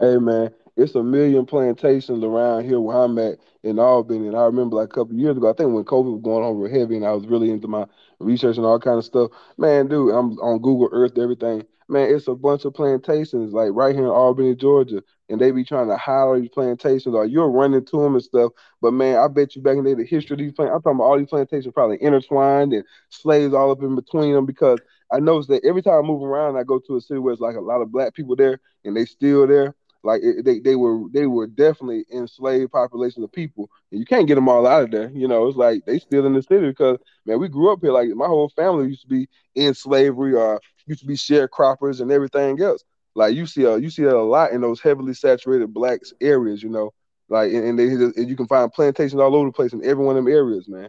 Hey 0.00 0.16
man, 0.18 0.54
it's 0.76 0.94
a 0.94 1.02
million 1.02 1.44
plantations 1.44 2.22
around 2.22 2.64
here 2.64 2.78
where 2.80 2.96
I'm 2.98 3.18
at 3.18 3.38
in 3.64 3.78
Albany. 3.80 4.28
And 4.28 4.36
I 4.36 4.42
remember 4.44 4.76
like 4.76 4.90
a 4.90 4.94
couple 4.94 5.14
years 5.16 5.36
ago, 5.36 5.50
I 5.50 5.54
think 5.54 5.72
when 5.74 5.84
COVID 5.84 6.12
was 6.12 6.22
going 6.22 6.44
over 6.44 6.68
heavy 6.68 6.96
and 6.96 7.04
I 7.04 7.12
was 7.12 7.26
really 7.26 7.50
into 7.50 7.66
my 7.66 7.84
research 8.20 8.56
and 8.58 8.66
all 8.66 8.78
kind 8.78 8.98
of 8.98 9.04
stuff. 9.04 9.30
Man, 9.56 9.88
dude, 9.88 10.14
I'm 10.14 10.38
on 10.38 10.58
Google 10.60 10.88
Earth, 10.92 11.18
everything. 11.18 11.64
Man, 11.88 12.14
it's 12.14 12.28
a 12.28 12.34
bunch 12.34 12.64
of 12.64 12.74
plantations 12.74 13.52
like 13.52 13.70
right 13.72 13.94
here 13.94 14.04
in 14.04 14.10
Albany, 14.10 14.54
Georgia. 14.54 15.02
And 15.30 15.40
they 15.40 15.50
be 15.50 15.64
trying 15.64 15.88
to 15.88 15.98
all 16.06 16.38
these 16.40 16.48
plantations 16.50 17.14
or 17.14 17.26
you're 17.26 17.50
running 17.50 17.84
to 17.84 18.00
them 18.00 18.14
and 18.14 18.22
stuff. 18.22 18.52
But 18.80 18.92
man, 18.92 19.16
I 19.18 19.26
bet 19.28 19.56
you 19.56 19.62
back 19.62 19.76
in 19.78 19.84
the 19.84 19.94
day, 19.96 20.02
the 20.02 20.08
history 20.08 20.34
of 20.34 20.38
these 20.38 20.52
plantations, 20.52 20.76
I'm 20.76 20.82
talking 20.82 20.96
about 20.98 21.04
all 21.04 21.18
these 21.18 21.28
plantations 21.28 21.74
probably 21.74 22.00
intertwined 22.00 22.72
and 22.72 22.84
slaves 23.08 23.52
all 23.52 23.70
up 23.72 23.82
in 23.82 23.96
between 23.96 24.32
them 24.34 24.46
because 24.46 24.78
I 25.12 25.18
noticed 25.18 25.48
that 25.48 25.64
every 25.64 25.82
time 25.82 26.04
I 26.04 26.06
move 26.06 26.22
around, 26.22 26.56
I 26.56 26.62
go 26.62 26.78
to 26.78 26.96
a 26.96 27.00
city 27.00 27.18
where 27.18 27.32
it's 27.32 27.40
like 27.42 27.56
a 27.56 27.60
lot 27.60 27.80
of 27.82 27.90
black 27.90 28.14
people 28.14 28.36
there 28.36 28.60
and 28.84 28.96
they 28.96 29.04
still 29.04 29.46
there. 29.46 29.74
Like 30.04 30.22
it, 30.22 30.44
they 30.44 30.60
they 30.60 30.76
were 30.76 31.02
they 31.12 31.26
were 31.26 31.46
definitely 31.46 32.04
enslaved 32.12 32.72
population 32.72 33.22
of 33.24 33.32
people, 33.32 33.68
and 33.90 34.00
you 34.00 34.06
can't 34.06 34.28
get 34.28 34.36
them 34.36 34.48
all 34.48 34.66
out 34.66 34.84
of 34.84 34.90
there. 34.90 35.10
You 35.10 35.28
know, 35.28 35.46
it's 35.48 35.56
like 35.56 35.84
they 35.86 35.98
still 35.98 36.26
in 36.26 36.34
the 36.34 36.42
city 36.42 36.68
because 36.68 36.98
man, 37.26 37.40
we 37.40 37.48
grew 37.48 37.72
up 37.72 37.80
here. 37.82 37.92
Like 37.92 38.08
my 38.10 38.26
whole 38.26 38.48
family 38.50 38.88
used 38.88 39.02
to 39.02 39.08
be 39.08 39.28
in 39.54 39.74
slavery 39.74 40.34
or 40.34 40.60
used 40.86 41.00
to 41.00 41.06
be 41.06 41.14
sharecroppers 41.14 42.00
and 42.00 42.12
everything 42.12 42.60
else. 42.60 42.84
Like 43.14 43.34
you 43.34 43.46
see, 43.46 43.62
you 43.62 43.90
see 43.90 44.04
that 44.04 44.14
a 44.16 44.22
lot 44.22 44.52
in 44.52 44.60
those 44.60 44.80
heavily 44.80 45.14
saturated 45.14 45.74
blacks 45.74 46.12
areas. 46.20 46.62
You 46.62 46.70
know, 46.70 46.92
like 47.28 47.52
and, 47.52 47.64
and 47.64 47.78
they 47.78 47.86
and 48.20 48.28
you 48.28 48.36
can 48.36 48.46
find 48.46 48.72
plantations 48.72 49.20
all 49.20 49.34
over 49.34 49.46
the 49.46 49.52
place 49.52 49.72
in 49.72 49.84
every 49.84 50.04
one 50.04 50.16
of 50.16 50.24
them 50.24 50.32
areas, 50.32 50.68
man. 50.68 50.88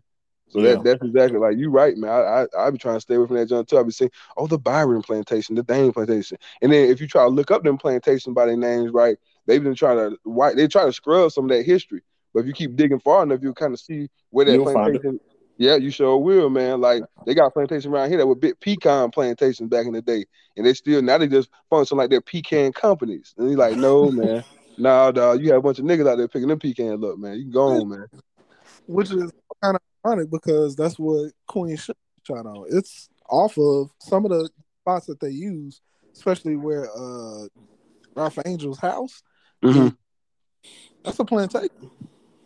So 0.50 0.62
Yeah. 0.62 0.76
that 0.76 0.84
that's 0.84 1.04
exactly 1.04 1.40
like 1.40 1.58
you 1.58 1.70
right, 1.70 1.96
man. 1.98 2.10
I 2.10 2.46
I, 2.56 2.68
I 2.68 2.70
be 2.72 2.78
trying 2.78 2.96
to 2.96 3.02
stay 3.02 3.16
away 3.16 3.28
from 3.28 3.38
that 3.38 3.48
junk 3.48 3.68
too. 3.68 3.78
I 3.78 3.84
be 3.84 3.92
saying, 3.92 4.12
oh, 4.38 4.48
the 4.48 4.58
Byron 4.58 5.02
plantation, 5.02 5.56
the 5.56 5.64
Dane 5.64 5.92
plantation, 5.94 6.38
and 6.62 6.72
then 6.72 6.90
if 6.90 7.00
you 7.02 7.08
try 7.08 7.24
to 7.24 7.30
look 7.30 7.52
up 7.52 7.64
them 7.64 7.78
plantations 7.78 8.34
by 8.34 8.46
their 8.46 8.58
names, 8.58 8.92
right, 8.92 9.18
they've 9.46 9.64
been 9.64 9.76
trying 9.76 9.98
to 9.98 10.18
white, 10.24 10.56
they 10.56 10.68
try 10.68 10.86
to 10.86 10.94
scrub 10.94 11.32
some 11.32 11.46
of 11.46 11.52
that 11.52 11.64
history. 11.66 12.02
But 12.34 12.42
if 12.42 12.48
you 12.48 12.54
keep 12.54 12.76
digging 12.76 13.00
far 13.00 13.24
enough, 13.24 13.40
you'll 13.42 13.54
kind 13.54 13.74
of 13.74 13.80
see 13.80 14.10
where 14.30 14.46
that 14.46 14.54
You'll 14.54 14.66
plantation. 14.66 15.20
Yeah, 15.58 15.76
you 15.76 15.92
sure 15.92 16.18
will, 16.18 16.50
man. 16.50 16.80
Like 16.80 17.04
they 17.26 17.34
got 17.36 17.54
plantation 17.54 17.92
around 17.92 18.10
here 18.10 18.18
that 18.18 18.28
were 18.28 18.36
big 18.36 18.60
pecan 18.60 19.12
plantations 19.12 19.70
back 19.70 19.86
in 19.86 19.94
the 19.94 20.02
day, 20.02 20.26
and 20.56 20.66
they 20.66 20.74
still 20.74 21.02
now 21.02 21.18
they 21.18 21.28
just 21.28 21.50
function 21.70 21.98
like 21.98 22.10
they're 22.10 22.22
pecan 22.22 22.72
companies. 22.72 23.34
And 23.38 23.50
he's 23.50 23.58
like, 23.58 23.76
no, 23.76 24.10
man, 24.12 24.44
nah, 24.78 25.12
dog, 25.12 25.42
you 25.42 25.50
have 25.50 25.60
a 25.60 25.62
bunch 25.62 25.80
of 25.80 25.86
niggas 25.86 26.08
out 26.10 26.18
there 26.18 26.28
picking 26.28 26.48
them 26.48 26.60
pecans 26.60 27.04
up, 27.04 27.18
man. 27.20 27.36
You 27.38 27.44
can 27.44 27.52
go 27.52 27.82
on, 27.82 27.90
man. 27.90 28.08
Which 28.88 29.12
is 29.12 29.32
kind 29.62 29.76
of 29.76 29.82
ironic 30.06 30.30
because 30.32 30.76
that's 30.76 30.98
what 30.98 31.32
Queen 31.48 31.76
Sh- 31.76 31.90
shot 32.24 32.46
on. 32.46 32.66
It's 32.70 33.10
off 33.30 33.58
of 33.58 33.92
some 34.00 34.26
of 34.26 34.32
the 34.32 34.50
spots 34.82 35.06
that 35.08 35.20
they 35.20 35.30
use, 35.30 35.82
especially 36.14 36.56
where 36.56 36.90
uh 36.96 37.46
Ralph 38.16 38.40
Angel's 38.46 38.80
house. 38.80 39.22
Mhm. 39.64 39.96
That's 41.04 41.20
a 41.20 41.26
plantation. 41.26 41.70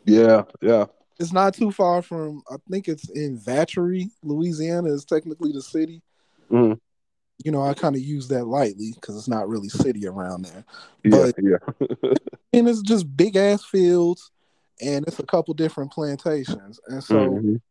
Yeah, 0.05 0.43
yeah. 0.61 0.85
It's 1.19 1.31
not 1.33 1.53
too 1.53 1.71
far 1.71 2.01
from. 2.01 2.41
I 2.49 2.55
think 2.69 2.87
it's 2.87 3.09
in 3.09 3.39
Vacherie, 3.39 4.09
Louisiana. 4.23 4.89
Is 4.89 5.05
technically 5.05 5.51
the 5.51 5.61
city. 5.61 6.01
Mhm. 6.51 6.79
You 7.43 7.51
know, 7.51 7.61
I 7.61 7.73
kind 7.73 7.95
of 7.95 8.01
use 8.01 8.27
that 8.29 8.45
lightly 8.45 8.91
because 8.95 9.15
it's 9.17 9.27
not 9.27 9.47
really 9.49 9.69
city 9.69 10.05
around 10.07 10.43
there. 10.45 10.65
Yeah, 11.03 11.31
But- 11.31 11.35
yeah. 11.41 12.13
And 12.53 12.69
it's 12.69 12.81
just 12.83 13.15
big 13.17 13.35
ass 13.35 13.63
fields, 13.65 14.29
and 14.81 15.05
it's 15.07 15.19
a 15.19 15.25
couple 15.25 15.53
different 15.53 15.91
plantations, 15.91 16.79
and 16.87 17.03
so. 17.03 17.15
Mhm. 17.15 17.61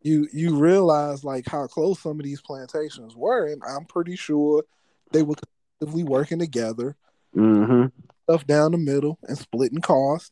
you 0.00 0.28
you 0.32 0.56
realize 0.56 1.24
like 1.24 1.44
how 1.48 1.66
close 1.66 1.98
some 2.00 2.20
of 2.20 2.24
these 2.24 2.40
plantations 2.40 3.16
were, 3.16 3.46
and 3.46 3.60
I'm 3.68 3.84
pretty 3.84 4.14
sure 4.14 4.62
they 5.10 5.22
were 5.24 5.34
collectively 5.80 6.04
working 6.04 6.38
together, 6.38 6.96
Mhm. 7.34 7.90
stuff 8.22 8.46
down 8.46 8.70
the 8.70 8.78
middle, 8.78 9.18
and 9.24 9.36
splitting 9.36 9.80
costs 9.80 10.30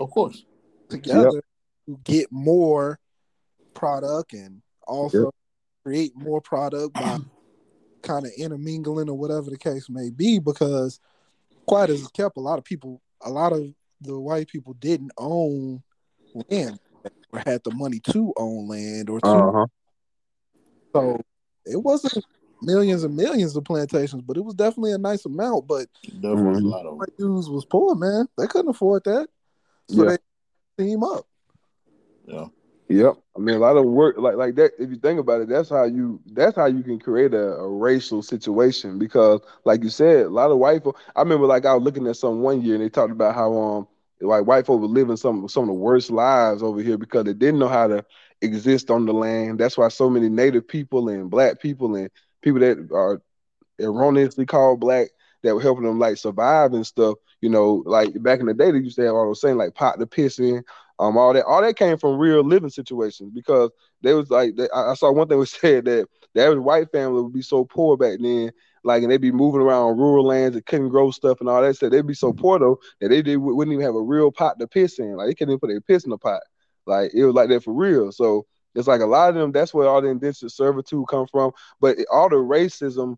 Of 0.00 0.10
course. 0.10 0.44
together 0.88 1.40
to 1.86 1.96
get 2.02 2.32
more 2.32 2.98
product 3.74 4.32
and 4.32 4.60
also 4.88 5.30
create 5.84 6.16
more 6.16 6.40
product 6.40 6.94
by 6.94 7.18
kind 8.02 8.26
of 8.26 8.32
intermingling 8.36 9.08
or 9.08 9.16
whatever 9.16 9.50
the 9.50 9.56
case 9.56 9.88
may 9.88 10.10
be. 10.10 10.40
Because 10.40 10.98
quite 11.64 11.90
as 11.90 12.08
kept, 12.08 12.36
a 12.36 12.40
lot 12.40 12.58
of 12.58 12.64
people, 12.64 13.00
a 13.22 13.30
lot 13.30 13.52
of 13.52 13.72
the 14.06 14.18
white 14.18 14.48
people 14.48 14.74
didn't 14.74 15.12
own 15.18 15.82
land 16.50 16.78
or 17.32 17.40
had 17.44 17.62
the 17.64 17.70
money 17.74 18.00
to 18.00 18.32
own 18.36 18.68
land 18.68 19.10
or 19.10 19.20
to 19.20 19.28
Uh-huh. 19.28 19.66
So 20.94 21.20
it 21.66 21.76
wasn't 21.82 22.24
millions 22.62 23.04
and 23.04 23.14
millions 23.16 23.56
of 23.56 23.64
plantations, 23.64 24.22
but 24.22 24.36
it 24.36 24.44
was 24.44 24.54
definitely 24.54 24.92
a 24.92 24.98
nice 24.98 25.24
amount. 25.26 25.66
But 25.66 25.88
Definitely 26.20 26.62
Mhm. 26.62 26.64
a 26.64 26.68
lot 26.68 26.86
of 26.86 26.96
white 26.96 27.16
dudes 27.18 27.50
was 27.50 27.64
poor, 27.64 27.94
man. 27.94 28.26
They 28.38 28.46
couldn't 28.46 28.70
afford 28.70 29.04
that. 29.04 29.28
So 29.88 30.04
Yeah. 30.04 30.16
they 30.78 30.84
team 30.84 31.02
up. 31.02 31.26
yeah. 32.26 32.46
Yep. 32.88 33.16
I 33.36 33.40
mean, 33.40 33.56
a 33.56 33.58
lot 33.58 33.76
of 33.76 33.84
work 33.84 34.16
like 34.16 34.36
like 34.36 34.54
that. 34.56 34.72
If 34.78 34.90
you 34.90 34.96
think 34.96 35.18
about 35.18 35.40
it, 35.40 35.48
that's 35.48 35.68
how 35.68 35.84
you 35.84 36.20
that's 36.32 36.54
how 36.56 36.66
you 36.66 36.82
can 36.82 36.98
create 37.00 37.34
a, 37.34 37.56
a 37.56 37.68
racial 37.68 38.22
situation 38.22 38.98
because, 38.98 39.40
like 39.64 39.82
you 39.82 39.90
said, 39.90 40.26
a 40.26 40.30
lot 40.30 40.50
of 40.52 40.58
white 40.58 40.84
folk. 40.84 40.96
I 41.16 41.20
remember 41.22 41.46
like 41.46 41.66
I 41.66 41.74
was 41.74 41.82
looking 41.82 42.06
at 42.06 42.16
some 42.16 42.42
one 42.42 42.62
year 42.62 42.74
and 42.76 42.84
they 42.84 42.88
talked 42.88 43.10
about 43.10 43.34
how 43.34 43.52
um 43.56 43.88
like 44.20 44.46
white 44.46 44.66
folk 44.66 44.80
were 44.80 44.86
living 44.86 45.16
some 45.16 45.48
some 45.48 45.64
of 45.64 45.68
the 45.68 45.74
worst 45.74 46.10
lives 46.10 46.62
over 46.62 46.80
here 46.80 46.98
because 46.98 47.24
they 47.24 47.34
didn't 47.34 47.58
know 47.60 47.68
how 47.68 47.86
to 47.86 48.04
exist 48.42 48.90
on 48.90 49.06
the 49.06 49.12
land. 49.12 49.58
That's 49.58 49.76
why 49.76 49.88
so 49.88 50.08
many 50.10 50.28
native 50.28 50.66
people 50.66 51.08
and 51.08 51.30
black 51.30 51.60
people 51.60 51.94
and 51.96 52.10
people 52.42 52.60
that 52.60 52.78
are 52.92 53.20
erroneously 53.80 54.46
called 54.46 54.80
black 54.80 55.08
that 55.42 55.54
were 55.54 55.60
helping 55.60 55.84
them 55.84 55.98
like 55.98 56.16
survive 56.16 56.72
and 56.72 56.86
stuff. 56.86 57.16
You 57.40 57.50
know, 57.50 57.82
like 57.86 58.20
back 58.22 58.40
in 58.40 58.46
the 58.46 58.54
day, 58.54 58.70
they 58.70 58.78
used 58.78 58.96
to 58.96 59.02
have 59.02 59.14
all 59.14 59.26
those 59.26 59.40
saying 59.40 59.56
like 59.56 59.74
pot 59.74 59.98
the 59.98 60.06
piss 60.06 60.38
in, 60.38 60.62
um, 60.98 61.16
all 61.16 61.32
that, 61.34 61.44
all 61.44 61.62
that 61.62 61.76
came 61.76 61.98
from 61.98 62.18
real 62.18 62.42
living 62.42 62.70
situations 62.70 63.30
because 63.34 63.70
they 64.02 64.14
was 64.14 64.30
like, 64.30 64.56
they, 64.56 64.68
I 64.74 64.92
I 64.92 64.94
saw 64.94 65.12
one 65.12 65.28
thing 65.28 65.38
was 65.38 65.50
said 65.60 65.84
that 65.86 66.08
the 66.34 66.42
average 66.42 66.60
white 66.62 66.90
family 66.92 67.22
would 67.22 67.32
be 67.32 67.42
so 67.42 67.64
poor 67.64 67.96
back 67.96 68.18
then, 68.20 68.52
like, 68.86 69.02
and 69.02 69.10
they'd 69.10 69.20
be 69.20 69.32
moving 69.32 69.60
around 69.60 69.98
rural 69.98 70.24
lands 70.24 70.54
and 70.54 70.64
couldn't 70.64 70.90
grow 70.90 71.10
stuff 71.10 71.40
and 71.40 71.48
all 71.48 71.60
that. 71.60 71.76
Said 71.76 71.90
they'd 71.90 72.06
be 72.06 72.14
so 72.14 72.32
mm-hmm. 72.32 72.40
poor 72.40 72.58
though 72.60 72.78
that 73.00 73.08
they 73.08 73.20
did, 73.20 73.36
wouldn't 73.36 73.72
even 73.72 73.84
have 73.84 73.96
a 73.96 74.00
real 74.00 74.30
pot 74.30 74.58
to 74.60 74.68
piss 74.68 75.00
in. 75.00 75.16
Like 75.16 75.26
they 75.26 75.34
couldn't 75.34 75.52
even 75.52 75.60
put 75.60 75.68
their 75.68 75.80
piss 75.80 76.04
in 76.04 76.10
the 76.10 76.18
pot. 76.18 76.40
Like 76.86 77.12
it 77.12 77.24
was 77.24 77.34
like 77.34 77.48
that 77.48 77.64
for 77.64 77.74
real. 77.74 78.12
So 78.12 78.46
it's 78.76 78.86
like 78.86 79.00
a 79.00 79.06
lot 79.06 79.30
of 79.30 79.34
them. 79.34 79.50
That's 79.50 79.74
where 79.74 79.88
all 79.88 80.00
the 80.00 80.08
indentured 80.08 80.52
servitude 80.52 81.06
come 81.10 81.26
from. 81.26 81.50
But 81.80 81.98
all 82.12 82.28
the 82.28 82.36
racism 82.36 83.16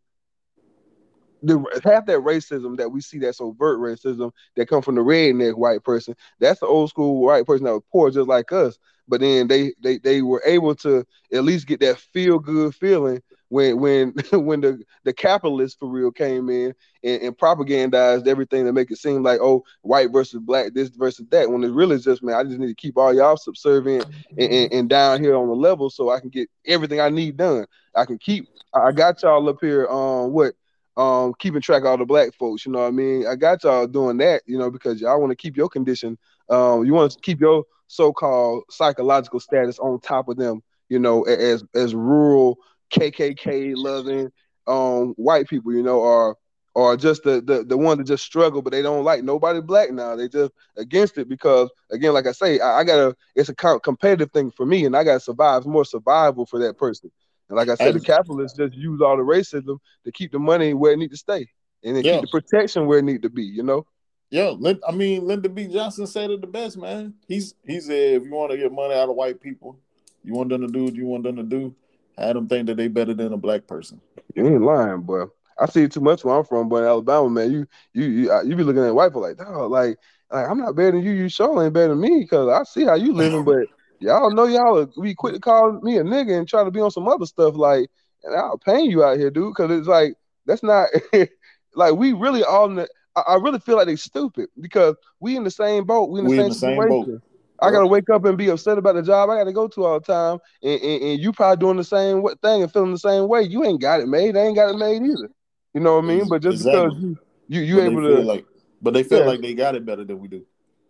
the 1.42 1.64
half 1.84 2.06
that 2.06 2.18
racism 2.18 2.76
that 2.78 2.90
we 2.90 3.00
see 3.00 3.18
that's 3.18 3.40
overt 3.40 3.78
racism 3.78 4.32
that 4.56 4.68
come 4.68 4.82
from 4.82 4.96
the 4.96 5.00
redneck 5.00 5.56
white 5.56 5.84
person. 5.84 6.16
That's 6.40 6.58
the 6.60 6.66
old 6.66 6.90
school 6.90 7.22
white 7.22 7.46
person 7.46 7.64
that 7.64 7.74
was 7.74 7.82
poor 7.92 8.10
just 8.10 8.26
like 8.28 8.50
us. 8.52 8.78
But 9.06 9.20
then 9.20 9.46
they 9.46 9.72
they 9.80 9.98
they 9.98 10.22
were 10.22 10.42
able 10.44 10.74
to 10.76 11.04
at 11.32 11.44
least 11.44 11.66
get 11.66 11.80
that 11.80 11.98
feel 11.98 12.38
good 12.38 12.74
feeling 12.74 13.22
when 13.48 13.78
when 13.78 14.14
when 14.32 14.60
the 14.60 14.80
the 15.04 15.12
capitalists 15.12 15.76
for 15.78 15.88
real 15.88 16.10
came 16.10 16.48
in 16.48 16.74
and, 17.02 17.22
and, 17.22 17.38
propagandized 17.38 18.26
everything 18.26 18.64
to 18.64 18.72
make 18.72 18.90
it 18.90 18.98
seem 18.98 19.22
like 19.22 19.40
oh 19.40 19.64
white 19.82 20.10
versus 20.12 20.40
black 20.40 20.72
this 20.74 20.88
versus 20.90 21.26
that 21.30 21.50
when 21.50 21.64
it 21.64 21.72
really 21.72 21.98
just 21.98 22.22
man 22.22 22.36
I 22.36 22.44
just 22.44 22.58
need 22.58 22.68
to 22.68 22.74
keep 22.74 22.96
all 22.96 23.14
y'all 23.14 23.36
subservient 23.36 24.06
and, 24.30 24.52
and, 24.52 24.72
and, 24.72 24.88
down 24.88 25.22
here 25.22 25.36
on 25.36 25.48
the 25.48 25.54
level 25.54 25.90
so 25.90 26.10
I 26.10 26.20
can 26.20 26.28
get 26.28 26.50
everything 26.66 27.00
I 27.00 27.08
need 27.08 27.36
done. 27.36 27.66
I 27.94 28.04
can 28.04 28.18
keep 28.18 28.48
I 28.74 28.92
got 28.92 29.22
y'all 29.22 29.48
up 29.48 29.58
here 29.60 29.86
um 29.88 30.32
what 30.32 30.54
um 30.96 31.32
keeping 31.38 31.60
track 31.60 31.82
of 31.82 31.86
all 31.86 31.96
the 31.96 32.04
black 32.04 32.34
folks, 32.34 32.66
you 32.66 32.72
know 32.72 32.80
what 32.80 32.88
I 32.88 32.90
mean? 32.90 33.26
I 33.26 33.36
got 33.36 33.62
y'all 33.64 33.86
doing 33.86 34.16
that, 34.18 34.42
you 34.46 34.58
know, 34.58 34.70
because 34.70 35.00
y'all 35.00 35.20
want 35.20 35.30
to 35.30 35.36
keep 35.36 35.56
your 35.56 35.68
condition, 35.68 36.18
um, 36.50 36.84
you 36.84 36.92
want 36.92 37.12
to 37.12 37.20
keep 37.20 37.40
your 37.40 37.64
so-called 37.86 38.64
psychological 38.68 39.40
status 39.40 39.78
on 39.78 40.00
top 40.00 40.28
of 40.28 40.36
them, 40.36 40.60
you 40.88 40.98
know, 40.98 41.22
as 41.22 41.64
as 41.74 41.94
rural 41.94 42.58
KKK 42.90 43.74
loving 43.76 44.30
um 44.66 45.14
white 45.16 45.48
people, 45.48 45.72
you 45.72 45.82
know, 45.82 46.00
or 46.00 46.36
or 46.74 46.96
just 46.96 47.24
the 47.24 47.40
the 47.40 47.64
the 47.64 47.76
one 47.76 47.98
that 47.98 48.04
just 48.04 48.24
struggle, 48.24 48.62
but 48.62 48.70
they 48.70 48.82
don't 48.82 49.04
like 49.04 49.24
nobody 49.24 49.60
black 49.60 49.90
now. 49.90 50.14
They 50.14 50.28
just 50.28 50.52
against 50.76 51.18
it 51.18 51.28
because 51.28 51.70
again, 51.90 52.12
like 52.12 52.26
I 52.26 52.32
say, 52.32 52.60
I, 52.60 52.80
I 52.80 52.84
gotta 52.84 53.16
it's 53.34 53.48
a 53.48 53.54
competitive 53.54 54.30
thing 54.30 54.50
for 54.50 54.64
me, 54.64 54.84
and 54.84 54.96
I 54.96 55.02
gotta 55.02 55.20
survive 55.20 55.58
It's 55.58 55.66
more 55.66 55.84
survival 55.84 56.46
for 56.46 56.60
that 56.60 56.78
person. 56.78 57.10
And 57.48 57.56
like 57.56 57.68
I 57.68 57.74
said, 57.74 57.94
the 57.94 58.00
capitalists 58.00 58.56
just 58.58 58.74
use 58.74 59.00
all 59.00 59.16
the 59.16 59.22
racism 59.22 59.78
to 60.04 60.12
keep 60.12 60.32
the 60.32 60.38
money 60.38 60.74
where 60.74 60.92
it 60.92 60.98
need 60.98 61.10
to 61.10 61.16
stay, 61.16 61.48
and 61.82 61.96
then 61.96 62.04
yeah. 62.04 62.20
keep 62.20 62.30
the 62.30 62.40
protection 62.40 62.86
where 62.86 62.98
it 62.98 63.04
need 63.04 63.22
to 63.22 63.30
be. 63.30 63.44
You 63.44 63.62
know. 63.62 63.86
Yeah, 64.30 64.54
I 64.86 64.92
mean, 64.92 65.26
Lyndon 65.26 65.54
B. 65.54 65.66
Johnson 65.66 66.06
said 66.06 66.30
it 66.30 66.42
the 66.42 66.46
best, 66.46 66.76
man. 66.76 67.14
He's 67.26 67.54
he 67.66 67.80
said 67.80 68.20
if 68.20 68.24
you 68.24 68.30
want 68.30 68.52
to 68.52 68.58
get 68.58 68.70
money 68.70 68.94
out 68.94 69.08
of 69.08 69.16
white 69.16 69.40
people, 69.40 69.78
you 70.22 70.34
want 70.34 70.50
them 70.50 70.60
to 70.60 70.68
do 70.68 70.84
what 70.84 70.94
you 70.94 71.06
want 71.06 71.24
them 71.24 71.36
to 71.36 71.42
do. 71.42 71.74
Have 72.18 72.34
them 72.34 72.48
think 72.48 72.66
that 72.66 72.76
they 72.76 72.88
better 72.88 73.14
than 73.14 73.32
a 73.32 73.36
black 73.36 73.66
person. 73.66 74.00
You 74.34 74.46
ain't 74.46 74.62
lying, 74.62 75.02
boy. 75.02 75.24
I 75.58 75.66
see 75.66 75.82
it 75.82 75.92
too 75.92 76.00
much 76.00 76.24
where 76.24 76.36
I'm 76.36 76.44
from, 76.44 76.68
but 76.68 76.84
Alabama, 76.84 77.28
man, 77.28 77.52
you 77.52 77.66
you 77.92 78.04
you, 78.04 78.40
you 78.44 78.56
be 78.56 78.62
looking 78.62 78.84
at 78.84 78.94
white 78.94 79.08
people 79.08 79.22
like, 79.22 79.36
dog, 79.36 79.70
like, 79.70 79.98
like 80.30 80.48
I'm 80.48 80.58
not 80.58 80.76
better 80.76 80.92
than 80.92 81.02
you. 81.02 81.12
You 81.12 81.28
sure 81.28 81.64
ain't 81.64 81.72
better 81.72 81.88
than 81.88 82.00
me 82.00 82.20
because 82.20 82.48
I 82.48 82.62
see 82.64 82.84
how 82.84 82.94
you 82.94 83.12
living, 83.12 83.44
but 83.44 83.66
y'all 84.00 84.32
know 84.32 84.46
y'all 84.46 84.86
be 85.00 85.14
quick 85.14 85.34
to 85.34 85.40
call 85.40 85.80
me 85.80 85.98
a 85.98 86.04
nigga 86.04 86.38
and 86.38 86.48
try 86.48 86.64
to 86.64 86.70
be 86.70 86.80
on 86.80 86.90
some 86.90 87.08
other 87.08 87.26
stuff 87.26 87.54
like, 87.56 87.90
and 88.24 88.34
I'll 88.36 88.58
pain 88.58 88.90
you 88.90 89.02
out 89.04 89.18
here, 89.18 89.30
dude, 89.30 89.54
because 89.56 89.70
it's 89.76 89.88
like 89.88 90.14
that's 90.46 90.62
not 90.62 90.88
like 91.74 91.94
we 91.94 92.12
really 92.12 92.42
all. 92.42 92.66
In 92.66 92.76
the, 92.76 92.88
I, 93.16 93.20
I 93.20 93.34
really 93.36 93.60
feel 93.60 93.76
like 93.76 93.86
they 93.86 93.96
stupid 93.96 94.48
because 94.60 94.96
we 95.20 95.36
in 95.36 95.44
the 95.44 95.50
same 95.50 95.84
boat. 95.84 96.10
We 96.10 96.20
in 96.20 96.24
the, 96.24 96.30
we 96.30 96.36
same, 96.36 96.44
in 96.44 96.48
the 96.48 96.54
same 96.54 96.88
boat. 96.88 97.22
I 97.60 97.70
gotta 97.70 97.86
wake 97.86 98.08
up 98.10 98.24
and 98.24 98.38
be 98.38 98.48
upset 98.48 98.78
about 98.78 98.94
the 98.94 99.02
job 99.02 99.30
I 99.30 99.36
gotta 99.36 99.52
go 99.52 99.68
to 99.68 99.84
all 99.84 100.00
the 100.00 100.06
time, 100.06 100.38
and, 100.62 100.80
and, 100.80 101.02
and 101.02 101.20
you 101.20 101.32
probably 101.32 101.60
doing 101.60 101.76
the 101.76 101.84
same 101.84 102.22
thing 102.42 102.62
and 102.62 102.72
feeling 102.72 102.92
the 102.92 102.98
same 102.98 103.28
way. 103.28 103.42
You 103.42 103.64
ain't 103.64 103.80
got 103.80 104.00
it 104.00 104.08
made. 104.08 104.34
They 104.34 104.46
ain't 104.46 104.56
got 104.56 104.74
it 104.74 104.78
made 104.78 105.02
either. 105.02 105.30
You 105.74 105.80
know 105.80 105.96
what 105.96 106.04
I 106.04 106.08
mean? 106.08 106.28
But 106.28 106.42
just 106.42 106.66
exactly. 106.66 106.88
because 106.88 107.02
you 107.48 107.60
you 107.60 107.60
you 107.60 107.82
able 107.82 108.02
to 108.02 108.22
like, 108.22 108.46
but 108.80 108.94
they 108.94 109.02
feel 109.02 109.20
yeah. 109.20 109.26
like 109.26 109.40
they 109.40 109.54
got 109.54 109.74
it 109.74 109.84
better 109.84 110.04
than 110.04 110.18
we 110.18 110.28
do. 110.28 110.44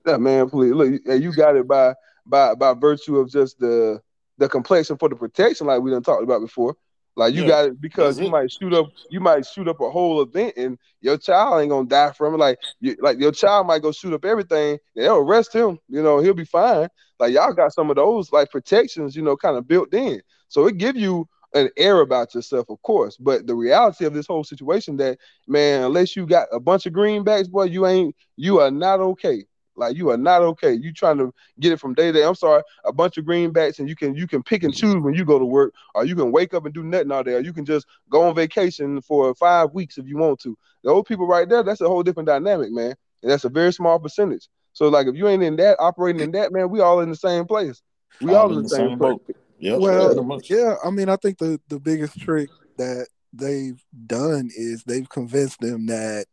Yeah, 0.07 0.19
man. 0.19 0.51
Please 0.51 0.73
look, 0.73 1.01
you 1.07 1.33
got 1.35 1.57
it 1.57 1.67
by 1.67 1.95
by 2.27 2.55
by 2.55 2.75
virtue 2.75 3.19
of 3.19 3.31
just 3.31 3.59
the 3.59 4.01
the 4.39 4.49
complexion 4.49 4.97
for 4.97 5.09
the 5.09 5.17
protection, 5.17 5.67
like 5.67 5.81
we 5.81 5.91
done 5.91 6.03
talked 6.03 6.23
about 6.23 6.41
before. 6.41 6.77
Like 7.19 7.35
you 7.35 7.43
yeah. 7.43 7.49
got 7.49 7.65
it 7.67 7.81
because 7.81 8.17
That's 8.17 8.19
you 8.19 8.33
mm-hmm. 8.33 8.43
might 8.43 8.53
shoot 8.53 8.73
up, 8.73 8.93
you 9.11 9.19
might 9.19 9.45
shoot 9.45 9.67
up 9.67 9.81
a 9.81 9.91
whole 9.91 10.23
event, 10.23 10.55
and 10.57 10.79
your 11.01 11.19
child 11.19 11.61
ain't 11.61 11.71
gonna 11.71 11.89
die 11.89 12.13
from 12.13 12.35
it. 12.35 12.37
Like, 12.37 12.61
you, 12.79 12.97
like 13.01 13.19
your 13.19 13.33
child 13.33 13.67
might 13.67 13.83
go 13.83 13.91
shoot 13.91 14.15
up 14.15 14.25
everything. 14.25 14.79
They'll 14.95 15.17
arrest 15.17 15.53
him. 15.53 15.81
You 15.89 16.01
know, 16.01 16.21
he'll 16.21 16.33
be 16.33 16.45
fine. 16.45 16.87
Like 17.19 17.35
y'all 17.35 17.53
got 17.53 17.75
some 17.75 17.91
of 17.91 17.97
those 17.97 18.31
like 18.31 18.53
protections, 18.53 19.17
you 19.17 19.23
know, 19.23 19.37
kind 19.37 19.57
of 19.57 19.67
built 19.67 19.93
in. 19.93 20.23
So 20.47 20.69
it 20.69 20.79
give 20.79 20.97
you 20.97 21.29
an 21.55 21.71
air 21.77 22.03
about 22.03 22.37
yourself, 22.37 22.71
of 22.71 22.81
course. 22.83 23.17
But 23.17 23.49
the 23.49 23.55
reality 23.57 24.05
of 24.05 24.15
this 24.15 24.29
whole 24.29 24.45
situation 24.45 24.97
that 24.99 25.19
man, 25.49 25.83
unless 25.83 26.15
you 26.15 26.25
got 26.25 26.47
a 26.53 26.61
bunch 26.61 26.87
of 26.87 26.93
greenbacks, 26.93 27.51
boy, 27.51 27.65
you 27.65 27.85
ain't 27.85 28.15
you 28.37 28.61
are 28.61 28.71
not 28.71 29.01
okay. 29.01 29.45
Like 29.79 29.97
you 29.97 30.11
are 30.11 30.17
not 30.17 30.43
okay. 30.43 30.73
You 30.73 30.93
trying 30.93 31.19
to 31.19 31.33
get 31.61 31.73
it 31.73 31.81
from 31.81 31.95
day 31.95 32.07
to 32.07 32.13
day. 32.13 32.25
I'm 32.25 32.35
sorry, 32.35 32.63
a 32.85 32.93
bunch 32.93 33.17
of 33.17 33.25
greenbacks, 33.25 33.79
and 33.79 33.89
you 33.89 33.97
can 33.97 34.15
you 34.15 34.27
can 34.27 34.43
pick 34.43 34.63
and 34.65 34.73
mm-hmm. 34.73 34.93
choose 34.93 35.03
when 35.03 35.15
you 35.15 35.25
go 35.25 35.39
to 35.39 35.45
work, 35.45 35.75
or 35.95 36.05
you 36.05 36.15
can 36.17 36.33
wake 36.33 36.55
up 36.55 36.65
and 36.65 36.75
do 36.75 36.83
nothing 36.83 37.13
all 37.13 37.23
day, 37.23 37.35
or 37.35 37.41
you 37.41 37.53
can 37.53 37.65
just 37.65 37.87
go 38.11 38.29
on 38.29 38.35
vacation 38.35 39.01
for 39.01 39.35
five 39.35 39.73
weeks 39.73 39.99
if 39.99 40.07
you 40.07 40.17
want 40.17 40.41
to. 40.41 40.57
Those 40.85 41.05
people 41.05 41.27
right 41.27 41.49
there, 41.49 41.63
that's 41.63 41.81
a 41.81 41.89
whole 41.89 42.03
different 42.03 42.29
dynamic, 42.29 42.71
man. 42.71 42.95
And 43.23 43.31
that's 43.31 43.45
a 43.45 43.49
very 43.49 43.73
small 43.73 43.99
percentage. 43.99 44.49
So 44.73 44.89
like 44.89 45.07
if 45.07 45.17
you 45.17 45.29
ain't 45.29 45.43
in 45.43 45.57
that 45.57 45.77
operating 45.81 46.23
in 46.23 46.31
that, 46.33 46.53
man, 46.53 46.71
we 46.71 46.81
all 46.81 47.01
in 47.01 47.11
the 47.11 47.17
same 47.17 47.47
place. 47.47 47.83
We 48.21 48.35
all, 48.35 48.51
all 48.51 48.57
in 48.57 48.63
the, 48.63 48.69
same, 48.69 48.91
same 48.91 48.99
boat. 48.99 49.23
Yeah. 49.59 49.77
Well, 49.77 50.41
yeah. 50.45 50.77
I 50.85 50.91
mean, 50.91 51.09
I 51.09 51.17
think 51.17 51.39
the 51.39 51.61
the 51.69 51.81
biggest 51.81 52.21
trick 52.21 52.49
that 52.77 53.09
they've 53.33 53.83
done 54.07 54.51
is 54.57 54.85
they've 54.85 55.09
convinced 55.09 55.61
them 55.61 55.87
that 55.87 56.27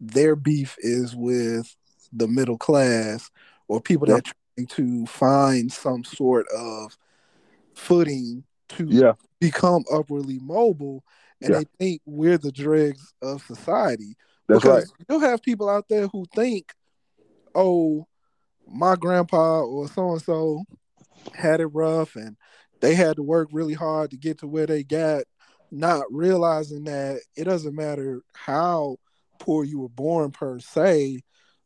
their 0.00 0.36
beef 0.36 0.76
is 0.78 1.16
with 1.16 1.74
the 2.18 2.28
middle 2.28 2.58
class 2.58 3.30
or 3.68 3.80
people 3.80 4.08
yep. 4.08 4.16
that 4.16 4.30
are 4.30 4.34
trying 4.56 4.66
to 4.66 5.06
find 5.06 5.72
some 5.72 6.04
sort 6.04 6.46
of 6.48 6.96
footing 7.74 8.44
to 8.70 8.86
yeah. 8.88 9.12
become 9.40 9.84
upwardly 9.92 10.38
mobile 10.40 11.04
and 11.40 11.50
yeah. 11.50 11.58
they 11.58 11.64
think 11.78 12.02
we're 12.06 12.38
the 12.38 12.52
dregs 12.52 13.12
of 13.22 13.42
society. 13.42 14.16
That's 14.48 14.62
because 14.62 14.92
right. 14.98 15.06
You'll 15.08 15.20
have 15.20 15.42
people 15.42 15.68
out 15.68 15.88
there 15.88 16.06
who 16.08 16.24
think, 16.34 16.72
oh, 17.54 18.06
my 18.66 18.96
grandpa 18.96 19.60
or 19.60 19.88
so 19.88 20.12
and 20.12 20.22
so 20.22 20.64
had 21.34 21.60
it 21.60 21.66
rough 21.66 22.16
and 22.16 22.36
they 22.80 22.94
had 22.94 23.16
to 23.16 23.22
work 23.22 23.48
really 23.52 23.74
hard 23.74 24.10
to 24.10 24.16
get 24.16 24.38
to 24.38 24.46
where 24.46 24.66
they 24.66 24.82
got, 24.82 25.24
not 25.70 26.04
realizing 26.10 26.84
that 26.84 27.20
it 27.36 27.44
doesn't 27.44 27.74
matter 27.74 28.22
how 28.34 28.96
poor 29.38 29.64
you 29.64 29.80
were 29.80 29.88
born 29.88 30.30
per 30.30 30.58
se, 30.58 31.20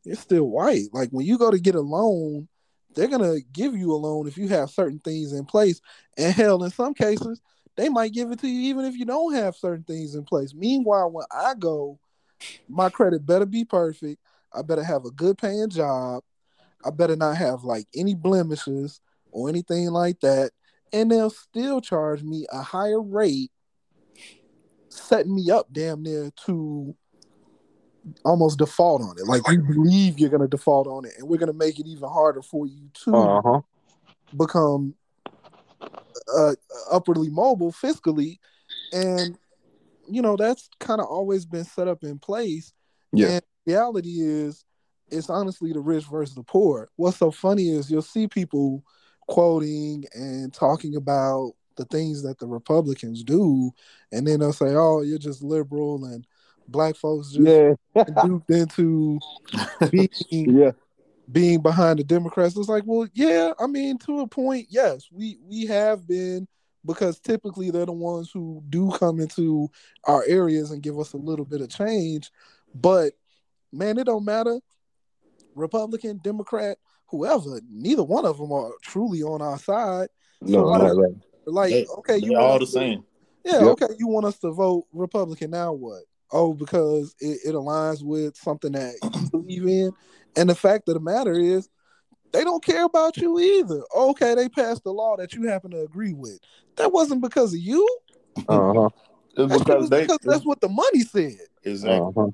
you're 0.05 0.17
still 0.17 0.45
white. 0.45 0.89
Like 0.93 1.11
when 1.11 1.27
you 1.27 1.39
go 1.39 1.51
to 1.51 1.59
get 1.59 1.75
a 1.75 1.81
loan, 1.81 2.49
they're 2.95 3.09
gonna 3.09 3.41
give 3.53 3.77
you 3.77 3.93
a 3.93 3.97
loan 3.97 4.27
if 4.27 4.37
you 4.37 4.49
have 4.49 4.71
certain 4.71 4.99
things 5.01 5.33
in 5.33 5.45
place. 5.45 5.81
And 6.17 6.35
hell, 6.35 6.65
in 6.65 6.71
some 6.71 6.95
cases, 6.95 7.41
they 7.77 7.89
might 7.89 8.13
give 8.13 8.31
it 8.31 8.41
to 8.41 8.49
you 8.49 8.69
even 8.71 8.85
if 8.85 8.97
you 8.97 9.05
don't 9.05 9.35
have 9.35 9.57
certain 9.57 9.85
things 9.85 10.15
in 10.15 10.25
place. 10.25 10.55
Meanwhile, 10.55 11.11
when 11.11 11.27
I 11.31 11.55
go, 11.55 11.99
my 12.69 12.89
credit 12.89 13.25
better 13.25 13.47
be 13.47 13.65
perfect. 13.65 14.21
I 14.53 14.63
better 14.63 14.83
have 14.83 15.05
a 15.05 15.11
good 15.11 15.39
paying 15.39 15.69
job. 15.69 16.23
I 16.85 16.91
better 16.91 17.17
not 17.17 17.37
have 17.37 17.63
like 17.63 17.87
any 17.95 18.15
blemishes 18.15 19.01
or 19.31 19.49
anything 19.49 19.89
like 19.91 20.21
that. 20.21 20.51
And 20.93 21.11
they'll 21.11 21.31
still 21.31 21.81
charge 21.81 22.23
me 22.23 22.47
a 22.51 22.63
higher 22.63 23.01
rate, 23.01 23.53
setting 24.89 25.35
me 25.35 25.51
up 25.51 25.69
damn 25.73 26.03
near 26.03 26.31
to 26.47 26.97
almost 28.25 28.59
default 28.59 29.03
on 29.03 29.17
it. 29.19 29.27
Like 29.27 29.47
we 29.49 29.59
believe 29.59 30.19
you're 30.19 30.31
going 30.31 30.43
to 30.43 30.49
default 30.49 30.87
on 30.87 31.05
it, 31.05 31.13
and 31.19 31.29
we're 31.29 31.39
going 31.39 31.53
to 31.53 31.59
make 31.59 31.79
it 31.79 31.87
even 31.87 32.09
harder 32.09 32.43
for 32.43 32.67
you 32.67 32.91
to 33.05 33.15
uh-huh. 33.15 33.61
become 34.37 34.95
uh, 36.37 36.55
upwardly 36.91 37.31
mobile 37.31 37.73
fiscally, 37.73 38.39
and 38.93 39.39
you 40.09 40.23
know 40.23 40.37
that's 40.37 40.69
kind 40.79 41.01
of 41.01 41.07
always 41.07 41.45
been 41.45 41.65
set 41.65 41.89
up 41.89 42.03
in 42.03 42.19
place. 42.19 42.73
Yeah. 43.13 43.29
And 43.29 43.43
reality 43.67 44.21
is, 44.21 44.65
it's 45.11 45.31
honestly 45.31 45.73
the 45.73 45.81
rich 45.81 46.05
versus 46.05 46.35
the 46.35 46.43
poor. 46.43 46.91
What's 46.97 47.19
so 47.19 47.31
funny 47.31 47.71
is 47.71 47.91
you'll 47.91 48.03
see 48.03 48.29
people 48.29 48.85
quoting 49.27 50.05
and 50.15 50.53
talking 50.53 50.97
about 50.97 51.53
the 51.77 51.85
things 51.87 52.23
that 52.23 52.39
the 52.39 52.47
Republicans 52.47 53.23
do, 53.23 53.73
and 54.13 54.27
then 54.27 54.41
they'll 54.41 54.53
say, 54.53 54.75
"Oh, 54.75 55.03
you're 55.03 55.19
just 55.19 55.43
liberal," 55.43 56.05
and 56.05 56.27
black 56.71 56.97
folks 56.97 57.33
just 57.33 57.47
yeah. 57.47 58.05
duped 58.25 58.51
into 58.51 59.19
being 59.91 60.09
yeah. 60.31 60.73
being 61.31 61.61
behind 61.61 61.99
the 61.99 62.05
Democrats. 62.05 62.57
It's 62.57 62.69
like, 62.69 62.85
well, 62.87 63.09
yeah, 63.13 63.53
I 63.59 63.67
mean, 63.67 63.99
to 63.99 64.21
a 64.21 64.27
point, 64.27 64.67
yes, 64.71 65.09
we 65.13 65.39
we 65.47 65.67
have 65.67 66.07
been 66.07 66.47
because 66.87 67.21
typically 67.21 67.71
they're 67.71 67.87
the 67.87 67.93
ones 67.93 68.31
who 68.33 68.63
do 68.71 68.91
come 68.93 69.21
into 69.21 69.69
our 70.05 70.25
areas 70.27 70.71
and 70.71 70.83
give 70.83 70.99
us 70.99 71.13
a 71.13 71.19
little 71.19 71.45
bit 71.45 71.61
of 71.61 71.69
change. 71.69 72.31
But 72.75 73.13
man, 73.73 73.99
it 73.99 74.05
don't 74.05 74.25
matter. 74.25 74.61
Republican, 75.55 76.21
Democrat, 76.23 76.79
whoever, 77.07 77.61
neither 77.69 78.03
one 78.03 78.25
of 78.25 78.39
them 78.39 78.53
are 78.53 78.71
truly 78.83 79.23
on 79.23 79.43
our 79.43 79.59
side. 79.59 80.09
No, 80.41 80.59
so 80.59 80.65
like, 80.65 80.93
right. 80.95 81.15
like 81.47 81.71
they, 81.71 81.87
okay, 81.99 82.17
you 82.19 82.37
all 82.37 82.59
the 82.59 82.67
same. 82.67 83.05
Yeah, 83.45 83.61
yep. 83.61 83.83
okay, 83.83 83.95
you 83.99 84.07
want 84.07 84.27
us 84.27 84.39
to 84.39 84.53
vote 84.53 84.87
Republican 84.93 85.51
now? 85.51 85.73
What? 85.73 86.03
Oh, 86.33 86.55
because 86.55 87.15
it, 87.21 87.41
it 87.45 87.55
aligns 87.55 88.03
with 88.03 88.37
something 88.37 88.73
that 88.73 88.95
you 89.03 89.29
believe 89.31 89.67
in. 89.67 89.93
And 90.37 90.49
the 90.49 90.55
fact 90.55 90.89
of 90.89 90.95
the 90.95 91.01
matter 91.01 91.33
is, 91.33 91.69
they 92.33 92.45
don't 92.45 92.65
care 92.65 92.85
about 92.85 93.17
you 93.17 93.39
either. 93.39 93.83
Okay, 93.95 94.35
they 94.35 94.49
passed 94.49 94.85
the 94.85 94.93
law 94.93 95.17
that 95.17 95.33
you 95.33 95.49
happen 95.49 95.73
to 95.73 95.81
agree 95.81 96.13
with. 96.13 96.39
That 96.77 96.93
wasn't 96.93 97.23
because 97.23 97.53
of 97.53 97.61
you. 97.61 97.87
Uh-huh. 98.49 98.89
That's 99.37 99.59
because, 99.59 99.91
they, 99.91 100.03
because 100.03 100.19
that's 100.23 100.45
what 100.45 100.61
the 100.61 100.69
money 100.69 101.01
said. 101.01 101.39
Exactly. 101.65 101.99
Uh-huh. 101.99 102.31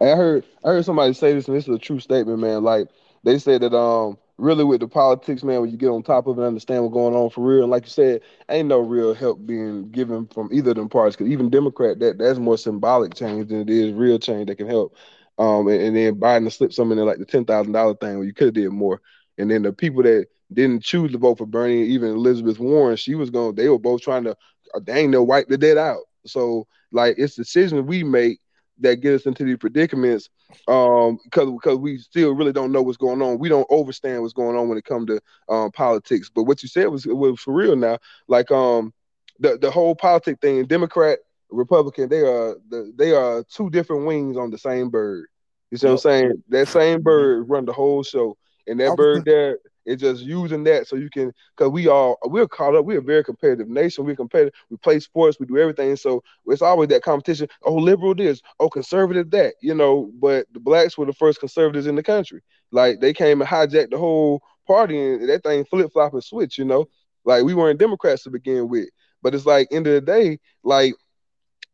And 0.00 0.10
I 0.10 0.16
heard 0.16 0.44
I 0.64 0.68
heard 0.68 0.84
somebody 0.84 1.12
say 1.12 1.34
this, 1.34 1.46
and 1.46 1.56
this 1.56 1.68
is 1.68 1.74
a 1.74 1.78
true 1.78 2.00
statement, 2.00 2.40
man. 2.40 2.62
Like 2.62 2.88
they 3.24 3.38
said 3.38 3.62
that 3.62 3.76
um 3.76 4.18
really 4.38 4.64
with 4.64 4.80
the 4.80 4.88
politics, 4.88 5.42
man, 5.42 5.60
when 5.60 5.70
you 5.70 5.76
get 5.76 5.88
on 5.88 6.02
top 6.02 6.26
of 6.26 6.38
it 6.38 6.40
and 6.40 6.46
understand 6.46 6.82
what's 6.82 6.94
going 6.94 7.14
on 7.14 7.28
for 7.30 7.42
real, 7.44 7.62
and 7.62 7.70
like 7.70 7.84
you 7.84 7.90
said, 7.90 8.22
ain't 8.48 8.68
no 8.68 8.78
real 8.78 9.12
help 9.12 9.44
being 9.44 9.90
given 9.90 10.26
from 10.28 10.48
either 10.52 10.70
of 10.70 10.76
them 10.76 10.88
parties. 10.88 11.16
Because 11.16 11.30
even 11.30 11.50
Democrat, 11.50 11.98
that 11.98 12.18
that's 12.18 12.38
more 12.38 12.56
symbolic 12.56 13.14
change 13.14 13.48
than 13.48 13.60
it 13.60 13.70
is 13.70 13.92
real 13.92 14.18
change 14.18 14.46
that 14.46 14.56
can 14.56 14.68
help. 14.68 14.96
Um, 15.38 15.68
and, 15.68 15.82
and 15.82 15.96
then 15.96 16.14
Biden 16.16 16.50
slipped 16.52 16.74
some 16.74 16.90
in 16.92 16.98
like 16.98 17.18
the 17.18 17.24
ten 17.24 17.44
thousand 17.44 17.72
dollar 17.72 17.94
thing 17.94 18.16
where 18.16 18.26
you 18.26 18.32
could 18.32 18.48
have 18.48 18.54
did 18.54 18.70
more. 18.70 19.00
And 19.36 19.50
then 19.50 19.62
the 19.62 19.72
people 19.72 20.02
that 20.02 20.26
didn't 20.52 20.82
choose 20.82 21.12
to 21.12 21.18
vote 21.18 21.38
for 21.38 21.46
Bernie, 21.46 21.82
even 21.82 22.10
Elizabeth 22.10 22.58
Warren, 22.58 22.96
she 22.96 23.14
was 23.14 23.30
going. 23.30 23.54
They 23.54 23.68
were 23.68 23.78
both 23.78 24.02
trying 24.02 24.24
to. 24.24 24.36
Uh, 24.74 24.80
they 24.84 25.06
wipe 25.06 25.48
the 25.48 25.58
debt 25.58 25.78
out. 25.78 26.02
So 26.26 26.66
like 26.92 27.16
it's 27.18 27.34
decisions 27.34 27.82
we 27.82 28.04
make 28.04 28.40
that 28.80 28.96
get 28.96 29.14
us 29.14 29.26
into 29.26 29.44
these 29.44 29.56
predicaments 29.56 30.28
um 30.66 31.18
because 31.24 31.50
because 31.50 31.78
we 31.78 31.98
still 31.98 32.32
really 32.32 32.52
don't 32.52 32.72
know 32.72 32.82
what's 32.82 32.96
going 32.96 33.20
on. 33.20 33.38
We 33.38 33.48
don't 33.48 33.70
understand 33.70 34.22
what's 34.22 34.34
going 34.34 34.56
on 34.56 34.68
when 34.68 34.78
it 34.78 34.84
comes 34.84 35.06
to 35.06 35.20
um 35.48 35.70
politics. 35.72 36.30
But 36.34 36.44
what 36.44 36.62
you 36.62 36.68
said 36.68 36.86
was 36.86 37.06
was 37.06 37.40
for 37.40 37.52
real 37.52 37.76
now. 37.76 37.98
Like 38.28 38.50
um 38.50 38.92
the 39.38 39.58
the 39.58 39.70
whole 39.70 39.94
politic 39.94 40.40
thing 40.40 40.64
democrat 40.66 41.20
republican 41.50 42.08
they 42.08 42.20
are 42.20 42.56
the, 42.68 42.92
they 42.96 43.12
are 43.12 43.44
two 43.44 43.70
different 43.70 44.06
wings 44.06 44.36
on 44.36 44.50
the 44.50 44.58
same 44.58 44.90
bird. 44.90 45.26
You 45.70 45.78
see 45.78 45.86
yep. 45.86 45.92
what 45.92 46.06
i'm 46.06 46.20
saying? 46.20 46.42
That 46.48 46.68
same 46.68 47.02
bird 47.02 47.48
run 47.48 47.64
the 47.64 47.72
whole 47.72 48.02
show. 48.02 48.36
And 48.66 48.80
that 48.80 48.96
bird 48.96 49.24
there 49.24 49.58
it's 49.88 50.02
just 50.02 50.22
using 50.22 50.64
that 50.64 50.86
so 50.86 50.96
you 50.96 51.10
can, 51.10 51.32
because 51.56 51.72
we 51.72 51.88
all 51.88 52.18
we're 52.24 52.46
caught 52.46 52.76
up. 52.76 52.84
We're 52.84 52.98
a 52.98 53.02
very 53.02 53.24
competitive 53.24 53.68
nation. 53.68 54.04
We're 54.04 54.16
competitive. 54.16 54.52
We 54.70 54.76
play 54.76 55.00
sports. 55.00 55.38
We 55.40 55.46
do 55.46 55.58
everything. 55.58 55.96
So 55.96 56.22
it's 56.46 56.62
always 56.62 56.88
that 56.90 57.02
competition. 57.02 57.48
Oh, 57.64 57.74
liberal 57.74 58.14
this. 58.14 58.42
Oh, 58.60 58.68
conservative 58.68 59.30
that. 59.30 59.54
You 59.62 59.74
know. 59.74 60.10
But 60.20 60.46
the 60.52 60.60
blacks 60.60 60.96
were 60.96 61.06
the 61.06 61.12
first 61.12 61.40
conservatives 61.40 61.86
in 61.86 61.96
the 61.96 62.02
country. 62.02 62.42
Like 62.70 63.00
they 63.00 63.12
came 63.12 63.40
and 63.40 63.48
hijacked 63.50 63.90
the 63.90 63.98
whole 63.98 64.42
party, 64.66 64.98
and 64.98 65.28
that 65.28 65.42
thing 65.42 65.64
flip 65.64 65.92
flop 65.92 66.12
and 66.12 66.22
switch. 66.22 66.58
You 66.58 66.64
know. 66.64 66.86
Like 67.24 67.44
we 67.44 67.54
weren't 67.54 67.80
Democrats 67.80 68.22
to 68.24 68.30
begin 68.30 68.68
with. 68.68 68.88
But 69.22 69.34
it's 69.34 69.46
like 69.46 69.68
end 69.72 69.86
of 69.86 69.94
the 69.94 70.00
day, 70.00 70.38
like 70.62 70.94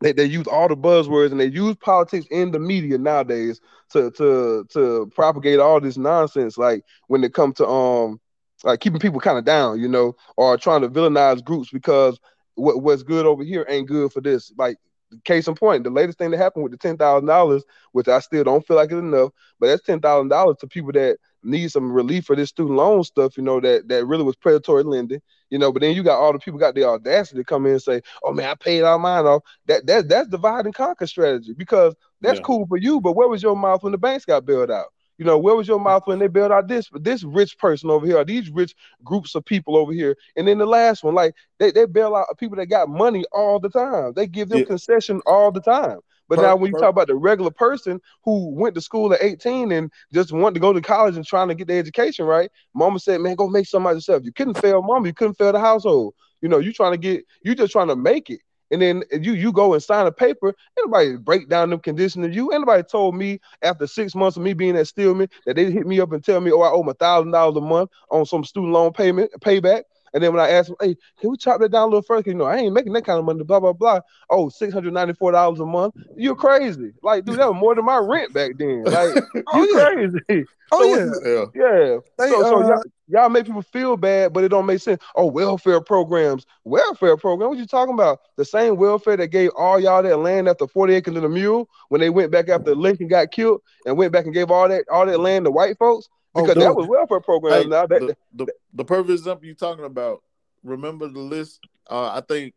they, 0.01 0.13
they 0.13 0.25
use 0.25 0.47
all 0.47 0.69
the 0.69 0.77
buzzwords 0.77 1.31
and 1.31 1.41
they 1.41 1.47
use 1.47 1.77
politics 1.77 2.27
in 2.31 2.51
the 2.51 2.59
media 2.59 2.99
nowadays 2.99 3.61
to 3.91 4.11
to 4.13 4.67
to 4.73 5.11
propagate 5.15 5.61
all 5.61 5.81
this 5.81 5.97
nonsense. 5.97 6.59
Like 6.59 6.85
when 7.07 7.25
it 7.25 7.35
comes 7.35 7.57
to 7.57 7.67
um 7.67 8.21
like 8.65 8.81
keeping 8.81 9.01
people 9.01 9.21
kind 9.21 9.39
of 9.39 9.45
down, 9.45 9.81
you 9.81 9.89
know, 9.89 10.17
or 10.37 10.57
trying 10.57 10.83
to 10.83 10.89
villainize 10.89 11.45
groups 11.45 11.71
because 11.71 12.19
what, 12.55 12.83
what's 12.83 13.03
good 13.03 13.27
over 13.27 13.45
here 13.45 13.67
ain't 13.69 13.89
good 13.89 14.13
for 14.13 14.21
this. 14.21 14.53
Like 14.57 14.79
case 15.25 15.47
in 15.49 15.55
point, 15.55 15.85
the 15.85 15.91
latest 15.91 16.19
thing 16.19 16.31
that 16.31 16.39
happened 16.39 16.65
with 16.65 16.73
the 16.73 16.79
ten 16.79 16.97
thousand 16.97 17.27
dollars, 17.27 17.63
which 17.93 18.09
I 18.09 18.19
still 18.21 18.45
don't 18.45 18.67
feel 18.67 18.77
like 18.77 18.91
it's 18.91 18.99
enough, 18.99 19.31
but 19.61 19.69
that's 19.69 19.83
ten 19.83 20.01
thousand 20.01 20.29
dollars 20.29 20.57
to 20.61 20.67
people 20.67 20.93
that 20.93 21.19
need 21.43 21.71
some 21.71 21.93
relief 21.93 22.25
for 22.25 22.35
this 22.35 22.49
student 22.49 22.77
loan 22.77 23.05
stuff, 23.05 23.37
you 23.37 23.43
know, 23.43 23.61
that 23.61 23.89
that 23.89 24.07
really 24.07 24.25
was 24.25 24.37
predatory 24.37 24.83
lending, 24.83 25.21
you 25.55 25.59
know. 25.61 25.71
But 25.73 25.83
then 25.83 25.95
you 25.95 26.03
got 26.03 26.19
all 26.19 26.33
the 26.33 26.41
people 26.41 26.59
got 26.59 26.75
the 26.75 26.83
audacity 26.83 27.41
to 27.41 27.45
come 27.45 27.65
in 27.65 27.73
and 27.73 27.83
say, 27.83 28.03
"Oh 28.25 28.33
man, 28.33 28.51
I 28.51 28.55
paid 28.57 28.83
all 28.83 28.99
mine 28.99 29.25
off." 29.25 29.43
That 29.67 29.87
that 29.87 30.09
that's 30.09 30.29
divide 30.29 30.65
and 30.65 30.75
conquer 30.75 31.07
strategy 31.07 31.55
because 31.57 31.95
that's 32.21 32.39
yeah. 32.39 32.45
cool 32.45 32.67
for 32.67 32.77
you, 32.77 33.01
but 33.01 33.13
where 33.13 33.29
was 33.29 33.41
your 33.41 33.55
mouth 33.55 33.85
when 33.85 33.93
the 33.93 33.99
banks 33.99 34.25
got 34.25 34.45
bailed 34.45 34.73
out? 34.73 34.87
You 35.17 35.25
know, 35.25 35.39
where 35.39 35.55
was 35.55 35.69
your 35.69 35.79
mouth 35.79 36.03
when 36.07 36.19
they 36.19 36.27
bailed 36.27 36.51
out 36.51 36.67
this 36.67 36.91
this 36.95 37.23
rich 37.23 37.57
person 37.59 37.89
over 37.89 38.05
here, 38.05 38.25
these 38.25 38.51
rich 38.51 38.75
groups 39.05 39.37
of 39.37 39.45
people 39.45 39.77
over 39.77 39.93
here? 39.93 40.17
And 40.37 40.49
then 40.49 40.59
the 40.59 40.67
last 40.67 41.05
one, 41.05 41.15
like 41.15 41.37
they, 41.61 41.71
they 41.71 41.87
bail 41.87 42.17
out 42.17 42.37
people 42.37 42.57
that 42.57 42.67
got 42.67 42.89
money 42.89 43.25
all 43.31 43.61
the 43.61 43.71
time. 43.71 44.13
They 44.17 44.27
give 44.27 44.49
them 44.49 44.59
yeah. 44.59 44.65
concession 44.65 45.21
all 45.25 45.53
the 45.53 45.61
time. 45.61 46.01
But 46.29 46.41
now 46.41 46.57
when 46.57 46.71
you 46.71 46.77
talk 46.77 46.91
about 46.91 47.09
the 47.09 47.15
regular 47.15 47.51
person 47.51 48.01
who 48.25 48.51
went 48.55 48.75
to 48.75 48.81
school 48.81 49.13
at 49.13 49.23
18 49.23 49.73
and 49.73 49.91
just 50.13 50.33
wanted 50.33 50.55
to 50.55 50.61
go 50.61 50.73
to 50.73 50.81
college 50.81 51.17
and 51.17 51.27
trying 51.27 51.49
to 51.49 51.55
get 51.55 51.69
the 51.69 51.75
education 51.75 52.25
right, 52.27 52.51
mama 52.75 52.99
said, 52.99 53.21
Man, 53.21 53.35
go 53.35 53.49
make 53.49 53.67
somebody 53.67 53.97
yourself. 53.97 54.23
You 54.25 54.33
couldn't 54.33 54.59
fail 54.59 54.83
mama, 54.83 55.07
you 55.07 55.15
couldn't 55.15 55.35
fail 55.35 55.53
the 55.53 55.61
household. 55.61 56.15
You 56.41 56.49
know, 56.49 56.59
you 56.59 56.73
trying 56.73 56.93
to 56.93 56.99
get 56.99 57.25
you 57.43 57.55
just 57.55 57.73
trying 57.73 57.89
to 57.89 57.97
make 57.97 58.31
it. 58.31 58.41
And 58.71 58.81
then 58.81 59.03
you 59.13 59.35
you 59.35 59.53
go 59.53 59.75
and 59.75 59.83
sign 59.83 60.07
a 60.07 60.13
paper. 60.13 60.55
Anybody 60.79 61.17
break 61.17 61.49
down 61.49 61.71
them 61.71 61.81
conditions 61.81 62.27
of 62.27 62.35
you? 62.35 62.51
Anybody 62.51 62.83
told 62.83 63.15
me 63.15 63.41
after 63.63 63.87
six 63.87 64.15
months 64.15 64.37
of 64.37 64.43
me 64.43 64.53
being 64.55 64.77
at 64.77 64.89
Stillman 64.89 65.29
that 65.47 65.57
they 65.57 65.71
hit 65.71 65.87
me 65.87 66.01
up 66.01 66.13
and 66.13 66.25
tell 66.25 66.41
me, 66.41 66.51
oh, 66.51 66.61
I 66.61 66.71
owe 66.71 66.79
them 66.79 66.89
a 66.89 66.95
thousand 66.95 67.33
dollars 67.33 67.57
a 67.57 67.61
month 67.61 67.91
on 68.11 68.27
some 68.27 68.45
student 68.45 68.73
loan 68.73 68.93
payment 68.93 69.31
payback. 69.41 69.83
And 70.15 70.23
then 70.23 70.33
when 70.33 70.41
I 70.41 70.51
asked 70.51 70.71
him, 70.71 70.77
hey, 70.81 70.97
can 71.21 71.31
we 71.31 71.37
chop 71.37 71.61
that 71.61 71.73
down 71.73 71.83
a 71.83 71.87
little 71.87 72.03
further? 72.03 72.31
You 72.31 72.37
know, 72.37 72.45
I 72.45 72.57
ain't 72.57 72.73
making 72.73 72.93
that 72.93 73.05
kind 73.05 73.19
of 73.19 73.25
money, 73.25 73.43
blah, 73.43 73.59
blah, 73.59 73.73
blah. 73.73 74.01
Oh, 74.31 74.47
$694 74.47 75.61
a 75.61 75.67
month. 75.67 75.97
You're 76.17 76.37
crazy. 76.37 76.93
Like, 77.03 77.25
dude, 77.25 77.39
that 77.41 77.53
was 77.53 77.61
more 77.61 77.75
than 77.75 77.85
my 77.85 77.99
rent 77.99 78.33
back 78.33 78.53
then. 78.57 78.85
Like, 78.95 79.25
oh, 79.49 79.65
you 79.65 79.77
yeah. 79.77 79.85
crazy. 79.85 80.47
Oh, 80.71 80.81
so 80.81 80.85
yeah. 80.85 81.05
You, 81.25 81.53
yeah. 81.57 81.99
They, 82.17 82.31
so, 82.31 82.43
so 82.43 82.63
uh, 82.63 82.69
y'all, 82.69 82.83
y'all 83.09 83.29
make 83.29 83.45
people 83.45 83.63
feel 83.63 83.97
bad, 83.97 84.33
but 84.33 84.45
it 84.45 84.51
don't 84.51 84.67
make 84.67 84.81
sense. 84.81 85.03
Oh, 85.17 85.27
welfare 85.27 85.81
programs. 85.81 86.47
Welfare 86.63 87.17
program. 87.17 87.49
What 87.51 87.59
you 87.59 87.67
talking 87.67 87.95
about? 87.95 88.21
The 88.37 88.45
same 88.45 88.77
welfare 88.77 89.17
that 89.17 89.29
gave 89.29 89.51
all 89.57 89.81
y'all 89.81 90.03
that 90.05 90.19
land 90.19 90.49
after 90.49 90.69
40 90.69 90.95
acres 90.95 91.17
and 91.17 91.25
a 91.25 91.29
mule 91.29 91.69
when 91.89 92.01
they 92.01 92.09
went 92.09 92.31
back 92.31 92.49
after 92.49 92.75
Lincoln 92.77 93.09
got 93.09 93.33
killed 93.33 93.63
and 93.85 93.97
went 93.97 94.13
back 94.13 94.27
and 94.27 94.35
gave 94.35 94.53
all 94.53 94.69
that 94.69 94.85
all 94.89 95.07
that 95.07 95.19
land 95.19 95.45
to 95.47 95.51
white 95.51 95.77
folks. 95.77 96.09
Oh, 96.35 96.43
because 96.43 96.57
oh, 96.57 96.61
that 96.61 96.77
was 96.77 96.87
welfare 96.87 97.21
programs. 97.21 97.65
Hey, 97.65 97.69
now 97.69 97.87
that, 97.87 98.01
the, 98.01 98.17
the, 98.35 98.53
the 98.73 98.85
perfect 98.85 99.11
example 99.11 99.47
you're 99.47 99.55
talking 99.55 99.85
about. 99.85 100.23
Remember 100.63 101.09
the 101.09 101.21
list? 101.21 101.61
Uh, 101.89 102.09
I 102.15 102.23
think 102.27 102.55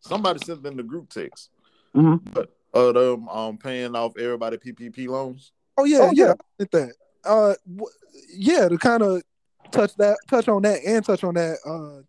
somebody 0.00 0.38
sent 0.38 0.64
in 0.66 0.76
the 0.76 0.82
group 0.82 1.10
text. 1.10 1.50
Mm-hmm. 1.94 2.30
But 2.32 2.50
uh, 2.72 2.92
them 2.92 3.28
um 3.28 3.58
paying 3.58 3.94
off 3.94 4.16
everybody 4.16 4.56
PPP 4.56 5.08
loans. 5.08 5.52
Oh 5.76 5.84
yeah, 5.84 5.98
oh, 6.02 6.12
yeah, 6.12 6.34
yeah. 6.58 6.66
that. 6.72 6.92
Uh, 7.24 7.54
w- 7.66 7.90
yeah, 8.36 8.68
to 8.68 8.78
kind 8.78 9.02
of 9.02 9.22
touch 9.70 9.94
that, 9.96 10.16
touch 10.28 10.48
on 10.48 10.62
that, 10.62 10.80
and 10.86 11.04
touch 11.04 11.24
on 11.24 11.34
that. 11.34 11.58
Uh, 11.66 12.02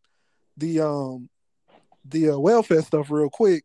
the 0.57 0.81
um, 0.81 1.29
the 2.05 2.31
uh, 2.31 2.37
welfare 2.37 2.81
stuff 2.81 3.09
real 3.09 3.29
quick. 3.29 3.63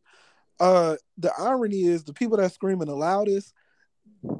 Uh, 0.59 0.97
the 1.17 1.33
irony 1.39 1.85
is 1.85 2.05
the 2.05 2.13
people 2.13 2.37
that 2.37 2.53
screaming 2.53 2.89
the 2.89 2.95
loudest, 2.95 3.55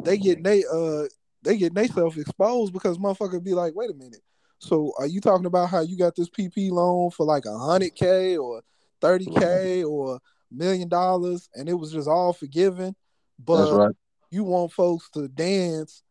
they 0.03 0.19
get 0.19 0.43
they 0.43 0.65
uh 0.73 1.05
they 1.43 1.57
get 1.57 1.75
themselves 1.75 2.19
exposed 2.19 2.73
because 2.73 2.99
motherfuckers 2.99 3.43
be 3.43 3.55
like, 3.55 3.75
wait 3.75 3.91
a 3.91 3.95
minute. 3.95 4.23
So 4.59 4.93
are 4.99 5.07
you 5.07 5.21
talking 5.21 5.47
about 5.47 5.71
how 5.71 5.81
you 5.81 5.97
got 5.97 6.15
this 6.15 6.29
PP 6.29 6.71
loan 6.71 7.11
for 7.11 7.25
like 7.25 7.47
a 7.47 7.59
hundred 7.59 7.95
K 7.95 8.37
or 8.37 8.63
thirty 9.01 9.27
K 9.27 9.85
or 9.85 10.21
million 10.51 10.89
dollars 10.89 11.49
and 11.55 11.69
it 11.69 11.75
was 11.75 11.93
just 11.93 12.09
all 12.09 12.33
forgiven? 12.33 12.95
But 13.39 13.73
right. 13.73 13.95
you 14.31 14.45
want 14.45 14.73
folks 14.73 15.09
to 15.11 15.29
dance 15.29 16.03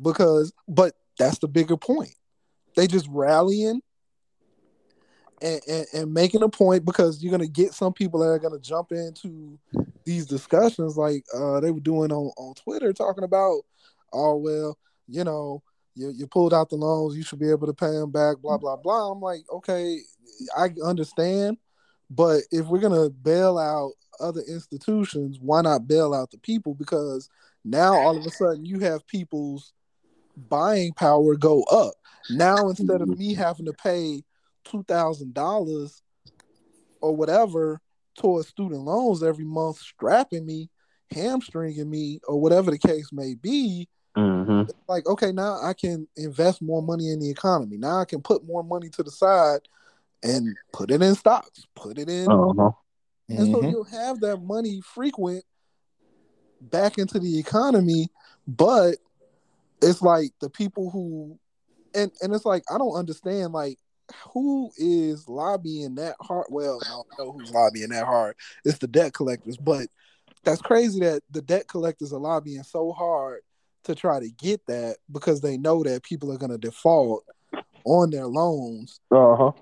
because 0.00 0.52
but 0.68 0.94
that's 1.18 1.38
the 1.38 1.48
bigger 1.48 1.76
point. 1.76 2.14
They 2.76 2.86
just 2.86 3.08
rallying 3.10 3.80
and, 5.42 5.60
and, 5.68 5.86
and, 5.92 6.14
making 6.14 6.42
a 6.42 6.48
point 6.48 6.84
because 6.84 7.22
you're 7.22 7.32
gonna 7.32 7.48
get 7.48 7.74
some 7.74 7.92
people 7.92 8.20
that 8.20 8.26
are 8.26 8.38
gonna 8.38 8.60
jump 8.60 8.92
into 8.92 9.58
these 10.04 10.26
discussions 10.26 10.96
like 10.96 11.24
uh, 11.34 11.60
they 11.60 11.70
were 11.70 11.80
doing 11.80 12.12
on, 12.12 12.32
on 12.36 12.54
Twitter 12.54 12.92
talking 12.92 13.24
about 13.24 13.62
oh 14.12 14.36
well, 14.36 14.78
you 15.08 15.24
know, 15.24 15.62
you, 15.94 16.12
you 16.14 16.26
pulled 16.26 16.54
out 16.54 16.68
the 16.68 16.76
loans, 16.76 17.16
you 17.16 17.22
should 17.22 17.38
be 17.38 17.50
able 17.50 17.66
to 17.66 17.74
pay 17.74 17.90
them 17.90 18.10
back, 18.10 18.38
blah 18.38 18.58
blah 18.58 18.76
blah. 18.76 19.10
I'm 19.12 19.20
like, 19.20 19.42
okay, 19.52 19.98
I 20.56 20.70
understand, 20.84 21.58
but 22.10 22.42
if 22.50 22.66
we're 22.66 22.80
gonna 22.80 23.10
bail 23.10 23.58
out 23.58 23.92
other 24.20 24.42
institutions, 24.48 25.38
why 25.40 25.62
not 25.62 25.88
bail 25.88 26.14
out 26.14 26.30
the 26.30 26.38
people? 26.38 26.74
Because 26.74 27.28
now 27.64 27.94
all 27.94 28.16
of 28.16 28.26
a 28.26 28.30
sudden 28.30 28.64
you 28.64 28.80
have 28.80 29.06
people's 29.06 29.72
buying 30.48 30.92
power 30.92 31.34
go 31.36 31.62
up. 31.64 31.94
Now 32.30 32.68
instead 32.68 33.00
of 33.02 33.08
me 33.08 33.34
having 33.34 33.66
to 33.66 33.72
pay 33.72 34.22
two 34.64 34.82
thousand 34.84 35.34
dollars 35.34 36.02
or 37.00 37.14
whatever 37.14 37.80
towards 38.16 38.48
student 38.48 38.82
loans 38.82 39.22
every 39.22 39.44
month, 39.44 39.78
strapping 39.78 40.46
me, 40.46 40.68
hamstringing 41.10 41.88
me, 41.90 42.20
or 42.26 42.40
whatever 42.40 42.70
the 42.70 42.78
case 42.78 43.12
may 43.12 43.34
be, 43.34 43.88
Mm-hmm. 44.16 44.70
Like, 44.88 45.06
okay, 45.06 45.32
now 45.32 45.58
I 45.62 45.72
can 45.72 46.06
invest 46.16 46.60
more 46.60 46.82
money 46.82 47.10
in 47.10 47.20
the 47.20 47.30
economy. 47.30 47.78
Now 47.78 48.00
I 48.00 48.04
can 48.04 48.20
put 48.20 48.44
more 48.44 48.62
money 48.62 48.88
to 48.90 49.02
the 49.02 49.10
side 49.10 49.60
and 50.22 50.56
put 50.72 50.90
it 50.90 51.02
in 51.02 51.14
stocks, 51.14 51.66
put 51.74 51.98
it 51.98 52.08
in. 52.08 52.30
Uh-huh. 52.30 52.70
And 53.28 53.38
mm-hmm. 53.38 53.52
so 53.52 53.62
you'll 53.62 53.84
have 53.84 54.20
that 54.20 54.38
money 54.38 54.82
frequent 54.82 55.44
back 56.60 56.98
into 56.98 57.18
the 57.18 57.38
economy, 57.38 58.08
but 58.46 58.96
it's 59.80 60.02
like 60.02 60.32
the 60.40 60.50
people 60.50 60.90
who 60.90 61.38
and 61.94 62.10
and 62.20 62.32
it's 62.34 62.44
like 62.44 62.62
I 62.72 62.78
don't 62.78 62.96
understand 62.96 63.52
like 63.52 63.78
who 64.32 64.70
is 64.76 65.28
lobbying 65.28 65.94
that 65.94 66.16
hard 66.20 66.46
well 66.50 66.80
I 66.84 66.90
don't 66.90 67.06
know 67.18 67.32
who's 67.32 67.50
lobbying 67.50 67.90
that 67.90 68.04
hard. 68.06 68.34
It's 68.64 68.78
the 68.78 68.86
debt 68.86 69.14
collectors, 69.14 69.56
but 69.56 69.88
that's 70.44 70.60
crazy 70.62 71.00
that 71.00 71.22
the 71.30 71.42
debt 71.42 71.68
collectors 71.68 72.12
are 72.12 72.18
lobbying 72.20 72.62
so 72.62 72.92
hard 72.92 73.40
to 73.84 73.94
try 73.94 74.20
to 74.20 74.30
get 74.30 74.64
that 74.66 74.96
because 75.10 75.40
they 75.40 75.56
know 75.56 75.82
that 75.82 76.02
people 76.02 76.32
are 76.32 76.38
going 76.38 76.52
to 76.52 76.58
default 76.58 77.24
on 77.84 78.10
their 78.10 78.26
loans. 78.26 79.00
Uh-huh. 79.10 79.52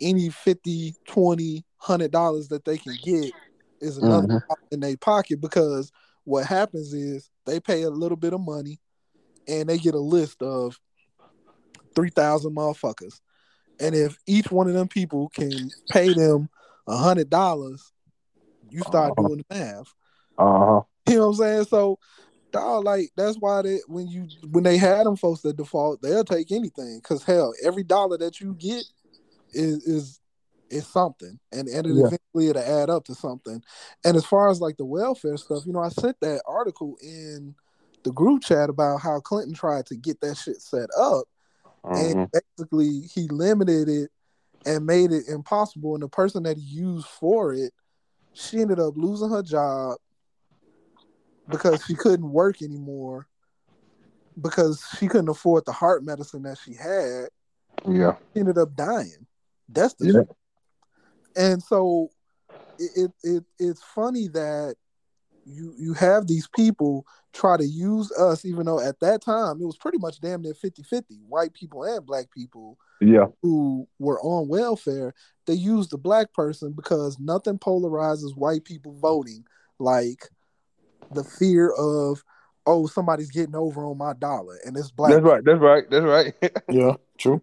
Any 0.00 0.30
50, 0.30 0.94
20, 1.06 1.64
100 1.80 2.10
dollars 2.10 2.48
that 2.48 2.64
they 2.64 2.78
can 2.78 2.96
get 3.02 3.32
is 3.80 3.98
another 3.98 4.26
Mhm. 4.26 4.42
in 4.70 4.80
their 4.80 4.96
pocket 4.96 5.40
because 5.40 5.90
what 6.24 6.46
happens 6.46 6.92
is 6.92 7.30
they 7.46 7.60
pay 7.60 7.82
a 7.82 7.90
little 7.90 8.16
bit 8.16 8.32
of 8.32 8.40
money 8.40 8.80
and 9.46 9.68
they 9.68 9.78
get 9.78 9.94
a 9.94 10.00
list 10.00 10.42
of 10.42 10.78
three 11.94 12.10
thousand 12.10 12.54
motherfuckers. 12.54 13.20
And 13.80 13.94
if 13.94 14.18
each 14.26 14.50
one 14.50 14.68
of 14.68 14.74
them 14.74 14.88
people 14.88 15.28
can 15.28 15.70
pay 15.88 16.12
them 16.12 16.48
a 16.86 16.96
hundred 16.96 17.30
dollars, 17.30 17.92
you 18.70 18.82
start 18.82 19.12
Uh-huh. 19.12 19.28
doing 19.28 19.44
the 19.48 19.54
math. 19.54 19.94
Uh 20.38 20.58
huh. 20.58 20.80
You 21.08 21.14
know 21.16 21.28
what 21.28 21.28
I'm 21.28 21.34
saying? 21.34 21.64
So, 21.64 21.98
dog, 22.52 22.84
like 22.84 23.10
that's 23.16 23.36
why 23.36 23.62
they 23.62 23.78
when 23.86 24.08
you 24.08 24.28
when 24.50 24.64
they 24.64 24.76
had 24.76 25.06
them 25.06 25.16
folks 25.16 25.42
that 25.42 25.56
default, 25.56 26.02
they'll 26.02 26.24
take 26.24 26.52
anything. 26.52 27.00
Cause 27.02 27.22
hell, 27.24 27.54
every 27.64 27.82
dollar 27.84 28.18
that 28.18 28.40
you 28.40 28.54
get 28.54 28.84
is 29.52 29.84
is 29.84 30.20
is 30.70 30.86
something, 30.86 31.38
and 31.52 31.66
and 31.68 31.86
it 31.86 31.96
Yeah. 31.96 32.06
eventually 32.06 32.48
it'll 32.48 32.82
add 32.82 32.90
up 32.90 33.04
to 33.06 33.14
something. 33.14 33.62
And 34.04 34.16
as 34.16 34.24
far 34.26 34.50
as 34.50 34.60
like 34.60 34.76
the 34.76 34.84
welfare 34.84 35.36
stuff, 35.36 35.64
you 35.66 35.72
know, 35.72 35.80
I 35.80 35.88
sent 35.88 36.20
that 36.20 36.42
article 36.46 36.96
in 37.02 37.54
the 38.02 38.12
group 38.12 38.42
chat 38.42 38.68
about 38.70 39.00
how 39.00 39.20
Clinton 39.20 39.54
tried 39.54 39.86
to 39.86 39.96
get 39.96 40.20
that 40.20 40.36
shit 40.36 40.60
set 40.60 40.88
up, 40.98 41.24
Mhm. 41.84 42.12
and 42.12 42.30
basically 42.32 43.00
he 43.00 43.28
limited 43.28 43.88
it 43.88 44.10
and 44.66 44.86
made 44.86 45.12
it 45.12 45.28
impossible. 45.28 45.94
And 45.94 46.02
the 46.02 46.08
person 46.08 46.42
that 46.44 46.56
he 46.56 46.62
used 46.62 47.06
for 47.06 47.52
it, 47.52 47.72
she 48.32 48.60
ended 48.60 48.78
up 48.80 48.94
losing 48.96 49.30
her 49.30 49.42
job 49.42 49.96
because 51.48 51.84
she 51.84 51.94
couldn't 51.94 52.30
work 52.30 52.62
anymore 52.62 53.26
because 54.40 54.84
she 54.98 55.08
couldn't 55.08 55.28
afford 55.28 55.64
the 55.64 55.72
heart 55.72 56.04
medicine 56.04 56.42
that 56.42 56.58
she 56.58 56.74
had. 56.74 57.28
Yeah. 57.86 58.16
She 58.32 58.40
ended 58.40 58.58
up 58.58 58.74
dying. 58.74 59.26
That's 59.68 59.94
the 59.94 60.06
Yeah. 60.06 61.42
And 61.50 61.62
so 61.62 62.10
it, 62.78 62.90
it 62.94 63.12
it 63.22 63.44
it's 63.58 63.82
funny 63.82 64.28
that 64.28 64.76
you 65.50 65.74
you 65.78 65.92
have 65.94 66.26
these 66.26 66.48
people 66.54 67.06
try 67.32 67.56
to 67.56 67.66
use 67.66 68.10
us 68.12 68.44
even 68.44 68.66
though 68.66 68.80
at 68.80 68.98
that 69.00 69.22
time 69.22 69.60
it 69.60 69.66
was 69.66 69.76
pretty 69.76 69.98
much 69.98 70.20
damn 70.20 70.42
near 70.42 70.54
50-50 70.54 71.02
white 71.28 71.52
people 71.52 71.84
and 71.84 72.04
black 72.06 72.30
people 72.30 72.78
Yeah. 73.00 73.26
who 73.42 73.86
were 73.98 74.20
on 74.22 74.48
welfare 74.48 75.14
they 75.46 75.54
used 75.54 75.90
the 75.90 75.98
black 75.98 76.32
person 76.32 76.72
because 76.72 77.18
nothing 77.18 77.58
polarizes 77.58 78.36
white 78.36 78.64
people 78.64 78.92
voting 79.00 79.44
like 79.78 80.28
the 81.12 81.24
fear 81.24 81.70
of 81.72 82.22
oh 82.66 82.86
somebody's 82.86 83.30
getting 83.30 83.56
over 83.56 83.84
on 83.84 83.96
my 83.96 84.12
dollar 84.14 84.58
and 84.64 84.76
it's 84.76 84.90
black 84.90 85.10
That's 85.12 85.24
right. 85.24 85.44
That's 85.44 85.60
right. 85.60 85.90
That's 85.90 86.04
right. 86.04 86.34
Yeah, 86.70 86.92
true. 87.16 87.40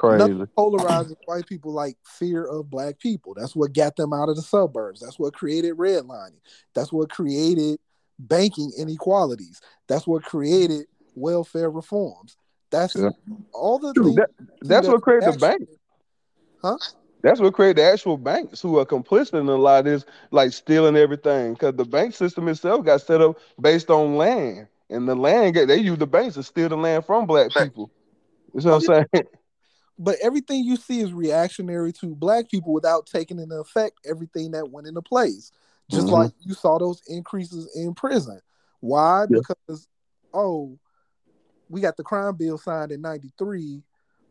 Crazy. 0.00 0.32
Nothing 0.32 0.48
polarizes 0.56 1.16
white 1.26 1.46
people 1.46 1.74
like 1.74 1.94
fear 2.06 2.46
of 2.46 2.70
black 2.70 2.98
people. 2.98 3.34
That's 3.34 3.54
what 3.54 3.74
got 3.74 3.96
them 3.96 4.14
out 4.14 4.30
of 4.30 4.36
the 4.36 4.40
suburbs. 4.40 5.00
That's 5.00 5.18
what 5.18 5.34
created 5.34 5.76
redlining. 5.76 6.40
That's 6.74 6.90
what 6.90 7.10
created 7.10 7.78
banking 8.18 8.72
inequalities. 8.78 9.60
That's 9.88 10.06
what 10.06 10.22
created 10.22 10.86
welfare 11.14 11.68
reforms. 11.68 12.38
That's 12.70 12.96
Yeah. 12.96 13.10
all 13.52 13.78
the 13.78 13.92
Dude, 13.92 14.04
things. 14.06 14.16
that- 14.16 14.30
that's 14.62 14.88
what 14.88 15.02
created 15.02 15.34
the 15.34 15.38
bank. 15.38 15.68
Huh? 16.62 16.78
That's 17.20 17.38
what 17.38 17.52
created 17.52 17.76
the 17.76 17.92
actual 17.92 18.16
banks 18.16 18.62
who 18.62 18.78
are 18.78 18.86
complicit 18.86 19.38
in 19.38 19.50
a 19.50 19.54
lot 19.54 19.80
of 19.80 19.84
this, 19.84 20.06
like 20.30 20.54
stealing 20.54 20.96
everything. 20.96 21.52
Because 21.52 21.74
the 21.74 21.84
bank 21.84 22.14
system 22.14 22.48
itself 22.48 22.86
got 22.86 23.02
set 23.02 23.20
up 23.20 23.38
based 23.60 23.90
on 23.90 24.16
land, 24.16 24.66
and 24.88 25.06
the 25.06 25.14
land 25.14 25.56
they 25.56 25.76
use 25.76 25.98
the 25.98 26.06
banks 26.06 26.36
to 26.36 26.42
steal 26.42 26.70
the 26.70 26.76
land 26.78 27.04
from 27.04 27.26
black 27.26 27.52
people. 27.52 27.90
You 28.54 28.62
know 28.62 28.78
what 28.78 28.88
I'm 28.88 29.06
saying? 29.12 29.26
But 30.02 30.16
everything 30.22 30.64
you 30.64 30.76
see 30.76 31.00
is 31.00 31.12
reactionary 31.12 31.92
to 32.00 32.14
black 32.14 32.50
people 32.50 32.72
without 32.72 33.04
taking 33.04 33.38
into 33.38 33.56
effect 33.56 33.98
everything 34.06 34.52
that 34.52 34.70
went 34.70 34.86
into 34.86 35.02
place. 35.02 35.52
Just 35.90 36.06
Mhm. 36.06 36.12
like 36.12 36.32
you 36.40 36.54
saw 36.54 36.78
those 36.78 37.02
increases 37.06 37.70
in 37.76 37.94
prison. 37.94 38.40
Why? 38.80 39.26
Yeah. 39.28 39.40
Because 39.40 39.86
oh, 40.32 40.78
we 41.68 41.82
got 41.82 41.98
the 41.98 42.02
crime 42.02 42.34
bill 42.36 42.56
signed 42.56 42.92
in 42.92 43.02
'93 43.02 43.82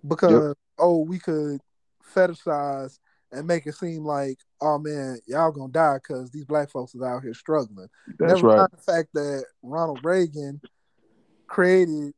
because 0.08 0.56
oh, 0.80 1.00
we 1.00 1.20
could 1.20 1.62
fetishize 2.04 2.98
and 3.32 3.46
make 3.46 3.68
it 3.68 3.76
seem 3.76 4.04
like 4.04 4.40
oh 4.62 4.80
man, 4.80 5.20
y'all 5.28 5.52
gonna 5.52 5.72
die 5.72 5.98
because 5.98 6.32
these 6.32 6.46
black 6.46 6.72
folks 6.72 6.96
is 6.96 7.04
out 7.04 7.22
here 7.22 7.36
struggling. 7.36 7.90
That's 8.18 8.42
Never 8.42 8.48
right. 8.48 8.72
the 8.72 8.78
fact 8.78 9.10
that 9.14 9.46
Ronald 9.62 10.04
Reagan 10.04 10.62
created 11.46 12.16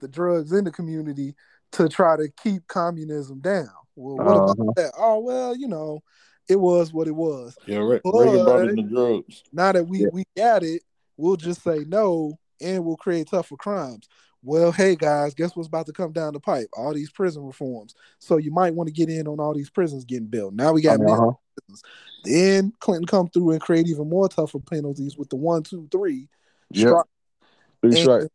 the 0.00 0.08
drugs 0.08 0.50
in 0.52 0.64
the 0.64 0.72
community 0.72 1.36
to 1.72 1.88
try 1.88 2.16
to 2.16 2.28
keep 2.42 2.66
communism 2.66 3.40
down. 3.40 3.68
Well, 3.96 4.16
what 4.16 4.26
Uh-huh. 4.26 4.52
about 4.62 4.76
that? 4.76 4.92
Oh 4.98 5.18
well, 5.20 5.54
you 5.56 5.68
know, 5.68 6.02
it 6.48 6.56
was 6.58 6.92
what 6.92 7.06
it 7.08 7.14
was. 7.14 7.56
Yeah, 7.66 7.78
Re- 7.78 8.00
Reagan 8.04 8.44
brought 8.44 8.68
in 8.68 8.76
But- 8.76 8.76
the 8.76 8.82
drugs. 8.82 9.42
Now 9.52 9.72
that 9.72 9.86
we 9.86 10.00
Yeah. 10.00 10.08
we 10.12 10.24
got 10.36 10.62
it, 10.62 10.82
we'll 11.16 11.36
just 11.36 11.62
say 11.62 11.84
no 11.86 12.38
and 12.60 12.84
we'll 12.84 12.96
create 12.96 13.28
tougher 13.28 13.56
crimes. 13.56 14.08
Well, 14.42 14.72
hey 14.72 14.96
guys, 14.96 15.34
guess 15.34 15.54
what's 15.54 15.68
about 15.68 15.84
to 15.86 15.92
come 15.92 16.12
down 16.12 16.32
the 16.32 16.40
pipe? 16.40 16.68
All 16.72 16.94
these 16.94 17.10
prison 17.10 17.44
reforms. 17.44 17.94
So 18.18 18.38
you 18.38 18.50
might 18.50 18.74
want 18.74 18.86
to 18.88 18.92
get 18.92 19.10
in 19.10 19.28
on 19.28 19.38
all 19.38 19.52
these 19.54 19.68
prisons 19.70 20.04
getting 20.06 20.28
built. 20.28 20.54
Now 20.54 20.72
we 20.72 20.80
got 20.80 20.98
many 20.98 21.12
Uh-huh. 21.12 21.32
prisons. 21.56 21.82
Then 22.24 22.72
Clinton 22.80 23.06
come 23.06 23.28
through 23.28 23.50
and 23.50 23.60
create 23.60 23.86
even 23.86 24.08
more 24.08 24.28
tougher 24.28 24.58
penalties 24.60 25.16
with 25.18 25.28
the 25.28 25.36
one, 25.36 25.62
two, 25.62 25.88
three. 25.90 26.28
Yep. 26.72 26.88
strike. 26.88 27.06
That's 27.82 27.96
And 27.98 28.06
right. 28.08 28.28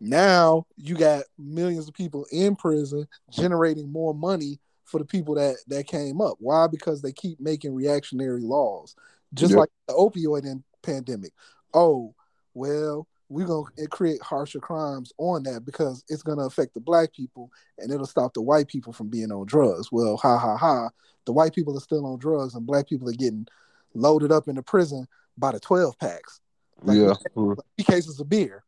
Now 0.00 0.66
you 0.76 0.96
got 0.96 1.24
millions 1.38 1.88
of 1.88 1.94
people 1.94 2.26
in 2.32 2.56
prison 2.56 3.06
generating 3.30 3.90
more 3.90 4.14
money 4.14 4.58
for 4.84 4.98
the 4.98 5.04
people 5.04 5.34
that 5.34 5.56
that 5.68 5.86
came 5.86 6.20
up. 6.20 6.36
Why? 6.40 6.66
Because 6.66 7.02
they 7.02 7.12
keep 7.12 7.40
making 7.40 7.74
reactionary 7.74 8.42
laws, 8.42 8.94
just 9.32 9.52
Yep. 9.52 9.60
like 9.60 9.70
the 9.88 9.94
opioid 9.94 10.62
pandemic. 10.82 11.32
Oh, 11.72 12.14
well, 12.54 13.06
we're 13.28 13.46
gonna 13.46 13.88
create 13.90 14.22
harsher 14.22 14.60
crimes 14.60 15.12
on 15.18 15.42
that 15.44 15.64
because 15.64 16.04
it's 16.08 16.22
gonna 16.22 16.44
affect 16.44 16.74
the 16.74 16.80
black 16.80 17.12
people 17.12 17.50
and 17.78 17.90
it'll 17.90 18.06
stop 18.06 18.34
the 18.34 18.42
white 18.42 18.68
people 18.68 18.92
from 18.92 19.08
being 19.08 19.32
on 19.32 19.46
drugs. 19.46 19.90
Well, 19.90 20.16
ha 20.16 20.38
ha 20.38 20.56
ha. 20.56 20.90
The 21.24 21.32
white 21.32 21.54
people 21.54 21.76
are 21.76 21.80
still 21.80 22.04
on 22.06 22.18
drugs 22.18 22.54
and 22.54 22.66
black 22.66 22.88
people 22.88 23.08
are 23.08 23.12
getting 23.12 23.46
loaded 23.94 24.30
up 24.30 24.48
into 24.48 24.62
prison 24.62 25.08
by 25.38 25.52
the 25.52 25.60
twelve 25.60 25.98
packs, 25.98 26.40
like 26.82 26.98
yeah. 26.98 27.14
three 27.34 27.84
cases 27.84 28.20
of 28.20 28.28
beer. 28.28 28.62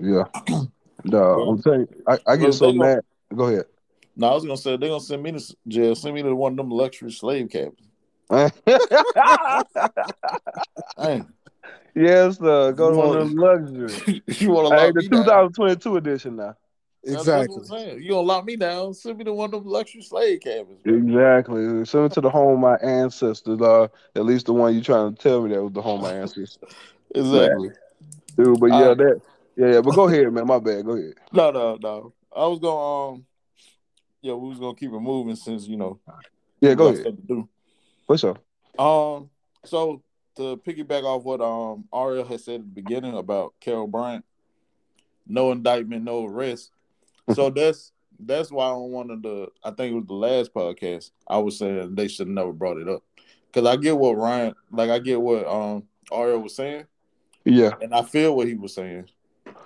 Yeah. 0.00 0.24
No, 1.04 1.48
I'm 1.48 1.62
telling 1.62 1.80
you, 1.80 1.88
I, 2.06 2.18
I 2.26 2.36
get 2.36 2.54
so 2.54 2.66
they 2.72 2.78
gon- 2.78 2.86
mad. 2.86 3.00
Go 3.34 3.44
ahead. 3.46 3.64
No, 4.16 4.28
I 4.28 4.34
was 4.34 4.44
gonna 4.44 4.56
say 4.56 4.76
they're 4.76 4.88
gonna 4.90 5.00
send 5.00 5.22
me 5.22 5.32
to 5.32 5.56
jail. 5.68 5.94
Send 5.94 6.14
me 6.14 6.22
to 6.22 6.34
one 6.34 6.52
of 6.52 6.56
them 6.58 6.70
luxury 6.70 7.10
slave 7.10 7.50
cabins. 7.50 7.78
Hey, 8.30 8.50
yes, 11.94 12.38
sir. 12.38 12.72
Go 12.72 12.90
to 12.92 12.96
one 12.96 13.16
of 13.16 13.28
them 13.28 13.36
luxury. 13.36 14.22
you 14.26 14.50
want 14.50 14.68
to 14.68 14.74
Hey, 14.76 14.86
lock 14.86 14.94
the 14.94 15.02
me 15.02 15.08
down? 15.08 15.52
2022 15.52 15.96
edition 15.96 16.36
now. 16.36 16.54
That's 17.04 17.26
what 17.26 17.34
I'm 17.34 17.42
Exactly. 17.44 17.64
saying. 17.66 18.02
You 18.02 18.10
gonna 18.10 18.22
lock 18.26 18.44
me 18.44 18.56
down? 18.56 18.94
Send 18.94 19.18
me 19.18 19.24
to 19.24 19.32
one 19.32 19.52
of 19.52 19.64
them 19.64 19.72
luxury 19.72 20.02
slave 20.02 20.40
cabins. 20.40 20.78
bro. 20.84 20.94
Exactly. 20.94 21.84
Send 21.84 22.06
it 22.06 22.12
to 22.12 22.20
the 22.20 22.30
home 22.30 22.54
of 22.54 22.58
my 22.60 22.76
ancestors. 22.76 23.60
Uh, 23.60 23.88
at 24.14 24.24
least 24.24 24.46
the 24.46 24.52
one 24.52 24.74
you're 24.74 24.84
trying 24.84 25.14
to 25.14 25.20
tell 25.22 25.42
me 25.42 25.52
that 25.54 25.62
was 25.62 25.72
the 25.72 25.82
home 25.82 26.04
of 26.04 26.10
my 26.10 26.14
ancestors. 26.14 26.58
Exactly. 27.14 27.68
Dude, 28.38 28.58
but 28.58 28.70
yeah, 28.70 28.74
Alright. 28.86 28.96
that 28.96 29.20
yeah, 29.56 29.72
yeah. 29.74 29.80
But 29.80 29.94
go 29.94 30.08
ahead, 30.08 30.32
man. 30.32 30.46
My 30.46 30.58
bad. 30.58 30.84
Go 30.84 30.92
ahead. 30.92 31.14
No, 31.32 31.50
no, 31.50 31.78
no. 31.80 32.12
I 32.34 32.46
was 32.46 32.58
gonna 32.58 33.12
um, 33.14 33.26
yeah, 34.20 34.34
we 34.34 34.48
was 34.48 34.58
gonna 34.58 34.74
keep 34.74 34.92
it 34.92 35.00
moving 35.00 35.36
since 35.36 35.66
you 35.66 35.76
know. 35.76 35.98
Yeah, 36.60 36.74
go 36.74 36.88
ahead. 36.88 37.00
stuff 37.00 37.14
to 37.16 37.22
do. 37.22 37.48
For 38.06 38.18
sure. 38.18 38.36
Um, 38.78 39.30
so 39.64 40.02
to 40.36 40.56
piggyback 40.56 41.02
off 41.04 41.24
what 41.24 41.40
um 41.40 41.84
Ariel 41.94 42.24
had 42.24 42.40
said 42.40 42.54
at 42.56 42.60
the 42.62 42.82
beginning 42.82 43.16
about 43.16 43.54
Carol 43.60 43.86
Bryant, 43.86 44.24
no 45.26 45.52
indictment, 45.52 46.04
no 46.04 46.24
arrest. 46.26 46.70
So 47.34 47.50
that's 47.54 47.92
that's 48.18 48.50
why 48.50 48.66
on 48.66 48.90
one 48.90 49.10
of 49.10 49.22
the 49.22 49.48
I 49.64 49.70
think 49.72 49.92
it 49.92 49.96
was 49.96 50.06
the 50.06 50.14
last 50.14 50.54
podcast 50.54 51.10
I 51.26 51.38
was 51.38 51.58
saying 51.58 51.94
they 51.94 52.08
should 52.08 52.28
have 52.28 52.34
never 52.34 52.52
brought 52.52 52.78
it 52.78 52.88
up 52.88 53.02
because 53.46 53.66
I 53.68 53.76
get 53.76 53.96
what 53.96 54.16
Ryan 54.16 54.54
like 54.70 54.90
I 54.90 54.98
get 54.98 55.20
what 55.20 55.46
um 55.46 55.84
Ariel 56.12 56.40
was 56.40 56.54
saying 56.54 56.86
Yeah. 57.44 57.72
and 57.80 57.94
I 57.94 58.02
feel 58.02 58.36
what 58.36 58.46
he 58.46 58.54
was 58.54 58.74
saying 58.74 59.08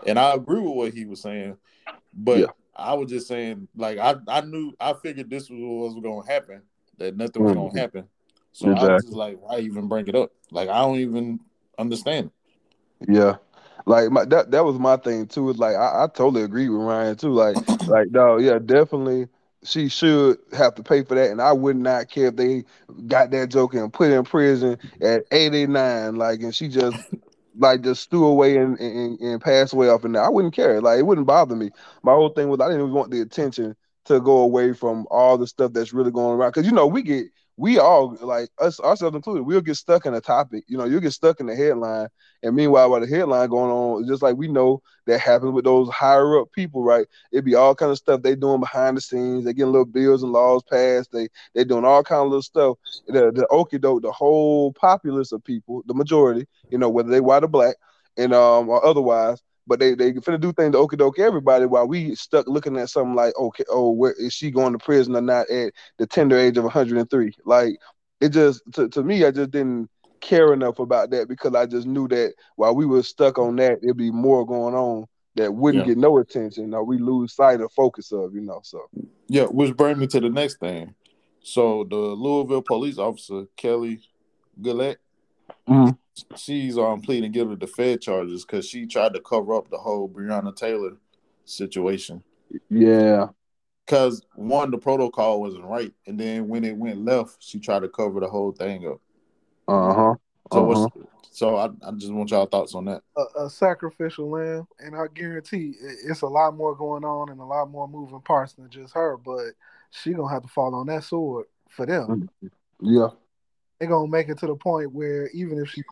and 0.04 0.18
I 0.18 0.34
agree 0.34 0.60
with 0.60 0.74
what 0.74 0.92
he 0.94 1.04
was 1.04 1.20
saying, 1.22 1.56
but 2.12 2.38
Yeah. 2.40 2.46
I 2.74 2.94
was 2.94 3.10
just 3.10 3.26
saying 3.28 3.68
like 3.76 3.98
I 3.98 4.16
I 4.28 4.40
knew 4.42 4.72
I 4.80 4.92
figured 4.94 5.30
this 5.30 5.48
was 5.50 5.60
what 5.60 5.94
was 5.94 6.02
going 6.02 6.22
to 6.26 6.32
happen 6.32 6.62
that 6.98 7.16
nothing 7.16 7.42
was 7.42 7.52
going 7.52 7.70
Mhm. 7.70 7.74
to 7.74 7.78
happen. 7.80 8.04
So 8.52 8.70
I 8.70 8.86
was 8.86 9.02
just 9.02 9.14
like, 9.14 9.38
why 9.40 9.58
even 9.60 9.88
bring 9.88 10.06
it 10.08 10.14
up? 10.14 10.32
Like 10.50 10.68
I 10.68 10.80
don't 10.80 10.98
even 10.98 11.40
understand. 11.78 12.30
Yeah. 13.06 13.36
Like 13.86 14.10
my 14.10 14.24
that 14.26 14.50
that 14.50 14.64
was 14.64 14.78
my 14.78 14.96
thing 14.96 15.26
too. 15.26 15.48
Is 15.50 15.58
like 15.58 15.76
I, 15.76 16.04
I 16.04 16.06
totally 16.08 16.42
agree 16.42 16.68
with 16.68 16.80
Ryan 16.82 17.16
too. 17.16 17.32
Like 17.32 17.60
like 17.86 18.10
no, 18.10 18.36
yeah, 18.38 18.58
definitely 18.58 19.28
she 19.64 19.88
should 19.88 20.38
have 20.52 20.74
to 20.76 20.82
pay 20.82 21.02
for 21.02 21.14
that, 21.14 21.30
and 21.30 21.40
I 21.40 21.52
would 21.52 21.76
not 21.76 22.08
care 22.08 22.28
if 22.28 22.36
they 22.36 22.64
got 23.06 23.30
that 23.30 23.48
joke 23.50 23.74
and 23.74 23.92
put 23.92 24.10
in 24.10 24.24
prison 24.24 24.78
at 25.00 25.24
eighty 25.30 25.66
nine, 25.66 26.16
like, 26.16 26.40
and 26.40 26.54
she 26.54 26.68
just 26.68 26.98
like 27.58 27.82
just 27.82 28.10
threw 28.10 28.26
away 28.26 28.56
and, 28.56 28.78
and 28.80 29.18
and 29.20 29.40
passed 29.40 29.72
away 29.72 29.88
off 29.88 30.04
in 30.04 30.12
there. 30.12 30.22
I 30.24 30.28
wouldn't 30.28 30.54
care. 30.54 30.80
Like 30.80 30.98
it 30.98 31.06
wouldn't 31.06 31.26
bother 31.26 31.56
me. 31.56 31.70
My 32.02 32.12
whole 32.12 32.30
thing 32.30 32.48
was 32.48 32.60
I 32.60 32.66
didn't 32.68 32.82
even 32.82 32.94
want 32.94 33.10
the 33.10 33.20
attention 33.20 33.76
to 34.06 34.20
go 34.20 34.38
away 34.38 34.72
from 34.72 35.06
all 35.10 35.36
the 35.38 35.46
stuff 35.46 35.72
that's 35.72 35.92
really 35.92 36.10
going 36.10 36.38
around. 36.38 36.50
Because 36.50 36.66
you 36.66 36.72
know 36.72 36.86
we 36.86 37.02
get 37.02 37.26
we 37.58 37.78
all 37.78 38.16
like 38.20 38.50
us 38.58 38.78
ourselves 38.80 39.16
included, 39.16 39.44
we'll 39.44 39.62
get 39.62 39.76
stuck 39.76 40.04
in 40.04 40.14
a 40.14 40.20
topic. 40.20 40.64
You 40.68 40.76
know, 40.76 40.84
you'll 40.84 41.00
get 41.00 41.12
stuck 41.12 41.40
in 41.40 41.46
the 41.46 41.56
headline, 41.56 42.08
and 42.42 42.54
meanwhile, 42.54 42.90
while 42.90 43.00
the 43.00 43.06
headline 43.06 43.48
going 43.48 43.70
on, 43.70 44.06
just 44.06 44.22
like 44.22 44.36
we 44.36 44.48
know 44.48 44.82
that 45.06 45.20
happens 45.20 45.52
with 45.52 45.64
those 45.64 45.88
higher 45.88 46.38
up 46.38 46.52
people, 46.52 46.82
right? 46.82 47.06
It'd 47.32 47.46
be 47.46 47.54
all 47.54 47.74
kind 47.74 47.90
of 47.90 47.96
stuff 47.96 48.20
they 48.20 48.36
doing 48.36 48.60
behind 48.60 48.96
the 48.96 49.00
scenes. 49.00 49.44
They 49.44 49.54
getting 49.54 49.72
little 49.72 49.86
bills 49.86 50.22
and 50.22 50.32
laws 50.32 50.62
passed. 50.70 51.12
They 51.12 51.28
they 51.54 51.64
doing 51.64 51.84
all 51.84 52.02
kind 52.02 52.22
of 52.22 52.28
little 52.28 52.42
stuff. 52.42 52.76
The 53.06 53.32
the 53.32 53.46
okie 53.50 53.80
doke, 53.80 54.02
the 54.02 54.12
whole 54.12 54.72
populace 54.74 55.32
of 55.32 55.42
people, 55.42 55.82
the 55.86 55.94
majority, 55.94 56.46
you 56.70 56.76
know, 56.76 56.90
whether 56.90 57.08
they 57.10 57.20
white 57.20 57.44
or 57.44 57.48
black, 57.48 57.76
and 58.18 58.34
um 58.34 58.68
or 58.68 58.84
otherwise, 58.84 59.42
but 59.66 59.80
they 59.80 59.94
they 59.94 60.12
finna 60.12 60.40
do 60.40 60.52
things 60.52 60.72
to 60.72 60.78
okie 60.78 60.98
doke 60.98 61.18
everybody 61.18 61.66
while 61.66 61.86
we 61.86 62.14
stuck 62.14 62.46
looking 62.46 62.76
at 62.76 62.90
something 62.90 63.14
like 63.14 63.34
okay 63.36 63.64
oh 63.68 63.90
where 63.90 64.12
is 64.12 64.32
she 64.32 64.50
going 64.50 64.72
to 64.72 64.78
prison 64.78 65.16
or 65.16 65.20
not 65.20 65.48
at 65.50 65.72
the 65.98 66.06
tender 66.06 66.38
age 66.38 66.56
of 66.56 66.64
103 66.64 67.32
like 67.44 67.76
it 68.20 68.30
just 68.30 68.62
to, 68.72 68.88
to 68.88 69.02
me 69.02 69.24
I 69.24 69.30
just 69.30 69.50
didn't 69.50 69.90
care 70.20 70.52
enough 70.52 70.78
about 70.78 71.10
that 71.10 71.28
because 71.28 71.54
I 71.54 71.66
just 71.66 71.86
knew 71.86 72.08
that 72.08 72.34
while 72.56 72.74
we 72.74 72.86
were 72.86 73.02
stuck 73.02 73.38
on 73.38 73.56
that 73.56 73.80
there'd 73.82 73.96
be 73.96 74.10
more 74.10 74.46
going 74.46 74.74
on 74.74 75.06
that 75.34 75.52
wouldn't 75.52 75.86
yeah. 75.86 75.94
get 75.94 75.98
no 75.98 76.18
attention 76.18 76.72
or 76.72 76.82
we 76.82 76.98
lose 76.98 77.34
sight 77.34 77.60
of 77.60 77.70
focus 77.72 78.12
of 78.12 78.34
you 78.34 78.40
know 78.40 78.60
so. 78.62 78.88
Yeah 79.28 79.44
which 79.44 79.76
brings 79.76 79.98
me 79.98 80.06
to 80.08 80.20
the 80.20 80.30
next 80.30 80.58
thing. 80.58 80.94
So 81.42 81.84
the 81.88 81.96
Louisville 81.96 82.62
police 82.62 82.98
officer 82.98 83.44
Kelly 83.56 84.00
Goodlett 84.60 84.96
mm-hmm 85.68 85.90
she's 86.36 86.78
um 86.78 87.00
pleading 87.00 87.32
guilty 87.32 87.56
to 87.56 87.66
Fed 87.66 88.00
charges 88.00 88.44
because 88.44 88.66
she 88.66 88.86
tried 88.86 89.14
to 89.14 89.20
cover 89.20 89.54
up 89.54 89.70
the 89.70 89.78
whole 89.78 90.08
Breonna 90.08 90.54
Taylor 90.54 90.96
situation. 91.44 92.22
Yeah. 92.70 93.28
Because 93.84 94.22
one, 94.34 94.70
the 94.72 94.78
protocol 94.78 95.40
wasn't 95.40 95.64
right, 95.64 95.92
and 96.08 96.18
then 96.18 96.48
when 96.48 96.64
it 96.64 96.76
went 96.76 97.04
left, 97.04 97.36
she 97.40 97.60
tried 97.60 97.80
to 97.80 97.88
cover 97.88 98.18
the 98.18 98.26
whole 98.26 98.50
thing 98.50 98.86
up. 98.86 99.00
Uh 99.68 99.94
huh. 99.94 100.14
So 100.52 100.72
uh-huh. 100.72 100.88
so 101.30 101.56
I, 101.56 101.66
I 101.86 101.92
just 101.92 102.12
want 102.12 102.30
y'all 102.30 102.46
thoughts 102.46 102.74
on 102.74 102.86
that. 102.86 103.02
A, 103.16 103.44
a, 103.44 103.50
sacrificial 103.50 104.30
lamb, 104.30 104.66
and 104.80 104.96
I 104.96 105.06
guarantee 105.14 105.74
it's 106.04 106.22
a 106.22 106.26
lot 106.26 106.56
more 106.56 106.74
going 106.74 107.04
on 107.04 107.30
and 107.30 107.40
a 107.40 107.44
lot 107.44 107.70
more 107.70 107.86
moving 107.86 108.20
parts 108.20 108.54
than 108.54 108.68
just 108.70 108.92
her. 108.94 109.16
But 109.16 109.52
she 109.90 110.12
gonna 110.12 110.32
have 110.32 110.42
to 110.42 110.48
fall 110.48 110.74
on 110.74 110.86
that 110.86 111.04
sword 111.04 111.46
for 111.70 111.86
them. 111.86 112.28
Yeah 112.80 113.10
they're 113.78 113.88
gonna 113.88 114.08
make 114.08 114.28
it 114.28 114.38
to 114.38 114.46
the 114.46 114.56
point 114.56 114.92
where 114.92 115.28
even 115.28 115.58
if 115.58 115.70
she 115.70 115.82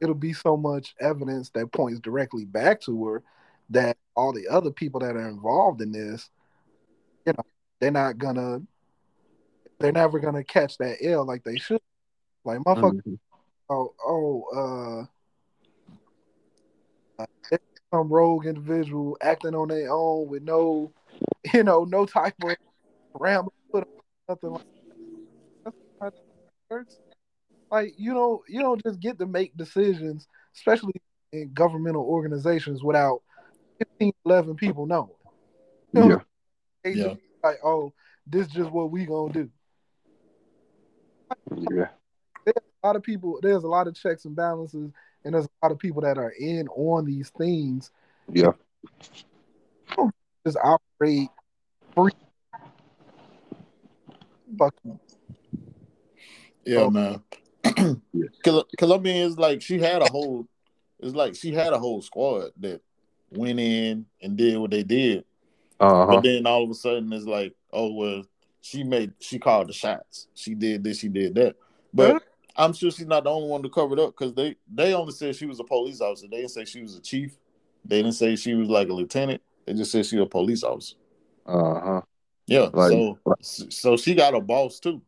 it'll 0.00 0.14
be 0.14 0.32
so 0.32 0.56
much 0.56 0.94
evidence 1.00 1.50
that 1.50 1.72
points 1.72 2.00
directly 2.00 2.44
back 2.44 2.80
to 2.82 3.04
her 3.06 3.22
that 3.70 3.96
all 4.14 4.32
the 4.32 4.48
other 4.48 4.70
people 4.70 5.00
that 5.00 5.16
are 5.16 5.28
involved 5.28 5.80
in 5.80 5.92
this, 5.92 6.30
you 7.26 7.32
know, 7.32 7.44
they're 7.80 7.90
not 7.90 8.18
gonna 8.18 8.60
they're 9.78 9.92
never 9.92 10.18
gonna 10.18 10.44
catch 10.44 10.78
that 10.78 10.96
L 11.02 11.26
like 11.26 11.44
they 11.44 11.56
should. 11.56 11.80
Like 12.44 12.58
motherfucker 12.60 13.02
mm-hmm. 13.02 13.14
oh 13.70 13.94
oh 14.04 15.06
uh, 17.18 17.22
uh 17.22 17.56
some 17.92 18.08
rogue 18.08 18.46
individual 18.46 19.16
acting 19.20 19.54
on 19.54 19.68
their 19.68 19.90
own 19.90 20.28
with 20.28 20.42
no 20.42 20.92
you 21.54 21.64
know, 21.64 21.84
no 21.84 22.06
type 22.06 22.34
of 22.42 22.56
ram 23.14 23.48
nothing 24.28 24.50
like 24.50 24.62
like 27.70 27.94
you 27.96 28.14
don't 28.14 28.42
you 28.48 28.60
don't 28.60 28.82
just 28.82 29.00
get 29.00 29.18
to 29.18 29.26
make 29.26 29.56
decisions, 29.56 30.26
especially 30.54 30.94
in 31.32 31.52
governmental 31.52 32.02
organizations, 32.02 32.82
without 32.82 33.22
15, 33.78 34.12
11 34.24 34.54
people 34.56 34.86
knowing. 34.86 35.10
You 35.92 36.08
know, 36.08 36.22
yeah. 36.84 36.90
yeah. 36.90 37.14
Like, 37.42 37.58
oh, 37.64 37.92
this 38.26 38.46
is 38.46 38.52
just 38.52 38.70
what 38.70 38.90
we 38.90 39.06
gonna 39.06 39.32
do. 39.32 39.50
Yeah. 41.56 41.88
There's 42.44 42.56
a 42.82 42.86
lot 42.86 42.96
of 42.96 43.02
people. 43.02 43.38
There's 43.42 43.64
a 43.64 43.68
lot 43.68 43.86
of 43.86 43.94
checks 43.94 44.24
and 44.24 44.36
balances, 44.36 44.90
and 45.24 45.34
there's 45.34 45.46
a 45.46 45.66
lot 45.66 45.72
of 45.72 45.78
people 45.78 46.02
that 46.02 46.18
are 46.18 46.32
in 46.38 46.68
on 46.68 47.04
these 47.04 47.30
things. 47.30 47.90
Yeah. 48.30 48.52
Just 50.46 50.58
operate 50.62 51.28
free. 51.94 52.12
Fuck 54.58 54.74
yeah, 56.68 56.88
man. 56.88 57.22
Colombian 58.78 59.16
is 59.16 59.38
like 59.38 59.62
she 59.62 59.78
had 59.78 60.02
a 60.02 60.10
whole. 60.10 60.46
It's 61.00 61.14
like 61.14 61.34
she 61.34 61.52
had 61.52 61.72
a 61.72 61.78
whole 61.78 62.02
squad 62.02 62.50
that 62.58 62.80
went 63.30 63.60
in 63.60 64.06
and 64.20 64.36
did 64.36 64.58
what 64.58 64.70
they 64.70 64.82
did. 64.82 65.24
Uh-huh. 65.80 66.06
But 66.06 66.22
then 66.22 66.46
all 66.46 66.64
of 66.64 66.70
a 66.70 66.74
sudden 66.74 67.12
it's 67.12 67.24
like, 67.24 67.54
oh 67.72 67.92
well, 67.92 68.24
she 68.60 68.84
made 68.84 69.12
she 69.20 69.38
called 69.38 69.68
the 69.68 69.72
shots. 69.72 70.28
She 70.34 70.54
did 70.54 70.84
this, 70.84 70.98
she 70.98 71.08
did 71.08 71.34
that. 71.36 71.56
But 71.94 72.10
uh-huh. 72.10 72.20
I'm 72.56 72.72
sure 72.72 72.90
she's 72.90 73.06
not 73.06 73.24
the 73.24 73.30
only 73.30 73.48
one 73.48 73.62
to 73.62 73.70
cover 73.70 73.94
it 73.94 74.00
up 74.00 74.10
because 74.10 74.34
they 74.34 74.56
they 74.72 74.92
only 74.92 75.12
said 75.12 75.36
she 75.36 75.46
was 75.46 75.60
a 75.60 75.64
police 75.64 76.00
officer. 76.00 76.26
They 76.28 76.38
didn't 76.38 76.50
say 76.50 76.64
she 76.64 76.82
was 76.82 76.96
a 76.96 77.00
chief. 77.00 77.36
They 77.84 78.02
didn't 78.02 78.16
say 78.16 78.36
she 78.36 78.54
was 78.54 78.68
like 78.68 78.88
a 78.88 78.92
lieutenant. 78.92 79.40
They 79.66 79.74
just 79.74 79.92
said 79.92 80.04
she 80.04 80.16
was 80.16 80.26
a 80.26 80.28
police 80.28 80.64
officer. 80.64 80.96
Uh 81.46 81.80
huh. 81.80 82.00
Yeah. 82.46 82.68
Like, 82.72 82.90
so 82.90 83.18
so 83.40 83.96
she 83.96 84.14
got 84.14 84.34
a 84.34 84.40
boss 84.40 84.80
too. 84.80 85.00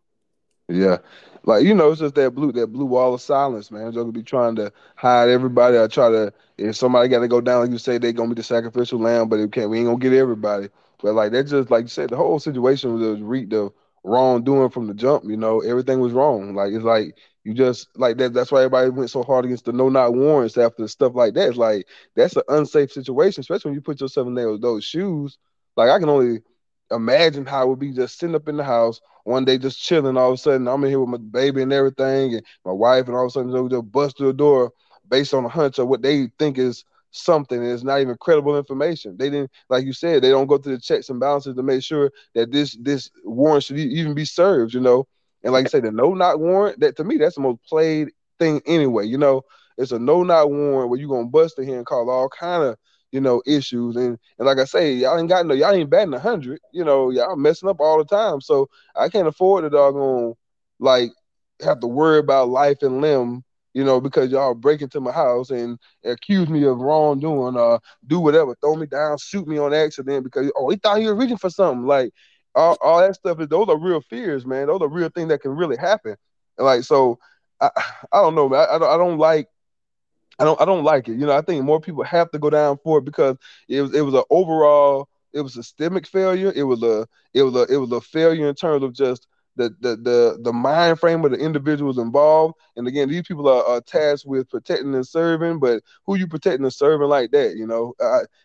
Yeah. 0.68 0.98
Like, 1.44 1.64
you 1.64 1.74
know, 1.74 1.90
it's 1.90 2.00
just 2.00 2.14
that 2.16 2.32
blue 2.32 2.52
that 2.52 2.68
blue 2.68 2.84
wall 2.84 3.14
of 3.14 3.20
silence, 3.20 3.70
man. 3.70 3.92
Joker 3.92 4.12
be 4.12 4.22
trying 4.22 4.56
to 4.56 4.72
hide 4.96 5.28
everybody. 5.28 5.78
I 5.78 5.86
try 5.86 6.10
to 6.10 6.32
if 6.58 6.76
somebody 6.76 7.08
gotta 7.08 7.28
go 7.28 7.40
down, 7.40 7.62
like 7.62 7.70
you 7.70 7.78
say, 7.78 7.98
they 7.98 8.12
gonna 8.12 8.28
be 8.28 8.34
the 8.34 8.42
sacrificial 8.42 8.98
lamb, 9.00 9.28
but 9.28 9.40
it 9.40 9.52
can't 9.52 9.70
we 9.70 9.78
ain't 9.78 9.86
gonna 9.86 9.98
get 9.98 10.12
everybody. 10.12 10.68
But 11.02 11.14
like 11.14 11.32
that 11.32 11.44
just 11.44 11.70
like 11.70 11.84
you 11.84 11.88
said, 11.88 12.10
the 12.10 12.16
whole 12.16 12.38
situation 12.38 12.94
was 12.98 13.20
reeked 13.20 13.50
the 13.50 13.70
wrongdoing 14.04 14.70
from 14.70 14.86
the 14.86 14.94
jump, 14.94 15.24
you 15.24 15.36
know, 15.36 15.60
everything 15.60 16.00
was 16.00 16.12
wrong. 16.12 16.54
Like 16.54 16.72
it's 16.72 16.84
like 16.84 17.16
you 17.44 17.54
just 17.54 17.88
like 17.96 18.18
that 18.18 18.34
that's 18.34 18.52
why 18.52 18.60
everybody 18.60 18.90
went 18.90 19.10
so 19.10 19.22
hard 19.22 19.44
against 19.46 19.64
the 19.64 19.72
no 19.72 19.88
knock 19.88 20.12
warrants 20.12 20.58
after 20.58 20.86
stuff 20.88 21.14
like 21.14 21.34
that. 21.34 21.48
It's 21.48 21.56
like 21.58 21.86
that's 22.14 22.36
an 22.36 22.42
unsafe 22.48 22.92
situation, 22.92 23.40
especially 23.40 23.70
when 23.70 23.74
you 23.76 23.82
put 23.82 24.00
yourself 24.00 24.26
in 24.26 24.34
those 24.34 24.84
shoes. 24.84 25.38
Like 25.76 25.90
I 25.90 25.98
can 25.98 26.08
only 26.08 26.42
imagine 26.90 27.46
how 27.46 27.64
it 27.64 27.68
would 27.68 27.78
be 27.78 27.92
just 27.92 28.18
sitting 28.18 28.34
up 28.34 28.48
in 28.48 28.56
the 28.56 28.64
house 28.64 29.00
one 29.24 29.44
day 29.44 29.58
just 29.58 29.80
chilling. 29.80 30.16
All 30.16 30.28
of 30.28 30.34
a 30.34 30.38
sudden, 30.38 30.68
I'm 30.68 30.82
in 30.84 30.90
here 30.90 31.00
with 31.00 31.08
my 31.08 31.18
baby 31.18 31.62
and 31.62 31.72
everything, 31.72 32.34
and 32.34 32.44
my 32.64 32.72
wife, 32.72 33.06
and 33.06 33.16
all 33.16 33.24
of 33.24 33.28
a 33.28 33.30
sudden 33.30 33.52
they'll 33.52 33.68
just 33.68 33.92
bust 33.92 34.16
through 34.16 34.28
the 34.28 34.32
door 34.34 34.72
based 35.08 35.34
on 35.34 35.44
a 35.44 35.48
hunch 35.48 35.78
of 35.78 35.88
what 35.88 36.02
they 36.02 36.28
think 36.38 36.58
is 36.58 36.84
something. 37.10 37.62
It's 37.62 37.82
not 37.82 38.00
even 38.00 38.16
credible 38.20 38.56
information. 38.56 39.16
They 39.16 39.30
didn't, 39.30 39.50
like 39.68 39.84
you 39.84 39.92
said, 39.92 40.22
they 40.22 40.30
don't 40.30 40.46
go 40.46 40.58
through 40.58 40.76
the 40.76 40.82
checks 40.82 41.08
and 41.10 41.20
balances 41.20 41.56
to 41.56 41.62
make 41.62 41.82
sure 41.82 42.10
that 42.34 42.52
this 42.52 42.76
this 42.80 43.10
warrant 43.24 43.64
should 43.64 43.78
even 43.78 44.14
be 44.14 44.24
served. 44.24 44.74
You 44.74 44.80
know, 44.80 45.06
and 45.42 45.52
like 45.52 45.64
you 45.64 45.68
said, 45.68 45.82
the 45.84 45.92
no 45.92 46.14
knock 46.14 46.38
warrant. 46.38 46.80
That 46.80 46.96
to 46.96 47.04
me, 47.04 47.16
that's 47.16 47.36
the 47.36 47.42
most 47.42 47.62
played 47.64 48.10
thing 48.38 48.60
anyway. 48.66 49.06
You 49.06 49.18
know, 49.18 49.42
it's 49.76 49.92
a 49.92 49.98
no 49.98 50.22
knock 50.22 50.48
warrant 50.48 50.90
where 50.90 50.98
you're 51.00 51.08
gonna 51.08 51.28
bust 51.28 51.58
in 51.58 51.66
here 51.66 51.76
and 51.78 51.86
call 51.86 52.10
all 52.10 52.28
kind 52.28 52.62
of 52.62 52.76
you 53.12 53.20
know, 53.20 53.42
issues. 53.46 53.96
And 53.96 54.18
and 54.38 54.46
like 54.46 54.58
I 54.58 54.64
say, 54.64 54.92
y'all 54.94 55.18
ain't 55.18 55.28
got 55.28 55.46
no, 55.46 55.54
y'all 55.54 55.72
ain't 55.72 55.90
batting 55.90 56.14
a 56.14 56.18
hundred. 56.18 56.60
You 56.72 56.84
know, 56.84 57.10
y'all 57.10 57.36
messing 57.36 57.68
up 57.68 57.80
all 57.80 57.98
the 57.98 58.04
time. 58.04 58.40
So 58.40 58.68
I 58.94 59.08
can't 59.08 59.28
afford 59.28 59.64
to 59.64 59.70
doggone 59.70 60.34
like 60.78 61.12
have 61.62 61.80
to 61.80 61.86
worry 61.86 62.18
about 62.18 62.48
life 62.48 62.82
and 62.82 63.00
limb. 63.00 63.44
You 63.72 63.84
know, 63.84 64.00
because 64.00 64.32
y'all 64.32 64.54
break 64.54 64.82
into 64.82 65.00
my 65.00 65.12
house 65.12 65.50
and 65.50 65.78
accuse 66.04 66.48
me 66.48 66.64
of 66.64 66.80
wrongdoing, 66.80 67.56
uh, 67.56 67.78
do 68.08 68.18
whatever, 68.18 68.56
throw 68.60 68.74
me 68.74 68.86
down, 68.86 69.16
shoot 69.18 69.46
me 69.46 69.58
on 69.58 69.72
accident 69.72 70.24
because 70.24 70.50
oh, 70.56 70.68
he 70.70 70.76
thought 70.76 70.98
he 70.98 71.06
was 71.06 71.16
reaching 71.16 71.36
for 71.36 71.50
something. 71.50 71.86
Like 71.86 72.12
all, 72.54 72.76
all 72.82 73.00
that 73.00 73.14
stuff 73.14 73.40
is 73.40 73.46
those 73.48 73.68
are 73.68 73.78
real 73.78 74.00
fears, 74.00 74.44
man. 74.44 74.66
Those 74.66 74.80
are 74.82 74.88
real 74.88 75.08
things 75.08 75.28
that 75.28 75.40
can 75.42 75.52
really 75.52 75.76
happen. 75.76 76.16
like 76.58 76.82
so, 76.82 77.18
I 77.60 77.70
I 78.12 78.20
don't 78.22 78.34
know, 78.34 78.48
man. 78.48 78.66
I, 78.68 78.76
I 78.76 78.96
don't 78.96 79.18
like 79.18 79.46
I 80.38 80.44
don't 80.44 80.60
I 80.60 80.64
don't 80.64 80.84
like 80.84 81.08
it. 81.08 81.12
You 81.18 81.26
know, 81.26 81.36
I 81.36 81.42
think 81.42 81.64
more 81.64 81.80
people 81.80 82.02
have 82.04 82.30
to 82.30 82.38
go 82.38 82.50
down 82.50 82.78
for 82.82 82.98
it 82.98 83.04
because 83.04 83.36
it 83.68 83.82
was 83.82 83.94
it 83.94 84.00
was 84.02 84.14
an 84.14 84.22
overall 84.30 85.08
it 85.32 85.40
was 85.42 85.56
a 85.56 85.62
systemic 85.62 86.06
failure. 86.06 86.52
It 86.54 86.62
was 86.64 86.82
a 86.82 87.06
it 87.34 87.42
was 87.42 87.54
a 87.54 87.72
it 87.72 87.76
was 87.76 87.92
a 87.92 88.00
failure 88.00 88.48
in 88.48 88.54
terms 88.54 88.82
of 88.82 88.92
just 88.94 89.26
the 89.56 89.74
the 89.80 89.96
the, 89.96 90.38
the 90.42 90.52
mind 90.52 90.98
frame 90.98 91.24
of 91.24 91.32
the 91.32 91.38
individuals 91.38 91.98
involved. 91.98 92.54
And 92.76 92.86
again, 92.86 93.08
these 93.08 93.26
people 93.26 93.48
are, 93.48 93.64
are 93.64 93.80
tasked 93.80 94.26
with 94.26 94.48
protecting 94.48 94.94
and 94.94 95.06
serving, 95.06 95.58
but 95.58 95.82
who 96.06 96.16
you 96.16 96.26
protecting 96.26 96.64
and 96.64 96.72
serving 96.72 97.08
like 97.08 97.30
that? 97.32 97.56
You 97.56 97.66
know, 97.66 97.94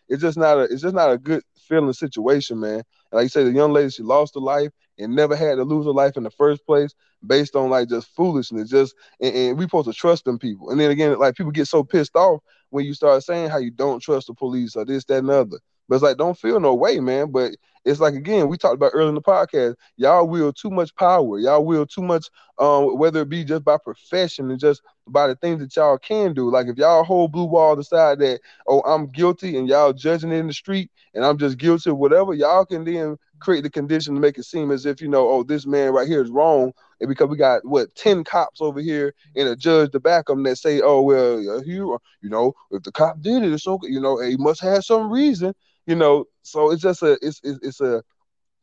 it's 0.08 0.22
just 0.22 0.38
not 0.38 0.58
a 0.58 0.62
it's 0.62 0.82
just 0.82 0.94
not 0.94 1.12
a 1.12 1.18
good 1.18 1.42
feeling 1.68 1.92
situation, 1.92 2.60
man. 2.60 2.74
And 2.76 2.84
like 3.12 3.24
you 3.24 3.28
say, 3.28 3.44
the 3.44 3.52
young 3.52 3.72
lady 3.72 3.90
she 3.90 4.02
lost 4.02 4.34
her 4.34 4.40
life 4.40 4.70
and 4.98 5.14
never 5.14 5.36
had 5.36 5.56
to 5.56 5.64
lose 5.64 5.86
her 5.86 5.92
life 5.92 6.16
in 6.16 6.22
the 6.22 6.30
first 6.30 6.64
place 6.66 6.94
based 7.26 7.56
on 7.56 7.70
like 7.70 7.88
just 7.88 8.08
foolishness. 8.14 8.70
Just 8.70 8.94
and, 9.20 9.34
and 9.34 9.58
we 9.58 9.64
supposed 9.64 9.88
to 9.88 9.94
trust 9.94 10.24
them 10.24 10.38
people. 10.38 10.70
And 10.70 10.80
then 10.80 10.90
again, 10.90 11.18
like 11.18 11.36
people 11.36 11.52
get 11.52 11.66
so 11.66 11.82
pissed 11.84 12.16
off 12.16 12.40
when 12.70 12.84
you 12.84 12.94
start 12.94 13.22
saying 13.22 13.50
how 13.50 13.58
you 13.58 13.70
don't 13.70 14.00
trust 14.00 14.26
the 14.26 14.34
police 14.34 14.76
or 14.76 14.84
this, 14.84 15.04
that, 15.04 15.18
and 15.18 15.30
other. 15.30 15.58
But 15.88 15.96
it's 15.96 16.04
like 16.04 16.16
don't 16.16 16.38
feel 16.38 16.60
no 16.60 16.74
way, 16.74 17.00
man. 17.00 17.30
But 17.30 17.56
it's 17.86 18.00
like 18.00 18.14
again, 18.14 18.48
we 18.48 18.58
talked 18.58 18.74
about 18.74 18.92
earlier 18.94 19.08
in 19.08 19.14
the 19.14 19.22
podcast, 19.22 19.76
y'all 19.96 20.26
wield 20.28 20.56
too 20.60 20.70
much 20.70 20.94
power, 20.96 21.38
y'all 21.38 21.64
wield 21.64 21.90
too 21.90 22.02
much, 22.02 22.28
um, 22.58 22.98
whether 22.98 23.22
it 23.22 23.30
be 23.30 23.44
just 23.44 23.64
by 23.64 23.78
profession 23.78 24.50
and 24.50 24.60
just 24.60 24.82
by 25.08 25.26
the 25.28 25.36
things 25.36 25.60
that 25.60 25.74
y'all 25.76 25.98
can 25.98 26.34
do. 26.34 26.50
Like 26.50 26.66
if 26.66 26.76
y'all 26.76 27.04
hold 27.04 27.32
blue 27.32 27.44
wall 27.44 27.76
decide 27.76 28.18
that, 28.20 28.40
oh, 28.66 28.80
I'm 28.82 29.06
guilty 29.06 29.56
and 29.56 29.68
y'all 29.68 29.92
judging 29.92 30.32
it 30.32 30.38
in 30.38 30.48
the 30.48 30.52
street 30.52 30.90
and 31.14 31.24
I'm 31.24 31.38
just 31.38 31.58
guilty 31.58 31.90
of 31.90 31.98
whatever, 31.98 32.34
y'all 32.34 32.66
can 32.66 32.84
then 32.84 33.16
create 33.38 33.62
the 33.62 33.70
condition 33.70 34.14
to 34.14 34.20
make 34.20 34.38
it 34.38 34.44
seem 34.44 34.70
as 34.70 34.86
if 34.86 35.00
you 35.00 35.08
know, 35.08 35.28
oh, 35.28 35.42
this 35.42 35.66
man 35.66 35.92
right 35.92 36.08
here 36.08 36.22
is 36.22 36.30
wrong, 36.30 36.72
and 37.00 37.08
because 37.08 37.28
we 37.28 37.36
got 37.36 37.64
what 37.64 37.94
ten 37.94 38.24
cops 38.24 38.60
over 38.60 38.80
here 38.80 39.14
and 39.36 39.48
a 39.48 39.56
judge 39.56 39.92
to 39.92 40.00
back 40.00 40.26
them 40.26 40.42
that 40.44 40.56
say, 40.56 40.80
oh 40.82 41.02
well, 41.02 41.40
you 41.64 41.98
you 42.22 42.30
know, 42.30 42.54
if 42.70 42.82
the 42.82 42.92
cop 42.92 43.20
did 43.20 43.42
it, 43.42 43.52
it's 43.52 43.66
okay, 43.66 43.88
you 43.88 44.00
know, 44.00 44.20
he 44.20 44.36
must 44.36 44.60
have 44.62 44.84
some 44.84 45.10
reason, 45.10 45.54
you 45.86 45.94
know. 45.94 46.26
So 46.42 46.70
it's 46.70 46.82
just 46.82 47.02
a 47.02 47.18
it's 47.22 47.40
it's, 47.42 47.58
it's 47.62 47.80
a 47.80 48.02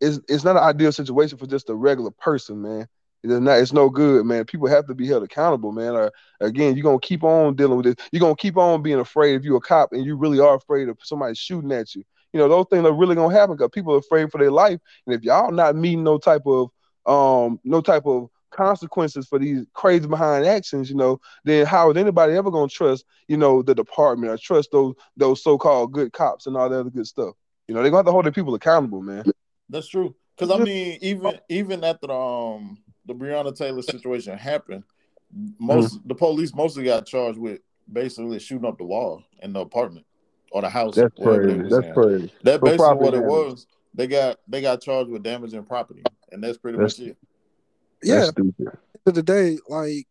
it's, 0.01 0.19
it's 0.27 0.43
not 0.43 0.57
an 0.57 0.63
ideal 0.63 0.91
situation 0.91 1.37
for 1.37 1.47
just 1.47 1.69
a 1.69 1.75
regular 1.75 2.11
person, 2.11 2.61
man. 2.61 2.87
It's 3.23 3.31
not. 3.31 3.59
It's 3.59 3.73
no 3.73 3.89
good, 3.89 4.25
man. 4.25 4.45
People 4.45 4.67
have 4.67 4.87
to 4.87 4.93
be 4.95 5.07
held 5.07 5.23
accountable, 5.23 5.71
man. 5.71 5.93
Or 5.93 6.11
again, 6.41 6.75
you're 6.75 6.83
gonna 6.83 6.99
keep 6.99 7.23
on 7.23 7.55
dealing 7.55 7.77
with 7.77 7.87
it. 7.87 8.01
You're 8.11 8.19
gonna 8.19 8.35
keep 8.35 8.57
on 8.57 8.81
being 8.81 8.99
afraid 8.99 9.35
if 9.35 9.43
you're 9.43 9.57
a 9.57 9.61
cop 9.61 9.93
and 9.93 10.05
you 10.05 10.17
really 10.17 10.39
are 10.39 10.55
afraid 10.55 10.89
of 10.89 10.97
somebody 11.01 11.35
shooting 11.35 11.71
at 11.71 11.95
you 11.95 12.03
you 12.33 12.39
know, 12.39 12.49
those 12.49 12.65
things 12.69 12.85
are 12.85 12.91
really 12.93 13.15
gonna 13.15 13.33
happen 13.33 13.55
because 13.55 13.69
people 13.71 13.93
are 13.93 13.99
afraid 13.99 14.31
for 14.31 14.39
their 14.39 14.51
life. 14.51 14.79
And 15.05 15.15
if 15.15 15.23
y'all 15.23 15.51
not 15.51 15.75
meeting 15.75 16.03
no 16.03 16.17
type 16.17 16.41
of 16.45 16.69
um 17.05 17.59
no 17.63 17.81
type 17.81 18.05
of 18.05 18.29
consequences 18.53 19.27
for 19.27 19.39
these 19.39 19.65
crazy 19.73 20.07
behind 20.07 20.45
actions, 20.45 20.89
you 20.89 20.95
know, 20.95 21.19
then 21.43 21.65
how 21.65 21.91
is 21.91 21.97
anybody 21.97 22.33
ever 22.33 22.51
gonna 22.51 22.67
trust, 22.67 23.05
you 23.27 23.37
know, 23.37 23.61
the 23.61 23.75
department 23.75 24.31
or 24.31 24.37
trust 24.37 24.71
those 24.71 24.95
those 25.17 25.43
so-called 25.43 25.91
good 25.91 26.13
cops 26.13 26.47
and 26.47 26.55
all 26.55 26.69
that 26.69 26.79
other 26.79 26.89
good 26.89 27.07
stuff? 27.07 27.35
You 27.67 27.75
know, 27.75 27.81
they're 27.81 27.91
gonna 27.91 27.99
have 27.99 28.05
to 28.05 28.11
hold 28.11 28.25
their 28.25 28.31
people 28.31 28.55
accountable, 28.55 29.01
man. 29.01 29.25
That's 29.69 29.87
true. 29.87 30.15
Cause 30.37 30.49
I 30.49 30.57
mean, 30.57 30.97
even 31.01 31.39
even 31.49 31.83
after 31.83 32.07
the 32.07 32.13
um 32.13 32.77
the 33.05 33.13
Breonna 33.13 33.55
Taylor 33.55 33.81
situation 33.81 34.37
happened, 34.37 34.83
most 35.59 35.95
mm-hmm. 35.95 36.07
the 36.07 36.15
police 36.15 36.53
mostly 36.53 36.83
got 36.83 37.05
charged 37.05 37.37
with 37.37 37.59
basically 37.91 38.39
shooting 38.39 38.65
up 38.65 38.77
the 38.77 38.83
wall 38.83 39.23
in 39.41 39.53
the 39.53 39.59
apartment 39.59 40.05
or 40.51 40.61
the 40.61 40.69
house. 40.69 40.95
That's 40.95 41.13
crazy. 41.21 41.61
That's 41.69 41.93
crazy. 41.93 42.31
That 42.43 42.61
basically 42.61 42.95
what 42.95 43.13
it 43.13 43.23
was. 43.23 43.67
They 43.93 44.07
got 44.07 44.39
they 44.47 44.61
got 44.61 44.81
charged 44.81 45.09
with 45.09 45.23
damaging 45.23 45.65
property, 45.65 46.01
and 46.31 46.43
that's 46.43 46.57
pretty 46.57 46.77
that's, 46.77 46.99
much 46.99 47.09
it. 47.09 47.17
Yeah. 48.03 48.31
To 49.05 49.11
the 49.11 49.23
day, 49.23 49.57
like 49.67 50.07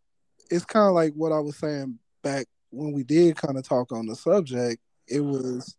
it's 0.50 0.64
kind 0.64 0.88
of 0.88 0.94
like 0.94 1.14
what 1.14 1.32
I 1.32 1.38
was 1.38 1.56
saying 1.56 1.98
back 2.22 2.46
when 2.70 2.92
we 2.92 3.04
did 3.04 3.36
kind 3.36 3.56
of 3.56 3.66
talk 3.66 3.92
on 3.92 4.06
the 4.06 4.14
subject. 4.14 4.82
It 5.08 5.20
was, 5.20 5.76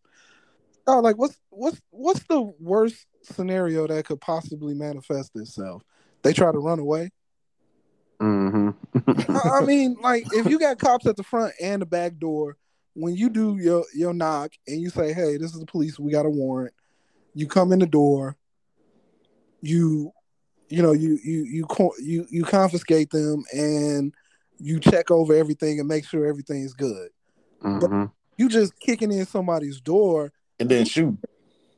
oh, 0.88 1.00
like 1.00 1.18
what's 1.18 1.38
what's 1.50 1.80
what's 1.92 2.24
the 2.24 2.42
worst 2.60 3.06
scenario 3.22 3.88
that 3.88 4.06
could 4.06 4.22
possibly 4.22 4.74
manifest 4.74 5.32
itself? 5.36 5.84
They 6.24 6.34
try 6.34 6.52
to 6.52 6.58
run 6.58 6.80
away. 6.80 7.12
Mm-hmm. 8.20 9.36
I, 9.36 9.60
I 9.62 9.62
mean, 9.66 9.98
like 10.02 10.26
if 10.32 10.48
you 10.48 10.60
got 10.60 10.80
cops 10.80 11.06
at 11.06 11.18
the 11.18 11.24
front 11.24 11.54
and 11.62 11.82
the 11.82 11.86
back 11.86 12.18
door, 12.18 12.58
when 12.94 13.16
you 13.16 13.30
do 13.30 13.58
your 13.58 13.86
your 13.94 14.14
knock 14.14 14.54
and 14.68 14.82
you 14.82 14.90
say, 14.90 15.14
"Hey, 15.14 15.38
this 15.38 15.54
is 15.54 15.60
the 15.60 15.66
police. 15.66 16.00
We 16.00 16.12
got 16.12 16.26
a 16.26 16.30
warrant." 16.30 16.74
You 17.34 17.48
come 17.48 17.72
in 17.72 17.80
the 17.80 17.88
door. 17.88 18.38
You, 19.62 20.12
you 20.70 20.82
know, 20.82 20.92
you 20.92 21.20
you 21.24 21.44
you 21.44 21.68
you 22.00 22.26
you 22.30 22.44
confiscate 22.44 23.10
them 23.10 23.44
and 23.54 24.14
you 24.58 24.80
check 24.80 25.12
over 25.12 25.34
everything 25.34 25.80
and 25.80 25.88
make 25.88 26.06
sure 26.06 26.26
everything's 26.26 26.74
good. 26.74 27.10
Mm-hmm. 27.64 28.04
But 28.04 28.10
you 28.38 28.50
just 28.50 28.80
kicking 28.80 29.12
in 29.12 29.26
somebody's 29.26 29.80
door 29.82 30.32
and 30.60 30.70
then 30.70 30.86
shoot 30.86 31.18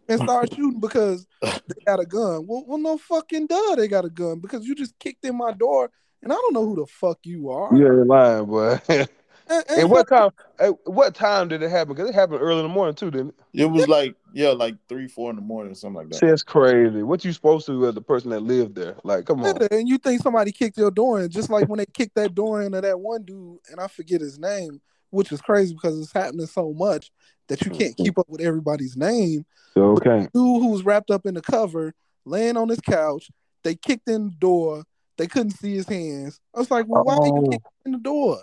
and 0.08 0.22
start 0.22 0.54
shooting 0.54 0.80
because 0.80 1.26
they 1.42 1.84
got 1.86 2.00
a 2.00 2.06
gun. 2.06 2.46
Well, 2.48 2.64
well, 2.68 2.78
no 2.78 2.98
fucking 2.98 3.48
duh, 3.48 3.76
they 3.76 3.88
got 3.88 4.06
a 4.06 4.10
gun 4.10 4.40
because 4.40 4.66
you 4.66 4.76
just 4.76 4.98
kicked 5.00 5.26
in 5.26 5.36
my 5.36 5.52
door 5.52 5.92
and 6.22 6.32
I 6.32 6.36
don't 6.36 6.54
know 6.54 6.66
who 6.66 6.76
the 6.76 6.88
fuck 6.88 7.20
you 7.24 7.50
are. 7.50 7.76
You're 7.76 8.06
lying, 8.06 8.46
boy. 8.46 8.80
And, 9.48 9.64
and 9.70 9.92
what 9.92 10.08
time? 10.08 10.32
Eh, 10.60 10.72
what 10.86 11.14
time 11.14 11.48
did 11.48 11.62
it 11.62 11.70
happen? 11.70 11.94
Because 11.94 12.10
it 12.10 12.16
happened 12.16 12.42
early 12.42 12.60
in 12.60 12.68
the 12.68 12.74
morning 12.74 12.96
too, 12.96 13.12
didn't 13.12 13.36
it? 13.54 13.62
It 13.62 13.66
was 13.66 13.88
like 13.88 14.16
yeah, 14.34 14.50
like 14.50 14.76
three, 14.90 15.08
four 15.08 15.30
in 15.30 15.38
the 15.38 15.42
morning, 15.42 15.72
or 15.72 15.76
something 15.76 15.96
like 15.96 16.10
that. 16.10 16.20
That's 16.20 16.44
crazy. 16.44 17.04
What 17.04 17.24
you 17.24 17.32
supposed 17.32 17.66
to 17.68 17.72
do 17.72 17.88
as 17.88 17.96
the 17.96 18.02
person 18.02 18.32
that 18.32 18.42
lived 18.42 18.76
there? 18.76 18.98
Like, 19.04 19.26
come 19.26 19.44
on. 19.44 19.58
and 19.72 19.88
you 19.88 19.98
think 19.98 20.22
somebody 20.22 20.52
kicked 20.52 20.78
your 20.78 20.92
door 20.92 21.22
in, 21.22 21.30
just 21.30 21.50
like 21.50 21.70
when 21.70 21.78
they 21.78 21.86
kicked 21.86 22.16
that 22.16 22.36
door 22.36 22.62
into 22.62 22.82
that 22.82 23.00
one 23.00 23.24
dude, 23.24 23.60
and 23.72 23.80
I 23.80 23.88
forget 23.88 24.20
his 24.20 24.38
name, 24.38 24.82
which 25.10 25.32
is 25.32 25.42
crazy 25.42 25.74
because 25.74 26.00
it's 26.00 26.12
happening 26.12 26.48
so 26.48 26.74
much 26.74 27.12
that 27.48 27.62
you 27.62 27.72
can't 27.72 27.96
keep 27.96 28.18
up 28.18 28.28
with 28.28 28.42
everybody's 28.42 28.98
name. 28.98 29.46
So, 29.74 29.92
okay. 29.92 30.28
dude 30.34 30.34
who 30.34 30.72
was 30.72 30.84
wrapped 30.84 31.12
up 31.12 31.26
in 31.26 31.36
the 31.36 31.42
cover, 31.42 31.94
laying 32.26 32.58
on 32.58 32.70
his 32.70 32.82
couch, 32.82 33.30
they 33.64 33.76
kicked 33.76 34.10
in 34.10 34.26
the 34.26 34.36
door. 34.36 34.84
They 35.18 35.28
couldn't 35.28 35.52
see 35.52 35.76
his 35.76 35.88
hands. 35.88 36.42
I 36.54 36.60
was 36.60 36.70
like, 36.70 36.88
well, 36.90 37.06
why 37.06 37.18
oh. 37.20 37.26
you 37.26 37.52
kick 37.52 37.62
in 37.86 37.94
the 37.94 38.00
door? 38.00 38.40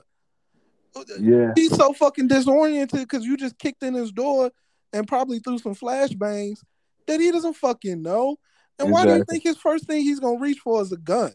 Yeah. 1.18 1.52
He's 1.54 1.74
so 1.74 1.92
fucking 1.92 2.28
disoriented 2.28 3.00
because 3.00 3.24
you 3.24 3.36
just 3.36 3.58
kicked 3.58 3.82
in 3.82 3.94
his 3.94 4.12
door 4.12 4.50
and 4.92 5.08
probably 5.08 5.38
threw 5.38 5.58
some 5.58 5.74
flashbangs 5.74 6.60
that 7.06 7.20
he 7.20 7.30
doesn't 7.30 7.54
fucking 7.54 8.02
know. 8.02 8.36
And 8.78 8.88
exactly. 8.88 8.92
why 8.92 9.04
do 9.04 9.18
you 9.18 9.24
think 9.28 9.42
his 9.42 9.56
first 9.56 9.86
thing 9.86 10.02
he's 10.02 10.20
gonna 10.20 10.38
reach 10.38 10.58
for 10.58 10.82
is 10.82 10.92
a 10.92 10.96
gun? 10.96 11.32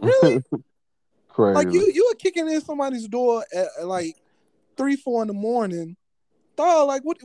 Really? 0.00 0.42
Crazy. 0.42 0.64
Like 1.38 1.72
you, 1.72 1.90
you 1.94 2.06
were 2.10 2.16
kicking 2.16 2.46
in 2.46 2.60
somebody's 2.60 3.08
door 3.08 3.42
at, 3.54 3.66
at 3.80 3.86
like 3.86 4.16
three, 4.76 4.96
four 4.96 5.22
in 5.22 5.28
the 5.28 5.34
morning. 5.34 5.96
Dog, 6.56 6.88
like 6.88 7.02
what? 7.04 7.16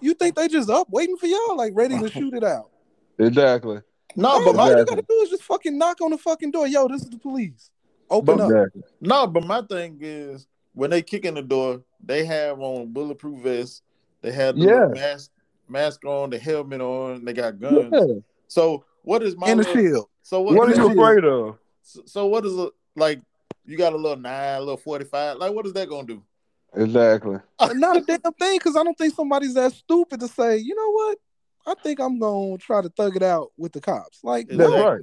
You 0.00 0.14
think 0.14 0.36
they 0.36 0.48
just 0.48 0.70
up 0.70 0.88
waiting 0.90 1.18
for 1.18 1.26
y'all, 1.26 1.54
like 1.54 1.72
ready 1.74 1.98
to 1.98 2.10
shoot 2.10 2.32
it 2.32 2.42
out? 2.42 2.70
Exactly. 3.18 3.82
No, 4.16 4.42
but 4.42 4.56
all 4.56 4.70
you 4.70 4.84
gotta 4.86 5.02
do 5.02 5.14
is 5.16 5.28
just 5.28 5.42
fucking 5.42 5.76
knock 5.76 6.00
on 6.00 6.12
the 6.12 6.18
fucking 6.18 6.50
door. 6.50 6.66
Yo, 6.66 6.88
this 6.88 7.02
is 7.02 7.10
the 7.10 7.18
police. 7.18 7.70
Open 8.08 8.38
but, 8.38 8.50
up. 8.50 8.68
No, 9.02 9.26
but 9.26 9.44
my 9.44 9.60
thing 9.62 9.98
is 10.00 10.46
when 10.76 10.90
they 10.90 11.00
kick 11.00 11.24
in 11.24 11.34
the 11.34 11.42
door, 11.42 11.82
they 12.04 12.24
have 12.26 12.60
on 12.60 12.92
bulletproof 12.92 13.40
vests. 13.40 13.82
They 14.20 14.30
have 14.30 14.56
the 14.56 14.66
yeah. 14.66 14.86
mask 14.88 15.30
mask 15.68 16.04
on, 16.04 16.30
the 16.30 16.38
helmet 16.38 16.82
on. 16.82 17.24
They 17.24 17.32
got 17.32 17.58
guns. 17.58 17.88
Yeah. 17.90 18.20
So 18.46 18.84
what 19.02 19.22
is 19.22 19.36
my 19.36 19.48
in 19.48 19.58
the 19.58 19.64
shield? 19.64 20.08
So 20.22 20.42
what, 20.42 20.54
what 20.54 20.68
are 20.68 20.74
you 20.74 20.92
afraid 20.92 21.24
of? 21.24 21.56
So, 21.82 22.02
so 22.04 22.26
what 22.26 22.44
is 22.44 22.56
it 22.56 22.70
like? 22.94 23.20
You 23.64 23.78
got 23.78 23.94
a 23.94 23.96
little 23.96 24.18
nine, 24.18 24.58
a 24.58 24.60
little 24.60 24.76
forty 24.76 25.06
five. 25.06 25.38
Like 25.38 25.52
what 25.52 25.64
is 25.66 25.72
that 25.72 25.88
gonna 25.88 26.06
do? 26.06 26.22
Exactly. 26.74 27.38
Not 27.72 27.96
a 27.96 28.00
damn 28.02 28.20
thing, 28.34 28.58
because 28.58 28.76
I 28.76 28.84
don't 28.84 28.98
think 28.98 29.14
somebody's 29.14 29.54
that 29.54 29.72
stupid 29.72 30.20
to 30.20 30.28
say, 30.28 30.58
you 30.58 30.74
know 30.74 30.90
what? 30.90 31.18
I 31.66 31.74
think 31.82 32.00
I'm 32.00 32.18
gonna 32.18 32.58
try 32.58 32.82
to 32.82 32.90
thug 32.90 33.16
it 33.16 33.22
out 33.22 33.52
with 33.56 33.72
the 33.72 33.80
cops. 33.80 34.22
Like 34.22 34.48
that's 34.48 34.58
no. 34.58 34.90
right. 34.90 35.02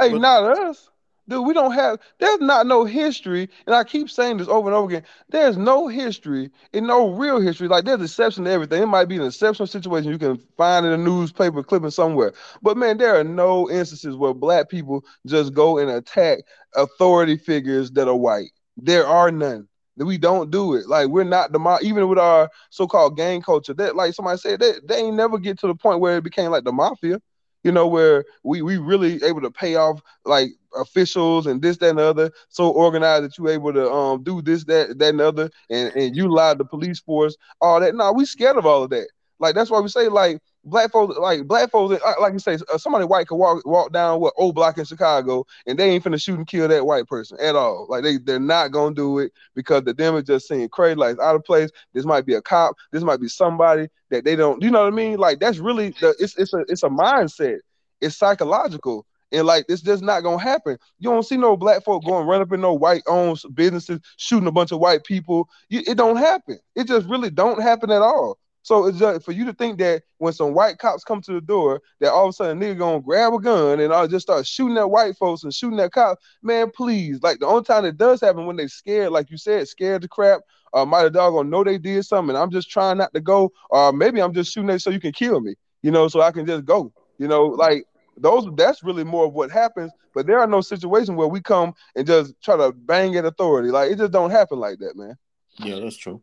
Hey, 0.00 0.10
but, 0.10 0.20
not 0.20 0.58
us. 0.58 0.90
Dude, 1.26 1.46
we 1.46 1.54
don't 1.54 1.72
have, 1.72 1.98
there's 2.18 2.40
not 2.40 2.66
no 2.66 2.84
history, 2.84 3.48
and 3.66 3.74
I 3.74 3.82
keep 3.82 4.10
saying 4.10 4.36
this 4.36 4.48
over 4.48 4.68
and 4.68 4.76
over 4.76 4.88
again. 4.90 5.04
There's 5.30 5.56
no 5.56 5.88
history 5.88 6.50
and 6.74 6.86
no 6.86 7.14
real 7.14 7.40
history. 7.40 7.66
Like, 7.66 7.86
there's 7.86 8.02
exception 8.02 8.44
to 8.44 8.50
everything. 8.50 8.82
It 8.82 8.86
might 8.86 9.08
be 9.08 9.16
an 9.16 9.24
exceptional 9.24 9.66
situation 9.66 10.10
you 10.10 10.18
can 10.18 10.36
find 10.58 10.84
in 10.84 10.92
a 10.92 10.98
newspaper 10.98 11.62
clipping 11.62 11.90
somewhere. 11.90 12.34
But 12.60 12.76
man, 12.76 12.98
there 12.98 13.18
are 13.18 13.24
no 13.24 13.70
instances 13.70 14.16
where 14.16 14.34
black 14.34 14.68
people 14.68 15.02
just 15.26 15.54
go 15.54 15.78
and 15.78 15.90
attack 15.90 16.40
authority 16.74 17.38
figures 17.38 17.90
that 17.92 18.06
are 18.06 18.16
white. 18.16 18.50
There 18.76 19.06
are 19.06 19.30
none. 19.30 19.66
We 19.96 20.18
don't 20.18 20.50
do 20.50 20.74
it. 20.74 20.88
Like 20.88 21.08
we're 21.08 21.24
not 21.24 21.52
the 21.52 21.58
mob. 21.58 21.82
even 21.82 22.08
with 22.08 22.18
our 22.18 22.50
so-called 22.70 23.16
gang 23.16 23.40
culture. 23.40 23.72
That 23.72 23.94
like 23.94 24.12
somebody 24.12 24.38
said, 24.38 24.60
they, 24.60 24.72
they 24.84 24.96
ain't 24.96 25.16
never 25.16 25.38
get 25.38 25.58
to 25.60 25.68
the 25.68 25.74
point 25.74 26.00
where 26.00 26.16
it 26.18 26.24
became 26.24 26.50
like 26.50 26.64
the 26.64 26.72
mafia 26.72 27.20
you 27.64 27.72
know, 27.72 27.88
where 27.88 28.24
we 28.44 28.62
we 28.62 28.76
really 28.76 29.24
able 29.24 29.40
to 29.40 29.50
pay 29.50 29.74
off 29.74 30.00
like 30.24 30.50
officials 30.76 31.46
and 31.46 31.62
this, 31.62 31.76
that, 31.78 31.90
and 31.90 31.98
the 31.98 32.04
other, 32.04 32.30
so 32.48 32.70
organized 32.70 33.24
that 33.24 33.38
you 33.38 33.48
able 33.48 33.72
to 33.72 33.90
um 33.90 34.22
do 34.22 34.42
this, 34.42 34.64
that, 34.64 34.98
that, 34.98 35.10
and 35.10 35.20
the 35.20 35.28
other, 35.28 35.50
and, 35.70 35.94
and 35.94 36.16
utilize 36.16 36.56
the 36.56 36.64
police 36.64 37.00
force, 37.00 37.36
all 37.60 37.80
that. 37.80 37.94
No, 37.94 38.12
we 38.12 38.24
scared 38.24 38.56
of 38.56 38.66
all 38.66 38.84
of 38.84 38.90
that. 38.90 39.08
Like 39.40 39.54
that's 39.54 39.70
why 39.70 39.80
we 39.80 39.88
say 39.88 40.08
like 40.08 40.38
black 40.64 40.90
folks, 40.90 41.16
like 41.18 41.46
black 41.46 41.70
folks, 41.70 42.00
uh, 42.04 42.14
like 42.20 42.32
you 42.32 42.38
say, 42.38 42.56
uh, 42.72 42.78
somebody 42.78 43.04
white 43.04 43.26
could 43.26 43.36
walk 43.36 43.64
walk 43.66 43.92
down 43.92 44.20
what 44.20 44.32
old 44.36 44.54
block 44.54 44.78
in 44.78 44.84
Chicago, 44.84 45.44
and 45.66 45.78
they 45.78 45.90
ain't 45.90 46.04
finna 46.04 46.22
shoot 46.22 46.38
and 46.38 46.46
kill 46.46 46.68
that 46.68 46.86
white 46.86 47.06
person 47.06 47.36
at 47.40 47.56
all. 47.56 47.86
Like 47.88 48.02
they 48.04 48.18
they're 48.18 48.38
not 48.38 48.70
gonna 48.70 48.94
do 48.94 49.18
it 49.18 49.32
because 49.54 49.82
the 49.84 49.92
them 49.92 50.16
is 50.16 50.24
just 50.24 50.48
seeing 50.48 50.68
crazy, 50.68 50.96
like 50.96 51.18
out 51.20 51.36
of 51.36 51.44
place. 51.44 51.70
This 51.92 52.04
might 52.04 52.26
be 52.26 52.34
a 52.34 52.42
cop. 52.42 52.76
This 52.92 53.02
might 53.02 53.20
be 53.20 53.28
somebody 53.28 53.88
that 54.10 54.24
they 54.24 54.36
don't. 54.36 54.62
You 54.62 54.70
know 54.70 54.84
what 54.84 54.92
I 54.92 54.96
mean? 54.96 55.18
Like 55.18 55.40
that's 55.40 55.58
really 55.58 55.90
the 56.00 56.14
it's 56.18 56.36
it's 56.36 56.54
a 56.54 56.64
it's 56.68 56.82
a 56.82 56.88
mindset. 56.88 57.58
It's 58.00 58.16
psychological. 58.16 59.06
And 59.34 59.46
like 59.46 59.66
it's 59.68 59.82
just 59.82 60.02
not 60.02 60.22
gonna 60.22 60.42
happen. 60.42 60.78
You 60.98 61.10
don't 61.10 61.24
see 61.24 61.36
no 61.36 61.56
black 61.56 61.84
folk 61.84 62.04
going 62.04 62.26
run 62.26 62.40
up 62.40 62.52
in 62.52 62.60
no 62.60 62.72
white 62.72 63.02
owned 63.06 63.40
businesses 63.54 64.00
shooting 64.16 64.48
a 64.48 64.52
bunch 64.52 64.72
of 64.72 64.78
white 64.78 65.04
people. 65.04 65.48
You, 65.68 65.82
it 65.86 65.96
don't 65.96 66.16
happen. 66.16 66.58
It 66.74 66.86
just 66.86 67.08
really 67.08 67.30
don't 67.30 67.60
happen 67.60 67.90
at 67.90 68.02
all. 68.02 68.38
So 68.62 68.86
it's 68.86 68.98
just 68.98 69.26
for 69.26 69.32
you 69.32 69.44
to 69.44 69.52
think 69.52 69.78
that 69.80 70.04
when 70.16 70.32
some 70.32 70.54
white 70.54 70.78
cops 70.78 71.04
come 71.04 71.20
to 71.22 71.34
the 71.34 71.40
door, 71.42 71.82
that 72.00 72.12
all 72.12 72.24
of 72.24 72.30
a 72.30 72.32
sudden 72.32 72.58
nigga 72.58 72.78
gonna 72.78 73.00
grab 73.00 73.34
a 73.34 73.38
gun 73.38 73.78
and 73.80 73.92
I'll 73.92 74.08
just 74.08 74.26
start 74.26 74.46
shooting 74.46 74.78
at 74.78 74.90
white 74.90 75.16
folks 75.18 75.44
and 75.44 75.52
shooting 75.52 75.78
at 75.80 75.92
cops. 75.92 76.24
Man, 76.42 76.70
please. 76.70 77.22
Like 77.22 77.40
the 77.40 77.46
only 77.46 77.64
time 77.64 77.84
it 77.84 77.98
does 77.98 78.22
happen 78.22 78.46
when 78.46 78.56
they 78.56 78.66
scared, 78.66 79.10
like 79.10 79.30
you 79.30 79.36
said, 79.36 79.68
scared 79.68 80.02
the 80.02 80.08
crap. 80.08 80.40
Uh, 80.72 80.86
my 80.86 81.08
dog 81.10 81.34
gonna 81.34 81.48
know 81.48 81.62
they 81.62 81.76
did 81.76 82.04
something. 82.04 82.34
I'm 82.34 82.50
just 82.50 82.70
trying 82.70 82.96
not 82.96 83.12
to 83.12 83.20
go, 83.20 83.52
or 83.68 83.92
maybe 83.92 84.22
I'm 84.22 84.32
just 84.32 84.50
shooting 84.52 84.70
it 84.70 84.80
so 84.80 84.90
you 84.90 85.00
can 85.00 85.12
kill 85.12 85.40
me, 85.40 85.56
you 85.82 85.90
know, 85.90 86.08
so 86.08 86.22
I 86.22 86.32
can 86.32 86.46
just 86.46 86.64
go. 86.64 86.90
You 87.18 87.28
know, 87.28 87.44
like 87.44 87.84
those 88.16 88.46
that's 88.56 88.82
really 88.82 89.04
more 89.04 89.26
of 89.26 89.32
what 89.32 89.50
happens. 89.50 89.92
But 90.14 90.26
there 90.26 90.38
are 90.38 90.46
no 90.46 90.60
situations 90.60 91.16
where 91.16 91.28
we 91.28 91.40
come 91.40 91.74
and 91.96 92.06
just 92.06 92.34
try 92.42 92.56
to 92.56 92.72
bang 92.72 93.16
at 93.16 93.24
authority. 93.24 93.70
Like 93.70 93.90
it 93.90 93.98
just 93.98 94.12
don't 94.12 94.30
happen 94.30 94.58
like 94.58 94.78
that, 94.78 94.96
man. 94.96 95.16
Yeah, 95.58 95.80
that's 95.80 95.96
true. 95.96 96.20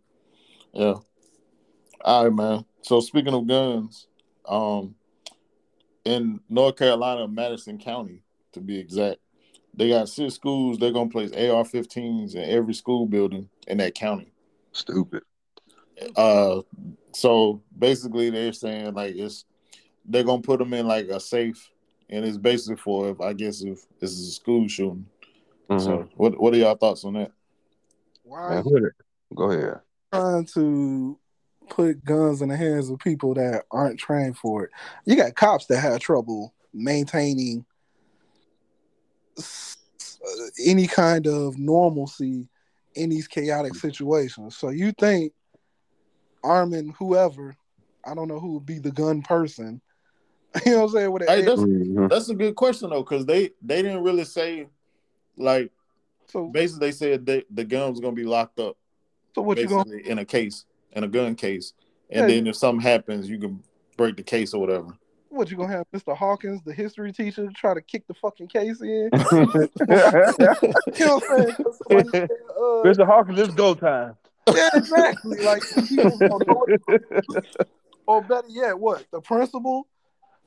Yeah. 0.73 0.95
All 2.03 2.23
right, 2.25 2.33
man. 2.33 2.65
So 2.81 2.99
speaking 2.99 3.33
of 3.33 3.47
guns, 3.47 4.07
um, 4.47 4.95
in 6.05 6.39
North 6.49 6.77
Carolina, 6.77 7.27
Madison 7.27 7.77
County, 7.77 8.23
to 8.53 8.59
be 8.59 8.79
exact, 8.79 9.19
they 9.73 9.89
got 9.89 10.09
six 10.09 10.33
schools. 10.33 10.77
They're 10.77 10.91
gonna 10.91 11.09
place 11.09 11.31
AR-15s 11.31 12.35
in 12.35 12.49
every 12.49 12.73
school 12.73 13.05
building 13.05 13.49
in 13.67 13.77
that 13.77 13.95
county. 13.95 14.33
Stupid. 14.71 15.23
Uh, 16.15 16.61
so 17.13 17.61
basically, 17.77 18.29
they're 18.29 18.53
saying 18.53 18.93
like 18.93 19.15
it's 19.15 19.45
they're 20.05 20.23
gonna 20.23 20.41
put 20.41 20.59
them 20.59 20.73
in 20.73 20.87
like 20.87 21.07
a 21.07 21.19
safe, 21.19 21.69
and 22.11 22.25
it's 22.25 22.37
basically 22.37 22.75
for 22.75 23.09
if 23.09 23.21
I 23.21 23.33
guess 23.33 23.61
if 23.61 23.85
this 23.99 24.11
is 24.11 24.27
a 24.27 24.31
school 24.31 24.67
shooting. 24.67 25.05
Mm-hmm. 25.69 25.83
So, 25.83 26.09
what 26.15 26.39
what 26.39 26.53
are 26.53 26.57
y'all 26.57 26.75
thoughts 26.75 27.05
on 27.05 27.13
that? 27.13 27.31
Why 28.23 28.61
Man, 28.61 28.91
Go 29.33 29.51
ahead. 29.51 29.79
trying 30.13 30.45
to 30.53 31.17
put 31.69 32.03
guns 32.03 32.41
in 32.41 32.49
the 32.49 32.57
hands 32.57 32.89
of 32.89 32.99
people 32.99 33.33
that 33.35 33.63
aren't 33.71 33.99
trained 33.99 34.37
for 34.37 34.65
it? 34.65 34.71
You 35.05 35.15
got 35.15 35.35
cops 35.35 35.67
that 35.67 35.79
have 35.79 35.99
trouble 35.99 36.53
maintaining 36.73 37.65
uh, 39.37 39.43
any 40.65 40.87
kind 40.87 41.27
of 41.27 41.57
normalcy 41.57 42.47
in 42.95 43.09
these 43.09 43.27
chaotic 43.27 43.75
situations. 43.75 44.57
So 44.57 44.69
you 44.69 44.91
think 44.91 45.31
arming 46.43 46.93
whoever, 46.99 47.55
I 48.05 48.13
don't 48.13 48.27
know 48.27 48.39
who 48.39 48.55
would 48.55 48.65
be 48.65 48.79
the 48.79 48.91
gun 48.91 49.21
person. 49.21 49.81
You 50.65 50.71
know 50.73 50.77
what 50.79 50.83
I'm 50.85 50.89
saying? 50.89 51.11
With 51.11 51.27
Hey, 51.27 51.41
a, 51.41 51.45
that's 51.45 51.61
Mhm. 51.61 52.09
that's 52.09 52.29
a 52.29 52.35
good 52.35 52.55
question 52.55 52.89
though, 52.89 53.03
because 53.03 53.25
they 53.25 53.51
they 53.61 53.81
didn't 53.81 54.03
really 54.03 54.25
say 54.25 54.67
like 55.37 55.71
so 56.27 56.47
basically 56.49 56.87
they 56.87 56.91
said 56.91 57.25
they, 57.25 57.43
the 57.49 57.63
gun 57.63 57.89
was 57.91 57.99
gonna 57.99 58.13
be 58.13 58.23
locked 58.25 58.59
up 58.59 58.77
so 59.33 59.41
what 59.41 59.57
you 59.57 59.67
going 59.67 59.83
basically 59.85 60.09
in 60.11 60.19
a 60.19 60.25
case 60.25 60.65
in 60.93 61.03
a 61.05 61.07
gun 61.07 61.35
case, 61.35 61.73
and 62.09 62.21
Yeah. 62.21 62.35
then 62.35 62.47
if 62.47 62.55
something 62.57 62.81
happens, 62.81 63.29
you 63.29 63.37
can 63.39 63.63
break 63.95 64.17
the 64.17 64.23
case 64.23 64.53
or 64.53 64.59
whatever. 64.59 64.87
what 65.29 65.49
you 65.49 65.55
gonna 65.55 65.71
have 65.71 65.85
Mr. 65.93 66.13
Hawkins, 66.17 66.61
the 66.65 66.73
history 66.73 67.13
teacher, 67.13 67.49
try 67.55 67.73
to 67.73 67.81
kick 67.81 68.05
the 68.07 68.13
fucking 68.13 68.47
case 68.49 68.81
in? 68.81 69.09
You 69.89 69.95
know 71.05 71.19
what 71.19 71.23
I'm 71.31 71.37
saying? 71.37 71.55
'Cause 71.63 71.79
somebody 71.87 72.09
said, 72.09 72.29
uh, 72.49 72.83
Mr. 72.83 73.05
Hawkins, 73.05 73.39
it's 73.39 73.53
go 73.53 73.73
time. 73.73 74.17
Yeah, 74.53 74.69
exactly. 74.73 75.37
Like, 75.39 75.63
people 75.87 76.17
don't 76.19 76.45
know 76.47 76.65
what- 76.65 77.45
or 78.07 78.21
better 78.21 78.47
yet, 78.49 78.77
what 78.77 79.05
the 79.11 79.21
principal? 79.21 79.87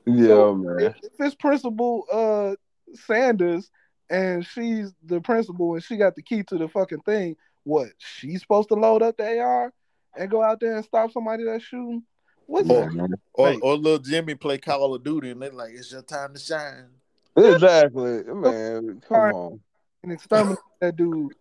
Yeah, 0.07 0.26
So, 0.26 0.55
man. 0.55 0.80
If, 0.80 0.94
if 1.02 1.12
it's 1.20 1.34
Principal 1.34 2.05
uh 2.12 2.55
Sanders 2.94 3.70
and 4.11 4.44
she's 4.46 4.92
the 5.05 5.20
principal 5.20 5.74
and 5.74 5.82
she 5.82 5.96
got 5.96 6.14
the 6.14 6.22
key 6.22 6.42
to 6.44 6.59
the 6.59 6.68
fucking 6.68 7.00
thing, 7.00 7.36
what 7.64 7.88
she's 7.98 8.40
supposed 8.42 8.68
to 8.68 8.74
load 8.74 9.02
up 9.02 9.16
the 9.16 9.38
AR 9.40 9.72
and 10.16 10.30
go 10.30 10.42
out 10.42 10.61
there 10.61 10.76
and 10.76 10.84
stop 10.84 11.11
somebody 11.11 11.44
that's 11.44 11.64
shooting? 11.64 12.02
What's 12.46 12.68
Yeah. 12.68 12.88
that? 12.88 13.18
Or 13.32 13.48
Right. 13.48 13.59
or 13.62 13.76
little 13.76 13.98
Jimmy 13.98 14.34
play 14.34 14.59
Call 14.59 14.94
of 14.94 15.02
Duty, 15.02 15.30
and 15.30 15.40
they're 15.42 15.50
like, 15.50 15.72
"It's 15.72 15.90
your 15.90 16.02
time 16.02 16.34
to 16.34 16.38
shine." 16.40 16.90
Exactly, 17.36 18.22
man. 18.24 19.02
Come 19.09 19.32
on. 19.34 19.61
and 20.02 20.12
exterminate 20.12 20.59
that 20.80 20.96
dude. 20.96 21.32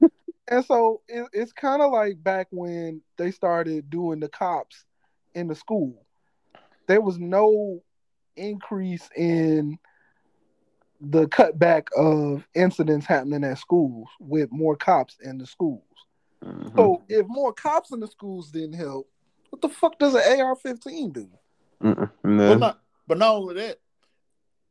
And 0.48 0.64
so 0.66 1.02
it, 1.08 1.28
it's 1.34 1.52
kind 1.52 1.82
of 1.82 1.92
like 1.92 2.24
back 2.24 2.48
when 2.52 3.02
they 3.18 3.30
started 3.32 3.90
doing 3.90 4.20
the 4.22 4.30
cops 4.30 4.86
in 5.36 5.48
the 5.48 5.56
school. 5.56 6.06
There 6.88 7.02
was 7.02 7.20
no 7.20 7.84
increase 8.36 9.10
in 9.16 9.78
the 11.02 11.28
cutback 11.28 11.88
of 11.98 12.48
incidents 12.54 13.06
happening 13.06 13.44
at 13.44 13.58
schools 13.58 14.08
with 14.20 14.52
more 14.52 14.76
cops 14.76 15.18
in 15.24 15.38
the 15.38 15.46
schools. 15.46 15.84
Mhm. 16.44 16.76
So 16.76 17.04
if 17.10 17.28
more 17.28 17.54
cops 17.54 17.92
in 17.92 18.00
the 18.00 18.08
schools 18.08 18.52
didn't 18.52 18.74
help, 18.74 19.10
what 19.50 19.62
the 19.62 19.70
fuck 19.70 20.00
does 20.00 20.16
an 20.16 20.22
AR-15 20.40 21.14
do? 21.14 21.30
Mm-mm. 21.82 22.10
But 22.22 22.30
No. 22.30 22.58
not 22.58 22.80
but 23.06 23.18
not 23.18 23.36
only 23.36 23.56
that, 23.56 23.80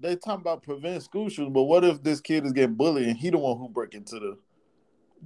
they 0.00 0.16
talking 0.16 0.40
about 0.40 0.62
preventing 0.62 1.00
school 1.00 1.28
shootings. 1.28 1.52
But 1.52 1.64
what 1.64 1.84
if 1.84 2.02
this 2.02 2.20
kid 2.20 2.46
is 2.46 2.52
getting 2.52 2.74
bullied 2.76 3.06
and 3.08 3.16
he 3.16 3.28
the 3.28 3.36
one 3.36 3.58
who 3.58 3.68
break 3.68 3.94
into 3.94 4.18
the 4.18 4.38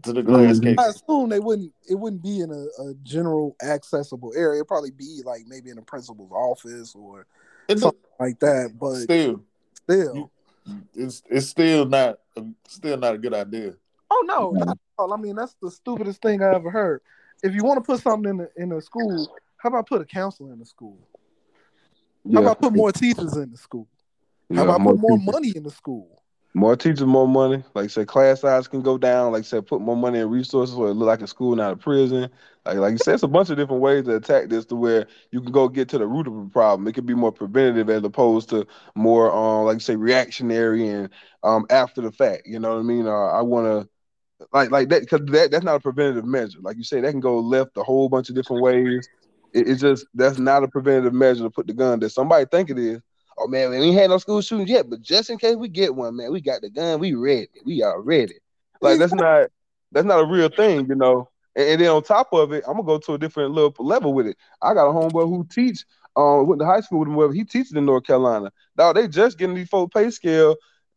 to 0.02 0.12
the 0.12 0.22
glass 0.24 0.58
Mhm. 0.58 0.62
case? 0.64 0.78
I 0.78 0.88
assume 0.88 1.28
they 1.28 1.38
wouldn't. 1.38 1.72
It 1.88 1.94
wouldn't 1.94 2.22
be 2.22 2.40
in 2.40 2.50
a, 2.50 2.82
a 2.82 2.94
general 3.04 3.54
accessible 3.62 4.32
area. 4.36 4.58
It'd 4.58 4.68
probably 4.68 4.90
be 4.90 5.22
like 5.24 5.46
maybe 5.46 5.70
in 5.70 5.78
a 5.78 5.82
principal's 5.82 6.32
office 6.32 6.94
or 6.96 7.26
It's 7.68 7.82
something 7.82 8.00
like 8.18 8.38
that. 8.40 8.72
But 8.78 8.94
still, 8.96 9.44
still, 9.74 10.30
it's 10.94 11.22
it's 11.28 11.46
still 11.46 11.86
not 11.86 12.18
still 12.68 12.96
not 12.96 13.14
a 13.14 13.18
good 13.18 13.34
idea. 13.34 13.74
oh 14.10 14.24
no, 14.26 14.52
not 14.52 14.68
at 14.68 14.78
all. 14.98 15.12
I 15.12 15.16
mean 15.16 15.36
that's 15.36 15.56
the 15.60 15.70
stupidest 15.70 16.22
thing 16.22 16.42
I 16.42 16.54
ever 16.54 16.70
heard. 16.70 17.00
If 17.42 17.54
you 17.54 17.64
want 17.64 17.78
to 17.78 17.82
put 17.82 18.00
something 18.02 18.30
in 18.30 18.36
the, 18.38 18.50
in 18.56 18.72
a 18.72 18.80
school, 18.80 19.30
how 19.58 19.68
about 19.68 19.88
put 19.88 20.00
a 20.00 20.04
counselor 20.04 20.52
in 20.52 20.58
the 20.58 20.64
school? 20.66 20.98
How 22.32 22.40
Yeah. 22.40 22.40
about 22.40 22.60
put 22.60 22.74
more 22.74 22.92
teachers 22.92 23.36
in 23.36 23.50
the 23.50 23.58
school? 23.58 23.88
How 24.52 24.64
Yeah, 24.64 24.74
about 24.74 24.82
put 24.82 24.98
more 24.98 25.18
teachers. 25.18 25.34
money 25.34 25.52
in 25.54 25.62
the 25.62 25.70
school? 25.70 26.22
More 26.56 26.74
teachers, 26.74 27.04
more 27.06 27.28
money. 27.28 27.62
Like 27.74 27.84
I 27.84 27.88
said, 27.88 28.08
class 28.08 28.40
size 28.40 28.66
can 28.66 28.80
go 28.80 28.96
down. 28.96 29.32
Like 29.32 29.40
I 29.40 29.42
said, 29.42 29.66
put 29.66 29.82
more 29.82 29.96
money 29.96 30.20
and 30.20 30.30
resources 30.32 30.74
where 30.74 30.88
it 30.90 30.94
look 30.94 31.06
like 31.08 31.20
a 31.20 31.26
school, 31.26 31.54
not 31.54 31.74
a 31.74 31.76
prison. 31.76 32.30
Like 32.64 32.78
like 32.78 32.92
you 32.92 32.98
said, 32.98 33.14
it's 33.14 33.22
a 33.24 33.28
bunch 33.28 33.50
of 33.50 33.58
different 33.58 33.82
ways 33.82 34.06
to 34.06 34.16
attack 34.16 34.48
this 34.48 34.64
to 34.66 34.76
where 34.76 35.06
you 35.32 35.42
can 35.42 35.52
go 35.52 35.68
get 35.68 35.90
to 35.90 35.98
the 35.98 36.06
root 36.06 36.26
of 36.26 36.34
the 36.34 36.50
problem. 36.50 36.88
It 36.88 36.94
could 36.94 37.04
be 37.04 37.14
more 37.14 37.30
preventative 37.32 37.90
as 37.90 38.02
opposed 38.04 38.48
to 38.50 38.66
more 38.94 39.30
um 39.34 39.66
like 39.66 39.76
you 39.76 39.80
say 39.80 39.96
reactionary 39.96 40.88
and 40.88 41.10
um 41.42 41.66
after 41.68 42.00
the 42.00 42.10
fact. 42.10 42.44
You 42.46 42.58
know 42.58 42.70
what 42.72 42.80
I 42.80 42.84
mean? 42.84 43.06
Uh, 43.06 43.12
I 43.12 43.42
want 43.42 43.66
to 43.66 43.88
like 44.52 44.70
like 44.70 44.88
that 44.90 45.02
because 45.02 45.20
that 45.26 45.50
that's 45.50 45.64
not 45.64 45.76
a 45.76 45.80
preventative 45.80 46.24
measure. 46.24 46.60
Like 46.62 46.78
you 46.78 46.84
say, 46.84 47.02
that 47.02 47.10
can 47.10 47.20
go 47.20 47.38
left 47.38 47.76
a 47.76 47.84
whole 47.84 48.08
bunch 48.08 48.30
of 48.30 48.34
different 48.34 48.62
ways. 48.62 49.10
It, 49.52 49.68
it's 49.68 49.82
just 49.82 50.06
that's 50.14 50.38
not 50.38 50.64
a 50.64 50.68
preventative 50.68 51.14
measure 51.14 51.44
to 51.44 51.50
put 51.50 51.66
the 51.66 51.74
gun 51.74 52.00
that 52.00 52.10
somebody 52.10 52.46
think 52.50 52.70
it 52.70 52.78
is. 52.78 53.00
Oh 53.38 53.46
man, 53.48 53.70
we 53.70 53.76
ain't 53.78 53.98
had 53.98 54.10
no 54.10 54.18
school 54.18 54.40
shootings 54.40 54.70
yet, 54.70 54.88
but 54.88 55.02
just 55.02 55.28
in 55.30 55.38
case 55.38 55.56
we 55.56 55.68
get 55.68 55.94
one, 55.94 56.16
man, 56.16 56.32
we 56.32 56.40
got 56.40 56.62
the 56.62 56.70
gun, 56.70 56.98
we 57.00 57.14
ready, 57.14 57.48
we 57.64 57.82
are 57.82 58.00
ready. 58.00 58.34
Like 58.80 58.98
that's 58.98 59.12
not 59.14 59.48
that's 59.92 60.06
not 60.06 60.20
a 60.20 60.26
real 60.26 60.48
thing, 60.48 60.86
you 60.88 60.94
know. 60.94 61.28
And, 61.54 61.68
and 61.68 61.80
then 61.80 61.88
on 61.90 62.02
top 62.02 62.28
of 62.32 62.52
it, 62.52 62.64
I'm 62.66 62.74
gonna 62.74 62.84
go 62.86 62.98
to 62.98 63.14
a 63.14 63.18
different 63.18 63.52
little 63.52 63.74
level 63.78 64.14
with 64.14 64.26
it. 64.26 64.36
I 64.62 64.72
got 64.74 64.88
a 64.88 64.92
homeboy 64.92 65.28
who 65.28 65.46
teach 65.50 65.84
um 66.16 66.46
went 66.46 66.60
to 66.60 66.66
high 66.66 66.80
school 66.80 67.00
with 67.00 67.08
him, 67.08 67.14
wherever 67.14 67.34
he 67.34 67.44
teaches 67.44 67.72
in 67.72 67.84
North 67.84 68.04
Carolina. 68.04 68.50
Now 68.76 68.92
they 68.92 69.06
just 69.06 69.38
getting 69.38 69.56
these 69.56 69.68
full 69.68 69.88
pay 69.88 70.10
scale 70.10 70.56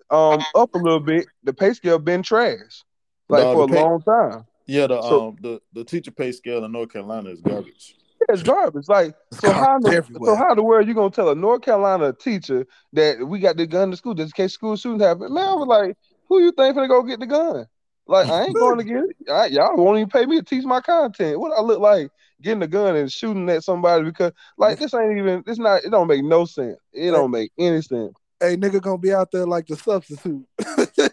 um 0.09 0.43
up 0.55 0.73
a 0.73 0.77
little 0.77 0.99
bit. 1.01 1.27
The 1.43 1.53
pay 1.53 1.73
scale 1.73 1.99
been 1.99 2.23
trash 2.23 2.83
like 3.27 3.43
No, 3.43 3.53
for 3.53 3.63
a 3.63 3.67
pay- 3.67 3.81
long 3.81 4.01
time. 4.01 4.45
Yeah, 4.65 4.87
the 4.87 5.01
So- 5.01 5.27
um 5.29 5.37
the 5.41 5.61
the 5.73 5.83
teacher 5.83 6.11
pay 6.11 6.31
scale 6.31 6.63
in 6.63 6.71
North 6.71 6.93
Carolina 6.93 7.29
is 7.31 7.41
garbage. 7.41 7.95
Yeah, 8.21 8.33
it's 8.33 8.43
garbage. 8.43 8.87
Like 8.87 9.15
so 9.33 9.51
how 9.53 9.79
the, 9.79 9.95
everywhere. 9.95 10.31
so 10.31 10.35
how 10.35 10.51
in 10.51 10.57
the 10.57 10.63
world 10.63 10.87
you 10.87 10.93
gonna 10.93 11.09
tell 11.09 11.29
a 11.29 11.35
North 11.35 11.61
Carolina 11.61 12.13
teacher 12.13 12.65
that 12.93 13.25
we 13.27 13.39
got 13.39 13.57
the 13.57 13.65
gun 13.67 13.83
in 13.85 13.91
the 13.91 13.97
school 13.97 14.13
just 14.13 14.37
in 14.37 14.43
case 14.43 14.53
school 14.53 14.75
shootings 14.75 15.01
happen? 15.03 15.33
Man, 15.33 15.47
I 15.47 15.53
was 15.53 15.67
like, 15.67 15.97
who 16.27 16.39
you 16.41 16.51
think 16.51 16.75
gonna 16.75 16.87
go 16.87 17.03
get 17.03 17.19
the 17.19 17.27
gun? 17.27 17.65
Like 18.07 18.27
I 18.27 18.45
ain't 18.45 18.57
going 18.57 18.79
to 18.79 18.83
get 18.83 19.03
it. 19.03 19.31
I, 19.31 19.45
y'all 19.47 19.77
won't 19.77 19.99
even 19.99 20.09
pay 20.09 20.25
me 20.25 20.37
to 20.39 20.43
teach 20.43 20.65
my 20.65 20.81
content. 20.81 21.39
What 21.39 21.55
I 21.55 21.61
look 21.61 21.79
like 21.79 22.09
getting 22.41 22.63
a 22.63 22.67
gun 22.67 22.95
and 22.95 23.11
shooting 23.11 23.47
at 23.49 23.63
somebody 23.63 24.03
because 24.03 24.31
like 24.57 24.79
this 24.79 24.93
ain't 24.95 25.15
even 25.17 25.43
this 25.45 25.59
not 25.59 25.83
it 25.83 25.91
don't 25.91 26.07
make 26.07 26.23
no 26.23 26.45
sense. 26.45 26.77
It 26.91 27.11
don't 27.11 27.29
make 27.29 27.51
any 27.59 27.81
sense. 27.83 28.13
hey, 28.41 28.57
nigga 28.57 28.81
gonna 28.81 28.97
be 28.97 29.13
out 29.13 29.29
there 29.31 29.45
like 29.45 29.67
the 29.67 29.75
substitute. 29.75 30.43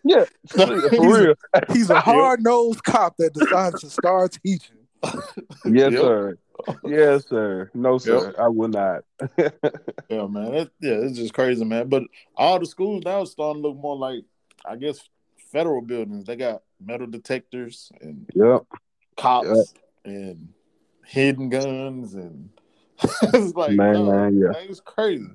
Yeah, 0.05 0.25
for 0.49 0.67
real. 0.75 1.35
He's 1.73 1.91
a 1.91 2.01
hard 2.01 2.43
nosed 2.43 2.83
cop 2.85 3.17
that 3.19 3.35
decides 3.35 3.81
to 3.83 3.91
start 3.91 4.39
teaching. 4.43 4.77
Yes, 5.67 5.93
Yep. 5.93 6.01
sir. 6.01 6.39
Yes, 6.85 7.29
sir. 7.29 7.71
No, 7.75 7.99
sir. 7.99 8.35
I 8.39 8.49
will 8.49 8.69
not. 8.69 9.05
Yeah, 10.09 10.27
man. 10.27 10.55
It, 10.55 10.71
yeah, 10.81 10.95
it's 10.95 11.19
just 11.19 11.35
crazy, 11.35 11.65
man. 11.65 11.89
But 11.89 12.05
all 12.37 12.61
the 12.61 12.67
schools 12.67 13.03
now 13.05 13.23
are 13.23 13.27
starting 13.27 13.63
to 13.63 13.69
look 13.69 13.77
more 13.77 13.97
like, 13.97 14.25
I 14.65 14.77
guess, 14.77 15.01
federal 15.51 15.83
buildings. 15.83 16.25
They 16.25 16.37
got 16.37 16.63
metal 16.81 17.09
detectors 17.09 17.91
and 18.01 18.31
yep. 18.35 18.63
cops 19.17 19.75
and 20.05 20.49
hidden 21.05 21.49
guns, 21.49 22.15
and 22.15 22.51
it's 23.03 23.55
like, 23.55 23.73
Man, 23.73 23.93
no, 23.95 24.05
man, 24.05 24.39
yeah. 24.39 24.53
it's 24.61 24.81
crazy. 24.81 25.27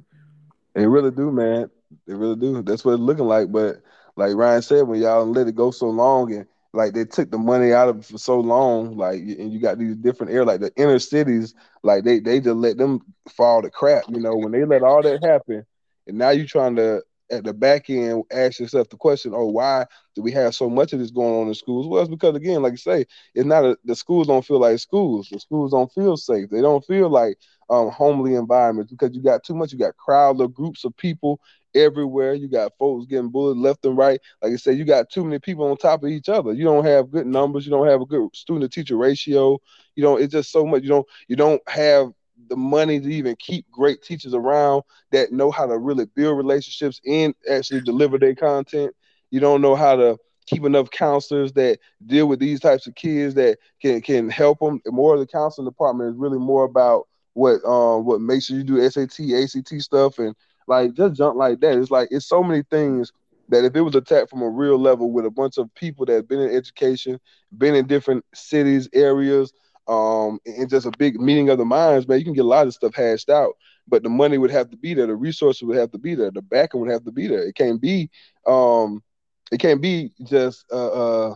They 0.73 0.87
really 0.87 1.11
do, 1.11 1.31
man. 1.31 1.69
They 2.07 2.13
really 2.13 2.37
do. 2.37 2.61
That's 2.61 2.85
what 2.85 2.93
it's 2.93 3.01
looking 3.01 3.25
like. 3.25 3.51
But 3.51 3.81
like 4.15 4.35
Ryan 4.35 4.61
said, 4.61 4.87
when 4.87 5.01
y'all 5.01 5.25
let 5.25 5.47
it 5.47 5.55
go 5.55 5.71
so 5.71 5.89
long 5.89 6.31
and 6.33 6.45
like 6.73 6.93
they 6.93 7.05
took 7.05 7.31
the 7.31 7.37
money 7.37 7.73
out 7.73 7.89
of 7.89 7.99
it 7.99 8.05
for 8.05 8.17
so 8.17 8.39
long, 8.39 8.97
like 8.97 9.19
and 9.19 9.51
you 9.51 9.59
got 9.59 9.77
these 9.77 9.95
different 9.95 10.31
areas, 10.31 10.47
like 10.47 10.61
the 10.61 10.71
inner 10.75 10.99
cities, 10.99 11.53
like 11.83 12.03
they 12.03 12.19
they 12.19 12.39
just 12.39 12.55
let 12.55 12.77
them 12.77 13.01
fall 13.29 13.61
to 13.61 13.69
crap. 13.69 14.05
You 14.09 14.19
know, 14.19 14.35
when 14.35 14.51
they 14.51 14.65
let 14.65 14.83
all 14.83 15.01
that 15.03 15.23
happen, 15.23 15.65
and 16.07 16.17
now 16.17 16.29
you're 16.29 16.45
trying 16.45 16.75
to 16.77 17.01
at 17.31 17.43
the 17.43 17.53
back 17.53 17.89
end 17.89 18.23
ask 18.31 18.59
yourself 18.59 18.89
the 18.89 18.97
question, 18.97 19.31
oh, 19.35 19.47
why 19.47 19.85
do 20.15 20.21
we 20.21 20.31
have 20.31 20.53
so 20.53 20.69
much 20.69 20.93
of 20.93 20.99
this 20.99 21.11
going 21.11 21.33
on 21.41 21.47
in 21.47 21.53
schools? 21.53 21.87
Well, 21.87 22.01
it's 22.01 22.09
because 22.09 22.35
again, 22.35 22.61
like 22.61 22.73
you 22.73 22.77
say, 22.77 23.05
it's 23.33 23.45
not 23.45 23.63
a, 23.65 23.77
the 23.85 23.95
schools 23.95 24.27
don't 24.27 24.45
feel 24.45 24.59
like 24.59 24.79
schools. 24.79 25.29
The 25.31 25.39
schools 25.39 25.71
don't 25.71 25.91
feel 25.91 26.17
safe. 26.17 26.49
They 26.49 26.61
don't 26.61 26.85
feel 26.85 27.09
like 27.09 27.37
um, 27.71 27.89
homely 27.89 28.35
environments 28.35 28.91
because 28.91 29.15
you 29.15 29.23
got 29.23 29.43
too 29.43 29.55
much. 29.55 29.73
You 29.73 29.79
got 29.79 29.97
crowds 29.97 30.41
or 30.41 30.49
groups 30.49 30.85
of 30.85 30.95
people 30.97 31.39
everywhere. 31.75 32.33
You 32.33 32.49
got 32.49 32.73
folks 32.77 33.07
getting 33.07 33.29
bullied 33.29 33.57
left 33.57 33.85
and 33.85 33.97
right. 33.97 34.19
Like 34.43 34.53
I 34.53 34.57
said, 34.57 34.77
you 34.77 34.85
got 34.85 35.09
too 35.09 35.23
many 35.23 35.39
people 35.39 35.69
on 35.69 35.77
top 35.77 36.03
of 36.03 36.09
each 36.09 36.29
other. 36.29 36.53
You 36.53 36.65
don't 36.65 36.85
have 36.85 37.11
good 37.11 37.27
numbers. 37.27 37.65
You 37.65 37.71
don't 37.71 37.87
have 37.87 38.01
a 38.01 38.05
good 38.05 38.29
student 38.35 38.71
to 38.71 38.79
teacher 38.79 38.97
ratio. 38.97 39.59
You 39.95 40.03
don't. 40.03 40.21
It's 40.21 40.33
just 40.33 40.51
so 40.51 40.65
much. 40.65 40.83
You 40.83 40.89
don't. 40.89 41.07
You 41.27 41.37
don't 41.37 41.61
have 41.69 42.11
the 42.49 42.57
money 42.57 42.99
to 42.99 43.09
even 43.09 43.35
keep 43.37 43.69
great 43.71 44.01
teachers 44.01 44.33
around 44.33 44.83
that 45.11 45.31
know 45.31 45.51
how 45.51 45.65
to 45.65 45.77
really 45.77 46.05
build 46.15 46.37
relationships 46.37 46.99
and 47.07 47.33
actually 47.49 47.81
deliver 47.81 48.17
their 48.17 48.35
content. 48.35 48.93
You 49.31 49.39
don't 49.39 49.61
know 49.61 49.75
how 49.75 49.95
to 49.95 50.17
keep 50.47 50.65
enough 50.65 50.89
counselors 50.91 51.53
that 51.53 51.79
deal 52.05 52.27
with 52.27 52.39
these 52.39 52.59
types 52.59 52.87
of 52.87 52.95
kids 52.95 53.35
that 53.35 53.57
can 53.81 54.01
can 54.01 54.29
help 54.29 54.59
them. 54.59 54.81
More 54.87 55.13
of 55.13 55.19
the 55.19 55.27
counseling 55.27 55.67
department 55.67 56.11
is 56.11 56.17
really 56.17 56.39
more 56.39 56.65
about 56.65 57.07
what 57.33 57.63
um 57.65 58.05
what 58.05 58.21
makes 58.21 58.49
you 58.49 58.63
do 58.63 58.79
SAT, 58.89 59.33
ACT 59.33 59.79
stuff 59.79 60.19
and 60.19 60.35
like 60.67 60.93
just 60.93 61.15
jump 61.15 61.35
like 61.37 61.59
that. 61.61 61.77
It's 61.77 61.91
like 61.91 62.09
it's 62.11 62.27
so 62.27 62.43
many 62.43 62.63
things 62.69 63.11
that 63.49 63.65
if 63.65 63.75
it 63.75 63.81
was 63.81 63.95
attacked 63.95 64.29
from 64.29 64.41
a 64.41 64.49
real 64.49 64.77
level 64.79 65.11
with 65.11 65.25
a 65.25 65.31
bunch 65.31 65.57
of 65.57 65.73
people 65.75 66.05
that 66.05 66.13
have 66.13 66.27
been 66.27 66.39
in 66.39 66.55
education, 66.55 67.19
been 67.57 67.75
in 67.75 67.87
different 67.87 68.23
cities, 68.33 68.87
areas, 68.93 69.53
um, 69.87 70.39
and 70.45 70.69
just 70.69 70.85
a 70.85 70.91
big 70.97 71.19
meeting 71.19 71.49
of 71.49 71.57
the 71.57 71.65
minds, 71.65 72.07
man, 72.07 72.19
you 72.19 72.25
can 72.25 72.33
get 72.33 72.45
a 72.45 72.47
lot 72.47 72.67
of 72.67 72.73
stuff 72.73 72.95
hashed 72.95 73.29
out. 73.29 73.53
But 73.87 74.03
the 74.03 74.09
money 74.09 74.37
would 74.37 74.51
have 74.51 74.69
to 74.69 74.77
be 74.77 74.93
there, 74.93 75.07
the 75.07 75.15
resources 75.15 75.63
would 75.63 75.77
have 75.77 75.91
to 75.91 75.97
be 75.97 76.15
there, 76.15 76.31
the 76.31 76.41
backing 76.41 76.79
would 76.81 76.91
have 76.91 77.03
to 77.05 77.11
be 77.11 77.27
there. 77.27 77.43
It 77.45 77.55
can't 77.55 77.81
be 77.81 78.09
um 78.45 79.03
it 79.51 79.59
can't 79.59 79.81
be 79.81 80.11
just 80.23 80.65
uh, 80.71 81.29
uh 81.29 81.35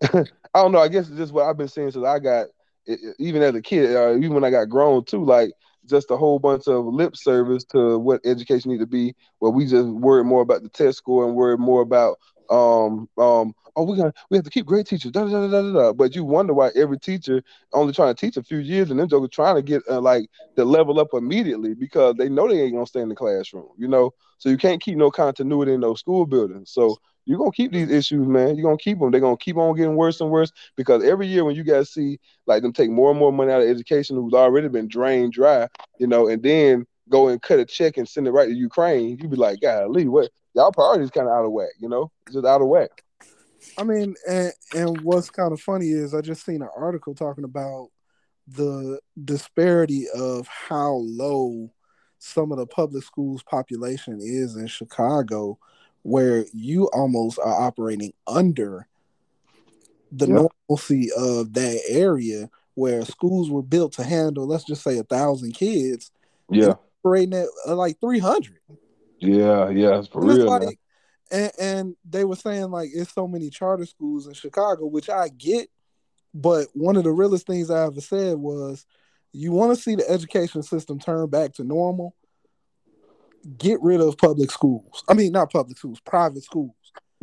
I 0.54 0.60
don't 0.62 0.72
know, 0.72 0.78
I 0.78 0.88
guess 0.88 1.08
it's 1.08 1.18
just 1.18 1.32
what 1.32 1.44
I've 1.44 1.56
been 1.56 1.68
seeing 1.68 1.90
since 1.90 2.04
I 2.04 2.18
got 2.18 2.46
even 3.18 3.42
as 3.42 3.54
a 3.54 3.62
kid, 3.62 3.94
uh, 3.94 4.16
even 4.16 4.34
when 4.34 4.44
I 4.44 4.50
got 4.50 4.68
grown 4.68 5.04
too, 5.04 5.24
like 5.24 5.52
just 5.86 6.10
a 6.10 6.16
whole 6.16 6.38
bunch 6.38 6.68
of 6.68 6.84
lip 6.86 7.16
service 7.16 7.64
to 7.66 7.98
what 7.98 8.20
education 8.24 8.70
need 8.70 8.78
to 8.78 8.86
be, 8.86 9.14
where 9.38 9.50
we 9.50 9.66
just 9.66 9.88
worry 9.88 10.24
more 10.24 10.42
about 10.42 10.62
the 10.62 10.68
test 10.68 10.98
score 10.98 11.26
and 11.26 11.34
worry 11.34 11.58
more 11.58 11.82
about 11.82 12.18
um 12.50 13.08
um 13.18 13.54
oh 13.76 13.84
we 13.84 13.96
got 13.96 14.14
we 14.30 14.36
have 14.36 14.44
to 14.44 14.50
keep 14.50 14.66
great 14.66 14.86
teachers 14.86 15.10
da, 15.10 15.24
da, 15.24 15.46
da, 15.46 15.62
da, 15.62 15.72
da. 15.72 15.92
but 15.92 16.14
you 16.14 16.24
wonder 16.24 16.52
why 16.52 16.70
every 16.76 16.98
teacher 16.98 17.42
only 17.72 17.92
trying 17.92 18.14
to 18.14 18.20
teach 18.20 18.36
a 18.36 18.42
few 18.42 18.58
years 18.58 18.90
and 18.90 19.00
then 19.00 19.08
they're 19.08 19.26
trying 19.28 19.56
to 19.56 19.62
get 19.62 19.82
uh, 19.88 20.00
like 20.00 20.28
the 20.56 20.64
level 20.64 21.00
up 21.00 21.08
immediately 21.14 21.74
because 21.74 22.14
they 22.16 22.28
know 22.28 22.48
they 22.48 22.60
ain't 22.60 22.74
gonna 22.74 22.86
stay 22.86 23.00
in 23.00 23.08
the 23.08 23.14
classroom 23.14 23.68
you 23.78 23.88
know 23.88 24.10
so 24.38 24.48
you 24.48 24.58
can't 24.58 24.82
keep 24.82 24.96
no 24.96 25.10
continuity 25.10 25.72
in 25.72 25.80
those 25.80 26.00
school 26.00 26.26
buildings 26.26 26.70
so 26.70 26.98
you're 27.24 27.38
gonna 27.38 27.52
keep 27.52 27.72
these 27.72 27.90
issues, 27.90 28.26
man. 28.26 28.56
You're 28.56 28.64
gonna 28.64 28.76
keep 28.76 28.98
them. 28.98 29.10
They're 29.10 29.20
gonna 29.20 29.36
keep 29.36 29.56
on 29.56 29.76
getting 29.76 29.96
worse 29.96 30.20
and 30.20 30.30
worse 30.30 30.52
because 30.76 31.04
every 31.04 31.26
year 31.26 31.44
when 31.44 31.54
you 31.54 31.64
guys 31.64 31.90
see 31.90 32.18
like 32.46 32.62
them 32.62 32.72
take 32.72 32.90
more 32.90 33.10
and 33.10 33.18
more 33.18 33.32
money 33.32 33.52
out 33.52 33.62
of 33.62 33.68
education 33.68 34.16
who's 34.16 34.32
already 34.32 34.68
been 34.68 34.88
drained 34.88 35.32
dry, 35.32 35.68
you 35.98 36.06
know, 36.06 36.28
and 36.28 36.42
then 36.42 36.86
go 37.08 37.28
and 37.28 37.42
cut 37.42 37.58
a 37.58 37.64
check 37.64 37.96
and 37.96 38.08
send 38.08 38.26
it 38.26 38.32
right 38.32 38.48
to 38.48 38.54
Ukraine, 38.54 39.18
you'd 39.18 39.30
be 39.30 39.36
like, 39.36 39.60
golly, 39.60 40.08
what 40.08 40.30
y'all 40.54 40.72
priorities 40.72 41.10
kind 41.10 41.28
of 41.28 41.32
out 41.32 41.44
of 41.44 41.52
whack, 41.52 41.70
you 41.78 41.88
know, 41.88 42.10
just 42.32 42.46
out 42.46 42.62
of 42.62 42.68
whack. 42.68 43.02
I 43.78 43.84
mean, 43.84 44.14
and 44.28 44.52
and 44.74 45.00
what's 45.02 45.30
kind 45.30 45.52
of 45.52 45.60
funny 45.60 45.90
is 45.90 46.14
I 46.14 46.20
just 46.20 46.44
seen 46.44 46.62
an 46.62 46.68
article 46.76 47.14
talking 47.14 47.44
about 47.44 47.88
the 48.48 48.98
disparity 49.24 50.06
of 50.14 50.48
how 50.48 50.94
low 50.94 51.70
some 52.18 52.52
of 52.52 52.58
the 52.58 52.66
public 52.66 53.04
schools 53.04 53.42
population 53.42 54.18
is 54.20 54.56
in 54.56 54.66
Chicago 54.66 55.58
where 56.02 56.44
you 56.52 56.86
almost 56.92 57.38
are 57.38 57.62
operating 57.62 58.12
under 58.26 58.86
the 60.10 60.26
yep. 60.26 60.50
normalcy 60.68 61.10
of 61.16 61.52
that 61.54 61.80
area 61.88 62.50
where 62.74 63.04
schools 63.04 63.50
were 63.50 63.62
built 63.62 63.92
to 63.94 64.04
handle, 64.04 64.46
let's 64.46 64.64
just 64.64 64.82
say, 64.82 64.98
a 64.98 65.04
thousand 65.04 65.52
kids. 65.52 66.10
Yeah. 66.50 66.74
Operating 67.04 67.34
at 67.34 67.48
uh, 67.66 67.74
like 67.74 67.98
300. 68.00 68.58
Yeah, 69.18 69.68
yeah, 69.70 69.98
it's 69.98 70.08
for 70.08 70.22
real. 70.22 70.46
Like, 70.46 70.78
and, 71.30 71.52
and 71.58 71.96
they 72.08 72.24
were 72.24 72.36
saying, 72.36 72.70
like, 72.70 72.90
it's 72.92 73.14
so 73.14 73.28
many 73.28 73.50
charter 73.50 73.86
schools 73.86 74.26
in 74.26 74.34
Chicago, 74.34 74.86
which 74.86 75.08
I 75.08 75.28
get. 75.28 75.68
But 76.34 76.68
one 76.72 76.96
of 76.96 77.04
the 77.04 77.12
realest 77.12 77.46
things 77.46 77.70
I 77.70 77.84
ever 77.84 78.00
said 78.00 78.36
was, 78.36 78.86
you 79.32 79.52
want 79.52 79.74
to 79.74 79.80
see 79.80 79.94
the 79.94 80.08
education 80.10 80.62
system 80.62 80.98
turn 80.98 81.28
back 81.28 81.54
to 81.54 81.64
normal 81.64 82.14
get 83.58 83.80
rid 83.82 84.00
of 84.00 84.16
public 84.16 84.50
schools. 84.50 85.04
I 85.08 85.14
mean, 85.14 85.32
not 85.32 85.52
public 85.52 85.78
schools, 85.78 86.00
private 86.00 86.44
schools. 86.44 86.74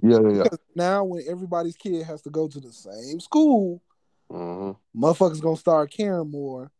Yeah, 0.02 0.20
yeah. 0.22 0.44
Because 0.44 0.60
now, 0.76 1.04
when 1.04 1.24
everybody's 1.28 1.76
kid 1.76 2.06
has 2.06 2.22
to 2.24 2.30
go 2.30 2.48
to 2.48 2.60
the 2.60 2.72
same 2.72 3.20
school, 3.20 3.82
mm-hmm. 4.32 4.72
motherfuckers 5.02 5.42
gonna 5.42 5.58
start 5.58 5.92
caring 5.92 6.32
more, 6.32 6.72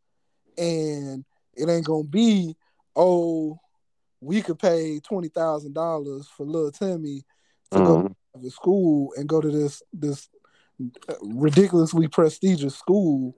and 0.58 1.26
it 1.56 1.70
ain't 1.70 1.86
gonna 1.86 2.04
be, 2.04 2.56
oh, 2.96 3.60
we 4.22 4.42
could 4.42 4.60
pay 4.60 5.00
twenty 5.00 5.28
thousand 5.30 5.74
dollars 5.74 6.28
for 6.28 6.46
little 6.46 6.72
Timmy 6.72 7.24
to 7.72 7.78
mm-hmm. 7.78 8.08
go 8.08 8.42
to 8.42 8.50
school 8.50 9.14
and 9.18 9.28
go 9.28 9.42
to 9.42 9.52
this 9.52 9.84
this 9.92 10.30
ridiculously 11.22 12.08
prestigious 12.08 12.76
school. 12.76 13.36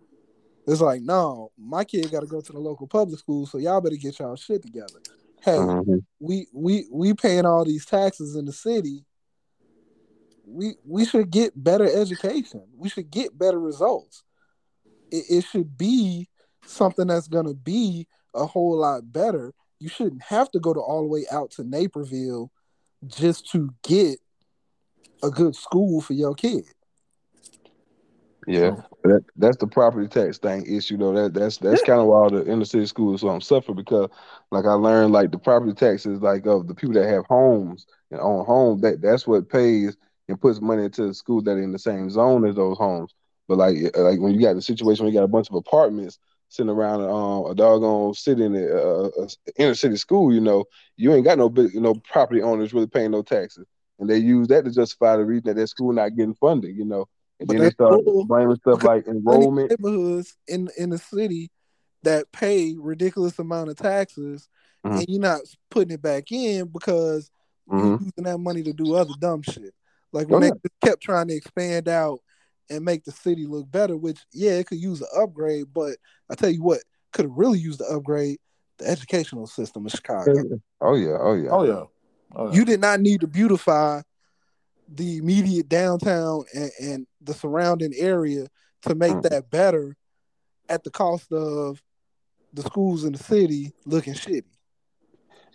It's 0.67 0.81
like, 0.81 1.01
no, 1.01 1.51
my 1.57 1.83
kid 1.83 2.11
got 2.11 2.19
to 2.19 2.27
go 2.27 2.39
to 2.39 2.51
the 2.51 2.59
local 2.59 2.85
public 2.85 3.17
school, 3.17 3.47
so 3.47 3.57
y'all 3.57 3.81
better 3.81 3.95
get 3.95 4.19
y'all 4.19 4.35
shit 4.35 4.61
together 4.61 4.99
hey, 5.41 5.57
mm-hmm. 5.57 5.97
we 6.19 6.47
we 6.53 6.85
we 6.91 7.13
paying 7.13 7.45
all 7.45 7.65
these 7.65 7.85
taxes 7.85 8.35
in 8.35 8.45
the 8.45 8.53
city. 8.53 9.05
We 10.45 10.75
we 10.85 11.05
should 11.05 11.29
get 11.29 11.51
better 11.61 11.85
education. 11.85 12.63
We 12.77 12.89
should 12.89 13.09
get 13.09 13.37
better 13.37 13.59
results. 13.59 14.23
It, 15.11 15.25
it 15.29 15.45
should 15.45 15.77
be 15.77 16.29
something 16.65 17.07
that's 17.07 17.27
gonna 17.27 17.53
be 17.53 18.07
a 18.33 18.45
whole 18.45 18.77
lot 18.77 19.11
better. 19.11 19.53
You 19.79 19.89
shouldn't 19.89 20.23
have 20.23 20.51
to 20.51 20.59
go 20.59 20.73
to 20.73 20.79
all 20.79 21.01
the 21.01 21.07
way 21.07 21.25
out 21.31 21.51
to 21.51 21.63
Naperville 21.63 22.51
just 23.07 23.49
to 23.51 23.73
get 23.83 24.19
a 25.23 25.29
good 25.29 25.55
school 25.55 26.01
for 26.01 26.13
your 26.13 26.35
kid. 26.35 26.65
Yeah, 28.47 28.71
that 29.03 29.23
that's 29.35 29.57
the 29.57 29.67
property 29.67 30.07
tax 30.07 30.39
thing 30.39 30.65
issue 30.65 30.97
though. 30.97 31.13
That 31.13 31.33
that's 31.33 31.57
that's 31.57 31.83
kind 31.83 31.99
of 32.01 32.07
why 32.07 32.15
all 32.17 32.29
the 32.31 32.45
inner 32.51 32.65
city 32.65 32.87
schools 32.87 33.23
um 33.23 33.39
suffer 33.39 33.73
because 33.73 34.09
like 34.51 34.65
I 34.65 34.73
learned 34.73 35.13
like 35.13 35.31
the 35.31 35.37
property 35.37 35.73
taxes 35.73 36.21
like 36.21 36.45
of 36.47 36.67
the 36.67 36.73
people 36.73 36.95
that 36.95 37.07
have 37.07 37.25
homes 37.27 37.85
and 38.09 38.19
own 38.19 38.45
homes 38.45 38.81
that 38.81 39.01
that's 39.01 39.27
what 39.27 39.49
pays 39.49 39.95
and 40.27 40.41
puts 40.41 40.59
money 40.59 40.85
into 40.85 41.07
the 41.07 41.13
schools 41.13 41.43
that 41.43 41.51
are 41.51 41.61
in 41.61 41.71
the 41.71 41.79
same 41.79 42.09
zone 42.09 42.45
as 42.45 42.55
those 42.55 42.77
homes. 42.77 43.13
But 43.47 43.59
like 43.59 43.77
like 43.95 44.19
when 44.19 44.33
you 44.33 44.41
got 44.41 44.55
the 44.55 44.61
situation 44.61 45.05
where 45.05 45.13
you 45.13 45.19
got 45.19 45.25
a 45.25 45.27
bunch 45.27 45.49
of 45.49 45.55
apartments 45.55 46.17
sitting 46.49 46.69
around 46.69 47.01
um, 47.01 47.45
a 47.49 47.55
doggone 47.55 48.13
city 48.15 48.43
in 48.43 48.55
a, 48.55 48.65
a, 48.65 49.05
a 49.07 49.27
inner 49.57 49.75
city 49.75 49.97
school, 49.97 50.33
you 50.33 50.41
know, 50.41 50.65
you 50.97 51.13
ain't 51.13 51.25
got 51.25 51.37
no 51.37 51.47
big, 51.49 51.73
you 51.73 51.79
know, 51.79 51.93
property 52.11 52.41
owners 52.41 52.73
really 52.73 52.87
paying 52.87 53.11
no 53.11 53.21
taxes, 53.21 53.65
and 53.99 54.09
they 54.09 54.17
use 54.17 54.47
that 54.47 54.65
to 54.65 54.71
justify 54.71 55.15
the 55.15 55.23
reason 55.25 55.43
that 55.45 55.55
that 55.55 55.67
school 55.67 55.93
not 55.93 56.15
getting 56.15 56.33
funding, 56.35 56.75
you 56.75 56.85
know. 56.85 57.07
And 57.41 57.47
but 57.47 57.57
then 57.57 57.63
they 57.63 57.71
start 57.71 58.01
cool. 58.05 58.25
blaming 58.25 58.55
stuff 58.57 58.83
like 58.83 59.07
enrollment. 59.07 59.71
Neighborhoods 59.71 60.37
in 60.47 60.69
in 60.77 60.91
the 60.91 60.99
city 60.99 61.49
that 62.03 62.31
pay 62.31 62.75
ridiculous 62.77 63.39
amount 63.39 63.71
of 63.71 63.77
taxes, 63.77 64.47
mm-hmm. 64.85 64.97
and 64.97 65.05
you're 65.09 65.19
not 65.19 65.41
putting 65.71 65.91
it 65.91 66.03
back 66.03 66.31
in 66.31 66.67
because 66.67 67.31
mm-hmm. 67.67 67.87
you're 67.87 67.99
using 67.99 68.23
that 68.25 68.37
money 68.37 68.61
to 68.61 68.73
do 68.73 68.93
other 68.93 69.13
dumb 69.19 69.41
shit. 69.41 69.73
Like 70.13 70.29
when 70.29 70.43
oh, 70.43 70.47
they 70.47 70.51
yeah. 70.63 70.87
kept 70.89 71.01
trying 71.01 71.29
to 71.29 71.35
expand 71.35 71.87
out 71.87 72.19
and 72.69 72.85
make 72.85 73.05
the 73.05 73.11
city 73.11 73.47
look 73.47 73.71
better, 73.71 73.97
which 73.97 74.19
yeah, 74.31 74.51
it 74.51 74.67
could 74.67 74.79
use 74.79 75.01
an 75.01 75.07
upgrade, 75.17 75.65
but 75.73 75.97
I 76.29 76.35
tell 76.35 76.51
you 76.51 76.61
what, 76.61 76.81
could 77.11 77.25
have 77.25 77.35
really 77.35 77.57
used 77.57 77.79
the 77.79 77.85
upgrade 77.85 78.37
the 78.77 78.87
educational 78.87 79.47
system 79.47 79.83
in 79.83 79.89
Chicago. 79.89 80.31
Oh 80.79 80.93
yeah, 80.93 81.17
oh 81.19 81.33
yeah, 81.33 81.49
oh 81.49 81.63
yeah. 81.63 81.83
Oh, 82.33 82.49
yeah. 82.49 82.53
You 82.53 82.65
did 82.65 82.81
not 82.81 83.01
need 83.01 83.21
to 83.21 83.27
beautify 83.27 84.01
the 84.93 85.17
immediate 85.17 85.69
downtown 85.69 86.43
and, 86.53 86.71
and 86.79 87.07
the 87.21 87.33
surrounding 87.33 87.93
area 87.95 88.47
to 88.83 88.95
make 88.95 89.13
mm. 89.13 89.23
that 89.23 89.49
better 89.49 89.95
at 90.69 90.83
the 90.83 90.91
cost 90.91 91.31
of 91.31 91.81
the 92.53 92.61
schools 92.61 93.03
in 93.03 93.13
the 93.13 93.19
city 93.19 93.71
looking 93.85 94.13
shitty. 94.13 94.43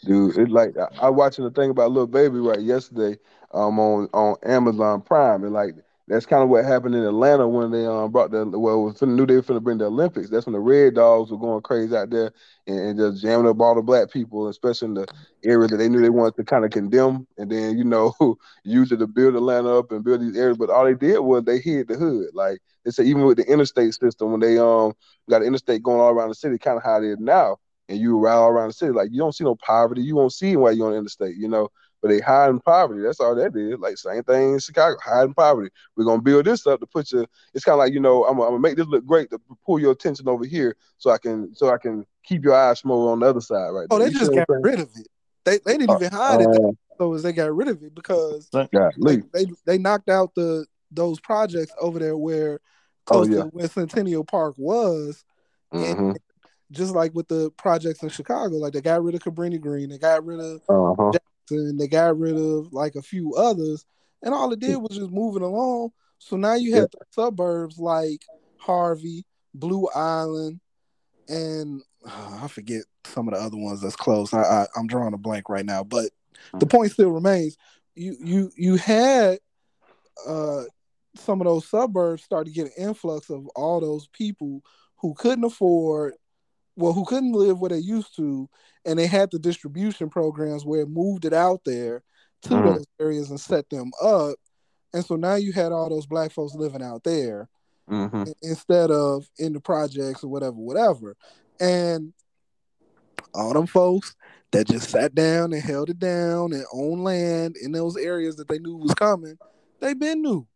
Dude, 0.05 0.37
it 0.39 0.51
like 0.51 0.77
I, 0.77 1.07
I 1.07 1.11
watching 1.11 1.45
the 1.45 1.51
thing 1.51 1.71
about 1.71 1.91
Lil 1.91 2.07
Baby 2.07 2.39
right 2.39 2.61
yesterday 2.61 3.19
um 3.53 3.79
on 3.79 4.09
on 4.13 4.37
Amazon 4.45 5.01
Prime 5.01 5.45
and 5.45 5.53
like 5.53 5.75
that's 6.09 6.27
kind 6.27 6.43
of 6.43 6.49
what 6.49 6.65
happened 6.65 6.95
in 6.95 7.03
Atlanta 7.03 7.49
when 7.49 7.73
they 7.73 7.85
um 7.85 8.13
brought 8.13 8.31
the 8.31 8.47
well 8.47 8.85
was 8.85 9.03
knew 9.03 9.27
they 9.27 9.37
were 9.37 9.43
to 9.43 9.61
bring 9.61 9.79
the 9.79 9.87
Olympics. 9.87 10.31
That's 10.31 10.47
when 10.47 10.53
the 10.53 10.61
Red 10.61 10.95
Dogs 10.95 11.31
were 11.31 11.39
going 11.39 11.63
crazy 11.63 11.97
out 11.97 12.11
there 12.11 12.33
and, 12.67 12.79
and, 12.79 12.99
just 12.99 13.23
jamming 13.23 13.49
up 13.49 13.61
all 13.61 13.75
the 13.75 13.83
black 13.83 14.11
people, 14.13 14.49
especially 14.49 14.87
in 14.89 14.95
the 14.95 15.07
area 15.45 15.67
that 15.67 15.77
they 15.79 15.89
knew 15.89 16.01
they 16.01 16.11
wanted 16.11 16.37
to 16.37 16.45
kind 16.45 16.65
of 16.65 16.71
condemn, 16.71 17.27
and 17.39 17.51
then 17.51 17.77
you 17.77 17.85
know 17.85 18.15
use 18.65 18.93
it 18.93 18.99
to 18.99 19.07
build 19.09 19.35
Atlanta 19.35 19.79
up 19.79 19.91
and 19.91 20.05
build 20.05 20.21
these 20.21 20.37
areas. 20.37 20.57
But 20.57 20.71
all 20.71 20.85
they 20.85 20.95
did 20.95 21.19
was 21.19 21.43
they 21.43 21.59
hid 21.59 21.89
the 21.89 21.97
hood. 21.97 22.29
Like 22.35 22.61
they 22.85 22.93
said, 22.93 23.07
even 23.07 23.25
with 23.25 23.39
the 23.39 23.53
interstate 23.53 23.95
system, 23.95 24.31
when 24.31 24.41
they 24.41 24.59
um 24.59 24.93
got 25.29 25.43
an 25.43 25.49
interstate 25.49 25.83
going 25.83 26.01
all 26.01 26.11
around 26.11 26.29
the 26.29 26.37
city, 26.37 26.57
kind 26.57 26.77
of 26.77 26.85
how 26.85 26.99
it 26.99 27.05
is 27.05 27.19
now, 27.19 27.57
and 27.89 27.99
you 27.99 28.17
ride 28.17 28.35
all 28.35 28.51
around 28.51 28.69
the 28.69 28.75
city, 28.75 28.93
like 28.93 29.09
you 29.11 29.19
don't 29.19 29.35
see 29.35 29.45
no 29.45 29.57
poverty, 29.57 30.03
you 30.03 30.15
won't 30.15 30.33
see 30.33 30.55
while 30.55 30.73
you're 30.73 30.87
on 30.87 30.93
the 30.93 30.99
interstate, 30.99 31.37
you 31.37 31.49
know. 31.49 31.69
But 32.07 32.15
they 32.15 32.21
hiding 32.21 32.61
poverty. 32.61 33.03
That's 33.03 33.21
all 33.21 33.35
that 33.35 33.57
is. 33.57 33.79
Like 33.79 33.99
same 33.99 34.23
thing 34.23 34.55
in 34.55 34.59
Chicago, 34.59 34.97
hiding 35.03 35.35
poverty. 35.35 35.71
We're 35.97 36.05
gonna 36.05 36.23
build 36.23 36.47
this 36.47 36.67
up 36.67 36.81
to 36.81 36.87
put 36.87 37.13
you. 37.13 37.27
It's 37.55 37.65
kind 37.65 37.75
of 37.75 37.79
like 37.79 37.93
you 37.93 38.01
know, 38.01 38.25
I'm, 38.25 38.39
I'm, 38.41 38.49
gonna 38.49 38.59
make 38.59 38.77
this 38.77 38.87
look 38.87 39.05
great 39.05 39.31
to 39.31 39.41
pull 39.65 39.79
your 39.79 39.93
attention 39.93 40.29
over 40.29 40.45
here, 40.45 40.77
so 40.99 41.11
I 41.11 41.19
can 41.19 41.55
so 41.55 41.71
I 41.71 41.79
can 41.79 42.07
keep 42.23 42.45
your 42.45 42.55
eyes 42.55 42.85
more 42.85 43.13
on 43.13 43.21
the 43.21 43.27
other 43.27 43.41
side, 43.41 43.69
right? 43.69 43.87
Oh, 43.91 43.99
there. 43.99 44.09
they 44.09 44.13
You 44.13 44.19
just 44.21 44.33
see 44.33 44.37
got 44.37 44.47
rid 44.49 44.81
of 44.81 44.89
it. 44.97 45.09
They 45.45 45.59
they 45.65 45.79
didn't 45.79 45.97
even 45.97 46.13
hide 46.13 46.41
it. 46.41 46.77
So 46.99 47.13
as 47.13 47.23
they 47.23 47.33
got 47.33 47.55
rid 47.55 47.69
of 47.69 47.83
it 47.83 47.95
because 47.95 48.49
Uh, 48.55 48.67
they, 48.99 49.17
they 49.33 49.47
they 49.67 49.79
knocked 49.79 50.09
out 50.09 50.35
the 50.35 50.67
those 50.91 51.21
projects 51.21 51.73
over 51.81 51.99
there 51.99 52.17
where 52.17 52.61
Oh, 53.09 53.13
close 53.13 53.29
yeah. 53.29 53.43
to 53.43 53.49
where 53.49 53.69
Centennial 53.69 54.25
Park 54.25 54.55
was. 54.59 55.25
Mhm. 55.73 56.17
Just 56.73 56.95
like 56.95 57.15
with 57.15 57.29
the 57.29 57.51
projects 57.57 58.03
in 58.03 58.09
Chicago, 58.09 58.57
like 58.57 58.73
they 58.73 58.81
got 58.81 59.03
rid 59.03 59.15
of 59.15 59.23
Cabrini 59.23 59.61
Green, 59.61 59.91
they 59.91 59.99
got 59.99 60.25
rid 60.25 60.41
of 60.41 60.63
Uh-huh. 60.69 61.13
And 61.51 61.79
they 61.79 61.89
got 61.89 62.19
rid 62.19 62.37
of 62.37 62.73
like 62.73 62.95
a 62.95 63.03
few 63.03 63.35
others, 63.35 63.85
and 64.23 64.35
all 64.35 64.53
it 64.53 64.61
did 64.61 64.77
was 64.77 64.97
just 64.97 65.11
moving 65.11 65.43
along. 65.43 65.91
So 66.19 66.37
now 66.37 66.55
you 66.55 66.75
have 66.75 66.91
the 66.91 66.99
suburbs 67.11 67.79
like 67.79 68.23
Harvey, 68.57 69.25
Blue 69.55 69.89
Island, 69.95 70.61
and 71.29 71.83
uh, 72.07 72.41
I 72.43 72.49
forget 72.49 72.83
some 73.05 73.29
of 73.29 73.35
the 73.35 73.41
other 73.41 73.57
ones 73.57 73.81
that's 73.81 73.97
close. 73.97 74.33
I, 74.33 74.43
I 74.43 74.67
I'm 74.77 74.87
drawing 74.87 75.15
a 75.15 75.19
blank 75.19 75.49
right 75.49 75.67
now, 75.67 75.85
but 75.85 76.11
the 76.59 76.67
point 76.67 76.93
still 76.93 77.11
remains. 77.11 77.57
You 77.95 78.17
you 78.21 78.53
you 78.57 78.77
had 78.77 79.39
uh 80.27 80.65
some 81.17 81.41
of 81.41 81.47
those 81.47 81.67
suburbs 81.67 82.23
start 82.23 82.47
to 82.47 82.53
get 82.53 82.67
an 82.67 82.73
influx 82.77 83.31
of 83.31 83.47
all 83.57 83.81
those 83.81 84.07
people 84.09 84.63
who 84.97 85.15
couldn't 85.15 85.45
afford 85.45 86.15
well 86.77 86.93
who 86.93 87.05
couldn't 87.05 87.33
live 87.33 87.61
where 87.61 87.71
they 87.71 87.79
used 87.79 88.15
to 88.17 88.49
and 88.85 88.99
they 88.99 89.07
had 89.07 89.31
the 89.31 89.39
distribution 89.39 90.09
programs 90.09 90.65
where 90.65 90.83
it 90.83 90.89
moved 90.89 91.25
it 91.25 91.33
out 91.33 91.61
there 91.65 92.03
to 92.43 92.51
Mhm. 92.51 92.65
those 92.77 92.87
areas 93.01 93.31
and 93.31 93.41
set 93.41 93.69
them 93.71 93.91
up 94.01 94.37
and 94.93 95.05
so 95.05 95.17
now 95.17 95.35
you 95.35 95.53
had 95.53 95.73
all 95.73 95.89
those 95.89 96.07
black 96.07 96.31
folks 96.31 96.55
living 96.55 96.83
out 96.83 97.03
there 97.05 97.49
Mhm. 97.89 98.33
instead 98.43 98.91
of 98.91 99.29
in 99.39 99.53
the 99.53 99.61
projects 99.61 100.25
or 100.25 100.29
whatever, 100.29 100.57
whatever. 100.57 101.17
And 101.61 102.13
all 103.35 103.53
them 103.53 103.67
folks 103.67 104.15
that 104.53 104.67
just 104.67 104.89
sat 104.91 105.15
down 105.15 105.53
and 105.53 105.63
held 105.63 105.91
it 105.91 105.99
down 105.99 106.53
and 106.53 106.65
owned 106.73 107.05
land 107.05 107.57
in 107.57 107.73
those 107.73 107.97
areas 107.97 108.37
that 108.37 108.49
they 108.49 108.59
knew 108.59 108.77
was 108.77 108.95
coming, 108.95 109.39
they 109.81 109.95
been 109.95 110.23
knew. 110.23 110.47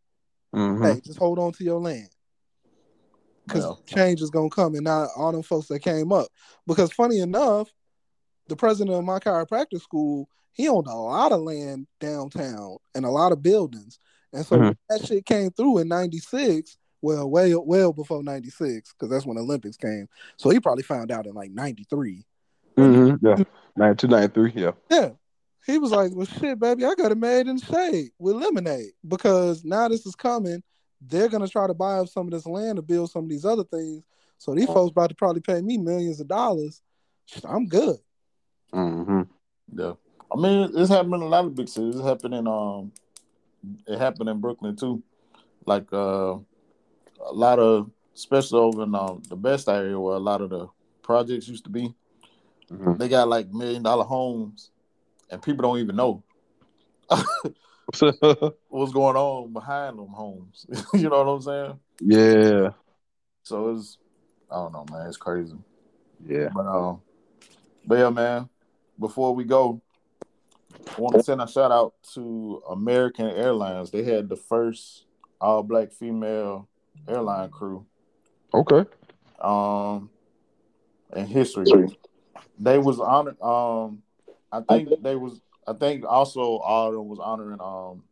Mhm. 0.55 0.83
Hey, 0.83 1.01
just 1.01 1.19
hold 1.19 1.39
on 1.39 1.53
to 1.53 1.65
your 1.65 1.81
land. 1.81 2.09
Because 3.47 3.65
Yeah. 3.65 3.75
change 3.87 4.23
is 4.23 4.31
gonna 4.31 4.51
come 4.51 4.75
and 4.75 4.85
not 4.85 5.11
all 5.17 5.33
them 5.33 5.43
folks 5.43 5.69
that 5.69 5.81
came 5.81 6.13
up. 6.13 6.29
Because 6.67 6.93
funny 6.93 7.19
enough, 7.19 7.73
the 8.49 8.57
president 8.57 8.97
of 8.97 9.05
my 9.05 9.19
chiropractic 9.19 9.81
school, 9.81 10.29
he 10.53 10.69
owned 10.69 10.87
a 10.87 10.95
lot 10.95 11.33
of 11.33 11.41
land 11.41 11.87
downtown 12.01 12.77
and 12.95 13.05
a 13.05 13.11
lot 13.11 13.33
of 13.33 13.43
buildings. 13.43 13.99
And 14.33 14.45
so 14.45 14.59
when 14.59 14.73
Mhm. 14.73 14.77
that 14.89 15.07
shit 15.07 15.25
came 15.25 15.51
through 15.51 15.79
in 15.79 15.89
'96. 15.89 16.77
Well, 17.03 17.31
way 17.31 17.55
well 17.55 17.95
before 17.95 18.23
'96, 18.23 18.93
because 18.93 19.09
that's 19.09 19.25
when 19.25 19.37
the 19.37 19.43
Olympics 19.43 19.79
came. 19.79 20.07
So 20.37 20.51
he 20.51 20.61
probably 20.61 20.83
found 20.83 21.11
out 21.11 21.27
in 21.27 21.35
like 21.35 21.51
'93. 21.51 22.27
Mhm. 22.77 23.19
Yeah. 23.23 23.43
92, 23.75 24.07
93, 24.07 24.53
yeah. 24.55 24.73
Yeah. 24.91 25.11
He 25.67 25.79
was 25.79 25.93
like, 25.93 26.15
Well 26.15 26.27
shit, 26.27 26.59
baby, 26.59 26.85
I 26.85 26.95
got 26.95 27.13
it 27.13 27.17
made 27.17 27.47
in 27.47 27.57
the 27.57 27.65
shade 27.65 28.11
with 28.19 28.37
lemonade. 28.37 28.93
Because 29.07 29.65
now 29.65 29.89
this 29.89 30.05
is 30.05 30.15
coming. 30.15 30.63
They're 31.01 31.29
gonna 31.29 31.49
try 31.49 31.67
to 31.67 31.75
buy 31.75 31.99
up 31.99 32.09
some 32.09 32.27
of 32.27 32.33
this 32.33 32.47
land 32.47 32.77
to 32.77 32.83
build 32.83 33.11
some 33.11 33.25
of 33.25 33.31
these 33.31 33.45
other 33.45 33.65
things. 33.65 34.03
So 34.39 34.55
these 34.55 34.67
folks 34.67 34.91
about 34.93 35.09
to 35.11 35.15
probably 35.15 35.41
pay 35.41 35.61
me 35.61 35.79
millions 35.79 36.21
of 36.21 36.29
dollars. 36.29 36.83
I'm 37.45 37.67
good. 37.67 37.99
Mhm. 38.73 39.29
Yeah, 39.73 39.95
I 40.33 40.37
mean 40.41 40.71
it's 40.75 40.91
happening 40.91 41.21
in 41.21 41.27
a 41.27 41.29
lot 41.29 41.45
of 41.45 41.55
big 41.55 41.69
cities. 41.69 41.97
It's 41.97 42.05
happening. 42.05 42.47
Um, 42.47 42.93
it 43.87 43.99
happened 43.99 44.29
in 44.29 44.41
Brooklyn 44.41 44.77
too. 44.77 45.03
Like 45.67 45.93
uh, 45.93 46.39
a 47.21 47.33
lot 47.33 47.59
of, 47.59 47.91
especially 48.15 48.61
over 48.61 48.83
in 48.85 48.95
um, 48.95 49.23
the 49.29 49.37
best 49.37 49.69
area 49.69 49.99
where 49.99 50.17
a 50.17 50.21
lot 50.21 50.41
of 50.41 50.51
the 50.51 50.69
projects 51.03 51.49
used 51.49 51.65
to 51.65 51.71
be. 51.71 51.95
Mhm. 52.71 52.99
They 52.99 53.09
got 53.09 53.29
like 53.29 53.53
million 53.53 53.83
dollar 53.83 54.05
homes, 54.05 54.71
and 55.31 55.43
people 55.43 55.63
don't 55.63 55.79
even 55.79 55.97
know 55.97 56.23
what's 58.69 58.93
going 58.93 59.17
on 59.17 59.53
behind 59.53 59.99
them 59.99 60.09
homes. 60.09 60.67
you 60.95 61.09
know 61.09 61.23
what 61.23 61.31
I'm 61.31 61.43
saying? 61.43 61.81
yeah. 62.01 62.71
So 63.43 63.75
it's, 63.75 63.99
I 64.51 64.57
don't 64.57 64.73
know, 64.73 64.87
man. 64.91 65.07
It's 65.07 65.17
crazy. 65.17 65.57
Yeah. 66.27 66.49
But 66.55 66.67
um, 66.67 67.01
but 67.87 67.99
yeah, 67.99 68.11
man. 68.11 68.49
Before 68.99 69.35
we 69.35 69.45
go, 69.45 69.81
I 70.97 71.01
want 71.01 71.17
to 71.17 71.23
send 71.23 71.41
a 71.41 71.49
shout 71.49 71.73
out 71.73 71.95
to 72.15 72.63
American 72.69 73.27
Airlines. 73.31 73.91
They 73.91 74.03
had 74.05 74.29
the 74.29 74.37
first 74.37 75.07
all 75.41 75.63
black 75.63 75.91
female 75.93 76.69
airline 77.09 77.49
crew 77.49 77.87
Okay. 78.53 78.85
um 79.41 80.11
in 81.17 81.27
history. 81.27 81.65
They 82.59 82.79
was 82.79 83.01
honored. 83.01 83.41
Um, 83.41 84.03
I 84.53 84.61
think 84.61 85.03
they 85.03 85.17
was. 85.17 85.41
I 85.71 85.73
think 85.75 86.05
also 86.05 86.41
all 86.41 86.89
of 86.89 86.95
them 86.95 87.09
was 87.09 87.21
honoring 87.21 87.61
um 87.61 88.03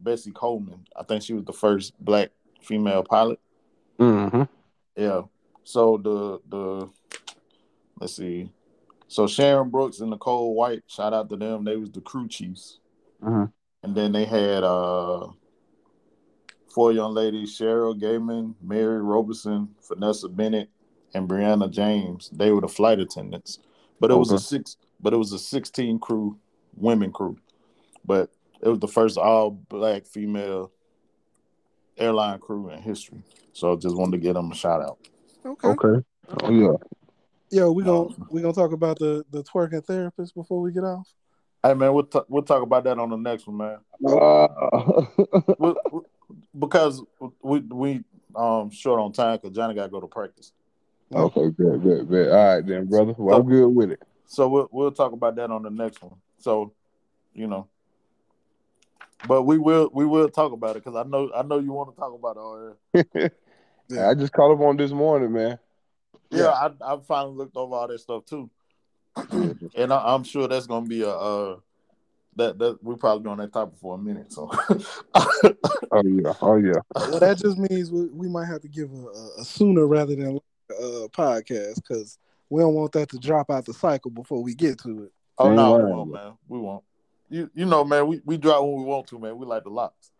Bessie 0.00 0.32
Coleman. 0.32 0.86
I 0.94 1.02
think 1.02 1.22
she 1.22 1.32
was 1.32 1.44
the 1.44 1.52
first 1.52 1.94
black 2.04 2.30
female 2.60 3.02
pilot. 3.02 3.40
Mm-hmm. 3.98 4.42
Yeah. 4.96 5.22
So 5.64 5.96
the 5.96 6.40
the 6.48 6.88
let's 7.98 8.16
see. 8.16 8.50
So 9.08 9.26
Sharon 9.26 9.70
Brooks 9.70 10.00
and 10.00 10.10
Nicole 10.10 10.54
White, 10.54 10.82
shout 10.88 11.14
out 11.14 11.30
to 11.30 11.36
them. 11.36 11.64
They 11.64 11.76
was 11.76 11.90
the 11.90 12.02
crew 12.02 12.28
chiefs. 12.28 12.80
Mhm. 13.22 13.50
And 13.82 13.94
then 13.94 14.12
they 14.12 14.26
had 14.26 14.62
uh 14.62 15.28
four 16.68 16.92
young 16.92 17.14
ladies, 17.14 17.58
Cheryl 17.58 17.98
Gaiman, 17.98 18.54
Mary 18.60 19.00
Roberson, 19.00 19.74
Vanessa 19.88 20.28
Bennett, 20.28 20.68
and 21.14 21.26
Brianna 21.26 21.70
James. 21.70 22.28
They 22.30 22.50
were 22.50 22.60
the 22.60 22.68
flight 22.68 23.00
attendants. 23.00 23.60
But 23.98 24.10
it 24.10 24.16
was 24.16 24.30
a 24.32 24.38
six 24.38 24.76
but 25.00 25.12
it 25.12 25.16
was 25.16 25.32
a 25.32 25.38
16 25.38 25.98
crew, 25.98 26.38
women 26.76 27.12
crew. 27.12 27.36
But 28.04 28.30
it 28.60 28.68
was 28.68 28.78
the 28.78 28.88
first 28.88 29.18
all 29.18 29.50
black 29.50 30.06
female 30.06 30.70
airline 31.96 32.38
crew 32.38 32.70
in 32.70 32.80
history. 32.82 33.22
So 33.52 33.76
just 33.76 33.96
wanted 33.96 34.12
to 34.12 34.18
give 34.18 34.34
them 34.34 34.50
a 34.50 34.54
shout 34.54 34.82
out. 34.82 34.98
Okay. 35.44 35.68
Okay. 35.68 36.04
Oh 36.42 36.50
yeah. 36.50 36.72
Yo, 37.50 37.72
we 37.72 37.84
gonna 37.84 38.08
we 38.28 38.40
gonna 38.42 38.52
talk 38.52 38.72
about 38.72 38.98
the 38.98 39.24
the 39.30 39.42
twerking 39.42 39.84
therapist 39.84 40.34
before 40.34 40.60
we 40.60 40.72
get 40.72 40.84
off. 40.84 41.08
Hey 41.62 41.74
man, 41.74 41.92
we'll 41.94 42.04
t- 42.04 42.20
we'll 42.28 42.42
talk 42.42 42.62
about 42.62 42.84
that 42.84 42.98
on 42.98 43.10
the 43.10 43.16
next 43.16 43.46
one, 43.46 43.56
man. 43.56 43.78
Wow. 44.00 45.08
we 45.58 45.74
we- 45.92 46.00
because 46.58 47.02
we 47.42 47.60
we 47.60 48.04
um 48.34 48.70
short 48.70 49.00
on 49.00 49.12
time 49.12 49.38
because 49.40 49.54
Johnny 49.56 49.74
got 49.74 49.84
to 49.84 49.88
go 49.90 50.00
to 50.00 50.06
practice. 50.06 50.52
okay, 51.14 51.50
good, 51.50 51.82
good, 51.82 52.08
good. 52.08 52.32
All 52.32 52.54
right 52.56 52.66
then, 52.66 52.86
brother. 52.86 53.14
Well, 53.16 53.38
I'm 53.38 53.46
good 53.48 53.68
with 53.68 53.92
it. 53.92 54.02
So 54.26 54.48
we'll 54.48 54.68
we'll 54.72 54.90
talk 54.92 55.12
about 55.12 55.36
that 55.36 55.50
on 55.50 55.62
the 55.62 55.70
next 55.70 56.02
one. 56.02 56.16
So, 56.38 56.72
you 57.34 57.46
know, 57.46 57.68
but 59.26 59.42
we 59.42 59.58
will 59.58 59.90
we 59.92 60.06
will 60.06 60.28
talk 60.28 60.52
about 60.52 60.76
it 60.76 60.84
because 60.84 60.96
I 60.96 61.08
know 61.08 61.30
I 61.34 61.42
know 61.42 61.58
you 61.58 61.72
want 61.72 61.94
to 61.94 62.00
talk 62.00 62.14
about 62.14 62.36
it 62.36 62.40
already. 62.40 63.30
Yeah. 63.88 64.10
I 64.10 64.14
just 64.14 64.32
called 64.32 64.58
up 64.58 64.66
on 64.66 64.76
this 64.76 64.90
morning, 64.90 65.32
man. 65.32 65.60
Yeah, 66.30 66.48
I 66.48 66.70
I 66.84 66.98
finally 67.06 67.36
looked 67.36 67.56
over 67.56 67.76
all 67.76 67.86
that 67.86 68.00
stuff 68.00 68.24
too, 68.24 68.50
and 69.76 69.92
I, 69.92 70.12
I'm 70.12 70.24
sure 70.24 70.48
that's 70.48 70.66
gonna 70.66 70.86
be 70.86 71.02
a 71.02 71.10
uh 71.10 71.56
that 72.34 72.58
that 72.58 72.82
we're 72.82 72.96
probably 72.96 73.22
be 73.22 73.30
on 73.30 73.38
that 73.38 73.52
topic 73.52 73.78
for 73.78 73.94
a 73.94 73.98
minute. 73.98 74.32
So, 74.32 74.50
Oh 75.92 76.02
yeah. 76.04 76.32
Oh 76.42 76.56
yeah. 76.56 76.80
Well, 76.94 77.20
that 77.20 77.38
just 77.38 77.58
means 77.58 77.90
we, 77.90 78.06
we 78.06 78.28
might 78.28 78.46
have 78.46 78.60
to 78.62 78.68
give 78.68 78.92
a, 78.92 79.06
a, 79.06 79.40
a 79.40 79.44
sooner 79.44 79.86
rather 79.86 80.14
than 80.14 80.38
a 80.70 81.08
podcast 81.08 81.76
because 81.76 82.18
we 82.50 82.60
don't 82.60 82.74
want 82.74 82.92
that 82.92 83.08
to 83.10 83.18
drop 83.18 83.50
out 83.50 83.64
the 83.64 83.72
cycle 83.72 84.10
before 84.10 84.42
we 84.42 84.54
get 84.54 84.78
to 84.80 85.04
it. 85.04 85.12
Oh 85.38 85.46
Ain't 85.46 85.56
no, 85.56 85.76
we 85.76 85.84
won't, 85.84 86.12
man. 86.12 86.32
We 86.48 86.58
won't. 86.58 86.84
You 87.28 87.50
you 87.54 87.64
know, 87.64 87.84
man. 87.84 88.06
We 88.06 88.20
we 88.24 88.36
drop 88.36 88.62
when 88.62 88.76
we 88.76 88.84
want 88.84 89.06
to, 89.08 89.18
man. 89.18 89.36
We 89.36 89.46
like 89.46 89.64
the 89.64 89.70
locks. 89.70 90.10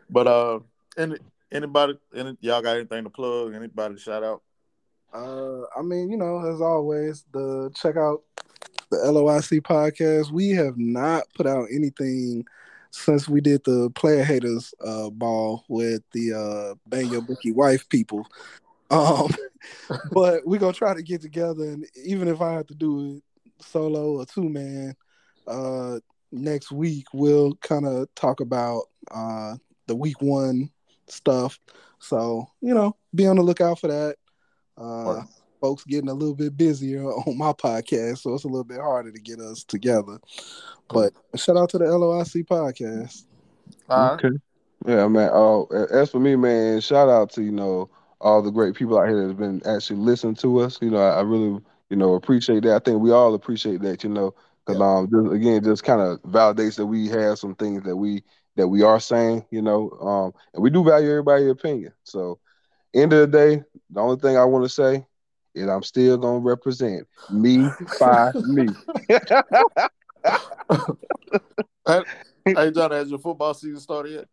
but 0.10 0.28
uh, 0.28 0.60
any 0.98 1.18
anybody, 1.52 1.98
any, 2.16 2.38
y'all 2.42 2.62
got 2.62 2.78
anything 2.78 3.04
to 3.04 3.10
plug? 3.10 3.54
Anybody 3.54 3.96
to 3.96 4.00
shout 4.00 4.24
out? 4.24 4.42
Uh, 5.14 5.62
I 5.78 5.82
mean, 5.84 6.10
you 6.10 6.18
know, 6.18 6.40
as 6.52 6.60
always, 6.60 7.26
the 7.32 7.72
check 7.76 7.96
out 7.98 8.24
the 8.90 8.98
LOIC 8.98 9.62
podcast. 9.62 10.32
We 10.32 10.50
have 10.52 10.78
not 10.78 11.24
put 11.36 11.46
out 11.46 11.68
anything 11.72 12.46
since 12.92 13.28
we 13.28 13.42
did 13.42 13.64
the 13.64 13.90
player 13.96 14.24
haters 14.24 14.72
uh 14.86 15.10
ball 15.10 15.66
with 15.68 16.04
the 16.12 16.32
uh 16.32 16.76
bang 16.86 17.08
your 17.08 17.22
bookie 17.22 17.52
wife 17.52 17.90
people. 17.90 18.28
Um, 18.94 19.30
but 20.12 20.46
we're 20.46 20.60
gonna 20.60 20.74
try 20.74 20.94
to 20.94 21.04
get 21.04 21.22
together, 21.22 21.64
and 21.64 21.86
even 22.06 22.28
if 22.28 22.42
I 22.42 22.54
have 22.54 22.68
to 22.68 22.76
do 22.76 23.16
it 23.16 23.24
solo 23.64 24.20
or 24.20 24.26
two 24.26 24.50
man, 24.50 24.96
uh, 25.48 26.00
next 26.32 26.72
week 26.72 27.06
we'll 27.14 27.56
kind 27.56 27.86
of 27.86 28.14
talk 28.16 28.40
about 28.40 28.84
uh 29.12 29.56
the 29.88 29.96
week 29.96 30.22
one 30.22 30.70
stuff. 31.08 31.60
So 32.00 32.48
you 32.62 32.74
know, 32.74 32.96
be 33.14 33.28
on 33.28 33.38
the 33.38 33.44
lookout 33.44 33.80
for 33.80 33.88
that. 33.88 34.16
Uh, 34.78 35.04
Word. 35.06 35.24
folks 35.62 35.84
getting 35.84 36.10
a 36.10 36.14
little 36.14 36.36
bit 36.36 36.58
busier 36.58 37.04
on 37.28 37.38
my 37.38 37.54
podcast, 37.54 38.20
so 38.20 38.34
it's 38.34 38.44
a 38.44 38.48
little 38.48 38.64
bit 38.64 38.80
harder 38.80 39.12
to 39.12 39.20
get 39.20 39.40
us 39.40 39.64
together. 39.64 40.20
But 40.90 41.14
shout 41.36 41.58
out 41.58 41.70
to 41.70 41.78
the 41.78 41.86
LOIC 41.86 42.46
podcast. 42.46 43.26
All 43.90 44.16
right. 44.16 44.26
Okay. 44.26 44.38
Yeah, 44.86 45.08
man. 45.08 45.30
Oh, 45.32 45.68
as 45.92 46.12
for 46.12 46.20
me, 46.20 46.36
man, 46.36 46.82
shout 46.82 47.10
out 47.10 47.32
to 47.32 47.44
you 47.44 47.52
know 47.52 47.90
all 48.24 48.42
the 48.42 48.52
great 48.52 48.74
people 48.74 48.98
out 48.98 49.08
here 49.08 49.22
that 49.22 49.28
have 49.28 49.38
been 49.38 49.62
actually 49.68 49.98
listening 49.98 50.36
to 50.36 50.62
us. 50.62 50.80
You 50.82 50.90
know, 50.90 50.98
I, 50.98 51.20
I 51.20 51.22
really 51.22 51.62
you 51.90 51.98
know 51.98 52.16
appreciate 52.16 52.64
that. 52.64 52.76
I 52.76 52.80
think 52.80 53.02
we 53.02 53.12
all 53.12 53.36
appreciate 53.36 53.82
that. 53.82 54.04
You 54.04 54.10
know, 54.10 54.34
because 54.66 54.82
um, 54.82 55.10
just, 55.12 55.36
again, 55.36 55.64
just 55.64 55.84
kind 55.84 56.02
of 56.02 56.22
validates 56.24 56.78
that 56.78 56.86
we 56.86 57.08
have 57.10 57.38
some 57.38 57.54
things 57.56 57.84
that 57.84 57.96
we 57.96 58.24
that 58.56 58.68
we 58.68 58.82
are 58.82 59.00
saying. 59.00 59.46
You 59.52 59.62
know, 59.62 59.92
um, 60.02 60.34
and 60.54 60.64
we 60.64 60.70
do 60.70 60.84
value 60.84 61.10
everybody's 61.10 61.52
opinion. 61.52 61.94
So, 62.04 62.40
end 62.94 63.14
of 63.14 63.20
the 63.20 63.38
day, 63.38 63.64
the 63.92 64.00
only 64.00 64.20
thing 64.20 64.38
I 64.38 64.46
want 64.46 64.66
to 64.66 64.70
say 64.70 65.06
is 65.54 65.68
I'm 65.68 65.84
still 65.84 66.18
gonna 66.18 66.40
represent 66.40 67.08
me 67.30 67.70
by 68.00 68.32
me. 68.48 68.70
Hey, 72.46 72.72
John, 72.72 72.92
has 72.92 73.10
your 73.10 73.20
football 73.20 73.54
season 73.54 73.80
started 73.80 74.12
yet? 74.12 74.28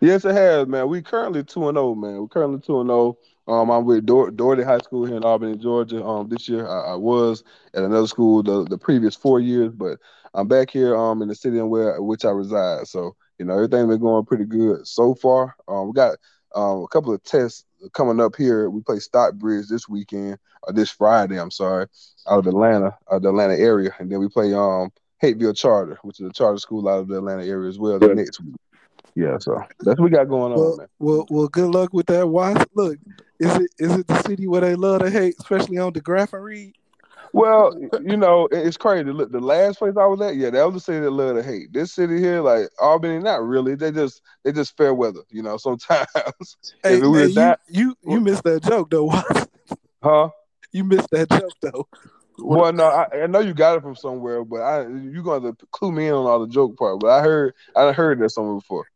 Yes, 0.00 0.24
it 0.24 0.34
has, 0.34 0.66
man. 0.66 0.88
We 0.88 1.02
currently 1.02 1.44
two 1.44 1.68
and 1.68 1.76
zero, 1.76 1.94
man. 1.94 2.20
We're 2.20 2.28
currently 2.28 2.60
two 2.60 2.80
and 2.80 2.88
zero. 2.88 3.18
Um, 3.48 3.70
I'm 3.70 3.84
with 3.84 4.06
Dor- 4.06 4.30
Dougherty 4.30 4.62
High 4.62 4.78
School 4.78 5.04
here 5.04 5.16
in 5.16 5.24
Albany, 5.24 5.56
Georgia. 5.56 6.04
Um, 6.04 6.28
this 6.28 6.48
year 6.48 6.66
I, 6.66 6.92
I 6.92 6.94
was 6.94 7.42
at 7.74 7.82
another 7.82 8.06
school 8.06 8.42
the, 8.42 8.64
the 8.64 8.78
previous 8.78 9.16
four 9.16 9.40
years, 9.40 9.72
but 9.72 9.98
I'm 10.34 10.48
back 10.48 10.70
here 10.70 10.96
um 10.96 11.22
in 11.22 11.28
the 11.28 11.34
city 11.34 11.58
in 11.58 11.68
where 11.68 12.00
which 12.00 12.24
I 12.24 12.30
reside. 12.30 12.86
So 12.86 13.16
you 13.38 13.44
know 13.44 13.54
everything's 13.54 13.88
been 13.88 14.00
going 14.00 14.24
pretty 14.24 14.44
good 14.44 14.86
so 14.86 15.14
far. 15.14 15.56
Um, 15.68 15.88
we 15.88 15.92
got 15.92 16.18
um 16.54 16.82
a 16.82 16.88
couple 16.88 17.12
of 17.12 17.22
tests 17.24 17.64
coming 17.92 18.20
up 18.20 18.36
here. 18.36 18.70
We 18.70 18.80
play 18.80 18.98
Stockbridge 18.98 19.68
this 19.68 19.88
weekend 19.88 20.38
or 20.62 20.72
this 20.72 20.90
Friday. 20.90 21.38
I'm 21.38 21.50
sorry, 21.50 21.86
out 22.28 22.38
of 22.38 22.46
Atlanta, 22.46 22.96
out 23.10 23.16
of 23.16 23.22
the 23.22 23.28
Atlanta 23.30 23.58
area, 23.58 23.94
and 23.98 24.10
then 24.10 24.20
we 24.20 24.28
play 24.28 24.54
um 24.54 24.92
Hapeville 25.20 25.56
Charter, 25.56 25.98
which 26.02 26.20
is 26.20 26.26
a 26.28 26.32
charter 26.32 26.58
school 26.58 26.88
out 26.88 27.00
of 27.00 27.08
the 27.08 27.18
Atlanta 27.18 27.44
area 27.44 27.68
as 27.68 27.78
well. 27.78 27.98
The 27.98 28.14
next 28.14 28.40
week. 28.40 28.54
Yeah, 29.14 29.38
so 29.38 29.62
that's 29.80 30.00
what 30.00 30.04
we 30.04 30.10
got 30.10 30.28
going 30.28 30.52
on, 30.52 30.58
Well, 30.58 30.76
man. 30.78 30.86
well, 30.98 31.26
well. 31.28 31.48
Good 31.48 31.68
luck 31.70 31.92
with 31.92 32.06
that. 32.06 32.26
Watch. 32.26 32.66
Look, 32.74 32.98
is 33.38 33.54
it 33.56 33.70
is 33.78 33.92
it 33.92 34.06
the 34.06 34.22
city 34.22 34.46
where 34.46 34.62
they 34.62 34.74
love 34.74 35.00
to 35.00 35.10
hate, 35.10 35.34
especially 35.38 35.78
on 35.78 35.92
the 35.92 36.00
graph 36.00 36.32
and 36.32 36.42
read? 36.42 36.74
Well, 37.34 37.74
you 38.02 38.16
know, 38.16 38.46
it's 38.50 38.76
crazy. 38.76 39.10
Look, 39.10 39.32
the 39.32 39.40
last 39.40 39.78
place 39.78 39.94
I 39.98 40.04
was 40.04 40.20
at, 40.20 40.36
yeah, 40.36 40.50
that 40.50 40.64
was 40.64 40.74
the 40.74 40.80
city 40.80 41.00
that 41.00 41.10
love 41.10 41.36
to 41.36 41.42
hate. 41.42 41.72
This 41.72 41.92
city 41.92 42.18
here, 42.18 42.40
like 42.42 42.68
Albany, 42.78 43.18
not 43.18 43.46
really. 43.46 43.74
They 43.74 43.90
just 43.90 44.20
they 44.44 44.52
just 44.52 44.76
fair 44.76 44.92
weather, 44.94 45.22
you 45.30 45.42
know. 45.42 45.56
Sometimes, 45.58 46.06
Hey, 46.82 46.96
if 46.96 46.98
it 46.98 47.00
hey, 47.00 47.06
was 47.06 47.28
you, 47.28 47.34
that, 47.34 47.60
you 47.68 47.96
you 48.02 48.20
missed 48.20 48.44
that 48.44 48.62
joke 48.62 48.90
though. 48.90 49.12
Huh? 50.02 50.30
You 50.72 50.82
missed 50.84 51.10
that 51.12 51.30
joke 51.30 51.54
though. 51.62 51.86
Well, 52.38 52.72
no, 52.72 52.86
I, 52.86 53.22
I 53.22 53.26
know 53.28 53.38
you 53.38 53.54
got 53.54 53.76
it 53.76 53.82
from 53.82 53.94
somewhere, 53.94 54.44
but 54.44 54.62
I 54.62 54.88
you 54.88 55.22
gonna 55.22 55.52
clue 55.70 55.92
me 55.92 56.08
in 56.08 56.14
on 56.14 56.26
all 56.26 56.40
the 56.40 56.48
joke 56.48 56.76
part. 56.76 56.98
But 57.00 57.10
I 57.10 57.22
heard 57.22 57.54
I 57.76 57.92
heard 57.92 58.18
that 58.18 58.30
somewhere 58.30 58.56
before. 58.56 58.86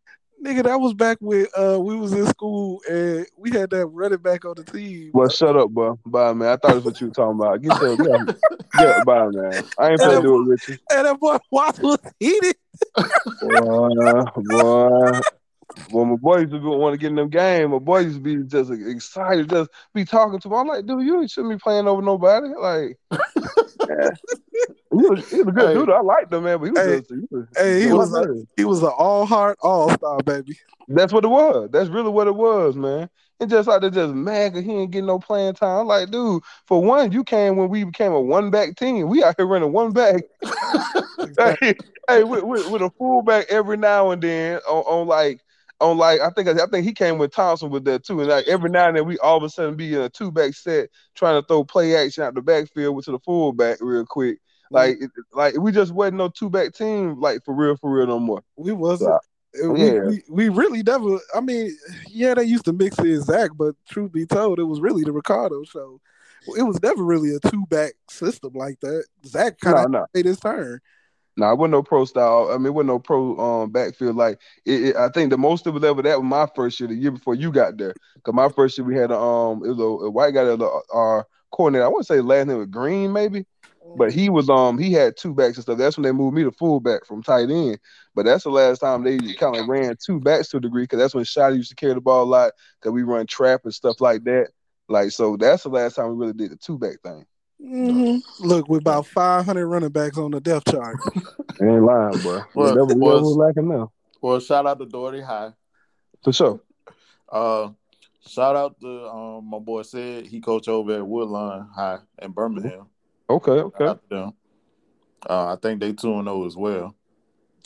Nigga, 0.44 0.64
that 0.64 0.78
was 0.78 0.94
back 0.94 1.18
when 1.20 1.46
uh 1.58 1.78
we 1.80 1.96
was 1.96 2.12
in 2.12 2.26
school 2.26 2.80
and 2.88 3.26
we 3.36 3.50
had 3.50 3.70
that 3.70 3.86
running 3.86 4.18
back 4.18 4.44
on 4.44 4.54
the 4.56 4.64
team. 4.64 5.10
Well, 5.14 5.28
shut 5.28 5.56
up, 5.56 5.70
bro. 5.70 5.98
Bye, 6.04 6.32
man. 6.34 6.48
I 6.48 6.56
thought 6.56 6.74
that's 6.74 6.84
what 6.84 7.00
you 7.00 7.08
were 7.08 7.12
talking 7.12 7.40
about. 7.40 7.62
Get 7.62 7.80
your 7.80 7.96
get, 7.96 8.36
get 8.78 9.04
bye, 9.04 9.28
man. 9.28 9.64
I 9.78 9.90
ain't 9.90 10.00
finna 10.00 10.22
do 10.22 10.42
it 10.42 10.48
with 10.48 10.68
you. 10.68 10.78
And 10.90 11.06
that 11.06 11.18
boy 11.18 11.38
Watts 11.50 11.78
was 11.80 11.98
heated. 12.20 12.56
Boy, 13.40 14.24
boy. 14.36 15.20
When 15.90 16.10
my 16.10 16.16
boys 16.16 16.42
used 16.42 16.52
to 16.52 16.60
want 16.60 16.94
to 16.94 16.98
get 16.98 17.10
in 17.10 17.16
them 17.16 17.28
game, 17.28 17.70
my 17.70 17.78
boys 17.78 18.04
used 18.04 18.16
to 18.16 18.22
be 18.22 18.36
just 18.44 18.70
excited, 18.70 19.50
just 19.50 19.70
be 19.94 20.04
talking 20.04 20.38
to 20.40 20.48
me. 20.48 20.56
I'm 20.56 20.66
like, 20.66 20.86
dude, 20.86 21.04
you 21.04 21.26
shouldn't 21.28 21.54
be 21.54 21.58
playing 21.58 21.86
over 21.88 22.02
nobody. 22.02 22.48
Like, 22.48 22.98
yeah. 23.88 24.10
he, 24.90 24.96
was, 24.96 25.30
he 25.30 25.36
was 25.38 25.48
a 25.48 25.52
good 25.52 25.68
Hey. 25.68 25.74
dude. 25.74 25.90
I 25.90 26.00
liked 26.00 26.32
him, 26.32 26.44
man, 26.44 26.58
but 26.58 26.66
he 26.66 26.70
was 26.72 26.82
Hey. 26.82 26.96
just, 27.00 27.10
he 27.10 27.26
was, 27.30 27.46
Hey, 27.56 27.80
he 27.80 27.92
was 27.92 28.14
a, 28.14 28.46
he 28.56 28.64
was 28.64 28.82
an 28.82 28.92
all 28.96 29.26
heart, 29.26 29.58
all 29.62 29.90
star 29.92 30.22
baby. 30.22 30.56
That's 30.88 31.12
what 31.12 31.24
it 31.24 31.28
was. 31.28 31.70
That's 31.72 31.88
really 31.88 32.10
what 32.10 32.26
it 32.28 32.34
was, 32.34 32.76
man. 32.76 33.08
And 33.40 33.50
just 33.50 33.68
like 33.68 33.82
they 33.82 33.90
just 33.90 34.14
mad 34.14 34.52
because 34.52 34.64
he 34.64 34.72
ain't 34.72 34.90
getting 34.90 35.06
no 35.06 35.18
playing 35.18 35.54
time. 35.54 35.80
I'm 35.80 35.86
like, 35.86 36.10
dude, 36.10 36.42
for 36.66 36.82
one, 36.82 37.12
you 37.12 37.22
came 37.22 37.56
when 37.56 37.68
we 37.68 37.84
became 37.84 38.12
a 38.12 38.20
one 38.20 38.50
back 38.50 38.76
team. 38.76 39.08
We 39.08 39.22
out 39.22 39.34
here 39.36 39.46
running 39.46 39.72
one 39.72 39.92
back. 39.92 40.22
hey, 41.38 41.74
hey, 42.08 42.24
with, 42.24 42.44
with, 42.44 42.66
with 42.66 42.82
a 42.82 42.90
fullback 42.96 43.46
every 43.50 43.76
now 43.76 44.10
and 44.10 44.22
then 44.22 44.60
on, 44.68 44.84
on 44.84 45.06
like 45.08 45.40
on 45.80 45.98
like 45.98 46.20
I 46.20 46.30
think 46.30 46.48
I 46.48 46.66
think 46.66 46.86
he 46.86 46.92
came 46.94 47.18
with 47.18 47.32
Thompson 47.32 47.68
with 47.68 47.84
that 47.84 48.04
too. 48.04 48.20
And 48.20 48.30
like 48.30 48.46
every 48.48 48.70
now 48.70 48.88
and 48.88 48.96
then 48.96 49.06
we 49.06 49.18
all 49.18 49.36
of 49.36 49.42
a 49.42 49.50
sudden 49.50 49.76
be 49.76 49.94
in 49.94 50.00
a 50.00 50.08
two 50.08 50.32
back 50.32 50.54
set 50.54 50.88
trying 51.14 51.40
to 51.40 51.46
throw 51.46 51.64
play 51.64 51.94
action 51.96 52.22
out 52.22 52.34
the 52.34 52.42
backfield 52.42 53.02
to 53.04 53.12
the 53.12 53.18
fullback 53.18 53.78
real 53.80 54.06
quick. 54.06 54.38
Like 54.70 54.98
like 55.32 55.56
we 55.58 55.72
just 55.72 55.92
wasn't 55.92 56.16
no 56.18 56.28
two 56.28 56.50
back 56.50 56.72
team 56.74 57.20
like 57.20 57.44
for 57.44 57.54
real 57.54 57.76
for 57.76 57.90
real 57.90 58.06
no 58.06 58.18
more. 58.18 58.42
We 58.56 58.72
wasn't. 58.72 59.10
uh, 59.12 59.18
We, 59.70 59.84
Yeah. 59.86 60.00
we, 60.08 60.22
we 60.28 60.48
really 60.50 60.82
never. 60.82 61.18
I 61.34 61.40
mean, 61.40 61.74
yeah, 62.08 62.34
they 62.34 62.44
used 62.44 62.64
to 62.66 62.72
mix 62.72 62.98
in 62.98 63.22
Zach, 63.22 63.50
but 63.56 63.74
truth 63.88 64.12
be 64.12 64.26
told, 64.26 64.58
it 64.58 64.64
was 64.64 64.80
really 64.80 65.02
the 65.02 65.12
Ricardo 65.12 65.64
show. 65.64 66.00
It 66.58 66.62
was 66.62 66.80
never 66.82 67.02
really 67.02 67.34
a 67.34 67.40
two 67.40 67.64
back 67.70 67.94
system 68.10 68.52
like 68.54 68.78
that. 68.80 69.04
Zach 69.24 69.58
kind 69.58 69.78
of 69.78 69.90
no. 69.90 70.06
made 70.14 70.26
his 70.26 70.38
turn. 70.38 70.80
No, 71.38 71.50
it 71.50 71.58
wasn't 71.58 71.72
no 71.72 71.82
pro 71.82 72.04
style. 72.06 72.50
I 72.50 72.56
mean, 72.56 72.66
it 72.66 72.74
wasn't 72.74 72.88
no 72.88 72.98
pro 72.98 73.36
um 73.38 73.70
backfield. 73.70 74.16
Like 74.16 74.40
it, 74.64 74.84
it- 74.88 74.96
I 74.96 75.08
think 75.08 75.30
the 75.30 75.38
most 75.38 75.66
of 75.66 75.76
it 75.76 75.84
ever 75.84 76.02
that 76.02 76.20
was 76.20 76.28
my 76.28 76.46
first 76.54 76.78
year, 76.80 76.88
the 76.88 76.94
year 76.94 77.10
before 77.10 77.34
you 77.34 77.50
got 77.52 77.76
there. 77.78 77.94
Cause 78.24 78.34
my 78.34 78.48
first 78.48 78.78
year 78.78 78.86
we 78.86 78.96
had 78.96 79.10
a 79.10 79.18
um 79.18 79.64
it 79.64 79.68
was 79.68 79.78
a, 79.78 79.82
a 80.06 80.10
white 80.10 80.34
guy 80.34 80.44
that 80.44 80.82
our 80.92 81.26
coordinator. 81.50 81.84
I 81.84 81.88
want 81.88 82.06
to 82.06 82.12
say 82.14 82.20
last 82.20 82.46
name 82.46 82.58
was 82.58 82.68
Green 82.68 83.12
maybe, 83.12 83.44
but 83.96 84.12
he 84.12 84.28
was 84.28 84.48
um 84.50 84.78
he 84.78 84.92
had 84.92 85.16
two 85.16 85.34
backs 85.34 85.56
and 85.56 85.62
stuff. 85.62 85.78
That's 85.78 85.96
when 85.96 86.04
they 86.04 86.12
moved 86.12 86.36
me 86.36 86.42
to 86.44 86.50
fullback 86.52 87.04
from 87.06 87.22
tight 87.22 87.50
end. 87.50 87.78
But 88.14 88.24
that's 88.24 88.44
the 88.44 88.50
last 88.50 88.78
time 88.80 89.02
they 89.04 89.18
kind 89.34 89.56
of 89.56 89.66
ran 89.68 89.96
two 90.04 90.20
backs 90.20 90.48
to 90.48 90.58
a 90.58 90.60
degree. 90.60 90.86
Cause 90.86 90.98
that's 90.98 91.14
when 91.14 91.24
Shotty 91.24 91.56
used 91.56 91.70
to 91.70 91.76
carry 91.76 91.94
the 91.94 92.00
ball 92.00 92.22
a 92.22 92.24
lot. 92.24 92.52
Cause 92.80 92.92
we 92.92 93.02
run 93.02 93.26
trap 93.26 93.62
and 93.64 93.74
stuff 93.74 94.00
like 94.00 94.24
that. 94.24 94.48
Like 94.88 95.10
so, 95.10 95.36
that's 95.36 95.64
the 95.64 95.68
last 95.68 95.94
time 95.96 96.08
we 96.08 96.14
really 96.16 96.32
did 96.32 96.50
the 96.52 96.56
two 96.56 96.78
back 96.78 97.00
thing. 97.02 97.24
Mhm. 97.62 98.22
Look, 98.40 98.68
with 98.68 98.82
about 98.82 99.06
500 99.06 99.66
running 99.66 99.88
backs 99.88 100.18
on 100.18 100.30
the 100.30 100.40
depth 100.40 100.70
chart. 100.70 100.96
Ain't 101.62 101.82
lying, 101.82 102.18
bro. 102.20 102.42
Well, 102.54 102.74
that 102.74 102.84
was, 102.84 102.88
that 102.94 102.98
was- 102.98 103.22
was 103.22 103.36
lacking 103.36 103.68
now 103.68 103.90
Well, 104.20 104.40
shout 104.40 104.66
out 104.66 104.78
to 104.78 104.84
Dougherty 104.86 105.22
High. 105.22 105.52
for 106.22 106.32
sure. 106.32 106.60
Uh, 107.30 107.70
shout 108.26 108.56
out 108.56 108.78
to 108.80 109.08
um, 109.08 109.48
my 109.50 109.58
boy 109.58 109.82
said 109.82 110.26
he 110.26 110.40
coach 110.40 110.68
over 110.68 110.94
at 110.96 111.06
Woodlawn 111.06 111.68
High 111.74 111.98
in 112.20 112.30
Birmingham. 112.32 112.86
Okay, 113.28 113.50
okay. 113.52 113.84
out 113.86 114.08
them. 114.08 114.32
Uh, 115.28 115.52
I 115.52 115.56
think 115.56 115.80
they 115.80 115.92
two 115.92 116.14
and 116.14 116.26
zero 116.26 116.46
as 116.46 116.56
well. 116.56 116.94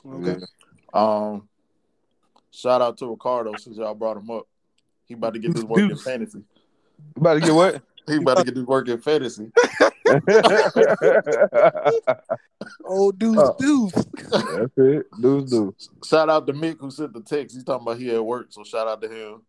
Okay. 0.07 0.37
Um, 0.95 1.49
shout 2.51 2.81
out 2.81 2.97
to 2.99 3.07
Ricardo 3.11 3.55
since 3.59 3.77
y'all 3.77 3.95
brought 3.95 4.17
him 4.17 4.31
up. 4.31 4.47
He 5.07 5.15
about 5.15 5.35
to 5.35 5.41
get 5.41 5.55
this 5.55 5.65
work 5.65 5.81
in 5.81 5.89
Deuce. 5.89 6.03
fantasy. 6.05 6.43
About 7.17 7.35
to 7.35 7.41
get 7.41 7.55
what? 7.55 7.83
He 8.07 8.17
about 8.17 8.39
to 8.39 8.45
get 8.45 8.55
this 8.55 8.65
work 8.65 8.89
in 8.89 8.99
fantasy. 9.01 9.53
Oh, 12.85 13.13
deuce, 13.13 13.37
Oh. 13.39 13.57
deuce. 13.59 13.93
That's 13.93 14.79
it. 14.79 15.07
Deuce, 15.21 15.51
deuce. 15.51 15.89
Shout 16.05 16.29
out 16.29 16.47
to 16.47 16.53
Mick 16.53 16.79
who 16.81 16.91
sent 16.91 17.13
the 17.13 17.21
text. 17.21 17.55
He's 17.55 17.65
talking 17.65 17.87
about 17.87 17.99
he 18.01 18.11
at 18.11 18.25
work, 18.25 18.49
so 18.51 18.65
shout 18.65 18.89
out 18.89 19.01
to 19.03 19.09
him. 19.09 19.43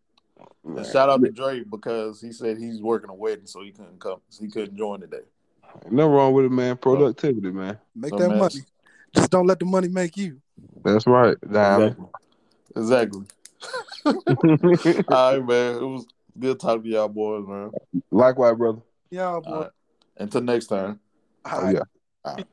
And 0.66 0.86
shout 0.86 1.10
out 1.10 1.22
to 1.24 1.32
Drake 1.32 1.70
because 1.70 2.22
he 2.22 2.32
said 2.32 2.58
he's 2.58 2.82
working 2.82 3.10
a 3.10 3.14
wedding, 3.14 3.46
so 3.48 3.62
he 3.64 3.72
couldn't 3.72 4.00
come. 4.00 4.22
So 4.30 4.44
He 4.44 4.50
couldn't 4.52 4.78
join 4.78 5.00
today. 5.02 5.22
Ain't 5.86 5.94
nothing 5.94 6.12
wrong 6.12 6.34
with 6.34 6.46
it, 6.46 6.52
man. 6.52 6.78
Productivity, 6.78 7.52
man. 7.52 7.78
Make 7.96 8.12
So, 8.12 8.18
that 8.18 8.30
man, 8.30 8.40
money. 8.40 8.62
Just 9.14 9.32
don't 9.32 9.48
let 9.48 9.60
the 9.60 9.66
money 9.66 9.88
make 9.88 10.18
you. 10.18 10.42
That's 10.84 11.06
right. 11.08 11.38
Diamond. 11.50 11.96
Exactly. 12.76 13.26
Exactly. 14.06 15.04
All 15.10 15.38
right, 15.38 15.46
man. 15.46 15.76
It 15.76 15.86
was 15.86 16.06
good 16.38 16.60
talking 16.60 16.84
to 16.84 16.90
y'all 16.90 17.08
boys, 17.08 17.46
man. 17.48 17.72
Likewise, 18.10 18.56
brother. 18.56 18.82
Yeah, 19.10 19.40
boy. 19.44 19.52
All 19.52 19.62
right. 19.62 19.72
Until 20.18 20.42
next 20.42 20.68
time. 20.68 21.00
All 21.46 21.66
Oh, 21.66 21.70
yeah. 21.70 21.82
All 22.26 22.36
right. 22.36 22.46